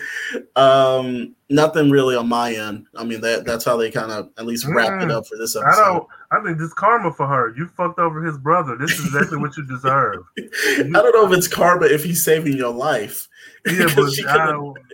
um 0.56 1.36
nothing 1.50 1.90
really 1.90 2.16
on 2.16 2.28
my 2.30 2.54
end. 2.54 2.86
I 2.96 3.04
mean 3.04 3.20
that 3.22 3.46
that's 3.46 3.66
how 3.66 3.78
they 3.78 3.90
kind 3.90 4.12
of 4.12 4.30
at 4.38 4.46
least 4.46 4.66
wrap 4.68 5.02
it 5.02 5.08
Mm. 5.08 5.12
up 5.12 5.26
for 5.28 5.38
this 5.38 5.56
I 5.56 5.62
episode. 5.68 5.84
don't. 5.86 6.08
I 6.32 6.42
think 6.44 6.58
this 6.58 6.74
karma 6.74 7.12
for 7.12 7.28
her. 7.28 7.54
You 7.58 7.68
fucked 7.68 8.00
over 8.00 8.24
his 8.24 8.38
brother. 8.38 8.78
This 8.78 8.92
is 8.98 9.06
exactly 9.08 9.38
what 9.38 9.56
you 9.58 9.66
deserve. 9.66 10.24
I 10.38 10.84
don't 10.84 11.14
know 11.14 11.30
if 11.32 11.38
it's 11.38 11.48
karma 11.48 11.88
if 11.88 12.04
he's 12.04 12.24
saving 12.24 12.54
your 12.56 12.74
life. 12.74 13.28
Yeah, 13.66 13.88
but 13.96 14.06
I, 14.28 14.48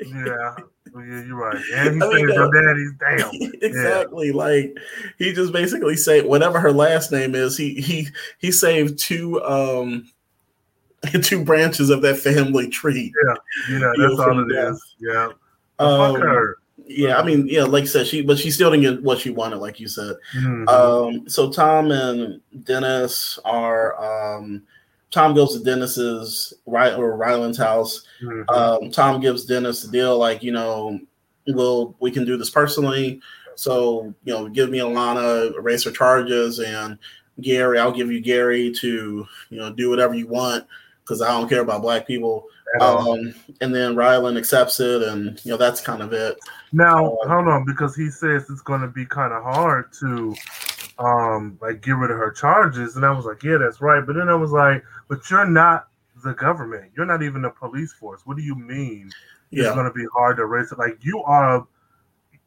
yeah, 0.05 0.55
Well, 0.93 1.05
yeah, 1.05 1.23
you're 1.25 1.35
right. 1.35 1.55
And 1.75 1.95
he 1.95 2.01
I 2.01 2.09
mean, 2.09 2.27
saved 2.27 2.31
uh, 2.31 2.33
your 2.33 2.51
daddy's 2.51 2.91
damn. 2.99 3.51
exactly. 3.61 4.31
Like 4.31 4.75
he 5.19 5.31
just 5.31 5.53
basically 5.53 5.95
say 5.95 6.21
whatever 6.21 6.59
her 6.59 6.71
last 6.71 7.11
name 7.11 7.35
is, 7.35 7.55
he 7.55 7.75
he 7.75 8.07
he 8.39 8.51
saved 8.51 8.97
two 8.97 9.41
um 9.43 10.09
two 11.21 11.43
branches 11.45 11.89
of 11.91 12.01
that 12.01 12.17
family 12.17 12.67
tree. 12.67 13.13
Yeah, 13.27 13.35
You 13.69 13.79
that's 13.79 14.19
all 14.19 14.39
it 14.39 14.53
death. 14.53 14.73
is. 14.73 14.95
Yeah. 14.99 15.29
Um, 15.79 16.15
Fuck 16.15 16.23
her. 16.23 16.57
Yeah, 16.87 17.17
I 17.17 17.23
mean, 17.23 17.47
yeah, 17.47 17.63
like 17.63 17.83
I 17.83 17.87
said, 17.87 18.07
she 18.07 18.21
but 18.21 18.37
she 18.37 18.51
still 18.51 18.71
didn't 18.71 18.83
get 18.83 19.03
what 19.03 19.19
she 19.19 19.29
wanted, 19.29 19.57
like 19.57 19.79
you 19.79 19.87
said. 19.87 20.15
Mhm. 20.35 20.69
Um, 20.69 21.29
so 21.29 21.51
Tom 21.51 21.91
and 21.91 22.41
Dennis 22.63 23.39
are 23.45 24.35
um 24.39 24.63
Tom 25.11 25.33
goes 25.33 25.57
to 25.57 25.63
Dennis's 25.63 26.53
right 26.65 26.93
or 26.93 27.15
Ryland's 27.15 27.57
house. 27.57 28.03
Mhm. 28.21 28.49
Um, 28.49 28.91
Tom 28.91 29.21
gives 29.21 29.45
Dennis 29.45 29.81
the 29.83 29.91
deal, 29.91 30.17
like, 30.17 30.43
you 30.43 30.51
know, 30.51 30.99
we'll 31.47 31.95
we 31.99 32.11
can 32.11 32.25
do 32.25 32.37
this 32.37 32.49
personally. 32.49 33.21
So, 33.55 34.13
you 34.23 34.33
know, 34.33 34.47
give 34.49 34.69
me 34.69 34.79
Alana, 34.79 35.55
erase 35.55 35.83
her 35.85 35.91
charges, 35.91 36.59
and 36.59 36.97
Gary, 37.41 37.79
I'll 37.79 37.91
give 37.91 38.11
you 38.11 38.19
Gary 38.19 38.71
to, 38.79 39.27
you 39.49 39.57
know, 39.57 39.71
do 39.71 39.89
whatever 39.89 40.13
you 40.13 40.27
want 40.27 40.65
because 41.07 41.21
I 41.21 41.29
don't 41.29 41.47
care 41.47 41.61
about 41.61 41.81
black 41.81 42.05
people. 42.05 42.47
Um, 42.81 43.33
and 43.61 43.73
then 43.73 43.95
Ryland 43.95 44.37
accepts 44.37 44.81
it, 44.81 45.01
and 45.01 45.39
you 45.45 45.51
know, 45.51 45.57
that's 45.57 45.79
kind 45.79 46.01
of 46.01 46.11
it. 46.11 46.37
Now, 46.73 47.13
uh, 47.15 47.27
hold 47.29 47.47
on, 47.47 47.65
because 47.65 47.95
he 47.95 48.09
says 48.09 48.49
it's 48.49 48.61
going 48.61 48.81
to 48.81 48.89
be 48.89 49.05
kind 49.05 49.31
of 49.31 49.41
hard 49.41 49.93
to, 50.01 50.35
um, 50.99 51.57
like 51.61 51.81
get 51.81 51.91
rid 51.91 52.11
of 52.11 52.17
her 52.17 52.31
charges, 52.31 52.97
and 52.97 53.05
I 53.05 53.11
was 53.11 53.25
like, 53.25 53.41
yeah, 53.41 53.57
that's 53.57 53.79
right. 53.79 54.05
But 54.05 54.17
then 54.17 54.27
I 54.27 54.35
was 54.35 54.51
like, 54.51 54.83
but 55.07 55.29
you're 55.31 55.45
not 55.45 55.87
the 56.25 56.33
government. 56.33 56.91
You're 56.97 57.05
not 57.05 57.23
even 57.23 57.41
the 57.41 57.51
police 57.51 57.93
force. 57.93 58.21
What 58.25 58.35
do 58.35 58.43
you 58.43 58.55
mean? 58.55 59.11
It's 59.51 59.73
going 59.73 59.85
to 59.85 59.93
be 59.93 60.05
hard 60.13 60.37
to 60.37 60.43
erase 60.43 60.73
it. 60.73 60.77
Like 60.77 60.97
you 61.01 61.23
are, 61.23 61.65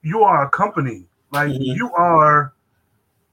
you 0.03 0.23
are 0.23 0.45
a 0.45 0.51
company. 0.51 1.07
Like 1.33 1.51
Mhm. 1.51 1.77
you 1.77 1.91
are, 1.95 2.53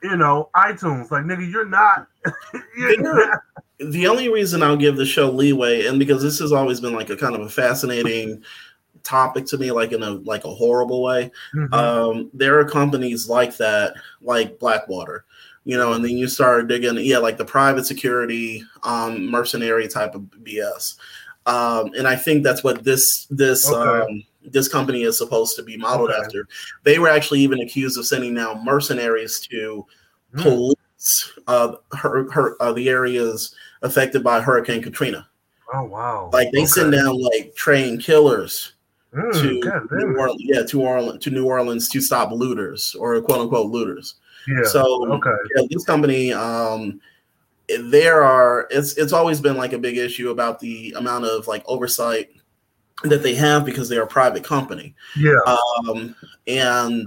you 0.03 0.17
know, 0.17 0.49
iTunes. 0.55 1.09
Like 1.11 1.23
nigga, 1.25 1.49
you're 1.49 1.65
not. 1.65 2.07
you're 2.77 3.01
not- 3.01 3.39
the 3.79 4.07
only 4.07 4.27
reason 4.27 4.63
I'll 4.63 4.75
give 4.75 4.95
the 4.97 5.05
show 5.05 5.29
leeway, 5.29 5.85
and 5.85 5.99
because 5.99 6.23
this 6.23 6.39
has 6.39 6.51
always 6.51 6.81
been 6.81 6.95
like 6.95 7.11
a 7.11 7.15
kind 7.17 7.35
of 7.35 7.41
a 7.41 7.49
fascinating 7.49 8.43
topic 9.03 9.45
to 9.47 9.57
me, 9.57 9.71
like 9.71 9.91
in 9.91 10.01
a 10.01 10.09
like 10.11 10.45
a 10.45 10.53
horrible 10.53 11.03
way. 11.03 11.31
Mhm. 11.55 11.73
Um, 11.73 12.29
there 12.33 12.59
are 12.59 12.65
companies 12.65 13.29
like 13.29 13.55
that, 13.57 13.93
like 14.21 14.57
Blackwater, 14.57 15.25
you 15.63 15.77
know, 15.77 15.93
and 15.93 16.03
then 16.03 16.17
you 16.17 16.27
start 16.27 16.67
digging, 16.67 16.97
yeah, 16.97 17.19
like 17.19 17.37
the 17.37 17.45
private 17.45 17.85
security, 17.85 18.63
um, 18.83 19.29
mercenary 19.29 19.87
type 19.87 20.15
of 20.15 20.21
BS. 20.43 20.95
Um, 21.45 21.91
and 21.97 22.07
I 22.07 22.15
think 22.15 22.43
that's 22.43 22.63
what 22.63 22.83
this 22.83 23.27
this 23.29 23.71
Okay. 23.71 24.11
um, 24.11 24.23
this 24.51 24.67
company 24.67 25.03
is 25.03 25.17
supposed 25.17 25.55
to 25.55 25.63
be 25.63 25.77
modeled 25.77 26.11
Okay. 26.11 26.19
after. 26.23 26.47
They 26.83 26.99
were 26.99 27.09
actually 27.09 27.39
even 27.41 27.59
accused 27.61 27.97
of 27.97 28.05
sending 28.05 28.33
now 28.33 28.59
mercenaries 28.63 29.39
to 29.51 29.85
Hmm. 30.35 30.41
police 30.41 31.31
uh, 31.47 31.75
her, 31.93 32.29
her 32.31 32.61
uh, 32.61 32.73
the 32.73 32.89
areas 32.89 33.55
affected 33.81 34.23
by 34.23 34.41
Hurricane 34.41 34.81
Katrina. 34.81 35.27
oh 35.73 35.83
wow! 35.83 36.29
Like 36.33 36.51
they 36.51 36.65
send 36.65 36.93
Okay. 36.93 37.01
down 37.03 37.21
like 37.21 37.55
trained 37.55 38.01
killers 38.01 38.73
Mm, 39.15 39.41
to 39.41 39.61
God 39.61 39.87
New. 39.91 40.17
Orleans, 40.17 40.41
yeah, 40.43 40.63
to 40.63 40.81
Orleans 40.81 41.23
to 41.23 41.29
New 41.29 41.45
Orleans 41.45 41.87
to 41.89 42.01
stop 42.01 42.31
looters 42.31 42.93
or 42.99 43.19
quote 43.21 43.39
unquote 43.39 43.71
looters. 43.71 44.15
Yeah. 44.49 44.63
So 44.65 45.09
okay. 45.13 45.31
yeah, 45.55 45.63
this 45.69 45.85
company, 45.85 46.33
um, 46.33 46.99
there 47.79 48.21
are 48.23 48.67
it's 48.69 48.97
it's 48.97 49.13
always 49.13 49.39
been 49.39 49.55
like 49.55 49.71
a 49.73 49.77
big 49.79 49.97
issue 49.97 50.29
about 50.31 50.59
the 50.59 50.93
amount 50.97 51.23
of 51.23 51.47
like 51.47 51.63
oversight 51.67 52.31
that 53.03 53.21
they 53.23 53.35
have 53.35 53.63
because 53.65 53.89
they're 53.89 54.03
a 54.03 54.07
private 54.07 54.43
company. 54.43 54.95
Yeah. 55.15 55.35
Um, 55.45 56.15
and 56.47 57.05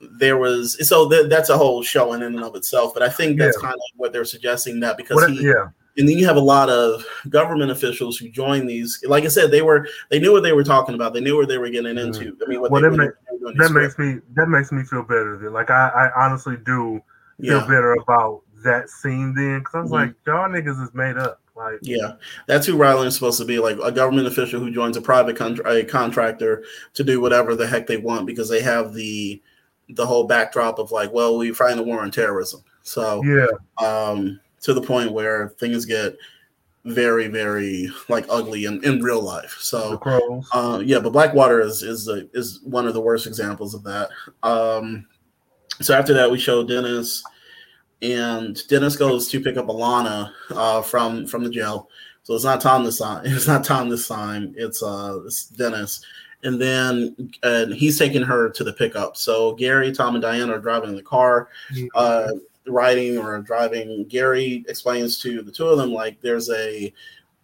there 0.00 0.36
was 0.38 0.76
so 0.88 1.08
th- 1.10 1.28
that's 1.28 1.50
a 1.50 1.58
whole 1.58 1.82
show 1.82 2.12
in 2.12 2.22
and 2.22 2.38
of 2.42 2.54
itself. 2.54 2.94
But 2.94 3.02
I 3.02 3.08
think 3.08 3.38
that's 3.38 3.56
Yeah. 3.60 3.68
kind 3.70 3.74
of 3.74 3.80
what 3.96 4.12
they're 4.12 4.24
suggesting 4.24 4.78
that 4.80 4.96
because 4.96 5.16
What- 5.16 5.30
he, 5.32 5.44
yeah. 5.44 5.68
and 5.96 6.08
then 6.08 6.16
you 6.18 6.24
have 6.26 6.36
a 6.36 6.40
lot 6.40 6.70
of 6.70 7.04
government 7.28 7.72
officials 7.72 8.16
who 8.16 8.28
join 8.28 8.66
these. 8.66 9.02
Like 9.08 9.24
I 9.24 9.28
said, 9.28 9.50
they 9.50 9.62
were 9.62 9.88
they 10.10 10.20
knew 10.20 10.30
what 10.32 10.44
they 10.44 10.52
were 10.52 10.62
talking 10.62 10.94
about. 10.94 11.14
They 11.14 11.20
knew 11.20 11.36
what 11.36 11.48
they 11.48 11.58
were 11.58 11.68
getting 11.68 11.98
into. 11.98 12.36
I 12.44 12.48
mean, 12.48 12.60
what. 12.60 12.70
Well, 12.70 12.82
they, 12.82 12.88
that, 12.88 12.96
what 12.96 12.98
ma- 12.98 13.04
they 13.04 13.32
were 13.44 13.52
doing 13.52 13.56
that 13.58 13.72
makes 13.72 13.98
me 13.98 14.20
that 14.36 14.46
makes 14.48 14.70
me 14.70 14.84
feel 14.84 15.02
better. 15.02 15.36
Then, 15.42 15.52
like 15.52 15.70
I, 15.70 15.88
I 16.14 16.24
honestly 16.26 16.56
do 16.64 17.00
feel 17.40 17.58
Yeah. 17.58 17.66
better 17.66 17.94
about 17.94 18.42
that 18.64 18.88
scene 18.90 19.34
then 19.34 19.58
because 19.60 19.74
I 19.74 19.80
was 19.80 19.90
Mhm. 19.90 19.94
like, 19.94 20.14
y'all 20.26 20.48
niggas 20.48 20.80
is 20.82 20.94
made 20.94 21.16
up. 21.16 21.40
Like, 21.58 21.80
Yeah, 21.82 22.12
that's 22.46 22.66
who 22.66 22.76
Ryland 22.76 23.08
is 23.08 23.14
supposed 23.14 23.38
to 23.40 23.44
be, 23.44 23.58
like 23.58 23.76
a 23.82 23.92
government 23.92 24.28
official 24.28 24.60
who 24.60 24.70
joins 24.70 24.96
a 24.96 25.02
private 25.02 25.36
con- 25.36 25.60
a 25.66 25.84
contractor 25.84 26.64
to 26.94 27.04
do 27.04 27.20
whatever 27.20 27.56
the 27.56 27.66
heck 27.66 27.86
they 27.86 27.96
want 27.96 28.26
because 28.26 28.48
they 28.48 28.62
have 28.62 28.94
the 28.94 29.42
the 29.90 30.06
whole 30.06 30.26
backdrop 30.26 30.78
of 30.78 30.92
like, 30.92 31.12
well, 31.12 31.36
we're 31.36 31.54
fighting 31.54 31.78
the 31.78 31.82
war 31.82 32.00
on 32.00 32.10
terrorism. 32.10 32.62
So, 32.82 33.22
yeah, 33.24 33.46
um, 33.84 34.38
to 34.60 34.72
the 34.72 34.82
point 34.82 35.12
where 35.12 35.48
things 35.58 35.84
get 35.84 36.16
very, 36.84 37.26
very 37.26 37.90
like 38.08 38.24
ugly 38.28 38.64
in, 38.64 38.82
in 38.84 39.02
real 39.02 39.20
life. 39.20 39.56
So, 39.60 39.98
uh, 40.52 40.80
yeah, 40.84 41.00
but 41.00 41.12
Blackwater 41.12 41.60
is 41.60 41.82
is 41.82 42.04
the, 42.04 42.28
is 42.32 42.60
one 42.62 42.86
of 42.86 42.94
the 42.94 43.00
worst 43.00 43.26
examples 43.26 43.74
of 43.74 43.82
that. 43.84 44.10
Um, 44.42 45.06
so 45.80 45.94
after 45.94 46.14
that, 46.14 46.30
we 46.30 46.38
show 46.38 46.64
Dennis, 46.64 47.22
and 48.02 48.66
Dennis 48.68 48.96
goes 48.96 49.28
to 49.28 49.40
pick 49.40 49.56
up 49.56 49.66
Alana 49.66 50.32
uh, 50.50 50.82
from 50.82 51.26
from 51.26 51.44
the 51.44 51.50
jail. 51.50 51.88
So 52.22 52.34
it's 52.34 52.44
not 52.44 52.60
Tom 52.60 52.84
this 52.84 52.98
time. 52.98 53.22
It's 53.26 53.46
not 53.46 53.64
Tom 53.64 53.88
this 53.88 54.06
time. 54.06 54.54
It's 54.56 54.82
uh 54.82 55.20
it's 55.24 55.46
Dennis, 55.46 56.04
and 56.42 56.60
then 56.60 57.32
and 57.42 57.74
he's 57.74 57.98
taking 57.98 58.22
her 58.22 58.50
to 58.50 58.64
the 58.64 58.72
pickup. 58.72 59.16
So 59.16 59.54
Gary, 59.54 59.92
Tom, 59.92 60.14
and 60.14 60.22
Diana 60.22 60.54
are 60.54 60.60
driving 60.60 60.90
in 60.90 60.96
the 60.96 61.02
car, 61.02 61.48
uh, 61.94 62.32
riding 62.66 63.18
or 63.18 63.40
driving. 63.40 64.04
Gary 64.08 64.64
explains 64.68 65.18
to 65.20 65.42
the 65.42 65.52
two 65.52 65.66
of 65.66 65.78
them 65.78 65.92
like 65.92 66.20
there's 66.20 66.50
a 66.50 66.92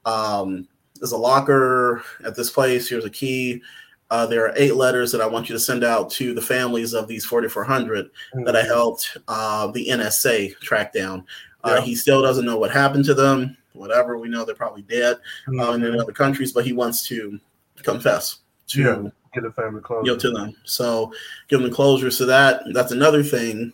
um, 0.05 0.69
there's 1.01 1.13
a 1.13 1.17
locker 1.17 2.03
at 2.25 2.37
this 2.37 2.51
place. 2.51 2.89
Here's 2.89 3.05
a 3.05 3.11
key. 3.11 3.63
Uh, 4.11 4.27
there 4.27 4.47
are 4.47 4.53
eight 4.57 4.77
letters 4.77 5.11
that 5.13 5.21
I 5.21 5.27
want 5.27 5.49
you 5.49 5.55
to 5.55 5.59
send 5.61 5.83
out 5.83 6.11
to 6.13 6.35
the 6.35 6.43
families 6.43 6.93
of 6.93 7.09
these 7.09 7.25
4,400 7.25 8.11
that 8.45 8.55
I 8.55 8.63
helped 8.63 9.17
uh, 9.29 9.69
the 9.69 9.89
NSA 9.89 10.59
track 10.61 10.93
down. 10.93 11.25
Uh, 11.65 11.77
Yeah. 11.79 11.81
He 11.81 11.95
still 11.95 12.21
doesn't 12.23 12.45
know 12.45 12.59
what 12.59 12.71
happened 12.71 13.07
to 13.07 13.15
them. 13.15 13.57
Whatever, 13.73 14.19
we 14.19 14.29
know 14.29 14.45
they're 14.45 14.55
probably 14.55 14.83
dead 14.83 15.17
uh, 15.49 15.73
in 15.73 15.81
Mhm. 15.81 16.01
other 16.01 16.13
countries, 16.13 16.53
but 16.53 16.65
he 16.65 16.73
wants 16.73 17.07
to 17.09 17.41
confess 17.83 18.39
to 18.69 18.81
Yeah. 18.83 19.03
get 19.35 19.45
a 19.45 19.51
family 19.53 19.81
close. 19.81 20.05
you 20.07 20.13
know, 20.13 20.19
to 20.19 20.31
them. 20.31 20.55
So 20.65 21.13
give 21.49 21.61
them 21.63 21.71
closure. 21.73 22.11
So 22.11 22.25
that 22.27 22.63
that's 22.73 22.93
another 22.93 23.23
thing 23.23 23.73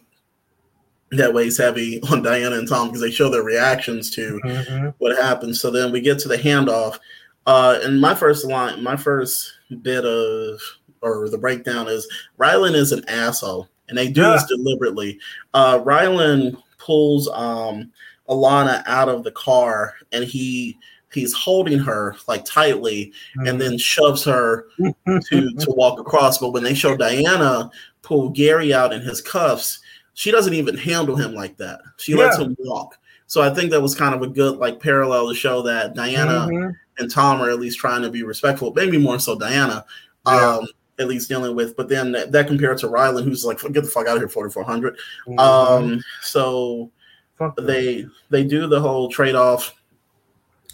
that 1.11 1.35
weighs 1.35 1.59
heavy 1.59 2.01
on 2.11 2.23
Diana 2.23 2.57
and 2.57 2.69
Tom 2.69 2.89
because 2.89 3.01
they 3.02 3.11
show 3.11 3.28
their 3.28 3.43
reactions 3.43 4.11
to 4.12 4.40
Mhm. 4.44 4.94
what 4.98 5.16
happened. 5.16 5.57
So 5.57 5.70
then 5.70 5.90
we 5.93 6.01
get 6.01 6.19
to 6.20 6.28
the 6.28 6.39
handoff. 6.39 6.98
Uh, 7.47 7.78
and 7.82 8.01
my 8.01 8.15
first 8.15 8.44
line, 8.47 8.82
my 8.82 8.97
first 8.97 9.52
bit 9.77 10.05
of 10.05 10.61
or 11.03 11.29
the 11.29 11.39
breakdown 11.39 11.89
is 11.89 12.07
Ryland 12.37 12.77
is 12.77 12.93
an 12.93 13.09
asshole, 13.09 13.69
and 13.89 13.97
they 13.97 14.09
do 14.09 14.23
this 14.23 14.45
deliberately. 14.45 15.19
Uh, 15.55 15.81
Ryland 15.83 16.57
pulls 16.79 17.29
um, 17.29 17.91
Alana 18.29 18.83
out 18.87 19.09
of 19.09 19.25
the 19.25 19.33
car, 19.33 19.95
and 20.13 20.25
he 20.25 20.79
he's 21.13 21.33
holding 21.33 21.79
her 21.79 22.15
like 22.29 22.45
tightly 22.45 23.13
and 23.45 23.61
then 23.61 23.77
shoves 23.77 24.23
her 24.25 24.69
to 24.79 25.53
to 25.53 25.67
walk 25.77 25.99
across. 25.99 26.39
But 26.39 26.51
when 26.51 26.63
they 26.63 26.75
show 26.75 26.97
Diana 26.97 27.71
pull 28.03 28.31
Gary 28.31 28.73
out 28.73 28.93
in 28.93 29.01
his 29.01 29.21
cuffs, 29.21 29.81
she 30.15 30.31
doesn't 30.31 30.55
even 30.55 30.77
handle 30.77 31.17
him 31.17 31.35
like 31.35 31.57
that. 31.59 31.81
She 31.97 32.15
lets 32.15 32.39
him 32.39 32.57
walk. 32.61 32.99
So 33.31 33.40
I 33.43 33.51
think 33.55 33.70
that 33.70 33.81
was 33.81 33.94
kind 33.94 34.12
of 34.12 34.23
a 34.23 34.27
good 34.27 34.57
like 34.57 34.81
parallel 34.81 35.28
to 35.28 35.35
show 35.36 35.62
that 35.62 35.94
Diana 35.94 36.48
Mhm. 36.48 36.74
and 36.98 37.09
Tom 37.09 37.40
are 37.40 37.48
at 37.48 37.61
least 37.61 37.78
trying 37.78 38.02
to 38.02 38.11
be 38.11 38.24
respectful, 38.24 38.73
maybe 38.74 38.98
more 38.98 39.20
so 39.20 39.39
Diana. 39.39 39.85
Yeah. 40.27 40.57
Um, 40.57 40.66
at 40.98 41.07
least 41.07 41.28
dealing 41.28 41.55
with, 41.55 41.77
but 41.77 41.89
then 41.89 42.11
that, 42.11 42.32
that 42.32 42.48
compared 42.48 42.78
to 42.78 42.89
Ryland, 42.89 43.28
who's 43.28 43.44
like, 43.44 43.61
get 43.73 43.85
the 43.85 43.89
fuck 43.89 44.09
out 44.09 44.16
of 44.16 44.20
here, 44.20 44.28
4400. 44.28 44.98
Mhm. 45.28 45.39
Um, 45.39 46.01
so 46.23 46.90
Fuck 47.39 47.55
they 47.57 48.05
they 48.31 48.43
do 48.43 48.66
the 48.66 48.81
whole 48.81 49.09
trade 49.09 49.36
off. 49.36 49.74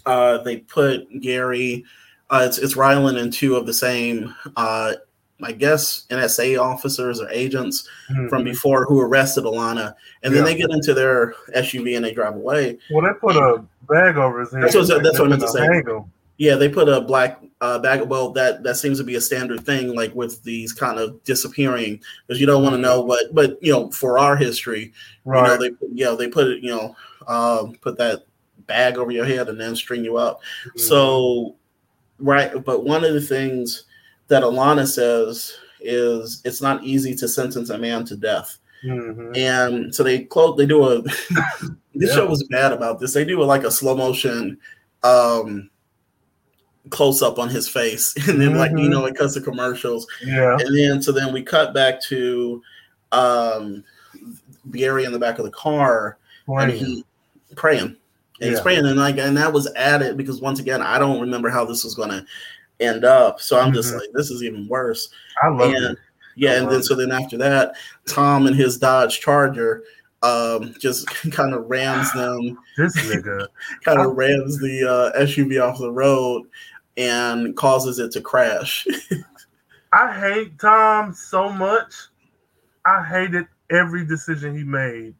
Uh, 0.07 0.39
they 0.39 0.57
put 0.57 1.05
Gary. 1.21 1.85
Uh, 2.31 2.41
it's 2.47 2.57
it's 2.57 2.75
Ryland 2.75 3.19
and 3.19 3.31
two 3.31 3.55
of 3.55 3.67
the 3.67 3.73
same. 3.73 4.33
Uh, 4.55 4.93
I 5.43 5.51
guess 5.51 6.05
NSA 6.09 6.57
officers 6.59 7.21
or 7.21 7.29
agents 7.29 7.87
Mhm. 8.11 8.29
from 8.29 8.43
before 8.43 8.85
who 8.85 8.99
arrested 8.99 9.43
Alana, 9.43 9.93
and 10.23 10.33
then 10.33 10.43
they 10.43 10.55
get 10.55 10.71
into 10.71 10.93
their 10.93 11.35
SUV 11.53 11.95
and 11.95 12.03
they 12.03 12.13
drive 12.13 12.35
away. 12.35 12.79
Well, 12.91 13.05
they 13.05 13.13
put 13.19 13.35
a 13.35 13.63
bag 13.87 14.17
over 14.17 14.39
his 14.39 14.51
head. 14.51 14.63
That's 14.63 14.75
what- 14.75 15.03
that's 15.03 15.19
what 15.19 15.27
I 15.27 15.29
meant 15.29 15.41
to 15.41 15.47
say. 15.47 15.83
Yeah, 16.39 16.55
they 16.55 16.69
put 16.69 16.87
a 16.89 17.01
black 17.01 17.41
uh, 17.61 17.79
bag. 17.79 18.01
Well, 18.03 18.29
that 18.33 18.61
that 18.63 18.75
seems 18.75 18.99
to 18.99 19.03
be 19.03 19.15
a 19.15 19.21
standard 19.21 19.65
thing, 19.65 19.95
like 19.95 20.13
with 20.13 20.43
these 20.43 20.71
kind 20.73 20.99
of 20.99 21.23
disappearing, 21.23 21.99
because 22.27 22.39
you 22.39 22.45
don't 22.45 22.61
want 22.61 22.75
to 22.75 22.81
know 22.81 23.01
what. 23.01 23.33
But 23.33 23.57
you 23.61 23.71
know, 23.71 23.89
for 23.89 24.19
our 24.19 24.35
history, 24.35 24.93
you 25.25 25.31
know, 25.31 25.41
Right. 25.41 25.59
they 25.59 25.71
you 25.91 26.05
know 26.05 26.15
they 26.15 26.27
put 26.27 26.45
it, 26.47 26.61
you 26.63 26.69
know, 26.69 26.95
um, 27.27 27.73
put 27.81 27.97
that 27.97 28.23
bag 28.67 28.97
over 28.99 29.09
your 29.09 29.25
head 29.25 29.49
and 29.49 29.59
then 29.59 29.75
string 29.75 30.03
you 30.05 30.17
up. 30.17 30.39
Mm-hmm. 30.67 30.79
So, 30.79 31.55
right. 32.19 32.63
But 32.63 32.83
one 32.85 33.03
of 33.03 33.13
the 33.15 33.21
things 33.21 33.85
that 34.27 34.43
Alana 34.43 34.87
says 34.87 35.57
is 35.79 36.41
it's 36.43 36.61
not 36.61 36.83
easy 36.83 37.15
to 37.15 37.27
sentence 37.27 37.69
a 37.69 37.77
man 37.77 38.03
to 38.05 38.15
death. 38.17 38.57
Mhm. 38.83 39.35
And 39.37 39.93
so 39.95 40.03
they 40.03 40.19
close. 40.25 40.57
They 40.57 40.65
do 40.65 40.83
a. 40.87 41.01
this 41.93 42.09
Yeah. 42.09 42.15
show 42.15 42.25
was 42.27 42.43
bad 42.49 42.71
about 42.73 42.99
this. 42.99 43.13
They 43.13 43.25
do 43.25 43.41
a, 43.41 43.45
like 43.45 43.63
a 43.63 43.71
slow 43.71 43.95
motion 43.95 44.57
um 45.03 45.69
close 46.89 47.21
up 47.21 47.37
on 47.39 47.49
his 47.49 47.67
face, 47.67 48.15
and 48.29 48.39
then 48.39 48.55
like 48.55 48.71
you 48.71 48.77
Mhm. 48.87 48.89
know 48.91 49.05
it 49.05 49.15
cuts 49.15 49.33
to 49.33 49.41
commercials, 49.41 50.07
Yeah. 50.25 50.57
and 50.59 50.77
then 50.77 51.01
so 51.01 51.11
then 51.11 51.33
we 51.33 51.41
cut 51.43 51.73
back 51.73 52.01
to 52.03 52.61
um 53.11 53.83
Gary 54.71 55.05
in 55.05 55.11
the 55.11 55.19
back 55.19 55.39
of 55.39 55.45
the 55.45 55.51
car, 55.51 56.17
and 56.47 56.71
he 56.71 57.05
praying. 57.55 57.95
And 58.39 58.51
he's 58.51 58.61
praying, 58.61 58.85
and 58.85 58.97
like, 58.99 59.17
and 59.17 59.35
that 59.37 59.51
was 59.51 59.71
added 59.75 60.15
because 60.15 60.41
once 60.41 60.59
again, 60.59 60.81
I 60.81 60.99
don't 60.99 61.19
remember 61.19 61.49
how 61.49 61.65
this 61.65 61.83
was 61.83 61.95
going 61.95 62.09
to 62.09 62.23
end 62.79 63.03
up. 63.05 63.39
So 63.41 63.59
I'm 63.59 63.73
just 63.73 63.93
Mhm. 63.93 63.99
like, 63.99 64.09
this 64.13 64.29
is 64.31 64.43
even 64.43 64.67
worse. 64.67 65.09
I 65.43 65.47
love 65.49 65.73
and 65.73 65.85
it. 65.91 65.97
yeah, 66.35 66.51
I 66.51 66.53
and 66.55 66.67
then 66.67 66.73
love 66.75 66.83
so 66.85 66.95
then 66.95 67.11
after 67.11 67.37
that, 67.37 67.75
Tom 68.07 68.47
and 68.47 68.55
his 68.55 68.77
Dodge 68.77 69.19
Charger 69.19 69.83
um 70.23 70.73
just 70.79 71.07
kind 71.31 71.53
of 71.53 71.65
rams 71.69 72.11
them, 72.15 72.57
This 72.77 72.95
nigga. 73.05 73.47
kind 73.85 73.99
of 74.01 74.15
rams 74.15 74.59
the 74.59 74.83
uh, 75.15 75.19
SUV 75.21 75.61
off 75.61 75.77
the 75.79 75.91
road 75.91 76.43
and 76.97 77.55
causes 77.55 77.99
it 77.99 78.11
to 78.13 78.21
crash. 78.21 78.87
I 79.93 80.11
hate 80.19 80.59
Tom 80.59 81.13
so 81.13 81.49
much. 81.49 81.93
I 82.85 83.03
hated 83.03 83.45
every 83.69 84.05
decision 84.05 84.55
he 84.57 84.63
made. 84.63 85.13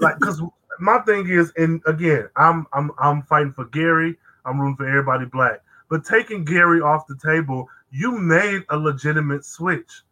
like, 0.00 0.18
cause 0.20 0.40
my 0.80 0.98
thing 1.00 1.28
is, 1.28 1.52
and 1.56 1.80
again, 1.86 2.28
I'm 2.36 2.66
I'm 2.72 2.90
I'm 2.98 3.22
fighting 3.22 3.52
for 3.52 3.66
Gary. 3.66 4.16
I'm 4.44 4.60
rooting 4.60 4.76
for 4.76 4.88
everybody 4.88 5.26
black. 5.26 5.60
But 5.90 6.04
taking 6.04 6.44
Gary 6.44 6.80
off 6.80 7.06
the 7.06 7.16
table, 7.16 7.68
you 7.90 8.12
made 8.12 8.62
a 8.70 8.78
legitimate 8.78 9.44
switch. 9.44 10.02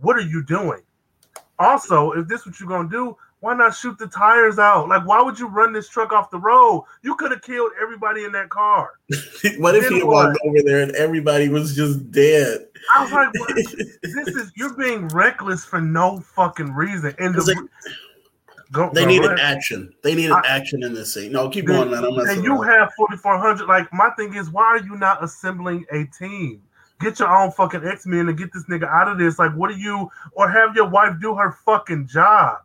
What 0.00 0.16
are 0.16 0.20
you 0.22 0.42
doing? 0.44 0.82
Also, 1.58 2.12
if 2.12 2.28
this 2.28 2.40
is 2.40 2.46
what 2.46 2.60
you're 2.60 2.68
gonna 2.68 2.88
do, 2.88 3.16
why 3.40 3.54
not 3.54 3.74
shoot 3.74 3.96
the 3.98 4.08
tires 4.08 4.58
out? 4.58 4.88
Like, 4.88 5.06
why 5.06 5.22
would 5.22 5.38
you 5.38 5.46
run 5.46 5.72
this 5.72 5.88
truck 5.88 6.12
off 6.12 6.30
the 6.30 6.38
road? 6.38 6.84
You 7.02 7.14
could 7.14 7.30
have 7.30 7.42
killed 7.42 7.70
everybody 7.80 8.24
in 8.24 8.32
that 8.32 8.48
car. 8.48 8.90
what 9.58 9.76
if 9.76 9.88
he 9.88 10.02
walked 10.02 10.38
what? 10.42 10.48
over 10.48 10.62
there 10.64 10.82
and 10.82 10.92
everybody 10.96 11.48
was 11.48 11.74
just 11.76 12.10
dead? 12.10 12.66
I 12.94 13.02
was 13.04 13.12
like, 13.12 13.32
what? 13.34 13.54
this 14.02 14.28
is 14.28 14.52
you're 14.56 14.74
being 14.74 15.06
reckless 15.08 15.64
for 15.64 15.80
no 15.80 16.18
fucking 16.20 16.72
reason. 16.72 17.14
And 17.18 17.34
the, 17.34 17.42
they- 17.42 17.92
go, 18.72 18.90
They 18.92 19.06
needed 19.06 19.32
ahead. 19.32 19.40
action. 19.40 19.92
They 20.02 20.14
needed 20.14 20.32
I- 20.32 20.42
action 20.46 20.82
in 20.82 20.94
this 20.94 21.12
scene. 21.14 21.32
No, 21.32 21.48
keep 21.48 21.66
Then- 21.66 21.76
going, 21.76 21.90
man. 21.90 22.04
I'm 22.04 22.14
not 22.14 22.28
and 22.28 22.44
you 22.44 22.60
have 22.62 22.90
4400. 22.96 23.66
Like, 23.66 23.92
my 23.92 24.10
thing 24.10 24.34
is, 24.34 24.50
why 24.50 24.64
are 24.64 24.78
you 24.80 24.96
not 24.96 25.22
assembling 25.22 25.84
a 25.92 26.04
team? 26.06 26.62
Get 27.00 27.20
your 27.20 27.28
own 27.28 27.52
fucking 27.52 27.86
X 27.86 28.06
Men 28.06 28.28
and 28.28 28.36
get 28.36 28.52
this 28.52 28.64
nigga 28.64 28.88
out 28.88 29.06
of 29.08 29.18
this. 29.18 29.38
Like, 29.38 29.52
what 29.54 29.70
do 29.70 29.76
you, 29.76 30.10
or 30.32 30.50
have 30.50 30.74
your 30.74 30.88
wife 30.88 31.14
do 31.20 31.34
her 31.36 31.52
fucking 31.64 32.08
job? 32.08 32.58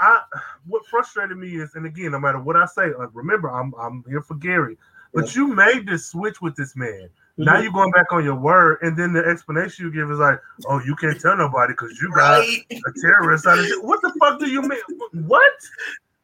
I, 0.00 0.22
what 0.66 0.84
frustrated 0.86 1.36
me 1.38 1.56
is, 1.56 1.74
and 1.74 1.86
again, 1.86 2.10
no 2.10 2.18
matter 2.18 2.38
what 2.40 2.56
I 2.56 2.66
say, 2.66 2.92
like, 2.98 3.08
remember, 3.14 3.48
I'm 3.50 3.72
I'm 3.80 4.04
here 4.08 4.20
for 4.22 4.34
Gary, 4.34 4.76
but 5.14 5.34
you 5.36 5.46
made 5.46 5.86
this 5.86 6.06
switch 6.08 6.42
with 6.42 6.54
this 6.56 6.74
man. 6.76 7.08
Now 7.38 7.58
you're 7.60 7.72
going 7.72 7.90
back 7.90 8.12
on 8.12 8.24
your 8.24 8.34
word, 8.34 8.78
and 8.80 8.96
then 8.96 9.12
the 9.12 9.24
explanation 9.24 9.84
you 9.84 9.92
give 9.92 10.10
is 10.10 10.18
like, 10.18 10.40
"Oh, 10.66 10.80
you 10.80 10.96
can't 10.96 11.20
tell 11.20 11.36
nobody 11.36 11.74
because 11.74 12.00
you 12.00 12.10
got 12.14 12.38
right. 12.38 12.64
a 12.70 13.00
terrorist 13.00 13.46
out 13.46 13.58
of. 13.58 13.66
What 13.82 14.00
the 14.00 14.12
fuck 14.18 14.38
do 14.40 14.48
you 14.48 14.62
mean? 14.62 14.80
What? 15.26 15.52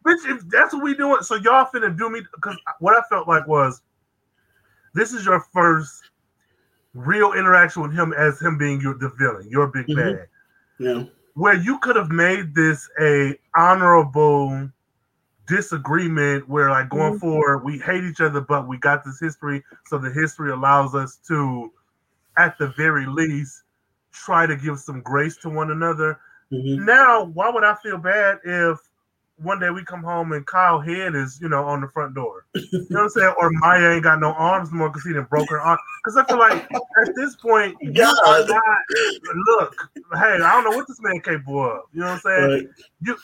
Bitch, 0.06 0.24
if 0.24 0.48
that's 0.48 0.72
what 0.72 0.82
we 0.82 0.94
doing, 0.94 1.22
so 1.22 1.36
y'all 1.36 1.66
finna 1.66 1.96
do 1.96 2.08
me 2.08 2.22
because 2.34 2.56
what 2.80 2.98
I 2.98 3.02
felt 3.08 3.28
like 3.28 3.46
was 3.46 3.82
this 4.94 5.12
is 5.12 5.24
your 5.24 5.40
first 5.52 6.10
real 6.94 7.32
interaction 7.32 7.82
with 7.82 7.92
him 7.92 8.12
as 8.12 8.40
him 8.40 8.56
being 8.56 8.80
your 8.80 8.94
the 8.94 9.10
villain, 9.10 9.48
your 9.48 9.66
big 9.66 9.86
Mhm. 9.88 9.96
bad. 9.96 10.28
Yeah. 10.78 11.04
Where 11.34 11.54
you 11.54 11.78
could 11.78 11.96
have 11.96 12.10
made 12.10 12.54
this 12.54 12.88
a 13.00 13.38
honorable 13.54 14.70
disagreement 15.48 16.48
where 16.48 16.70
like 16.70 16.88
going 16.88 17.18
forward 17.18 17.58
we 17.64 17.78
hate 17.78 18.04
each 18.04 18.20
other 18.20 18.40
but 18.40 18.68
we 18.68 18.78
got 18.78 19.04
this 19.04 19.18
history 19.20 19.62
so 19.86 19.98
the 19.98 20.10
history 20.10 20.50
allows 20.52 20.94
us 20.94 21.18
to 21.26 21.70
at 22.38 22.56
the 22.58 22.68
very 22.68 23.06
least 23.06 23.62
try 24.12 24.46
to 24.46 24.56
give 24.56 24.78
some 24.78 25.00
grace 25.00 25.36
to 25.36 25.48
one 25.48 25.70
another 25.70 26.18
Mhm. 26.52 26.84
now, 26.84 27.24
why 27.24 27.48
would 27.48 27.64
I 27.64 27.74
feel 27.76 27.96
bad 27.96 28.38
if 28.44 28.78
one 29.36 29.58
day 29.58 29.70
we 29.70 29.84
come 29.84 30.02
home 30.02 30.32
and 30.32 30.46
Kyle 30.46 30.78
head 30.78 31.14
is, 31.14 31.40
you 31.40 31.48
know, 31.48 31.64
on 31.64 31.80
the 31.80 31.88
front 31.88 32.14
door? 32.14 32.44
You 32.92 32.98
know 32.98 33.04
what 33.04 33.12
I'm 33.16 33.20
saying? 33.22 33.34
Or 33.38 33.50
Maia 33.52 33.94
ain't 33.94 34.02
got 34.02 34.20
no 34.20 34.32
arms 34.34 34.70
no 34.70 34.76
more 34.76 34.90
because 34.90 35.04
he 35.04 35.14
didn't 35.14 35.30
broke 35.30 35.48
her 35.48 35.62
arm. 35.62 35.78
Because 36.04 36.18
I 36.18 36.24
feel 36.26 36.38
like 36.38 36.52
at 36.52 37.14
this 37.16 37.34
point, 37.36 37.74
you 37.80 38.02
are 38.26 38.46
not. 38.46 38.78
Look, 39.46 39.88
hey, 40.12 40.42
I 40.42 40.52
don't 40.52 40.64
know 40.64 40.72
what 40.72 40.86
this 40.86 41.00
man 41.00 41.18
capable 41.20 41.64
of. 41.64 41.80
You 41.94 42.00
know 42.00 42.06
what 42.08 42.12
I'm 42.12 42.20
saying? 42.20 42.50
Right. 42.50 42.68
You, 43.00 43.16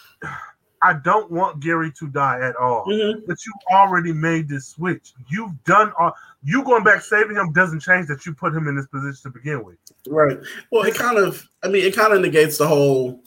I 0.83 0.95
don't 0.95 1.31
want 1.31 1.61
Gary 1.61 1.91
to 1.99 2.07
die 2.09 2.41
at 2.41 2.55
all. 2.57 2.85
Mhm. 2.87 3.23
But 3.27 3.37
you 3.45 3.53
already 3.73 4.13
made 4.13 4.49
this 4.49 4.67
switch. 4.69 5.13
You've 5.29 5.53
done 5.65 5.93
all. 5.99 6.15
You 6.45 6.63
going 6.63 6.85
back 6.85 7.03
saving 7.03 7.37
him 7.37 7.53
doesn't 7.53 7.81
change 7.81 8.07
that 8.09 8.25
you 8.25 8.33
put 8.35 8.55
him 8.55 8.69
in 8.69 8.77
this 8.77 8.87
position 8.87 9.33
to 9.33 9.39
begin 9.39 9.65
with. 9.65 9.77
Right. 10.07 10.39
Well, 10.71 10.85
it 10.85 10.95
kind 10.95 11.19
of, 11.19 11.49
I 11.65 11.69
mean, 11.69 11.85
it 11.85 11.97
kind 11.97 12.13
of 12.13 12.21
negates 12.21 12.59
the 12.59 12.67
whole, 12.69 13.23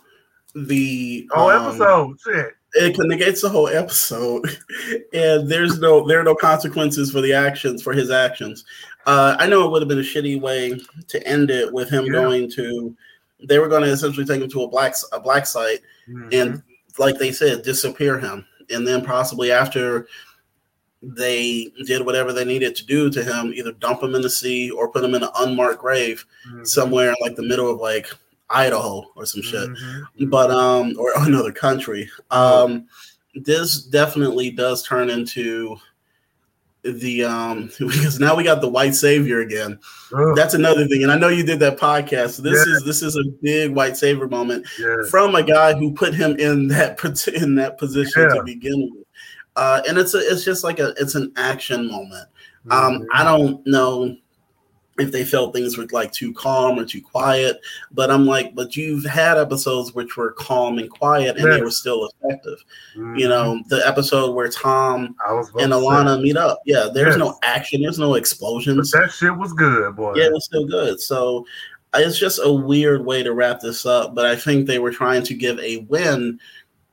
the 0.55 1.27
Oh, 1.33 1.49
um, 1.49 1.67
episode 1.67 2.17
shit. 2.21 2.53
It 2.73 2.95
negates 2.99 3.41
the 3.41 3.49
whole 3.49 3.67
episode, 3.67 4.45
and 5.13 5.49
there's 5.49 5.79
no, 5.79 6.07
there 6.07 6.21
are 6.21 6.23
no 6.23 6.35
consequences 6.35 7.11
for 7.11 7.19
the 7.19 7.33
actions 7.33 7.83
for 7.83 7.91
his 7.91 8.09
actions. 8.09 8.63
Uh, 9.05 9.35
I 9.39 9.47
know 9.47 9.65
it 9.65 9.71
would 9.71 9.81
have 9.81 9.89
been 9.89 9.99
a 9.99 10.01
shitty 10.01 10.39
way 10.39 10.79
to 11.09 11.27
end 11.27 11.51
it 11.51 11.71
with 11.73 11.89
him 11.89 12.05
Yeah. 12.05 12.11
going 12.13 12.49
to. 12.51 12.95
They 13.43 13.59
were 13.59 13.67
going 13.67 13.83
to 13.83 13.89
essentially 13.89 14.25
take 14.25 14.41
him 14.41 14.49
to 14.51 14.61
a 14.63 14.67
black 14.69 14.93
a 15.11 15.19
black 15.19 15.45
site, 15.47 15.81
Mhm. 16.07 16.29
and 16.33 16.63
like 16.97 17.17
they 17.17 17.31
said, 17.31 17.63
disappear 17.63 18.19
him, 18.19 18.45
and 18.69 18.87
then 18.87 19.03
possibly 19.03 19.51
after 19.51 20.07
they 21.01 21.71
did 21.85 22.05
whatever 22.05 22.31
they 22.31 22.45
needed 22.45 22.75
to 22.75 22.85
do 22.85 23.09
to 23.09 23.23
him, 23.23 23.51
either 23.53 23.71
dump 23.73 24.03
him 24.03 24.13
in 24.13 24.21
the 24.21 24.29
sea 24.29 24.69
or 24.69 24.91
put 24.91 25.03
him 25.03 25.15
in 25.15 25.23
an 25.23 25.29
unmarked 25.39 25.79
grave 25.81 26.25
Mhm. 26.47 26.67
somewhere 26.67 27.09
in 27.09 27.15
like 27.21 27.35
the 27.35 27.41
middle 27.43 27.69
of 27.71 27.79
like 27.79 28.07
Idaho 28.49 29.09
or 29.15 29.25
some 29.25 29.41
shit, 29.41 29.69
Mhm. 29.69 30.29
but 30.29 30.51
um, 30.51 30.93
or 30.99 31.11
another 31.17 31.51
country. 31.51 32.09
Um, 32.29 32.85
this 33.33 33.81
definitely 33.81 34.51
does 34.51 34.83
turn 34.83 35.09
into 35.09 35.77
the 36.83 37.23
um 37.23 37.69
because 37.79 38.19
now 38.19 38.35
we 38.35 38.43
got 38.43 38.61
the 38.61 38.69
white 38.69 38.95
savior 38.95 39.39
again. 39.41 39.79
Ugh, 40.15 40.35
That's 40.35 40.53
another 40.53 40.87
thing, 40.87 41.03
and 41.03 41.11
I 41.11 41.17
know 41.17 41.27
you 41.27 41.43
did 41.43 41.59
that 41.59 41.77
podcast. 41.77 42.31
So 42.31 42.41
this 42.43 42.65
Yeah. 42.67 42.73
is 42.75 42.83
this 42.85 43.01
is 43.03 43.15
a 43.15 43.23
big 43.41 43.75
white 43.75 43.97
savior 43.97 44.27
moment 44.27 44.65
yeah. 44.79 44.95
from 45.09 45.35
a 45.35 45.43
guy 45.43 45.73
who 45.73 45.93
put 45.93 46.13
him 46.13 46.35
in 46.37 46.67
that 46.69 47.03
in 47.33 47.55
that 47.55 47.77
position 47.77 48.23
Yeah. 48.23 48.35
to 48.35 48.43
begin 48.43 48.89
with. 48.93 49.05
Uh, 49.55 49.81
and 49.87 49.97
it's 49.97 50.13
a 50.13 50.19
it's 50.19 50.43
just 50.43 50.63
like 50.63 50.79
a 50.79 50.93
it's 50.97 51.15
an 51.15 51.31
action 51.35 51.89
moment. 51.89 52.27
Um, 52.69 52.99
Mhm. 53.01 53.05
I 53.13 53.23
don't 53.23 53.65
know 53.67 54.15
if 54.99 55.11
they 55.11 55.23
felt 55.23 55.53
things 55.55 55.77
were 55.77 55.87
like 55.91 56.11
too 56.11 56.33
calm 56.33 56.77
or 56.77 56.85
too 56.85 57.01
quiet. 57.01 57.59
But 57.91 58.11
I'm 58.11 58.25
like, 58.25 58.53
but 58.53 58.75
you've 58.75 59.05
had 59.05 59.37
episodes 59.37 59.93
which 59.93 60.17
were 60.17 60.33
calm 60.33 60.77
and 60.79 60.89
quiet 60.89 61.37
and 61.37 61.51
they 61.51 61.61
were 61.61 61.71
still 61.71 62.09
effective. 62.23 62.63
Mhm. 62.95 63.17
You 63.19 63.29
know, 63.29 63.61
the 63.69 63.85
episode 63.87 64.35
where 64.35 64.49
Tom 64.49 65.15
I 65.27 65.33
was 65.33 65.49
about 65.49 65.63
and 65.63 65.73
say, 65.73 65.79
Alana 65.79 66.21
meet 66.21 66.37
up. 66.37 66.59
Yeah, 66.65 66.89
there's 66.93 67.15
Yes. 67.15 67.19
no 67.19 67.37
action, 67.41 67.81
there's 67.81 67.99
no 67.99 68.09
but 68.11 68.15
explosions. 68.19 68.91
that 68.91 69.11
shit 69.11 69.35
was 69.35 69.53
good, 69.53 69.95
boy. 69.95 70.13
Yeah, 70.15 70.25
it 70.25 70.33
was 70.33 70.45
still 70.45 70.65
good. 70.67 70.99
So 70.99 71.45
it's 71.93 72.19
just 72.19 72.39
a 72.43 72.51
weird 72.51 73.05
way 73.05 73.23
to 73.23 73.33
wrap 73.33 73.61
this 73.61 73.85
up. 73.85 74.13
But 74.13 74.25
I 74.25 74.35
think 74.35 74.67
they 74.67 74.79
were 74.79 74.91
trying 74.91 75.23
to 75.23 75.33
give 75.33 75.57
a 75.59 75.77
win 75.89 76.39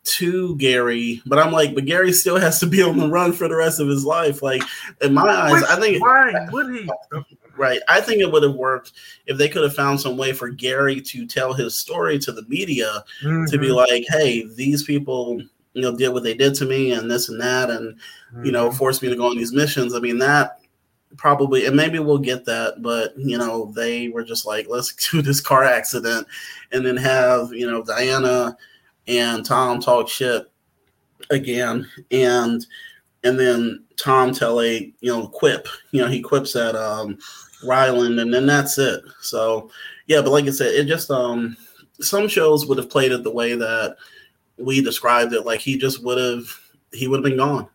to 0.05 0.57
Gary. 0.57 1.21
But 1.27 1.39
I'm 1.39 1.53
like, 1.53 1.75
but 1.75 1.85
Gary 1.85 2.13
still 2.13 2.37
has 2.39 2.59
to 2.61 2.67
be 2.67 2.83
on 2.83 2.97
the 2.97 3.09
run 3.09 3.33
for 3.33 3.47
the 3.47 3.57
rest 3.57 3.79
of 3.79 3.89
his 3.89 4.05
life. 4.07 4.43
Like 4.43 4.63
in 5.03 5.13
my 5.15 5.23
eyes, 5.29 5.53
Which- 5.53 5.65
I 5.71 5.77
think 5.81 6.03
why 6.03 6.49
would 6.51 6.75
he? 6.75 6.89
Right. 7.59 7.81
I 7.89 8.01
think 8.01 8.21
it 8.21 8.31
would 8.31 8.43
have 8.43 8.55
worked 8.55 8.93
if 9.27 9.37
they 9.37 9.49
could 9.49 9.63
have 9.65 9.75
found 9.75 10.01
some 10.01 10.17
way 10.17 10.33
for 10.33 10.49
Gary 10.49 11.01
to 11.01 11.27
tell 11.27 11.53
his 11.53 11.75
story 11.77 12.19
to 12.21 12.33
the 12.33 12.43
media 12.49 13.05
to 13.23 13.59
be 13.59 13.69
Mhm. 13.69 13.75
like, 13.75 14.05
hey, 14.09 14.47
these 14.55 14.83
people. 14.85 15.43
You 15.75 15.83
know, 15.83 15.97
did 15.97 16.09
what 16.09 16.25
they 16.25 16.35
did 16.35 16.55
to 16.57 16.65
me, 16.65 16.91
and 16.93 17.09
this 17.09 17.29
and 17.29 17.41
that, 17.41 17.71
and 17.71 17.95
you 18.43 18.51
know, 18.51 18.69
Mhm. 18.71 18.77
forced 18.79 19.01
me 19.01 19.11
to 19.11 19.15
go 19.17 19.27
on 19.27 19.37
these 19.37 19.53
missions. 19.53 19.95
I 19.95 20.01
mean, 20.01 20.19
that 20.19 20.59
probably, 21.17 21.67
and 21.67 21.77
maybe 21.77 22.01
we'll 22.01 22.19
get 22.19 22.45
that, 22.47 22.83
but 22.83 23.13
you 23.17 23.39
know, 23.39 23.71
they 23.77 24.09
were 24.09 24.25
just 24.25 24.45
like, 24.45 24.67
let's 24.69 24.93
do 25.13 25.23
this 25.23 25.41
car 25.41 25.63
accident 25.63 26.27
and 26.73 26.85
then 26.85 26.97
have, 26.97 27.53
you 27.53 27.71
know, 27.71 27.85
Diana 27.85 28.57
and 29.07 29.45
Tom 29.45 29.79
talk 29.79 30.09
shit 30.09 30.51
again. 31.31 31.87
And, 32.11 32.67
and 33.23 33.39
then 33.39 33.85
Tom 33.97 34.33
tell 34.33 34.61
a, 34.61 34.93
you 35.01 35.13
know, 35.13 35.29
quip, 35.29 35.69
you 35.93 36.01
know, 36.01 36.09
he 36.09 36.21
quips 36.21 36.57
at, 36.57 36.75
um, 36.75 37.19
Ryland 37.65 38.19
and 38.21 38.33
then 38.33 38.47
that's 38.47 38.79
it. 38.79 39.03
So, 39.21 39.71
yeah, 40.07 40.21
but 40.23 40.31
like 40.31 40.47
I 40.47 40.51
said, 40.51 40.75
it 40.75 40.87
just, 40.87 41.11
um, 41.11 41.57
some 42.01 42.29
shows 42.29 42.67
would 42.67 42.79
have 42.79 42.91
played 42.91 43.13
it 43.13 43.25
the 43.25 43.31
way 43.31 43.55
that 43.55 43.97
we 44.59 44.81
described 44.81 45.33
it. 45.33 45.45
Like 45.47 45.61
he 45.61 45.77
just 45.77 46.03
would 46.05 46.19
have, 46.19 46.47
he 46.93 47.07
would 47.09 47.19
have 47.19 47.25
been 47.25 47.37
gone 47.37 47.69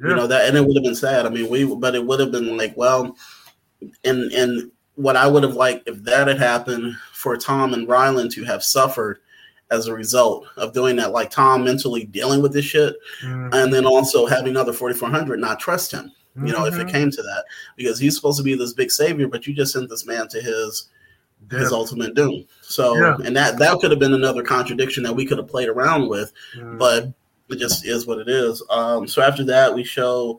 Yeah. 0.00 0.08
you 0.10 0.16
know 0.16 0.26
that 0.26 0.48
and 0.48 0.56
it 0.56 0.64
would 0.66 0.74
have 0.76 0.82
been 0.82 0.94
sad 0.96 1.26
i 1.26 1.28
mean 1.28 1.48
we 1.48 1.64
but 1.76 1.94
it 1.94 2.04
would 2.04 2.18
have 2.18 2.32
been 2.32 2.56
like 2.56 2.76
well 2.76 3.16
and 4.04 4.32
and 4.32 4.70
what 4.96 5.14
i 5.16 5.28
would 5.28 5.44
have 5.44 5.54
liked 5.54 5.88
if 5.88 6.02
that 6.02 6.26
had 6.26 6.38
happened 6.38 6.92
for 7.12 7.36
tom 7.36 7.72
and 7.72 7.88
ryland 7.88 8.32
to 8.32 8.42
have 8.42 8.64
suffered 8.64 9.20
as 9.70 9.86
a 9.86 9.94
result 9.94 10.44
of 10.56 10.72
doing 10.72 10.96
that 10.96 11.12
like 11.12 11.30
tom 11.30 11.62
mentally 11.62 12.02
dealing 12.06 12.42
with 12.42 12.52
this 12.52 12.64
shit 12.64 12.96
Mhm. 13.24 13.54
and 13.54 13.72
then 13.72 13.86
also 13.86 14.26
having 14.26 14.56
other 14.56 14.72
4400 14.72 15.38
not 15.38 15.60
trust 15.60 15.92
him 15.92 16.10
you 16.44 16.52
know 16.52 16.66
if 16.66 16.74
it 16.74 16.86
Mhm. 16.86 16.92
came 16.92 17.10
to 17.10 17.22
that 17.22 17.44
because 17.76 17.98
he's 17.98 18.14
supposed 18.16 18.38
to 18.38 18.44
be 18.44 18.54
this 18.54 18.72
big 18.72 18.90
savior 18.90 19.28
but 19.28 19.46
you 19.46 19.54
just 19.54 19.72
sent 19.72 19.88
this 19.88 20.06
man 20.06 20.28
to 20.28 20.40
his 20.40 20.88
his 21.50 21.70
ultimate 21.72 22.14
doom 22.14 22.44
so 22.62 22.96
Yeah. 22.96 23.16
and 23.24 23.36
that 23.36 23.58
that 23.58 23.78
could 23.80 23.90
have 23.90 24.00
been 24.00 24.14
another 24.14 24.42
contradiction 24.42 25.02
that 25.04 25.12
we 25.14 25.24
could 25.24 25.38
have 25.38 25.48
played 25.48 25.68
around 25.68 26.08
with 26.08 26.32
Mhm. 26.56 26.78
but 26.78 27.12
it 27.50 27.58
just 27.58 27.86
is 27.86 28.06
what 28.06 28.18
it 28.18 28.28
is. 28.28 28.62
Um, 28.68 29.08
so 29.08 29.22
after 29.22 29.42
that, 29.44 29.74
we 29.74 29.82
show 29.82 30.38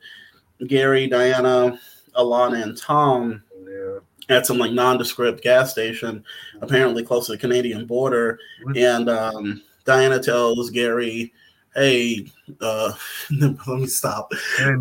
Gary, 0.67 1.07
Diana, 1.07 1.79
Alana, 2.15 2.61
and 2.61 2.77
Tom 2.77 3.41
Yeah. 3.67 3.97
at 4.37 4.45
some 4.45 4.59
like 4.59 4.73
nondescript 4.73 5.41
gas 5.41 5.71
station, 5.71 6.23
apparently 6.61 7.03
close 7.03 7.25
to 7.25 7.31
the 7.31 7.37
Canadian 7.39 7.87
border. 7.87 8.37
And 8.75 9.09
um, 9.09 9.63
Diana 9.85 10.19
tells 10.19 10.69
Gary, 10.69 11.33
"Hey, 11.73 12.27
uh, 12.61 12.93
let 13.31 13.67
me 13.67 13.87
stop. 13.87 14.31
Hey, 14.57 14.75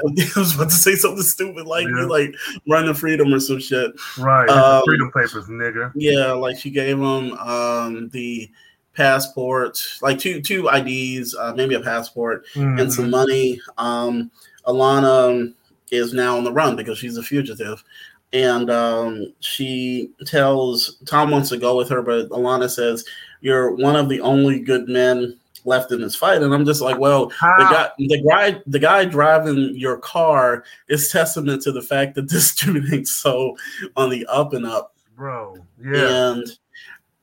I 0.00 0.04
was, 0.04 0.14
about 0.14 0.16
to 0.16 0.24
say, 0.24 0.32
I 0.36 0.40
was 0.40 0.54
about 0.54 0.68
to 0.70 0.74
say 0.74 0.94
something 0.96 1.22
stupid 1.22 1.66
like 1.66 1.86
Yeah. 1.86 2.04
like 2.06 2.34
run 2.68 2.86
the 2.86 2.94
freedom 2.94 3.32
or 3.32 3.40
some 3.40 3.60
shit. 3.60 3.92
Right. 4.18 4.48
Um, 4.48 4.82
Freedom 4.84 5.10
papers, 5.12 5.46
nigga. 5.46 5.92
Yeah, 5.94 6.32
like 6.32 6.58
she 6.58 6.70
gave 6.70 6.98
him 6.98 7.32
um, 7.34 8.08
the 8.10 8.50
passport, 8.94 9.78
like 10.02 10.18
two 10.18 10.40
two 10.40 10.68
IDs, 10.68 11.34
uh, 11.34 11.52
maybe 11.54 11.74
a 11.74 11.80
passport, 11.80 12.44
and 12.54 12.92
some 12.92 13.06
Mhm. 13.06 13.10
money. 13.10 13.60
Um, 13.78 14.30
Alana 14.66 15.52
is 15.90 16.12
now 16.14 16.36
on 16.38 16.44
the 16.44 16.52
run 16.52 16.76
because 16.76 16.98
she's 16.98 17.16
a 17.16 17.22
fugitive, 17.22 17.82
and 18.32 18.70
um, 18.70 19.32
she 19.40 20.10
tells 20.26 20.96
Tom 21.06 21.30
wants 21.30 21.48
to 21.50 21.56
go 21.58 21.76
with 21.76 21.88
her, 21.90 22.02
but 22.02 22.28
Alana 22.30 22.68
says, 22.70 23.04
"You're 23.40 23.74
one 23.74 23.96
of 23.96 24.08
the 24.08 24.20
only 24.20 24.58
good 24.60 24.88
men." 24.88 25.38
Left 25.64 25.92
in 25.92 26.00
this 26.00 26.16
fight 26.16 26.42
and 26.42 26.52
i'm 26.54 26.64
just 26.64 26.80
like 26.80 26.98
well 26.98 27.26
the 27.26 27.68
guy 27.70 27.90
the 27.98 28.22
guy 28.22 28.62
the 28.66 28.78
guy 28.78 29.04
driving 29.04 29.74
your 29.74 29.98
car 29.98 30.64
is 30.88 31.10
testament 31.10 31.62
to 31.62 31.72
the 31.72 31.82
fact 31.82 32.14
that 32.14 32.28
this 32.30 32.54
dude 32.54 32.92
ain't 32.92 33.08
so 33.08 33.56
on 33.96 34.10
the 34.10 34.26
up 34.26 34.52
and 34.52 34.66
up 34.66 34.94
Bro. 35.16 35.58
Yeah. 35.82 36.32
and 36.32 36.46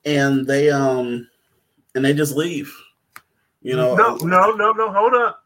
and 0.04 0.46
they 0.46 0.70
um 0.70 1.28
and 1.94 2.04
they 2.04 2.14
just 2.14 2.36
leave 2.36 2.74
you 3.62 3.76
know 3.76 3.94
no, 3.94 4.16
no, 4.16 4.52
no, 4.52 4.72
no. 4.72 4.92
Hold 4.92 5.14
up. 5.14 5.44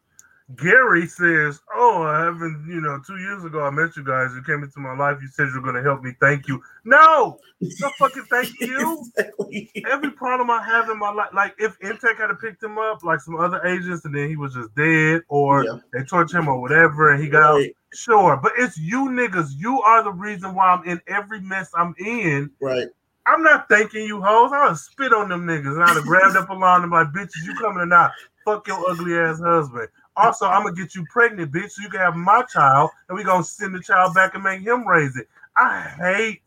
Gary 0.57 1.07
says, 1.07 1.59
"Oh, 1.75 2.03
I 2.03 2.21
haven't. 2.25 2.67
You 2.69 2.81
know, 2.83 3.01
two 3.07 3.17
years 3.17 3.45
ago 3.45 3.65
I 3.65 3.71
met 3.71 3.97
you 3.97 4.05
guys. 4.05 4.31
You 4.35 4.43
came 4.43 4.63
into 4.63 4.79
my 4.79 4.95
life. 4.95 5.17
You 5.23 5.29
said 5.29 5.49
you're 5.53 5.63
going 5.63 5.75
to 5.75 5.83
help 5.83 6.03
me. 6.03 6.13
Thank 6.21 6.49
you. 6.49 6.61
No, 6.85 7.39
no 7.63 7.89
fucking 7.99 8.25
thank 8.29 8.53
you. 8.61 9.03
Exactly. 9.17 9.73
Every 9.91 10.11
problem 10.11 10.51
I 10.51 10.63
have 10.63 10.91
in 10.91 10.99
my 10.99 11.11
life, 11.11 11.31
like 11.33 11.55
if 11.59 11.79
NTAC 11.81 12.19
had 12.19 12.39
picked 12.41 12.63
him 12.63 12.77
up, 12.79 13.03
like 13.03 13.21
some 13.21 13.37
other 13.37 13.65
agents, 13.65 14.05
and 14.05 14.15
then 14.15 14.29
he 14.29 14.37
was 14.37 14.53
just 14.53 14.75
dead, 14.75 15.23
or 15.29 15.65
Yeah. 15.65 15.79
they 15.95 16.05
tortured 16.05 16.39
him, 16.39 16.49
or 16.49 16.61
whatever, 16.61 17.13
and 17.13 17.23
he 17.23 17.31
got 17.31 17.43
out. 17.43 17.63
Sure, 17.95 18.37
but 18.37 18.53
it's 18.59 18.77
you 18.77 19.09
niggas. 19.09 19.53
You 19.57 19.81
are 19.81 20.03
the 20.03 20.13
reason 20.13 20.55
why 20.55 20.67
I'm 20.67 20.85
in 20.85 21.01
every 21.09 21.41
mess 21.41 21.71
I'm 21.75 21.95
in. 21.99 22.51
right 22.61 22.89
I'm 23.27 23.43
not 23.43 23.67
thanking 23.71 24.05
you, 24.07 24.21
hoes. 24.21 24.51
I 24.53 24.69
would 24.69 24.77
spit 24.77 25.15
on 25.15 25.31
them 25.31 25.47
niggas, 25.47 25.73
and 25.75 25.83
I'd 25.83 25.95
have 25.97 26.05
grabbed 26.05 26.37
up 26.37 26.51
along 26.51 26.83
them 26.83 26.91
like, 26.91 27.07
bitches, 27.09 27.47
you 27.47 27.55
coming 27.55 27.79
or 27.79 27.87
not? 27.87 28.13
Fuck 28.45 28.67
your 28.69 28.79
ugly 28.91 29.17
ass 29.17 29.41
husband. 29.41 29.89
Also, 30.17 30.47
I'm 30.47 30.63
gonna 30.63 30.75
get 30.77 30.95
you 30.95 31.05
pregnant, 31.11 31.51
bitch, 31.53 31.73
so 31.73 31.83
you 31.83 31.89
can 31.89 32.01
have 32.01 32.15
my 32.17 32.43
child, 32.43 32.91
and 33.09 33.17
we 33.19 33.25
gonna 33.25 33.43
send 33.45 33.75
the 33.75 33.81
child 33.81 34.15
back 34.15 34.35
and 34.35 34.45
make 34.45 34.61
him 34.63 34.87
raise 34.87 35.17
it. 35.17 35.29
I 35.57 35.81
hate. 35.81 36.43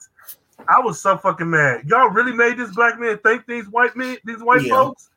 I 0.70 0.80
was 0.80 1.02
so 1.02 1.18
fucking 1.18 1.50
mad. 1.50 1.86
Y'all 1.86 2.10
really 2.10 2.34
made 2.34 2.58
this 2.58 2.74
black 2.74 3.00
man 3.00 3.18
think 3.20 3.46
these 3.46 3.68
white 3.70 3.96
men, 3.96 4.18
these 4.26 4.42
white 4.44 4.64
Yeah. 4.64 4.70
folks? 4.76 5.10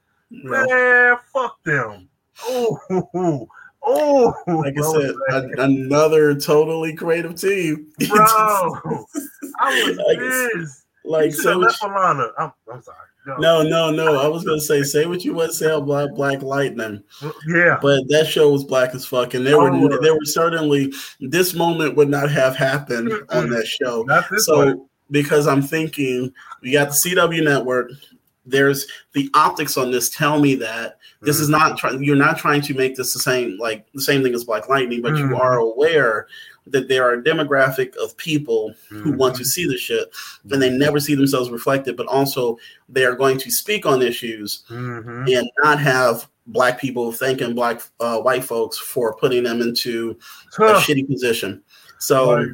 Well, 0.44 0.66
Man, 0.68 1.16
fuck 1.32 1.62
them. 1.64 2.08
Oh, 2.44 3.48
oh, 3.82 4.34
like 4.46 4.74
i 4.78 4.82
said 4.82 5.14
a- 5.30 5.62
another 5.62 6.34
totally 6.38 6.94
creative 6.94 7.34
team 7.34 7.90
bro, 8.08 8.18
I 9.58 9.84
was 9.84 9.96
Like, 9.96 10.18
pissed. 10.18 10.84
like 11.04 11.24
you 11.26 11.30
say 11.32 11.42
should 11.42 11.46
have 11.52 11.58
what 11.58 11.66
left 11.66 11.82
Alana. 11.82 12.30
I'm, 12.38 12.52
I'm 12.72 12.82
sorry. 12.82 12.96
No 13.26 13.62
no 13.62 13.90
no 13.90 14.18
i 14.18 14.26
was 14.26 14.44
gonna 14.44 14.60
say 14.60 14.82
say 14.82 15.04
what 15.06 15.24
you 15.24 15.34
want 15.34 15.52
say 15.52 15.66
about 15.66 15.84
black, 15.86 16.10
black 16.14 16.42
lightning 16.42 17.02
Yeah. 17.46 17.78
but 17.80 18.08
that 18.08 18.26
show 18.26 18.50
was 18.50 18.64
black 18.64 18.94
as 18.94 19.04
fuck 19.04 19.34
and 19.34 19.46
there 19.46 19.56
Oh, 19.60 19.78
were 19.78 20.00
there 20.00 20.14
were 20.14 20.24
certainly 20.24 20.92
this 21.20 21.54
moment 21.54 21.96
would 21.96 22.08
not 22.08 22.30
have 22.30 22.56
happened 22.56 23.12
on 23.28 23.50
that 23.50 23.66
show 23.66 24.06
so 24.38 24.56
one. 24.66 24.86
because 25.10 25.46
I'm 25.46 25.62
thinking 25.62 26.32
we 26.62 26.72
got 26.72 26.88
the 26.88 26.94
CW 27.10 27.44
network. 27.44 27.90
There's 28.46 28.86
the 29.12 29.28
optics 29.34 29.76
on 29.76 29.90
this 29.90 30.08
tell 30.08 30.40
me 30.40 30.54
that 30.56 30.96
this 31.20 31.38
is 31.38 31.48
not 31.50 31.76
trying. 31.78 32.02
You're 32.02 32.16
not 32.16 32.38
trying 32.38 32.62
to 32.62 32.74
make 32.74 32.96
this 32.96 33.12
the 33.12 33.20
same 33.20 33.58
like 33.58 33.86
the 33.92 34.00
same 34.00 34.22
thing 34.22 34.34
as 34.34 34.44
Black 34.44 34.68
Lightning, 34.68 35.02
but 35.02 35.16
you 35.16 35.24
Mhm. 35.26 35.38
are 35.38 35.58
aware 35.58 36.26
that 36.70 36.88
there 36.88 37.04
are 37.04 37.14
a 37.14 37.22
demographic 37.22 37.94
of 37.96 38.16
people 38.16 38.72
who 38.88 39.12
want 39.12 39.34
Mm-hmm. 39.34 39.42
to 39.42 39.48
see 39.48 39.66
the 39.66 39.76
shit, 39.78 40.10
and 40.50 40.60
they 40.62 40.70
never 40.70 40.98
see 41.00 41.14
themselves 41.14 41.50
reflected. 41.50 41.96
But 41.96 42.06
also, 42.06 42.58
they 42.88 43.04
are 43.04 43.14
going 43.14 43.38
to 43.38 43.50
speak 43.50 43.86
on 43.86 44.02
issues 44.02 44.64
Mhm. 44.70 45.38
and 45.38 45.50
not 45.62 45.78
have 45.78 46.28
black 46.46 46.80
people 46.80 47.12
thanking 47.12 47.54
black 47.54 47.80
uh, 48.00 48.18
white 48.20 48.42
folks 48.44 48.76
for 48.78 49.14
putting 49.16 49.44
them 49.44 49.60
into 49.60 50.16
a 50.58 50.74
shitty 50.80 51.06
position. 51.06 51.62
So 51.98 52.34
Right. 52.34 52.48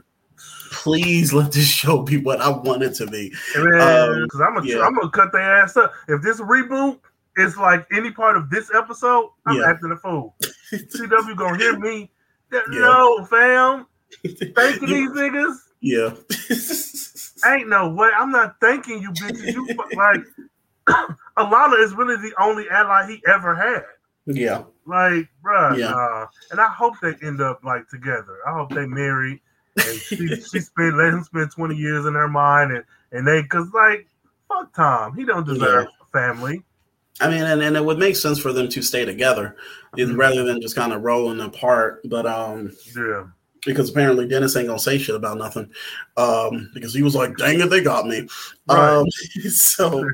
please 0.71 1.33
let 1.33 1.53
this 1.53 1.67
show 1.69 2.03
be 2.03 2.17
what 2.19 2.41
I 2.41 2.51
want 2.51 2.83
it 2.83 2.95
to 2.97 3.07
be. 3.07 3.33
Man, 3.57 3.81
Um, 3.81 4.23
because 4.25 4.41
I'm 4.41 4.55
gonna 4.55 4.67
yeah. 4.67 4.81
I'm 4.81 4.95
gonna 4.95 5.09
cut 5.11 5.33
their 5.33 5.41
ass 5.63 5.77
up. 5.77 5.93
If 6.09 6.21
this 6.23 6.41
reboot 6.41 6.99
is 7.39 7.57
like 7.57 7.87
any 7.93 8.11
part 8.11 8.37
of 8.37 8.51
this 8.51 8.71
episode, 8.75 9.31
I'm 9.47 9.57
Yeah. 9.57 9.69
acting 9.71 9.93
a 9.93 9.97
fool. 9.97 10.35
CW 10.73 11.35
gonna 11.37 11.57
hear 11.57 11.79
me. 11.79 12.11
Yeah. 12.53 12.61
No, 12.69 13.25
fam. 13.25 13.87
Thanking 14.25 14.89
these 14.89 15.11
niggas. 15.11 15.57
Yeah. 15.81 16.15
Ain't 17.53 17.69
no 17.69 17.91
way. 17.91 18.11
I'm 18.17 18.31
not 18.33 18.57
thanking 18.61 19.01
you, 19.03 19.11
bitches. 19.13 19.53
You 19.53 19.67
like 19.97 20.25
Alana 21.37 21.83
is 21.85 21.95
really 21.95 22.17
the 22.17 22.33
only 22.41 22.69
ally 22.71 23.07
he 23.09 23.23
ever 23.29 23.55
had. 23.55 23.83
yeah. 24.27 24.63
Like, 24.87 25.29
bruh, 25.45 25.77
Yeah. 25.77 25.91
nah. 25.91 26.27
and 26.51 26.61
I 26.61 26.69
hope 26.69 26.95
they 27.03 27.15
end 27.23 27.41
up 27.41 27.61
like 27.65 27.89
together. 27.89 28.39
I 28.47 28.53
hope 28.53 28.71
they 28.71 28.87
marry 28.87 29.43
and 29.77 29.99
she 30.01 30.17
she 30.17 30.61
spend 30.61 30.97
let 30.97 31.13
him 31.13 31.23
spend 31.25 31.51
20 31.51 31.75
years 31.77 32.07
in 32.07 32.15
her 32.15 32.29
mind 32.29 32.73
and 32.73 32.85
and 33.13 33.27
they 33.27 33.43
cause 33.45 33.69
like 33.75 34.07
fuck 34.49 34.73
Tom. 34.75 35.15
He 35.17 35.25
don't 35.25 35.47
deserve 35.47 35.87
a 36.01 36.07
family. 36.19 36.63
I 37.21 37.29
mean, 37.31 37.43
and, 37.43 37.63
and 37.63 37.77
it 37.77 37.85
would 37.85 37.99
make 37.99 38.15
sense 38.17 38.39
for 38.39 38.53
them 38.53 38.69
to 38.69 38.83
stay 38.83 39.05
together 39.05 39.57
Mhm. 39.97 40.17
rather 40.19 40.45
than 40.45 40.61
just 40.61 40.77
kind 40.77 40.93
of 40.93 41.03
rolling 41.03 41.41
apart. 41.41 42.01
But 42.09 42.27
um, 42.27 42.73
Yeah. 42.97 43.25
Because 43.67 43.91
apparently 43.91 44.27
Dennis 44.27 44.57
ain't 44.57 44.69
gonna 44.69 44.79
say 44.79 44.97
shit 44.97 45.15
about 45.15 45.37
nothing. 45.37 45.71
Um, 46.17 46.71
because 46.73 46.95
he 46.95 47.03
was 47.03 47.15
like, 47.15 47.37
"Dang 47.37 47.61
it, 47.61 47.69
they 47.69 47.83
got 47.83 48.07
me." 48.07 48.27
Right. 48.69 48.97
Um, 48.97 49.07
so, 49.51 50.09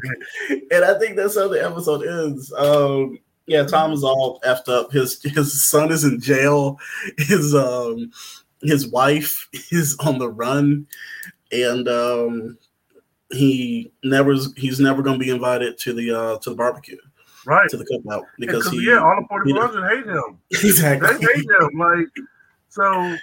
and 0.70 0.84
I 0.84 0.98
think 0.98 1.16
that's 1.16 1.36
how 1.36 1.46
the 1.46 1.64
episode 1.64 2.02
ends. 2.04 2.52
Um, 2.54 3.18
yeah, 3.46 3.64
Tom 3.64 3.92
is 3.92 4.02
all 4.02 4.40
effed 4.44 4.68
up. 4.68 4.90
His 4.90 5.22
his 5.22 5.70
son 5.70 5.92
is 5.92 6.02
in 6.02 6.20
jail. 6.20 6.78
His 7.18 7.54
um 7.54 8.10
his 8.62 8.88
wife 8.88 9.48
is 9.70 9.96
on 10.00 10.18
the 10.18 10.28
run, 10.30 10.86
and 11.52 11.88
um 11.88 12.58
he 13.30 13.92
never 14.02 14.34
he's 14.56 14.80
never 14.80 15.02
gonna 15.02 15.18
be 15.18 15.30
invited 15.30 15.78
to 15.78 15.92
the 15.92 16.10
uh 16.10 16.38
to 16.38 16.50
the 16.50 16.56
barbecue 16.56 16.98
right. 17.46 17.68
to 17.70 17.76
the 17.76 17.84
cookout 17.84 18.24
Yeah, 18.38 18.70
he 18.70 18.86
yeah, 18.86 18.98
all 18.98 19.16
the 19.16 19.22
know- 19.22 19.68
4400 19.68 19.96
hate 19.96 20.06
him. 20.06 20.38
exactly 20.50 21.26
They 21.26 21.34
hate 21.34 21.44
him. 21.44 21.78
Like, 21.78 22.06
so, 22.68 23.16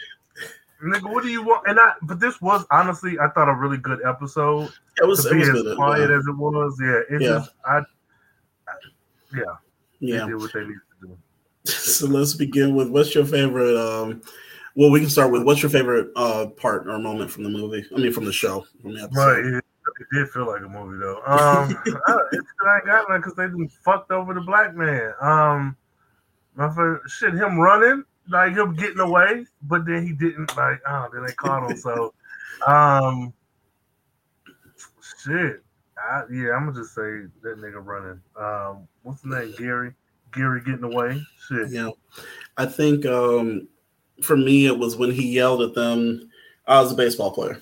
nigga, 0.84 1.12
what 1.12 1.24
do 1.24 1.30
you 1.30 1.44
want? 1.44 1.68
And 1.68 1.80
I, 1.80 1.94
but 2.04 2.20
this 2.20 2.40
was 2.42 2.66
honestly, 2.72 3.18
I 3.20 3.30
thought 3.30 3.50
a 3.50 3.54
really 3.56 3.78
good 3.78 4.00
episode. 4.06 4.70
it 5.02 5.06
was 5.08 5.24
to 5.24 5.30
it 5.30 5.34
be 5.34 5.40
was 5.40 5.50
as 5.50 5.62
good. 5.62 5.76
quiet 5.76 6.10
yeah. 6.10 6.18
as 6.18 6.26
it 6.28 6.38
was, 6.38 6.78
yeah, 6.82 7.16
it 7.16 7.22
Yeah. 7.22 7.28
just, 7.40 7.52
I, 7.66 7.78
I- 7.78 7.84
yeah, 9.36 9.44
yeah. 10.00 10.26
did 10.26 10.36
what 10.38 10.52
they 10.54 10.62
needed 10.62 10.80
to 11.02 11.08
do. 11.08 11.18
So 11.66 12.08
let's 12.08 12.34
begin 12.34 12.74
with 12.76 12.90
what's 12.90 13.14
your 13.14 13.26
favorite 13.26 13.78
um 13.78 14.22
well 14.76 14.90
we 14.90 15.02
can 15.02 15.10
start 15.10 15.32
with 15.32 15.44
what's 15.44 15.62
your 15.62 15.70
favorite 15.70 16.10
uh 16.16 16.48
part 16.48 16.88
or 16.88 16.98
moment 16.98 17.30
from 17.30 17.44
the 17.44 17.50
movie? 17.50 17.86
I 17.96 18.00
mean 18.00 18.12
from 18.14 18.26
the 18.26 18.32
show. 18.34 18.66
From 18.82 18.96
the 18.96 19.04
episode. 19.04 19.20
Right, 19.20 19.46
it, 19.46 19.56
it 19.58 20.08
did 20.18 20.30
feel 20.30 20.48
like 20.48 20.62
a 20.62 20.70
movie 20.70 20.98
though. 20.98 21.18
Um, 21.28 21.76
uh, 22.08 22.18
it's 22.32 22.48
I 22.66 22.76
ain't 22.78 22.86
got 22.86 23.10
none 23.10 23.20
because 23.20 23.36
they 23.36 23.44
done 23.48 23.68
fucked 23.84 24.12
over 24.12 24.34
the 24.34 24.42
black 24.42 24.74
man. 24.76 25.14
Um, 25.22 25.76
my 26.56 26.70
favorite 26.70 27.02
shit, 27.10 27.34
him 27.34 27.60
running, 27.60 28.04
like 28.30 28.54
him 28.54 28.76
getting 28.76 29.00
away, 29.00 29.46
but 29.64 29.86
then 29.86 30.06
he 30.06 30.14
didn't. 30.14 30.56
Like, 30.56 30.80
oh, 30.88 31.08
then 31.12 31.26
they 31.26 31.34
caught 31.34 31.70
him. 31.70 31.78
So, 31.78 32.14
um, 32.66 33.34
shit, 35.24 35.64
I, 35.98 36.24
yeah, 36.32 36.52
I'm 36.52 36.66
gonna 36.66 36.80
just 36.80 36.96
say 36.96 37.28
that 37.42 37.58
nigga 37.58 37.84
running. 37.84 38.22
Um, 38.36 38.88
what's 39.04 39.22
the 39.22 39.30
name? 39.30 39.54
Gary. 39.58 39.94
Gary 40.32 40.62
getting 40.62 40.84
away. 40.84 41.22
Shit. 41.48 41.72
Yeah. 41.72 41.90
I 42.58 42.66
think 42.66 43.06
um 43.06 43.68
for 44.24 44.36
me 44.38 44.66
it 44.66 44.78
was 44.78 44.96
when 44.96 45.12
he 45.12 45.34
yelled 45.34 45.62
at 45.62 45.74
them 45.74 46.30
I 46.68 46.82
was 46.82 46.92
a 46.92 46.96
baseball 46.96 47.32
player. 47.32 47.62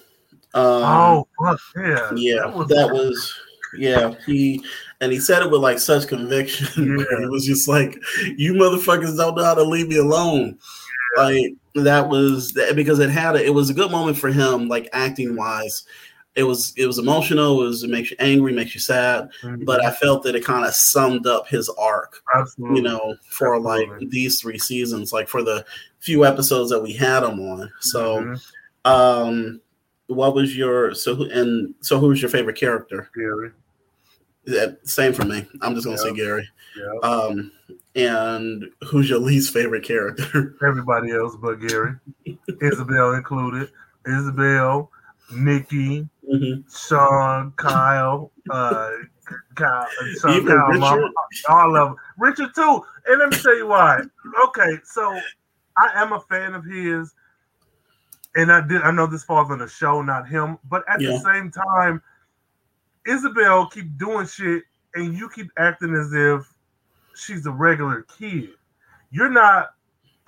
Um 0.53 0.83
oh 0.83 1.27
fuck 1.43 1.59
yeah. 1.77 2.11
yeah, 2.15 2.41
that 2.67 2.89
was 2.91 3.33
yeah, 3.75 4.13
he 4.25 4.63
and 5.01 5.11
he 5.11 5.19
said 5.19 5.41
it 5.43 5.51
with 5.51 5.61
like 5.61 5.79
such 5.79 6.07
conviction. 6.07 6.97
Yeah. 6.99 7.23
it 7.23 7.29
was 7.31 7.45
just 7.45 7.67
like, 7.67 7.97
you 8.37 8.53
motherfuckers 8.53 9.17
don't 9.17 9.35
know 9.35 9.43
how 9.43 9.53
to 9.55 9.63
leave 9.63 9.87
me 9.87 9.97
alone. 9.97 10.57
Like 11.15 11.53
that 11.75 12.09
was 12.09 12.51
that 12.53 12.75
because 12.75 12.99
it 12.99 13.09
had 13.09 13.35
a, 13.35 13.45
it 13.45 13.53
was 13.53 13.69
a 13.69 13.73
good 13.73 13.91
moment 13.91 14.17
for 14.17 14.29
him, 14.29 14.67
like 14.67 14.89
acting 14.93 15.35
wise. 15.35 15.85
It 16.35 16.43
was 16.43 16.71
it 16.77 16.85
was 16.85 16.99
emotional. 16.99 17.61
It 17.61 17.65
was 17.65 17.83
it 17.83 17.89
makes 17.89 18.11
you 18.11 18.17
angry, 18.19 18.53
makes 18.53 18.75
you 18.75 18.79
sad. 18.79 19.29
Mhm. 19.41 19.65
But 19.65 19.83
I 19.83 19.91
felt 19.91 20.21
that 20.23 20.35
it 20.35 20.45
kind 20.45 20.65
of 20.65 20.73
summed 20.75 21.25
up 21.25 21.47
his 21.47 21.67
arc, 21.79 22.21
absolutely. 22.35 22.77
you 22.77 22.83
know, 22.83 23.15
for 23.29 23.59
like 23.59 23.89
these 24.09 24.39
three 24.39 24.59
seasons, 24.59 25.11
like 25.11 25.27
for 25.27 25.41
the 25.41 25.65
few 25.99 26.25
episodes 26.25 26.69
that 26.69 26.79
we 26.83 26.93
had 26.93 27.23
him 27.23 27.39
on. 27.39 27.71
So, 27.79 28.19
Mhm. 28.21 28.41
um, 28.85 29.61
what 30.07 30.33
was 30.35 30.55
your 30.55 30.93
so 30.95 31.15
who- 31.15 31.29
and 31.29 31.73
so 31.81 31.99
who 31.99 32.07
was 32.07 32.21
your 32.21 32.29
favorite 32.29 32.55
character? 32.57 33.09
Gary. 33.15 33.51
Yeah, 34.45 34.67
same 34.83 35.11
for 35.13 35.25
me. 35.25 35.45
I'm 35.61 35.75
just 35.75 35.85
gonna 35.85 35.97
say 35.97 36.13
Gary. 36.13 36.47
Yeah. 36.77 37.09
Um, 37.09 37.51
and 37.95 38.65
who's 38.87 39.09
your 39.09 39.19
least 39.19 39.51
favorite 39.53 39.83
character? 39.83 40.55
everybody 40.65 41.11
else 41.11 41.35
but 41.41 41.55
Gary, 41.55 41.95
Isabelle 42.61 43.13
included. 43.13 43.69
Isabelle, 44.05 44.89
Nikki, 45.33 46.07
Mhm. 46.33 46.63
Shawn, 46.87 47.51
Kyle, 47.57 48.31
uh, 48.49 48.91
Kyle, 49.55 49.85
Shawn, 50.21 50.31
Even 50.33 50.47
Kyle, 50.55 50.67
Richard? 50.69 50.79
Mama, 50.79 51.11
all 51.49 51.75
of 51.75 51.87
them. 51.89 51.95
Richard 52.17 52.55
too. 52.55 52.81
And 53.07 53.19
let 53.19 53.29
me 53.31 53.37
tell 53.37 53.57
you 53.57 53.67
why. 53.67 53.99
Okay, 54.45 54.77
so 54.85 55.19
I 55.77 55.89
am 55.95 56.13
a 56.13 56.21
fan 56.21 56.53
of 56.53 56.63
his, 56.63 57.13
and 58.37 58.51
I 58.51 58.61
did. 58.61 58.83
I 58.83 58.91
know 58.91 59.07
this 59.07 59.23
falls 59.23 59.51
on 59.51 59.59
the 59.59 59.67
show, 59.67 60.01
not 60.01 60.29
him. 60.29 60.57
But 60.69 60.83
at 60.87 61.01
Yeah. 61.01 61.11
the 61.11 61.19
same 61.19 61.51
time, 61.51 62.01
Isabelle 63.05 63.67
keep 63.67 63.97
doing 63.97 64.27
shit, 64.27 64.63
and 64.95 65.17
you 65.17 65.27
keep 65.29 65.51
acting 65.57 65.93
as 65.95 66.13
if 66.13 66.47
she's 67.15 67.45
a 67.47 67.51
regular 67.51 68.03
kid. 68.03 68.51
You're 69.09 69.29
not 69.29 69.71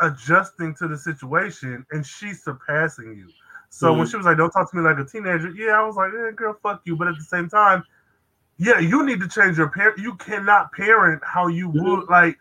adjusting 0.01 0.73
to 0.75 0.87
the 0.87 0.97
situation, 0.97 1.85
and 1.91 2.05
she's 2.05 2.43
surpassing 2.43 3.15
you. 3.15 3.29
So 3.69 3.93
when 3.93 4.07
Mhm. 4.07 4.11
she 4.11 4.17
was 4.17 4.25
like, 4.25 4.37
"Don't 4.37 4.49
talk 4.49 4.71
to 4.71 4.77
me 4.77 4.81
like 4.81 4.97
a 4.97 5.05
teenager," 5.05 5.49
yeah, 5.49 5.79
I 5.79 5.83
was 5.83 5.95
like, 5.95 6.11
"Eh, 6.13 6.31
"Girl, 6.31 6.53
fuck 6.63 6.81
you." 6.85 6.95
But 6.95 7.09
at 7.09 7.15
the 7.17 7.23
same 7.23 7.47
time, 7.47 7.83
yeah, 8.57 8.79
you 8.79 9.03
need 9.03 9.19
to 9.19 9.27
change 9.27 9.57
your 9.57 9.69
parent. 9.69 9.99
You 9.99 10.15
cannot 10.15 10.71
parent 10.71 11.23
how 11.23 11.47
you 11.47 11.69
Mhm. 11.69 11.83
would 11.83 12.09
like. 12.09 12.39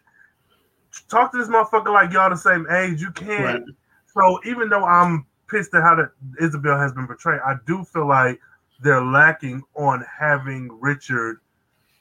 Talk 1.09 1.33
to 1.33 1.39
this 1.39 1.49
motherfucker 1.49 1.93
like 1.93 2.13
y'all 2.13 2.31
the 2.31 2.37
same 2.37 2.67
age. 2.71 3.03
You 3.03 3.11
can't. 3.11 3.67
Right. 3.67 3.77
So 4.07 4.41
even 4.45 4.71
though 4.71 4.85
I'm 4.85 5.27
pissed 5.49 5.75
at 5.75 5.83
how 5.83 5.95
that 5.97 6.11
Isabelle 6.41 6.79
has 6.79 6.93
been 6.93 7.07
portrayed, 7.07 7.41
I 7.45 7.55
do 7.67 7.85
feel 7.85 8.07
like 8.07 8.41
they're 8.81 9.05
lacking 9.05 9.63
on 9.75 10.05
having 10.19 10.69
Richard 10.81 11.41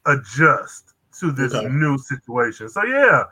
adjust 0.05 0.93
to 1.19 1.31
this 1.31 1.53
Okay. 1.53 1.67
new 1.67 1.97
situation. 1.97 2.69
So 2.69 2.83
yeah, 2.83 3.23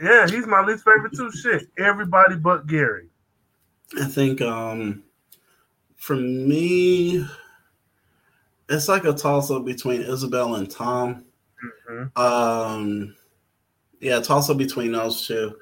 yeah, 0.00 0.26
he's 0.28 0.46
my 0.46 0.60
least 0.62 0.84
favorite 0.84 1.12
too. 1.14 1.30
Shit, 1.32 1.68
everybody 1.78 2.36
but 2.36 2.66
Gary. 2.66 3.08
I 4.00 4.04
think 4.06 4.40
um 4.40 5.02
for 5.96 6.16
me 6.16 7.26
it's 8.68 8.88
like 8.88 9.04
a 9.04 9.12
toss 9.12 9.50
up 9.50 9.64
between 9.64 10.02
Isabelle 10.02 10.56
and 10.56 10.70
Tom. 10.70 11.24
Mhm. 11.88 12.18
Um 12.18 13.16
yeah, 14.00 14.20
toss 14.20 14.50
up 14.50 14.58
between 14.58 14.92
those 14.92 15.26
two. 15.26 15.56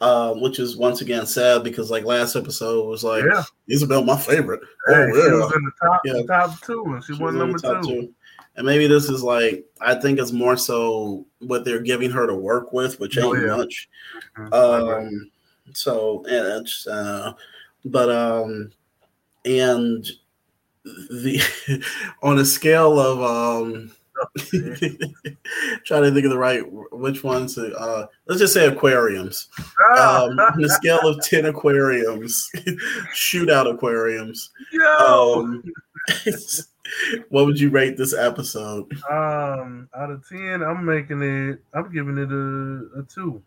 Um, 0.00 0.40
which 0.42 0.58
is 0.58 0.76
once 0.76 1.00
again 1.00 1.24
sad 1.24 1.62
because 1.62 1.90
like 1.90 2.04
last 2.04 2.34
episode 2.36 2.86
was 2.88 3.04
like 3.04 3.24
Yeah, 3.24 3.42
Isabelle 3.68 4.04
my 4.04 4.16
favorite. 4.18 4.60
hey, 4.88 4.94
oh 4.94 5.12
she 5.12 5.18
yeah. 5.18 5.34
was 5.34 5.52
in 5.54 5.64
the 5.64 5.72
top, 5.80 6.00
Yeah. 6.04 6.22
top 6.26 6.60
two, 6.62 6.82
and 6.88 7.04
she, 7.04 7.14
She 7.14 7.22
was 7.22 7.34
number 7.34 7.58
the 7.58 7.72
top 7.74 7.84
two. 7.84 8.12
And 8.56 8.66
maybe 8.66 8.86
this 8.86 9.08
is 9.08 9.22
like 9.22 9.64
I 9.80 9.94
think 9.94 10.18
it's 10.18 10.32
more 10.32 10.56
so 10.56 11.24
what 11.38 11.64
they're 11.64 11.80
giving 11.80 12.10
her 12.10 12.26
to 12.26 12.34
work 12.34 12.72
with, 12.72 12.98
which 13.00 13.16
ain't 13.16 13.26
Oh, 13.26 13.34
yeah. 13.34 13.56
much. 13.56 13.88
Mhm, 14.36 14.52
Um, 14.52 15.30
so 15.72 16.24
yeah, 16.26 16.58
it's 16.58 16.86
uh, 16.86 17.32
but 17.84 18.10
um, 18.10 18.72
and 19.44 20.06
the 20.84 21.40
on 22.22 22.38
a 22.38 22.44
scale 22.44 22.98
of 22.98 23.22
um, 23.22 23.90
trying 25.84 26.02
to 26.02 26.10
think 26.12 26.24
of 26.24 26.30
the 26.30 26.38
right 26.38 26.62
which 26.92 27.22
ones. 27.24 27.54
To, 27.54 27.74
uh, 27.74 28.06
let's 28.26 28.40
just 28.40 28.54
say 28.54 28.66
aquariums. 28.66 29.48
Um, 29.98 30.38
on 30.38 30.64
a 30.64 30.68
scale 30.68 31.06
of 31.06 31.22
ten 31.22 31.46
aquariums, 31.46 32.48
shootout 33.14 33.72
aquariums. 33.72 34.50
Um, 35.06 35.62
what 37.28 37.46
would 37.46 37.58
you 37.58 37.70
rate 37.70 37.96
this 37.96 38.14
episode? 38.14 38.90
um, 39.10 39.88
out 39.96 40.10
of 40.10 40.28
ten, 40.28 40.62
I'm 40.62 40.84
making 40.84 41.22
it. 41.22 41.60
I'm 41.72 41.92
giving 41.92 42.18
it 42.18 42.30
a, 42.30 43.00
a 43.00 43.02
two. 43.04 43.42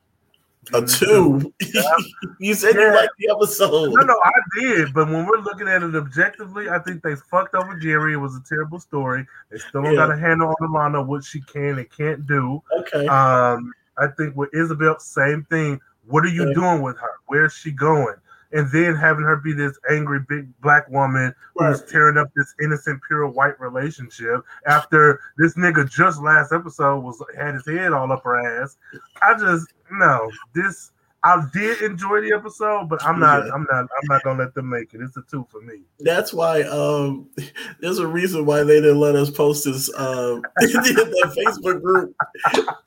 A 0.74 0.86
two. 0.86 1.54
you 2.40 2.54
said 2.54 2.76
you 2.76 2.94
liked 2.94 3.14
the 3.20 3.30
episode. 3.36 3.94
No, 3.94 4.04
no, 4.04 4.16
I 4.24 4.32
did. 4.60 4.94
But 4.94 5.08
when 5.10 5.26
we're 5.26 5.40
looking 5.40 5.68
at 5.68 5.84
it 5.84 5.96
objectively, 5.96 6.70
I 6.70 6.80
think 6.80 7.04
they 7.04 7.16
fucked 7.16 7.56
over 7.56 7.78
Jerry. 7.80 8.14
It 8.14 8.18
was 8.18 8.36
a 8.36 8.42
terrible 8.48 8.80
story. 8.80 9.26
They 9.50 9.58
still 9.60 9.84
don't 9.84 9.94
Yeah. 9.94 10.08
got 10.08 10.12
a 10.12 10.18
handle 10.18 10.50
on 10.62 10.70
Alana, 10.70 11.06
what 11.06 11.24
she 11.24 11.42
can 11.42 11.78
and 11.78 11.90
can't 11.90 12.26
do. 12.28 12.62
Okay. 12.80 13.08
Um, 13.08 13.74
I 13.98 14.08
think 14.08 14.36
with 14.36 14.54
Isabelle, 14.54 15.00
same 15.00 15.44
thing. 15.50 15.80
What 16.06 16.24
are 16.24 16.30
you 16.30 16.48
Yeah. 16.50 16.54
doing 16.54 16.82
with 16.82 16.98
her? 17.00 17.12
Where's 17.28 17.54
she 17.54 17.72
going? 17.72 18.16
And 18.54 18.72
then 18.72 18.96
having 18.96 19.26
her 19.26 19.36
be 19.36 19.52
this 19.52 19.78
angry 19.90 20.20
big 20.30 20.48
black 20.62 20.88
woman 20.90 21.36
who's 21.58 21.82
tearing 21.84 22.18
up 22.18 22.30
this 22.34 22.56
innocent, 22.62 23.02
pure 23.06 23.28
white 23.28 23.60
relationship 23.60 24.40
after 24.66 25.20
this 25.38 25.56
nigga 25.56 25.90
just 25.90 26.22
last 26.22 26.54
episode 26.54 27.00
was 27.00 27.22
had 27.38 27.56
his 27.56 27.66
head 27.66 27.92
all 27.92 28.10
up 28.10 28.24
her 28.24 28.38
ass. 28.62 28.78
I 29.22 29.34
just 29.38 29.68
no 29.92 30.30
this. 30.54 30.92
I 31.24 31.44
did 31.52 31.82
enjoy 31.82 32.22
the 32.22 32.34
episode, 32.34 32.88
but 32.90 33.04
I'm 33.04 33.20
not. 33.20 33.46
Yeah. 33.46 33.54
I'm 33.54 33.68
not. 33.70 33.86
I'm 33.86 34.08
not 34.08 34.24
gonna 34.24 34.40
let 34.44 34.54
them 34.54 34.70
make 34.70 34.94
it. 34.94 35.02
It's 35.02 35.18
a 35.18 35.24
two 35.30 35.48
for 35.50 35.62
me. 35.62 35.82
That's 36.00 36.32
why 36.32 36.62
um 36.62 37.30
there's 37.82 37.98
a 38.00 38.08
reason 38.08 38.46
why 38.46 38.64
they 38.64 38.80
didn't 38.80 39.00
let 39.00 39.16
us 39.16 39.30
post 39.30 39.66
this 39.66 39.90
um 39.98 40.44
in 40.62 40.72
that 40.72 41.36
Facebook 41.38 41.82
group. 41.82 42.16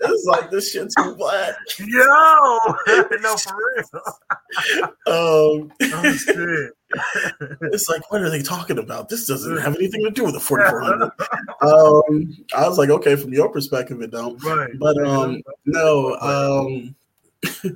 It's 0.00 0.24
like 0.26 0.50
this 0.50 0.70
shit 0.70 0.88
too 0.96 1.14
black. 1.16 1.54
Yo, 1.78 2.58
no 3.20 3.36
for 3.36 3.56
real. 3.76 4.04
Um 5.06 5.72
Oh 5.92 6.12
shit. 6.16 6.72
it's 7.72 7.88
like 7.88 8.10
what 8.10 8.22
are 8.22 8.30
they 8.30 8.42
talking 8.42 8.78
about? 8.78 9.08
This 9.08 9.26
doesn't 9.26 9.58
have 9.58 9.74
anything 9.74 10.04
to 10.04 10.10
do 10.10 10.24
with 10.24 10.34
the 10.34 10.40
4400. 10.40 11.10
um 11.62 12.36
I 12.54 12.68
was 12.68 12.78
like, 12.78 12.90
okay, 12.90 13.16
from 13.16 13.32
your 13.32 13.50
perspective 13.50 14.00
it 14.02 14.12
don't. 14.12 14.42
Right. 14.44 14.70
But 14.78 15.04
um 15.04 15.42
no, 15.66 16.14
um 16.20 16.94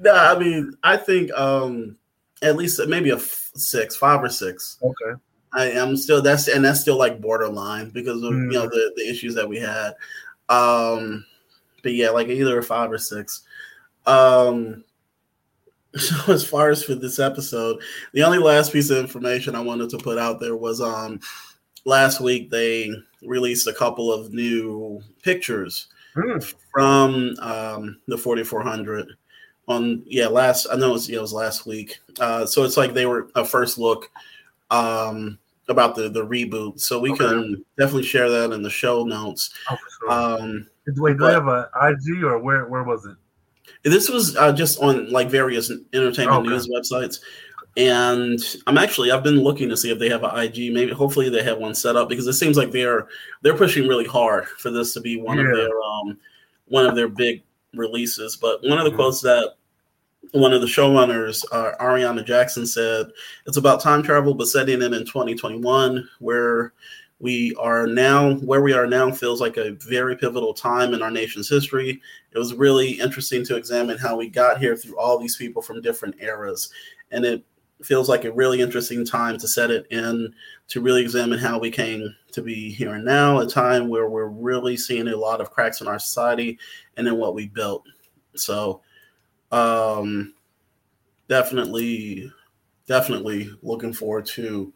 no, 0.00 0.12
I 0.14 0.38
mean 0.38 0.72
I 0.82 0.96
think 0.96 1.32
um 1.32 1.96
at 2.42 2.56
least 2.56 2.80
maybe 2.88 3.10
a 3.10 3.16
f- 3.16 3.50
six, 3.54 3.96
five 3.96 4.22
or 4.22 4.28
six. 4.28 4.78
Okay. 4.82 5.20
I 5.52 5.70
am 5.70 5.96
still 5.96 6.22
that's 6.22 6.48
and 6.48 6.64
that's 6.64 6.80
still 6.80 6.96
like 6.96 7.20
borderline 7.20 7.90
because 7.90 8.22
of 8.22 8.32
you 8.32 8.38
know 8.46 8.66
Mhm. 8.66 8.70
the, 8.70 8.92
the 8.96 9.08
issues 9.10 9.34
that 9.34 9.48
we 9.48 9.58
had. 9.58 9.94
Um 10.48 11.24
but 11.82 11.92
yeah, 11.92 12.10
like 12.10 12.28
either 12.28 12.58
a 12.58 12.62
five 12.62 12.90
or 12.92 12.98
six. 12.98 13.42
Um 14.06 14.84
so 15.96 16.32
as 16.32 16.46
far 16.46 16.70
as 16.70 16.84
for 16.84 16.94
this 16.94 17.18
episode, 17.18 17.82
the 18.12 18.22
only 18.22 18.38
last 18.38 18.72
piece 18.72 18.90
of 18.90 18.98
information 18.98 19.56
I 19.56 19.60
wanted 19.60 19.90
to 19.90 19.98
put 19.98 20.18
out 20.18 20.38
there 20.40 20.56
was 20.56 20.80
um 20.80 21.18
last 21.84 22.20
week 22.20 22.50
they 22.50 22.90
released 23.22 23.66
a 23.66 23.72
couple 23.72 24.12
of 24.12 24.32
new 24.32 25.02
pictures 25.22 25.88
Hmm. 26.14 26.38
from 26.72 27.34
um 27.40 28.00
the 28.08 28.18
4400 28.18 29.06
on 29.68 30.02
yeah 30.06 30.26
last 30.26 30.66
I 30.72 30.76
know 30.76 30.90
it 30.90 30.92
was, 30.94 31.08
yeah, 31.08 31.18
it 31.18 31.22
was 31.22 31.32
last 31.32 31.66
week. 31.66 32.00
Uh 32.18 32.44
so 32.46 32.64
it's 32.64 32.76
like 32.76 32.92
they 32.94 33.06
were 33.06 33.28
a 33.36 33.44
first 33.44 33.78
look 33.78 34.10
um 34.70 35.38
about 35.68 35.94
the 35.94 36.08
the 36.08 36.24
reboot 36.26 36.80
so 36.80 36.98
we 36.98 37.12
Okay. 37.12 37.26
can 37.26 37.64
definitely 37.78 38.02
share 38.02 38.28
that 38.28 38.50
in 38.52 38.62
the 38.62 38.70
show 38.70 39.04
notes 39.04 39.50
Oh, 39.70 39.76
sure. 40.00 40.10
um 40.12 40.66
Wait, 40.96 41.12
do 41.12 41.18
but- 41.18 41.26
they 41.28 41.32
have 41.34 41.46
a 41.46 41.70
IG 41.82 42.24
or 42.24 42.38
where? 42.38 42.66
Where 42.66 42.82
was 42.82 43.04
it? 43.06 43.16
this 43.84 44.08
was 44.10 44.36
uh, 44.36 44.52
just 44.52 44.80
on 44.80 45.08
like 45.10 45.30
various 45.30 45.70
entertainment 45.92 46.40
Okay. 46.40 46.48
news 46.48 46.68
websites 46.68 47.20
and 47.76 48.40
i'm 48.66 48.76
actually 48.78 49.12
i've 49.12 49.22
been 49.22 49.40
looking 49.40 49.68
to 49.68 49.76
see 49.76 49.90
if 49.92 49.98
they 49.98 50.08
have 50.08 50.24
an 50.24 50.36
ig 50.38 50.72
maybe 50.72 50.90
hopefully 50.92 51.28
they 51.28 51.42
have 51.42 51.58
one 51.58 51.74
set 51.74 51.94
up 51.94 52.08
because 52.08 52.26
it 52.26 52.32
seems 52.32 52.56
like 52.56 52.72
they're 52.72 53.06
they're 53.42 53.56
pushing 53.56 53.86
really 53.86 54.04
hard 54.06 54.46
for 54.48 54.70
this 54.70 54.92
to 54.92 55.00
be 55.00 55.20
one 55.20 55.38
Yeah. 55.38 55.44
of 55.50 55.56
their 55.56 55.82
um 55.82 56.18
one 56.66 56.86
of 56.86 56.94
their 56.94 57.08
big 57.08 57.42
releases. 57.74 58.36
But 58.36 58.62
one 58.62 58.78
of 58.78 58.84
the 58.84 58.92
quotes 58.94 59.20
that 59.22 59.54
one 60.32 60.52
of 60.52 60.60
the 60.60 60.66
showrunners 60.66 61.44
uh, 61.52 61.72
ariana 61.80 62.24
jackson 62.24 62.66
said 62.66 63.06
it's 63.46 63.56
about 63.56 63.80
time 63.80 64.02
travel 64.02 64.34
but 64.34 64.46
setting 64.48 64.82
it 64.82 64.92
in 64.92 65.04
2021 65.04 66.08
where 66.20 66.72
we 67.20 67.54
are 67.58 67.86
now 67.86 68.34
where 68.36 68.62
we 68.62 68.72
are 68.72 68.86
now 68.86 69.10
feels 69.10 69.40
like 69.40 69.56
a 69.56 69.72
very 69.72 70.16
pivotal 70.16 70.54
time 70.54 70.94
in 70.94 71.02
our 71.02 71.10
nation's 71.10 71.48
history. 71.50 72.00
It 72.32 72.38
was 72.38 72.54
really 72.54 72.92
interesting 72.92 73.44
to 73.44 73.56
examine 73.56 73.98
how 73.98 74.16
we 74.16 74.28
got 74.28 74.58
here 74.58 74.74
through 74.76 74.98
all 74.98 75.18
these 75.18 75.36
people 75.36 75.60
from 75.60 75.82
different 75.82 76.14
eras. 76.20 76.70
And 77.10 77.24
it 77.26 77.44
feels 77.82 78.08
like 78.08 78.24
a 78.24 78.32
really 78.32 78.60
interesting 78.60 79.04
time 79.04 79.38
to 79.38 79.48
set 79.48 79.70
it 79.70 79.86
in 79.90 80.34
to 80.68 80.80
really 80.80 81.02
examine 81.02 81.38
how 81.38 81.58
we 81.58 81.70
came 81.70 82.14
to 82.32 82.42
be 82.42 82.70
here 82.70 82.94
and 82.94 83.04
now 83.04 83.38
a 83.40 83.46
time 83.46 83.88
where 83.88 84.08
we're 84.08 84.26
really 84.26 84.76
seeing 84.76 85.08
a 85.08 85.16
lot 85.16 85.40
of 85.40 85.50
cracks 85.50 85.80
in 85.80 85.88
our 85.88 85.98
society 85.98 86.58
and 86.96 87.08
in 87.08 87.16
what 87.16 87.34
we 87.34 87.48
built 87.48 87.84
so 88.34 88.80
um 89.52 90.34
definitely 91.28 92.30
definitely 92.86 93.50
looking 93.62 93.92
forward 93.92 94.26
to 94.26 94.72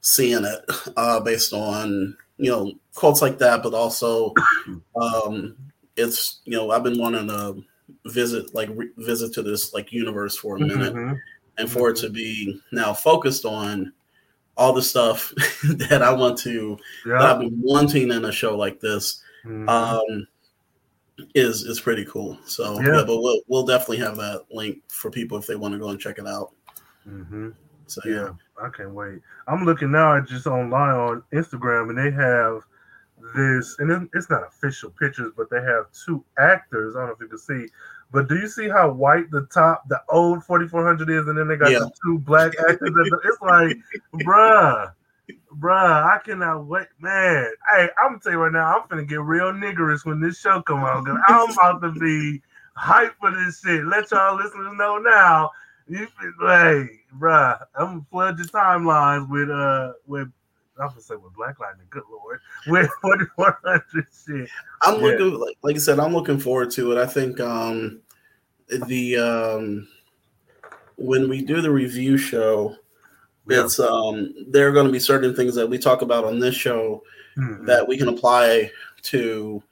seeing 0.00 0.44
it 0.44 0.60
uh 0.96 1.20
based 1.20 1.52
on 1.52 2.16
you 2.38 2.50
know 2.50 2.72
quotes 2.94 3.22
like 3.22 3.38
that 3.38 3.62
but 3.62 3.74
also 3.74 4.32
um 5.00 5.56
it's 5.96 6.40
you 6.44 6.52
know 6.56 6.70
i've 6.70 6.84
been 6.84 6.98
wanting 6.98 7.28
to 7.28 7.62
visit 8.06 8.54
like 8.54 8.68
re- 8.74 8.90
visit 8.98 9.32
to 9.32 9.42
this 9.42 9.72
like 9.74 9.92
universe 9.92 10.36
for 10.36 10.56
a 10.56 10.60
minute 10.60 10.94
Mhm. 10.94 11.20
And 11.58 11.70
for 11.70 11.90
it 11.90 11.96
to 11.96 12.08
be 12.10 12.60
now 12.72 12.92
focused 12.94 13.44
on 13.44 13.92
all 14.56 14.72
the 14.72 14.82
stuff 14.82 15.32
that 15.76 16.02
i 16.02 16.10
want 16.12 16.36
to 16.38 16.76
that 17.06 17.20
i've 17.20 17.40
been 17.40 17.60
wanting 17.62 18.10
in 18.10 18.24
a 18.24 18.32
show 18.32 18.56
like 18.56 18.80
this 18.80 19.22
Mhm. 19.44 19.68
um 19.68 20.26
is 21.34 21.62
is 21.62 21.80
pretty 21.80 22.04
cool 22.04 22.38
so 22.44 22.80
Yeah. 22.80 22.98
yeah. 22.98 23.04
but 23.06 23.20
we'll 23.20 23.40
we'll 23.48 23.66
definitely 23.66 23.98
have 23.98 24.16
that 24.16 24.44
link 24.50 24.78
for 24.88 25.10
people 25.10 25.38
if 25.38 25.46
they 25.46 25.56
want 25.56 25.74
to 25.74 25.78
go 25.78 25.88
and 25.90 25.98
check 26.00 26.18
it 26.18 26.26
out 26.26 26.52
Mhm. 27.08 27.54
so 27.86 28.00
yeah, 28.04 28.12
Yeah, 28.14 28.30
I 28.62 28.68
can't 28.70 28.90
wait. 28.92 29.20
I'm 29.46 29.64
looking 29.64 29.90
now 29.92 30.16
at 30.16 30.26
just 30.26 30.46
online 30.46 30.94
on 30.94 31.22
Instagram, 31.32 31.88
and 31.90 31.96
they 31.98 32.10
have 32.10 32.62
this, 33.34 33.76
and 33.78 33.90
it- 33.90 34.10
it's 34.14 34.28
not 34.28 34.46
official 34.46 34.90
pictures, 34.90 35.32
but 35.36 35.48
they 35.50 35.62
have 35.62 35.86
two 35.92 36.22
actors. 36.38 36.94
I 36.96 37.00
don't 37.00 37.08
know 37.08 37.14
if 37.14 37.20
you 37.20 37.28
can 37.28 37.38
see, 37.38 37.66
but 38.10 38.28
do 38.28 38.36
you 38.36 38.48
see 38.48 38.68
how 38.68 38.90
white 38.90 39.30
the 39.30 39.46
top, 39.52 39.88
the 39.88 40.00
old 40.08 40.42
4400 40.44 41.08
is, 41.10 41.28
and 41.28 41.36
then 41.38 41.48
they 41.48 41.56
got 41.56 41.70
Yeah. 41.70 41.80
the 41.80 41.90
two 42.04 42.18
black 42.18 42.52
actors? 42.68 42.90
it's 43.24 43.40
like, 43.42 43.76
bruh, 44.24 44.92
bruh, 45.58 46.04
I 46.04 46.18
cannot 46.24 46.66
wait, 46.66 46.86
man. 47.00 47.46
Hey, 47.70 47.88
I'm 48.02 48.12
gonna 48.12 48.20
tell 48.22 48.32
you 48.32 48.38
right 48.38 48.52
now, 48.52 48.76
I'm 48.78 48.88
gonna 48.88 49.04
get 49.04 49.20
real 49.20 49.52
niggerish 49.52 50.04
when 50.04 50.20
this 50.20 50.38
show 50.40 50.62
come 50.62 50.82
on. 50.84 51.04
Cause 51.04 51.18
I'm 51.28 51.50
about 51.50 51.80
to 51.82 51.92
be 52.00 52.40
hyped 52.78 53.14
for 53.20 53.30
this 53.30 53.60
shit. 53.60 53.84
Let 53.84 54.10
y'all 54.10 54.36
listeners 54.36 54.72
know 54.76 54.98
now. 54.98 55.50
You 55.88 56.06
feel- 56.06 56.48
hey, 56.48 57.00
bruh, 57.16 57.58
I'm 57.74 57.86
gonna 57.86 58.06
flood 58.10 58.38
your 58.38 58.46
timelines 58.48 59.28
with 59.28 59.50
uh 59.50 59.92
with 60.06 60.28
I'm 60.80 60.88
gonna 60.88 61.00
say 61.00 61.16
with 61.16 61.34
Black 61.34 61.58
Lightning, 61.60 61.86
good 61.90 62.02
lord, 62.10 62.40
with 62.68 62.88
4400 63.02 63.82
shit. 64.26 64.48
i'm 64.82 64.94
Yeah. 65.00 65.06
looking 65.06 65.34
like, 65.40 65.56
like 65.62 65.76
i 65.76 65.78
said 65.78 65.98
i'm 65.98 66.12
looking 66.14 66.38
forward 66.38 66.70
to 66.72 66.92
it 66.92 66.98
i 66.98 67.06
think 67.06 67.40
um 67.40 68.00
the 68.86 69.16
um 69.16 69.88
when 70.96 71.28
we 71.28 71.42
do 71.42 71.60
the 71.60 71.70
review 71.70 72.16
show 72.16 72.76
Yeah. 73.48 73.64
it's 73.64 73.78
um 73.80 74.34
there 74.48 74.68
are 74.68 74.72
going 74.72 74.86
to 74.86 74.92
be 74.92 74.98
certain 74.98 75.34
things 75.34 75.54
that 75.54 75.68
we 75.68 75.78
talk 75.78 76.02
about 76.02 76.24
on 76.24 76.38
this 76.38 76.54
show 76.54 77.02
Mhm. 77.36 77.66
that 77.66 77.86
we 77.86 77.96
can 77.96 78.08
apply 78.08 78.70
to 79.02 79.62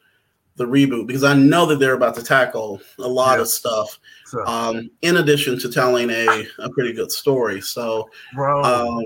the 0.57 0.65
reboot 0.65 1.07
because 1.07 1.25
I 1.25 1.35
know 1.35 1.67
that 1.67 1.79
they're 1.81 1.95
about 1.95 2.15
to 2.15 2.23
tackle 2.23 2.81
a 2.99 3.07
lot 3.09 3.37
Yeah. 3.37 3.43
of 3.43 3.49
stuff 3.49 3.99
So, 4.25 4.45
um, 4.47 4.89
in 5.03 5.19
addition 5.19 5.59
to 5.59 5.69
telling 5.71 6.09
a, 6.11 6.47
a 6.59 6.71
pretty 6.71 6.93
good 6.95 7.13
story. 7.13 7.61
So, 7.61 8.09
bro, 8.35 8.63
um, 8.63 9.05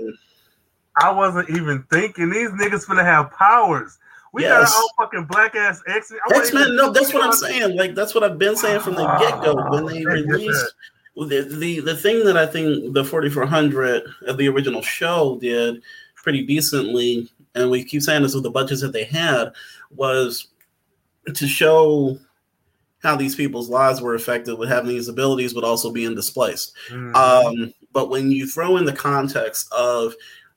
I 0.97 1.11
wasn't 1.11 1.49
even 1.51 1.83
thinking 1.91 2.29
these 2.29 2.49
niggas 2.49 2.87
gonna 2.87 3.03
have 3.03 3.31
powers. 3.31 3.97
We 4.33 4.43
got 4.43 4.61
Yes. 4.61 4.73
our 4.75 4.81
own 4.81 4.89
fucking 4.97 5.25
black 5.25 5.55
ass 5.55 5.81
X 5.87 6.11
X 6.33 6.53
Men, 6.53 6.75
no, 6.75 6.91
that's 6.91 7.13
what 7.13 7.23
I'm 7.23 7.33
saying. 7.33 7.75
Like, 7.77 7.95
that's 7.95 8.15
what 8.15 8.23
I've 8.23 8.37
been 8.37 8.55
saying 8.55 8.79
from 8.81 8.95
the 8.95 9.05
get 9.19 9.41
go 9.43 9.55
when 9.69 9.85
they 9.85 10.03
Ah, 10.05 10.09
released. 10.11 10.73
The, 11.17 11.41
the 11.43 11.79
the 11.81 11.95
thing 11.95 12.23
that 12.25 12.37
I 12.37 12.45
think 12.45 12.93
the 12.93 13.03
4400 13.03 14.03
of 14.27 14.37
the 14.37 14.47
original 14.47 14.81
show 14.81 15.37
did 15.41 15.81
pretty 16.15 16.45
decently, 16.45 17.29
and 17.55 17.69
we 17.69 17.83
keep 17.83 18.01
saying 18.01 18.23
this 18.23 18.33
with 18.33 18.43
the 18.43 18.49
budgets 18.51 18.79
that 18.81 18.93
they 18.93 19.03
had, 19.03 19.51
was 19.89 20.47
to 21.33 21.47
show 21.47 22.17
how 23.03 23.15
these 23.17 23.35
people's 23.35 23.69
lives 23.69 23.99
were 24.01 24.15
affected 24.15 24.57
with 24.57 24.69
having 24.69 24.89
these 24.89 25.09
abilities, 25.09 25.53
but 25.53 25.63
also 25.65 25.91
being 25.91 26.15
displaced. 26.15 26.73
Mhm. 26.89 27.13
Um, 27.15 27.73
but 27.91 28.09
when 28.09 28.31
you 28.31 28.47
throw 28.47 28.77
in 28.77 28.85
the 28.85 28.93
context 28.93 29.67
of 29.73 30.15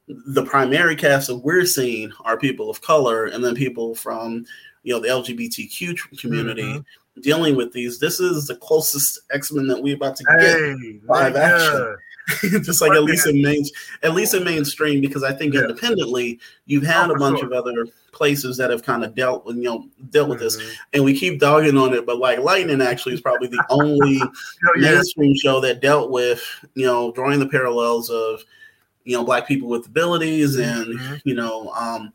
the 0.08 0.44
primary 0.44 0.96
cast 0.96 1.28
that 1.28 1.36
we're 1.36 1.64
seeing 1.66 2.12
are 2.24 2.36
people 2.36 2.68
of 2.70 2.80
color, 2.82 3.26
and 3.26 3.42
then 3.44 3.54
people 3.54 3.94
from 3.94 4.44
you 4.82 4.92
know 4.92 5.00
the 5.00 5.08
LGBTQ 5.08 6.18
community 6.18 6.62
Mhm. 6.62 6.84
dealing 7.22 7.56
with 7.56 7.72
these, 7.72 7.98
this 7.98 8.20
is 8.20 8.46
the 8.46 8.56
closest 8.56 9.20
X 9.32 9.50
Men 9.52 9.66
that 9.68 9.82
we're 9.82 9.96
about 9.96 10.16
to 10.16 10.24
hey, 10.38 10.98
live 11.08 11.32
nigga. 11.34 11.96
get. 12.52 12.62
Just 12.64 12.80
like 12.80 12.92
at 12.92 13.04
least 13.04 13.26
in 13.26 13.40
main, 13.42 13.64
at 14.02 14.14
least 14.14 14.32
in 14.34 14.44
mainstream, 14.44 15.00
because 15.02 15.22
I 15.22 15.32
think 15.32 15.52
Yeah. 15.54 15.60
independently, 15.62 16.38
you've 16.66 16.82
had 16.82 17.10
Oh, 17.10 17.14
a 17.14 17.18
bunch 17.18 17.38
sure. 17.40 17.46
of 17.46 17.52
other 17.52 17.86
places 18.12 18.56
that 18.58 18.70
have 18.70 18.82
kind 18.82 19.04
of 19.04 19.14
dealt 19.14 19.44
with 19.44 19.56
you 19.56 19.62
know 19.64 19.88
dealt 20.10 20.28
with 20.28 20.38
this, 20.38 20.56
Mhm. 20.56 20.72
and 20.94 21.04
we 21.04 21.18
keep 21.18 21.38
dogging 21.40 21.76
on 21.78 21.92
it. 21.94 22.04
But 22.06 22.18
like 22.18 22.38
Lightning 22.40 22.80
actually 22.82 23.14
is 23.14 23.20
probably 23.20 23.48
the 23.48 23.62
only 23.70 24.16
Yo, 24.16 24.26
yeah, 24.78 24.92
mainstream 24.92 25.34
show 25.34 25.60
that 25.60 25.80
dealt 25.82 26.10
with 26.10 26.42
you 26.74 26.84
know 26.86 27.10
drawing 27.12 27.40
the 27.40 27.48
parallels 27.48 28.08
of 28.10 28.42
you 29.04 29.16
know 29.16 29.24
black 29.24 29.46
people 29.46 29.68
with 29.68 29.86
abilities 29.86 30.56
and 30.56 30.86
Mhm. 30.98 31.20
you 31.24 31.34
know 31.34 31.70
um 31.70 32.12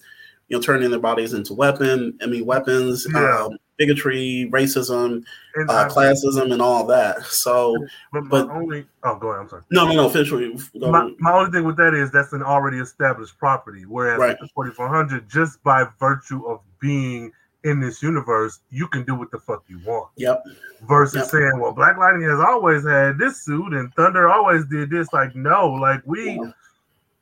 you 0.47 0.57
know 0.57 0.61
turning 0.61 0.89
their 0.89 0.99
bodies 0.99 1.33
into 1.33 1.53
weapon 1.53 2.17
i 2.21 2.25
mean 2.25 2.45
weapons 2.45 3.05
Yeah. 3.13 3.43
um 3.45 3.57
bigotry 3.77 4.49
racism 4.51 5.23
and 5.55 5.69
uh 5.69 5.73
I- 5.73 5.87
classism 5.87 6.51
and 6.51 6.61
all 6.61 6.85
that 6.87 7.23
so 7.23 7.75
but, 8.11 8.23
my 8.23 8.29
but- 8.29 8.49
only 8.49 8.85
oh 9.03 9.15
go 9.15 9.29
ahead, 9.29 9.41
I'm 9.43 9.49
sorry. 9.49 9.61
no 9.71 9.85
no 9.87 9.93
no 9.93 10.03
what 10.09 10.91
My, 10.91 11.11
my 11.19 11.31
only 11.31 11.51
thing 11.51 11.63
with 11.63 11.77
that 11.77 11.93
is 11.93 12.11
that's 12.11 12.33
an 12.33 12.43
already 12.43 12.79
established 12.79 13.37
property, 13.37 13.85
whereas 13.85 14.19
Right. 14.19 14.37
the 14.39 14.47
4400, 14.53 15.29
just 15.29 15.61
by 15.63 15.85
virtue 15.99 16.45
of 16.47 16.59
being 16.81 17.31
in 17.65 17.79
this 17.81 18.01
universe, 18.01 18.59
you 18.69 18.87
can 18.87 19.03
do 19.03 19.13
what 19.15 19.31
the 19.31 19.37
fuck 19.39 19.63
you 19.67 19.79
want. 19.85 20.09
yep 20.17 20.43
Versus 20.87 21.15
Yep. 21.17 21.25
saying, 21.27 21.59
well, 21.59 21.73
Black 21.73 21.97
Lightning 21.97 22.27
has 22.29 22.39
always 22.39 22.85
had 22.87 23.17
this 23.17 23.43
suit 23.43 23.73
and 23.73 23.93
Thunder 23.95 24.29
always 24.29 24.65
did 24.65 24.89
this. 24.89 25.11
Like, 25.13 25.35
no, 25.35 25.67
like 25.67 26.01
we 26.05 26.31
Yeah. 26.35 26.51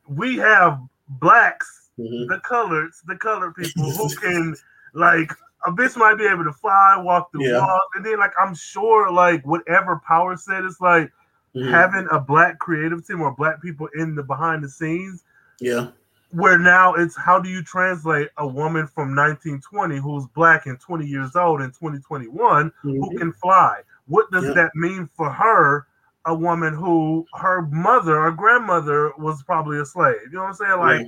We 0.08 0.38
have 0.38 0.80
blacks, 1.10 1.90
Mhm. 2.00 2.28
the 2.28 2.40
colors, 2.42 3.02
the 3.08 3.16
colored 3.16 3.56
people 3.56 3.92
who 3.92 4.10
can 4.22 4.56
like 4.94 5.32
a 5.66 5.72
bitch 5.72 5.98
might 5.98 6.16
be 6.16 6.26
able 6.26 6.44
to 6.44 6.54
fly, 6.54 6.96
walk 6.98 7.32
through 7.32 7.46
Yeah. 7.46 7.60
walls, 7.60 7.82
and 7.96 8.06
then 8.06 8.20
like 8.20 8.34
I'm 8.40 8.54
sure 8.56 9.12
like 9.12 9.44
whatever 9.46 10.02
power 10.08 10.36
set 10.38 10.64
is 10.64 10.80
like 10.80 11.12
Mhm. 11.56 11.72
having 11.72 12.08
a 12.12 12.20
black 12.20 12.60
creative 12.60 13.06
team 13.06 13.22
or 13.22 13.32
black 13.34 13.62
people 13.62 13.88
in 13.96 14.16
the 14.16 14.24
behind 14.24 14.64
the 14.64 14.70
scenes 14.70 15.24
yeah 15.60 15.88
where 16.32 16.58
now 16.60 16.94
it's 16.94 17.16
how 17.18 17.40
do 17.40 17.50
you 17.50 17.64
translate 17.64 18.30
a 18.38 18.46
woman 18.46 18.86
from 18.86 19.16
1920 19.16 19.98
who's 19.98 20.28
black 20.36 20.66
and 20.68 20.78
20 20.80 21.08
years 21.08 21.36
old 21.38 21.62
in 21.62 21.72
2021 21.72 22.70
Mhm. 22.84 23.00
who 23.00 23.18
can 23.18 23.32
fly 23.34 23.80
what 24.08 24.30
does 24.30 24.46
Yeah. 24.46 24.54
that 24.54 24.76
mean 24.76 25.10
for 25.16 25.32
her 25.32 25.88
a 26.28 26.34
woman 26.36 26.74
who 26.74 27.26
her 27.34 27.64
mother 27.64 28.20
or 28.20 28.32
grandmother 28.32 29.12
was 29.18 29.42
probably 29.44 29.80
a 29.80 29.86
slave. 29.86 30.18
You 30.26 30.34
know 30.34 30.42
what 30.42 30.48
I'm 30.50 30.54
saying? 30.54 30.80
Like, 30.80 31.08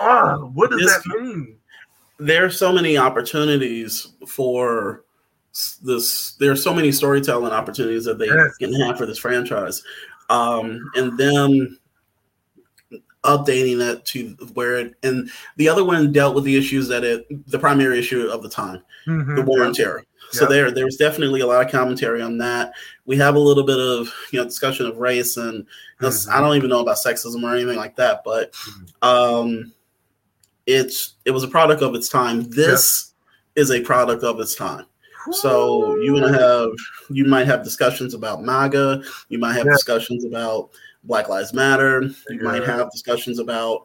ah, 0.00 0.36
what 0.38 0.70
does 0.70 0.80
that 0.86 1.04
mean? 1.20 1.58
there 2.18 2.44
are 2.44 2.50
so 2.50 2.72
many 2.72 2.96
opportunities 2.96 4.12
for 4.28 5.02
this 5.82 6.32
there 6.38 6.52
are 6.52 6.56
so 6.56 6.72
many 6.72 6.92
storytelling 6.92 7.52
opportunities 7.52 8.04
that 8.04 8.18
they 8.18 8.26
Yes. 8.26 8.56
can 8.58 8.72
have 8.74 8.96
for 8.96 9.06
this 9.06 9.18
franchise 9.18 9.82
um 10.30 10.78
and 10.94 11.18
then 11.18 11.76
updating 13.24 13.80
it 13.80 14.04
to 14.04 14.28
where 14.54 14.78
it 14.78 14.94
and 15.02 15.30
the 15.56 15.68
other 15.68 15.84
one 15.84 16.12
dealt 16.12 16.34
with 16.34 16.44
the 16.44 16.56
issues 16.56 16.86
that 16.88 17.02
it 17.02 17.26
the 17.50 17.58
primary 17.58 17.98
issue 17.98 18.28
of 18.28 18.42
the 18.42 18.48
time 18.48 18.82
Mhm. 19.06 19.34
the 19.36 19.42
war 19.42 19.64
on 19.64 19.72
terror 19.74 20.04
so 20.32 20.42
Yep. 20.42 20.48
there 20.50 20.70
there's 20.70 20.96
definitely 20.96 21.40
a 21.40 21.46
lot 21.46 21.64
of 21.64 21.70
commentary 21.70 22.22
on 22.22 22.38
that 22.38 22.72
we 23.06 23.16
have 23.16 23.34
a 23.34 23.38
little 23.38 23.64
bit 23.64 23.78
of 23.78 24.12
you 24.32 24.38
know 24.38 24.44
discussion 24.44 24.86
of 24.86 24.96
race 24.98 25.36
and 25.36 25.66
Mhm. 26.00 26.28
i 26.32 26.40
don't 26.40 26.56
even 26.56 26.70
know 26.70 26.80
about 26.80 26.96
sexism 26.96 27.42
or 27.42 27.54
anything 27.54 27.76
like 27.76 27.94
that 27.96 28.22
but 28.24 28.52
um 29.02 29.72
it's 30.66 31.14
it 31.24 31.30
was 31.30 31.42
a 31.42 31.48
product 31.48 31.82
of 31.82 31.94
its 31.94 32.08
time 32.08 32.42
this 32.50 33.12
is 33.56 33.70
a 33.70 33.80
product 33.80 34.22
of 34.24 34.40
its 34.40 34.54
time 34.54 34.86
so 35.30 35.94
you 36.00 36.18
to 36.18 36.32
have 36.32 36.70
you 37.10 37.24
might 37.24 37.46
have 37.46 37.62
discussions 37.62 38.12
about 38.12 38.42
MAGA, 38.42 39.04
you 39.28 39.38
might 39.38 39.52
have 39.52 39.66
Yeah. 39.66 39.72
discussions 39.72 40.24
about 40.24 40.70
Black 41.04 41.28
Lives 41.28 41.52
Matter, 41.54 42.10
you 42.28 42.40
might 42.42 42.64
have 42.64 42.90
discussions 42.90 43.38
about 43.38 43.82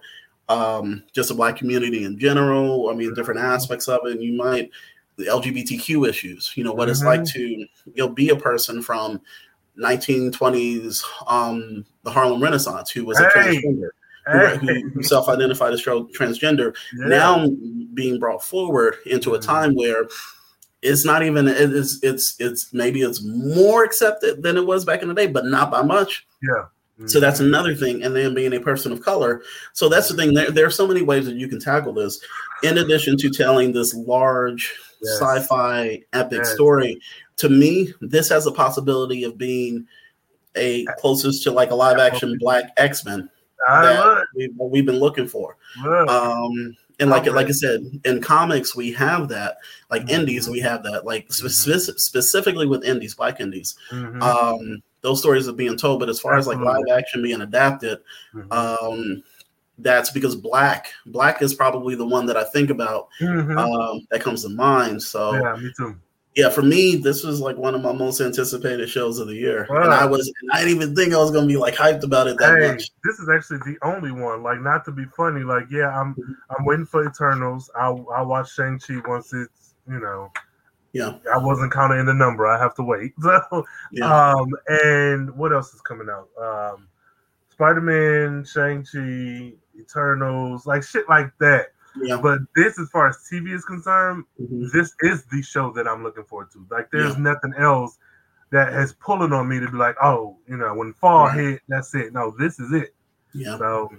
um, 0.49 1.03
just 1.14 1.30
the 1.30 1.36
black 1.36 1.56
community 1.57 2.06
in 2.06 2.18
general. 2.18 2.90
I 2.90 2.94
mean, 2.95 3.14
different 3.14 3.40
aspects 3.41 3.88
of 3.90 3.99
it. 4.06 4.14
And 4.14 4.24
you 4.24 4.32
might 4.34 4.72
the 5.18 5.26
LGBTQ 5.26 6.07
issues. 6.07 6.53
You 6.56 6.64
know 6.64 6.73
what 6.73 6.89
it's 6.89 7.03
like 7.03 7.23
to 7.26 7.39
you 7.41 7.68
know 7.98 8.10
be 8.10 8.30
a 8.30 8.35
person 8.35 8.81
from 8.81 9.19
1920s 9.80 11.03
um, 11.27 11.85
the 12.03 12.11
Harlem 12.11 12.41
Renaissance 12.41 12.89
who 12.91 13.06
was 13.06 13.19
a 13.19 13.26
transgender. 13.30 13.89
Hey. 14.27 14.57
Who, 14.57 14.89
who 14.89 15.03
self-identified 15.03 15.73
as 15.73 15.81
transgender 15.84 16.76
Yeah. 16.98 17.07
now 17.07 17.48
being 17.94 18.19
brought 18.19 18.44
forward 18.44 18.98
into 19.06 19.35
a 19.35 19.39
Mhm. 19.39 19.45
time 19.45 19.76
where 19.76 20.07
it's 20.81 21.06
not 21.06 21.23
even 21.23 21.48
it's 21.48 21.99
it's 22.03 22.35
it's 22.39 22.73
maybe 22.73 23.02
it's 23.02 23.23
more 23.23 23.84
accepted 23.84 24.44
than 24.44 24.57
it 24.57 24.65
was 24.65 24.85
back 24.85 25.02
in 25.02 25.07
the 25.07 25.14
day, 25.14 25.27
but 25.27 25.45
not 25.45 25.72
by 25.72 25.81
much. 25.81 26.27
yeah. 26.44 26.65
So 27.06 27.19
that's 27.19 27.39
another 27.39 27.76
thing. 27.76 28.02
And 28.03 28.15
then 28.15 28.34
being 28.34 28.53
a 28.53 28.60
person 28.60 28.91
of 28.91 29.02
color. 29.03 29.44
So 29.73 29.88
that's 29.88 30.10
the 30.10 30.15
thing. 30.15 30.34
There, 30.34 30.49
there 30.49 30.65
are 30.65 30.72
so 30.72 30.88
many 30.88 31.03
ways 31.03 31.26
that 31.27 31.35
you 31.35 31.48
can 31.48 31.60
tackle 31.60 31.94
this, 31.94 32.19
in 32.64 32.80
addition 32.80 33.18
to 33.18 33.30
telling 33.30 33.72
this 33.72 33.94
large 33.94 34.73
Yes. 35.02 35.19
sci-fi 35.19 36.02
epic 36.14 36.40
Yes. 36.40 36.53
story. 36.53 36.99
To 37.38 37.49
me, 37.49 37.94
this 38.02 38.30
has 38.30 38.45
a 38.48 38.52
possibility 38.52 39.24
of 39.24 39.38
being 39.38 39.86
a 40.56 40.86
closest 40.98 41.44
to 41.44 41.52
like 41.52 41.69
a 41.72 41.76
live 41.76 41.99
action 41.99 42.38
black 42.40 42.72
X-Men 42.78 43.30
that 43.68 44.24
we've, 44.36 44.49
we've 44.57 44.86
been 44.86 44.99
looking 44.99 45.28
for. 45.28 45.56
it. 45.78 45.88
Love 45.88 46.03
it. 46.03 46.10
Um, 46.10 46.78
and 46.99 47.11
like 47.11 47.28
like 47.28 47.45
I 47.48 47.52
said, 47.52 47.82
in 48.06 48.22
comics 48.22 48.76
we 48.76 48.91
have 48.94 49.28
that. 49.30 49.57
Like 49.91 50.03
Mhm. 50.07 50.10
indies, 50.10 50.49
we 50.49 50.60
have 50.61 50.82
that. 50.84 51.06
Like 51.06 51.32
spe- 51.32 51.49
spec- 51.49 51.99
specifically 51.99 52.65
with 52.65 52.84
indies, 52.84 53.14
black 53.14 53.40
indies. 53.40 53.76
Mhm. 53.91 54.19
Um, 54.22 54.82
those 55.02 55.19
stories 55.19 55.48
are 55.48 55.53
being 55.53 55.78
told. 55.78 55.99
But 55.99 56.10
as 56.10 56.19
far 56.19 56.38
as 56.40 56.48
like 56.48 56.57
live 56.57 56.82
action 56.91 57.22
being 57.22 57.41
adapted, 57.41 57.99
Mhm. 58.34 58.52
um, 58.52 59.24
that's 59.80 60.10
because 60.12 60.36
black 60.36 60.91
black 61.08 61.41
is 61.41 61.54
probably 61.54 61.95
the 61.95 62.06
one 62.06 62.26
that 62.26 62.38
I 62.38 62.44
think 62.45 62.70
about 62.70 63.08
Mhm. 63.22 63.58
um, 63.58 64.08
that 64.12 64.22
comes 64.22 64.44
to 64.44 64.49
mind. 64.49 65.02
So 65.02 65.34
yeah, 65.34 65.56
me 65.56 65.72
too. 65.78 65.95
yeah, 66.36 66.49
for 66.49 66.62
me, 66.64 66.95
this 66.95 67.24
was 67.24 67.40
like 67.41 67.58
one 67.58 67.76
of 67.76 67.82
my 67.82 67.91
most 67.91 68.20
anticipated 68.22 68.90
shows 68.90 69.20
of 69.20 69.28
the 69.28 69.36
year, 69.36 69.68
and 69.70 69.94
I 69.94 70.06
was 70.06 70.32
and 70.41 70.52
I 70.52 70.64
didn't 70.64 70.76
even 70.82 70.95
think 70.95 71.14
I 71.14 71.18
was 71.18 71.32
gonna 71.32 71.48
be 71.48 71.58
like 71.58 71.76
hyped 71.76 72.04
about 72.04 72.28
it 72.28 72.38
that 72.40 72.58
Hey, 72.60 72.72
much. 72.72 72.90
this 73.04 73.20
is 73.20 73.30
actually 73.30 73.60
the 73.60 73.78
only 73.84 74.12
one. 74.12 74.41
Like, 74.44 74.62
not 74.62 74.84
to 74.86 74.91
be 74.91 75.06
funny. 75.16 75.44
Like, 75.44 75.66
yeah, 75.70 75.90
I'm 75.99 76.16
I'm 76.49 76.66
waiting 76.66 76.86
for 76.86 77.06
Eternals. 77.08 77.70
I'll 77.76 78.06
I'll 78.16 78.26
watch 78.28 78.54
Shang 78.54 78.80
Chi 78.80 78.99
once 79.08 79.32
it's 79.34 79.76
you 79.88 79.99
know. 79.99 80.32
Yeah. 80.94 81.18
I 81.32 81.38
wasn't 81.38 81.72
counting 81.72 81.99
in 81.99 82.06
the 82.08 82.14
number. 82.14 82.48
I 82.48 82.58
have 82.58 82.74
to 82.76 82.84
wait. 82.84 83.14
So, 83.22 83.66
Yeah, 83.91 84.32
um, 84.32 84.48
and 84.68 85.30
what 85.36 85.54
else 85.54 85.72
is 85.76 85.82
coming 85.82 86.08
out? 86.10 86.30
Um, 86.41 86.88
Spider 87.49 87.82
Man, 87.82 88.44
Shang 88.45 88.84
Chi, 88.84 89.54
Eternals, 89.80 90.66
like 90.66 90.84
shit 90.84 91.08
like 91.10 91.32
that. 91.40 91.68
yeah. 92.02 92.20
But 92.22 92.40
this, 92.56 92.80
as 92.80 92.90
far 92.90 93.08
as 93.08 93.18
TV 93.32 93.52
is 93.54 93.66
concerned, 93.66 94.24
Mhm. 94.41 94.72
this 94.72 94.94
is 95.02 95.24
the 95.26 95.41
show 95.41 95.72
that 95.74 95.88
I'm 95.88 96.04
looking 96.04 96.24
forward 96.26 96.52
to. 96.52 96.66
Like, 96.70 96.90
there's 96.91 97.18
nothing 97.18 97.54
else 97.58 97.98
that 98.52 98.72
has 98.72 98.94
pulling 98.94 99.34
on 99.34 99.48
me 99.48 99.60
to 99.60 99.70
be 99.70 99.78
like, 99.78 99.95
oh, 100.02 100.38
you 100.48 100.58
know, 100.58 100.74
when 100.76 100.94
fall 100.94 101.26
Right. 101.28 101.38
hit, 101.40 101.62
that's 101.68 101.94
it. 101.95 102.14
No, 102.14 102.32
this 102.32 102.60
is 102.60 102.72
it. 102.72 102.94
yeah. 103.34 103.58
So, 103.58 103.91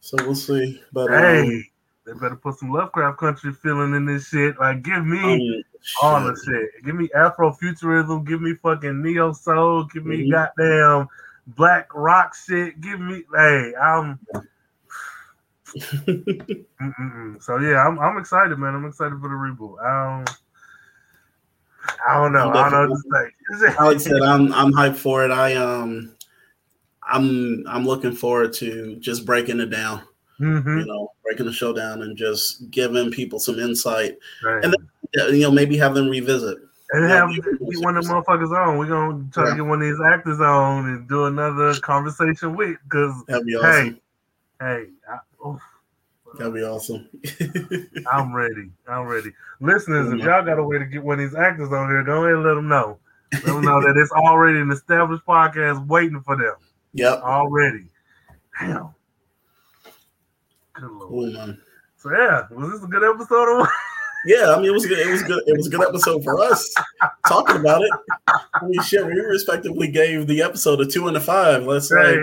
So 0.00 0.16
we'll 0.18 0.34
see. 0.34 0.80
But 0.92 1.10
hey, 1.10 1.40
um, 1.40 1.64
they 2.04 2.12
better 2.14 2.36
put 2.36 2.56
some 2.58 2.70
Lovecraft 2.70 3.18
Country 3.18 3.52
feeling 3.52 3.94
in 3.94 4.04
this 4.06 4.28
shit. 4.28 4.58
Like, 4.58 4.82
give 4.82 5.04
me 5.04 5.18
um, 5.18 5.62
all 6.02 6.24
the 6.24 6.40
shit. 6.44 6.84
Give 6.84 6.94
me 6.94 7.08
Afrofuturism. 7.08 8.24
Give 8.26 8.40
me 8.40 8.54
fucking 8.54 9.02
neo 9.02 9.32
soul. 9.32 9.84
Give 9.84 10.04
me 10.04 10.28
Mhm. 10.28 10.30
goddamn 10.30 11.08
black 11.48 11.92
rock 11.94 12.34
shit. 12.34 12.80
Give 12.80 13.00
me, 13.00 13.24
hey, 13.34 13.74
I'm. 13.80 14.18
So 17.40 17.58
yeah, 17.58 17.86
I'm 17.86 17.98
I'm 17.98 18.16
excited, 18.18 18.58
man. 18.58 18.74
I'm 18.74 18.86
excited 18.86 19.20
for 19.20 19.28
the 19.28 19.34
reboot. 19.34 19.78
I 19.82 20.24
don't, 20.24 20.30
I 22.08 22.14
don't 22.14 22.32
know. 22.32 22.50
I'm 22.50 22.70
don't 22.70 22.88
know 22.88 22.96
what 23.10 23.30
to 23.50 23.70
say. 23.70 23.76
Alex 23.78 24.04
said 24.04 24.22
I'm 24.22 24.52
I'm 24.52 24.72
hyped 24.72 24.96
for 24.96 25.24
it. 25.24 25.30
I 25.30 25.54
um 25.54 26.14
I'm 27.02 27.64
I'm 27.68 27.84
looking 27.86 28.12
forward 28.12 28.52
to 28.54 28.96
just 28.96 29.24
breaking 29.26 29.60
it 29.60 29.66
down, 29.70 30.02
Mhm. 30.40 30.80
you 30.80 30.86
know, 30.86 31.12
breaking 31.22 31.46
the 31.46 31.52
show 31.52 31.72
down 31.72 32.02
and 32.02 32.16
just 32.16 32.70
giving 32.70 33.10
people 33.10 33.38
some 33.38 33.58
insight. 33.58 34.18
Right. 34.44 34.64
And 34.64 34.74
Yeah, 35.14 35.28
You 35.28 35.42
know, 35.42 35.50
maybe 35.50 35.76
have 35.76 35.94
them 35.94 36.08
revisit. 36.08 36.58
And 36.92 37.08
Yeah, 37.08 37.16
have 37.16 37.28
we- 37.28 37.36
get 37.36 37.84
one 37.84 37.96
of 37.96 38.04
them 38.06 38.14
motherfuckers 38.14 38.50
on. 38.56 38.78
We're 38.78 38.86
gonna 38.86 39.24
try 39.32 39.44
Yeah. 39.44 39.50
to 39.50 39.56
get 39.56 39.66
one 39.66 39.82
of 39.82 39.88
these 39.88 40.00
actors 40.04 40.40
on 40.40 40.86
and 40.86 41.08
do 41.08 41.26
another 41.26 41.74
conversation 41.80 42.56
with. 42.56 42.76
Cause 42.88 43.12
be 43.44 43.52
hey, 43.52 43.56
awesome. 43.58 44.00
hey, 44.60 44.86
I, 45.08 45.14
oof, 45.14 45.35
That'd 46.38 46.54
be 46.54 46.62
awesome. 46.62 47.08
I'm 48.12 48.34
ready. 48.34 48.70
I'm 48.88 49.06
ready. 49.06 49.32
Listeners, 49.60 50.12
if 50.12 50.20
y'all 50.20 50.44
got 50.44 50.58
a 50.58 50.64
way 50.64 50.78
to 50.78 50.84
get 50.84 51.02
one 51.02 51.20
of 51.20 51.30
these 51.30 51.38
actors 51.38 51.72
on 51.72 51.88
here, 51.88 52.02
go 52.02 52.24
ahead 52.24 52.34
and 52.34 52.44
let 52.44 52.54
them 52.54 52.68
know. 52.68 52.98
Let 53.32 53.44
them 53.44 53.62
know 53.62 53.80
that 53.80 53.96
it's 53.96 54.12
already 54.12 54.60
an 54.60 54.70
established 54.70 55.24
podcast 55.24 55.86
waiting 55.86 56.20
for 56.22 56.36
them 56.36 56.54
yep. 56.92 57.20
already. 57.22 57.86
Damn. 58.60 58.94
Good 60.74 60.90
lord. 60.90 61.08
Cool, 61.08 61.32
man. 61.32 61.60
So 61.96 62.10
yeah, 62.10 62.42
was 62.50 62.72
this 62.72 62.82
a 62.82 62.86
good 62.86 63.02
episode? 63.02 63.60
Of- 63.60 63.68
Yeah, 64.26 64.52
I 64.52 64.56
mean, 64.56 64.66
it 64.66 64.72
was 64.72 64.86
good. 64.86 64.98
It 64.98 65.10
was 65.10 65.22
good. 65.22 65.42
It 65.46 65.56
was 65.56 65.66
a 65.66 65.70
good 65.70 65.86
episode 65.86 66.24
for 66.24 66.40
us 66.42 66.74
talking 67.28 67.56
about 67.56 67.82
it. 67.82 67.90
I 68.28 68.64
mean, 68.66 68.82
shit, 68.82 69.04
we 69.06 69.12
respectively 69.12 69.88
gave 69.88 70.26
the 70.26 70.42
episode 70.42 70.80
a 70.80 70.86
two 70.86 71.08
and 71.08 71.16
a 71.16 71.20
five. 71.20 71.64
Let's 71.64 71.90
like, 71.90 72.18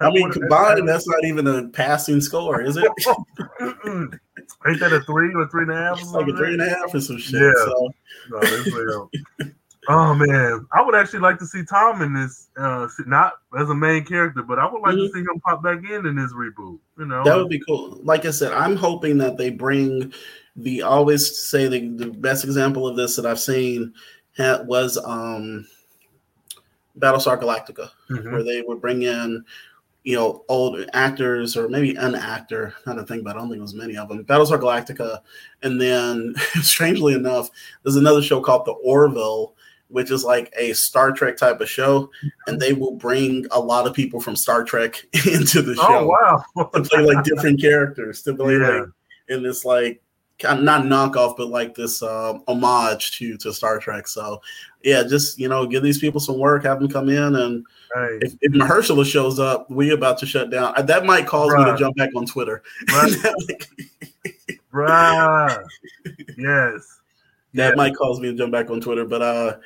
I 0.00 0.10
mean, 0.12 0.30
combined, 0.32 0.88
that's 0.88 1.08
not 1.08 1.24
even 1.24 1.46
a 1.46 1.68
passing 1.68 2.20
score, 2.20 2.60
is 2.60 2.76
it? 2.76 2.84
Ain't 4.66 4.80
that 4.80 4.92
a 4.92 5.00
three 5.02 5.32
or 5.34 5.48
three 5.48 5.62
and 5.62 5.72
a 5.72 5.76
half? 5.76 6.00
It's 6.00 6.12
like 6.12 6.28
a 6.28 6.36
three 6.36 6.52
and 6.52 6.62
a 6.62 6.68
half 6.68 6.94
or 6.94 7.00
some 7.00 7.18
shit. 7.18 7.40
Yeah. 7.40 7.52
So 7.64 7.90
No, 8.30 9.08
oh 9.88 10.14
man, 10.14 10.66
I 10.72 10.82
would 10.82 10.94
actually 10.94 11.20
like 11.20 11.38
to 11.38 11.46
see 11.46 11.64
Tom 11.64 12.02
in 12.02 12.12
this, 12.12 12.48
uh, 12.56 12.88
not 13.06 13.34
as 13.58 13.70
a 13.70 13.74
main 13.74 14.04
character, 14.04 14.42
but 14.42 14.58
I 14.58 14.70
would 14.70 14.82
like 14.82 14.94
Mhm. 14.94 15.06
to 15.06 15.12
see 15.12 15.20
him 15.20 15.40
pop 15.44 15.62
back 15.62 15.78
in 15.88 16.06
in 16.06 16.16
this 16.16 16.32
reboot. 16.32 16.78
You 16.98 17.06
know, 17.06 17.22
that 17.24 17.36
would 17.36 17.48
be 17.48 17.60
cool. 17.66 18.00
Like 18.02 18.24
I 18.24 18.30
said, 18.30 18.52
I'm 18.52 18.76
hoping 18.76 19.18
that 19.18 19.36
they 19.36 19.50
bring 19.50 20.12
the 20.56 20.82
always 20.82 21.38
say 21.48 21.68
the, 21.68 21.88
the 21.88 22.06
best 22.10 22.44
example 22.44 22.86
of 22.88 22.96
this 22.96 23.16
that 23.16 23.26
I've 23.26 23.40
seen 23.40 23.92
ha- 24.36 24.62
was 24.64 24.96
um 25.04 25.66
Battlestar 26.98 27.38
Galactica. 27.40 27.90
Mhm. 28.10 28.32
where 28.32 28.42
they 28.42 28.62
would 28.62 28.80
bring 28.80 29.02
in, 29.02 29.44
you 30.04 30.16
know, 30.16 30.44
old 30.48 30.78
actors 30.92 31.56
or 31.56 31.68
maybe 31.68 31.94
an 31.96 32.14
actor. 32.14 32.72
Not 32.86 32.94
to 32.94 33.04
think 33.04 33.24
but 33.24 33.36
I 33.36 33.38
don't 33.38 33.48
think 33.48 33.58
it 33.58 33.62
was 33.62 33.74
many 33.74 33.96
of 33.96 34.08
them. 34.08 34.24
Battlestar 34.24 34.58
Galactica, 34.60 35.20
and 35.62 35.80
then 35.80 36.34
strangely 36.62 37.14
enough, 37.14 37.50
there's 37.82 37.96
another 37.96 38.22
show 38.22 38.40
called 38.40 38.64
The 38.64 38.72
Orville, 38.72 39.54
which 39.88 40.10
is 40.10 40.24
like 40.24 40.52
a 40.56 40.72
Star 40.72 41.12
Trek 41.12 41.36
type 41.36 41.60
of 41.60 41.68
show, 41.68 42.10
and 42.46 42.58
they 42.58 42.72
will 42.72 42.94
bring 42.94 43.44
a 43.50 43.60
lot 43.60 43.86
of 43.86 43.92
people 43.92 44.20
from 44.20 44.36
Star 44.36 44.64
Trek 44.64 45.04
into 45.26 45.60
the 45.60 45.74
show. 45.74 45.82
Oh 45.82 46.42
wow, 46.56 46.64
to 46.72 46.80
play 46.82 47.02
like 47.04 47.24
different 47.24 47.60
characters 47.68 48.22
to 48.22 48.34
play 48.34 48.54
Yeah. 48.56 48.68
like 48.80 48.88
in 49.28 49.42
this 49.42 49.64
like 49.66 50.00
kind 50.38 50.64
not 50.64 50.82
knockoff 50.84 51.36
but 51.36 51.48
like 51.48 51.74
this 51.74 52.02
um 52.02 52.42
homage 52.46 53.18
to 53.18 53.36
to 53.38 53.52
Star 53.52 53.78
Trek. 53.78 54.06
So 54.08 54.40
yeah, 54.82 55.02
just 55.02 55.38
you 55.38 55.48
know, 55.48 55.66
give 55.66 55.82
these 55.82 55.98
people 55.98 56.20
some 56.20 56.38
work, 56.38 56.64
have 56.64 56.78
them 56.78 56.88
come 56.88 57.08
in 57.08 57.34
and 57.36 57.64
hey, 57.94 58.18
if, 58.22 58.34
if 58.40 58.52
Mahershala 58.52 59.04
shows 59.04 59.38
up, 59.38 59.70
we 59.70 59.90
about 59.90 60.18
to 60.18 60.26
shut 60.26 60.50
down. 60.50 60.74
Uh, 60.76 60.82
That 60.82 61.04
might 61.04 61.26
cause 61.26 61.50
me 61.52 61.64
to 61.64 61.76
jump 61.76 61.96
back 61.96 62.10
on 62.14 62.26
Twitter. 62.26 62.62
Right. 62.92 63.12
bruh, 64.72 65.64
yes, 66.36 66.98
that 67.54 67.70
Yeah. 67.70 67.74
might 67.74 67.96
cause 67.96 68.20
me 68.20 68.30
to 68.30 68.36
jump 68.36 68.52
back 68.52 68.70
on 68.70 68.80
Twitter. 68.80 69.04
But 69.04 69.22
uh 69.22 69.56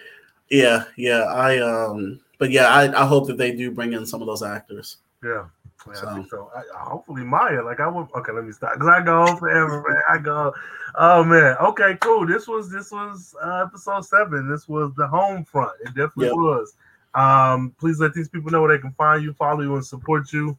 Yeah, 0.50 0.84
yeah. 0.96 1.22
I 1.24 1.58
um, 1.58 2.20
but 2.38 2.50
yeah, 2.50 2.66
I, 2.68 3.02
I 3.02 3.06
hope 3.06 3.26
that 3.26 3.36
they 3.36 3.52
do 3.54 3.70
bring 3.70 3.92
in 3.92 4.06
some 4.06 4.20
of 4.22 4.26
those 4.26 4.42
actors. 4.42 4.96
Yeah. 5.22 5.46
Yeah, 5.88 5.94
So- 5.94 6.26
so. 6.30 6.50
I, 6.54 6.60
I- 6.78 6.84
hopefully 6.90 7.24
Maia, 7.24 7.62
like 7.64 7.80
I 7.80 7.88
would. 7.88 8.06
Okay, 8.14 8.32
let 8.32 8.44
me 8.44 8.52
stop 8.52 8.74
because 8.74 8.88
I 8.88 9.02
go 9.02 9.22
on 9.22 9.36
forever, 9.38 9.84
man. 9.88 10.02
I 10.08 10.18
go. 10.18 10.52
Oh 10.96 11.24
man. 11.24 11.56
Okay, 11.60 11.96
cool. 12.00 12.26
This 12.26 12.46
was 12.48 12.70
this 12.70 12.90
was 12.92 13.34
uh, 13.42 13.64
episode 13.66 14.04
seven. 14.04 14.50
This 14.50 14.68
was 14.68 14.92
the 14.96 15.06
home 15.06 15.44
front. 15.44 15.72
It 15.82 15.88
definitely 15.88 16.26
Yep. 16.26 16.34
was. 16.36 16.74
Um, 17.14 17.74
please 17.80 17.98
let 18.00 18.12
these 18.14 18.28
people 18.28 18.50
know 18.50 18.62
where 18.62 18.76
they 18.76 18.80
can 18.80 18.92
find 18.92 19.22
you, 19.22 19.32
follow 19.32 19.62
you, 19.62 19.74
and 19.74 19.84
support 19.84 20.32
you. 20.32 20.56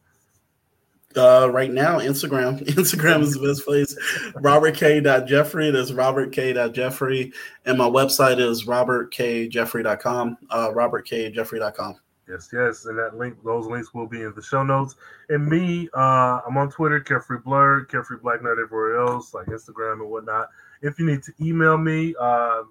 Uh, 1.14 1.48
right 1.52 1.70
now, 1.70 1.98
Instagram. 1.98 2.64
Instagram 2.68 3.20
is 3.22 3.34
the 3.34 3.46
best 3.46 3.64
place. 3.66 3.94
Robert 4.36 4.74
K. 4.74 5.00
Jeffrey. 5.26 5.70
That's 5.70 5.92
Robert 5.92 6.32
K. 6.32 6.52
Jeffrey. 6.70 7.32
And 7.66 7.76
my 7.76 7.84
website 7.88 8.38
is 8.40 8.64
robertkjeffrey.com. 8.64 10.38
Uh, 10.50 10.70
robertkjeffrey.com. 10.70 11.96
Yes, 12.32 12.48
yes, 12.50 12.86
and 12.86 12.98
that 12.98 13.18
link, 13.18 13.36
those 13.44 13.66
links 13.66 13.92
will 13.92 14.06
be 14.06 14.22
in 14.22 14.32
the 14.34 14.40
show 14.40 14.62
notes. 14.62 14.96
And 15.28 15.46
me, 15.46 15.90
uh, 15.92 16.40
I'm 16.46 16.56
on 16.56 16.70
Twitter, 16.70 16.98
Carefree 16.98 17.40
Blur, 17.44 17.84
Carefree 17.84 18.16
Black 18.22 18.40
Nerd, 18.40 18.62
everywhere 18.62 19.00
else, 19.00 19.34
like 19.34 19.48
Instagram 19.48 20.00
and 20.00 20.10
whatnot. 20.10 20.48
If 20.80 20.98
you 20.98 21.04
need 21.04 21.22
to 21.24 21.32
email 21.42 21.76
me, 21.76 22.14
uh, 22.18 22.62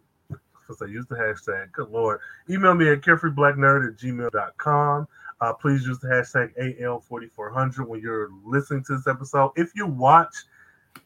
I 0.82 0.86
use 0.86 1.06
the 1.08 1.16
hashtag, 1.16 1.72
good 1.74 1.90
lord, 1.90 2.22
email 2.50 2.74
me 2.74 2.90
at 2.90 3.02
carefreeblacknerd 3.02 3.90
at 3.90 4.00
gmail.com. 4.00 5.08
Uh, 5.42 5.54
please 5.54 5.86
use 5.86 6.00
the 6.00 6.08
hashtag 6.08 6.80
AL4400 6.82 7.88
when 7.88 8.00
you're 8.00 8.30
listening 8.46 8.84
to 8.86 8.96
this 8.96 9.08
episode. 9.08 9.52
If 9.58 9.72
you 9.76 9.86
watch 9.86 10.34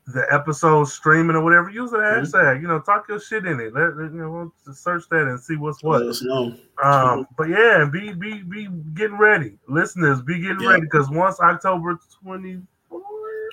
the 0.08 0.26
episode 0.32 0.84
streaming 0.86 1.36
or 1.36 1.44
whatever, 1.44 1.70
use 1.70 1.90
the 1.90 1.98
Mhm. 1.98 2.22
hashtag. 2.22 2.62
You 2.62 2.68
know, 2.68 2.80
talk 2.80 3.08
your 3.10 3.20
shit 3.20 3.46
in 3.46 3.60
it. 3.60 3.74
Let, 3.74 3.96
you 3.96 4.10
know, 4.12 4.54
just 4.64 4.84
search 4.84 5.10
that 5.10 5.28
and 5.28 5.40
see 5.40 5.56
what's 5.56 5.82
what. 5.84 6.02
Let 6.02 6.10
us 6.10 6.22
know. 6.24 6.56
Um, 6.84 7.28
but 7.38 7.50
yeah, 7.50 7.82
and 7.82 7.92
be 7.92 8.14
be 8.14 8.44
be 8.44 8.68
getting 8.94 9.18
ready, 9.18 9.58
listeners. 9.68 10.22
Be 10.22 10.40
getting 10.40 10.60
Yeah. 10.62 10.70
ready 10.72 10.82
because 10.82 11.10
once 11.10 11.40
October 11.40 11.98
20, 12.22 12.62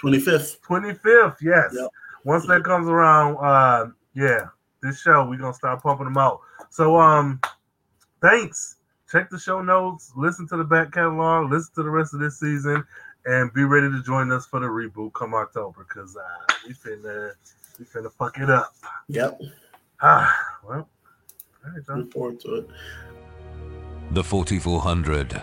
25th. 0.00 0.60
25th, 0.62 1.36
yes, 1.40 1.72
Yep. 1.72 1.90
once 2.24 2.46
that 2.48 2.64
comes 2.64 2.88
around, 2.88 3.36
uh, 3.36 3.86
yeah, 4.14 4.48
this 4.82 5.00
show 5.00 5.24
we're 5.24 5.38
gonna 5.38 5.54
start 5.54 5.82
pumping 5.82 6.04
them 6.04 6.18
out. 6.18 6.40
So 6.70 6.98
um, 7.00 7.40
thanks. 8.20 8.76
Check 9.10 9.28
the 9.28 9.38
show 9.38 9.60
notes, 9.60 10.10
listen 10.16 10.48
to 10.48 10.56
the 10.56 10.64
back 10.64 10.92
catalog, 10.92 11.50
listen 11.50 11.74
to 11.74 11.82
the 11.82 11.90
rest 11.90 12.14
of 12.14 12.20
this 12.20 12.40
season, 12.40 12.82
and 13.26 13.52
be 13.52 13.64
ready 13.64 13.90
to 13.90 14.02
join 14.02 14.32
us 14.32 14.46
for 14.46 14.60
the 14.60 14.66
reboot 14.66 15.12
come 15.12 15.34
October 15.34 15.86
because 15.88 16.16
uh, 16.16 16.54
we 16.66 16.74
finna 16.74 17.32
we 17.78 17.84
finna 17.84 18.12
fuck 18.12 18.38
it 18.38 18.50
up. 18.50 18.74
Yep. 19.08 19.40
Ah, 20.00 20.36
well, 20.66 20.88
all 21.64 21.72
right, 21.72 21.86
John. 21.86 22.00
Look 22.00 22.12
forward 22.12 22.40
to 22.40 22.54
it. 22.56 22.68
The 24.10 24.24
4400 24.24 25.42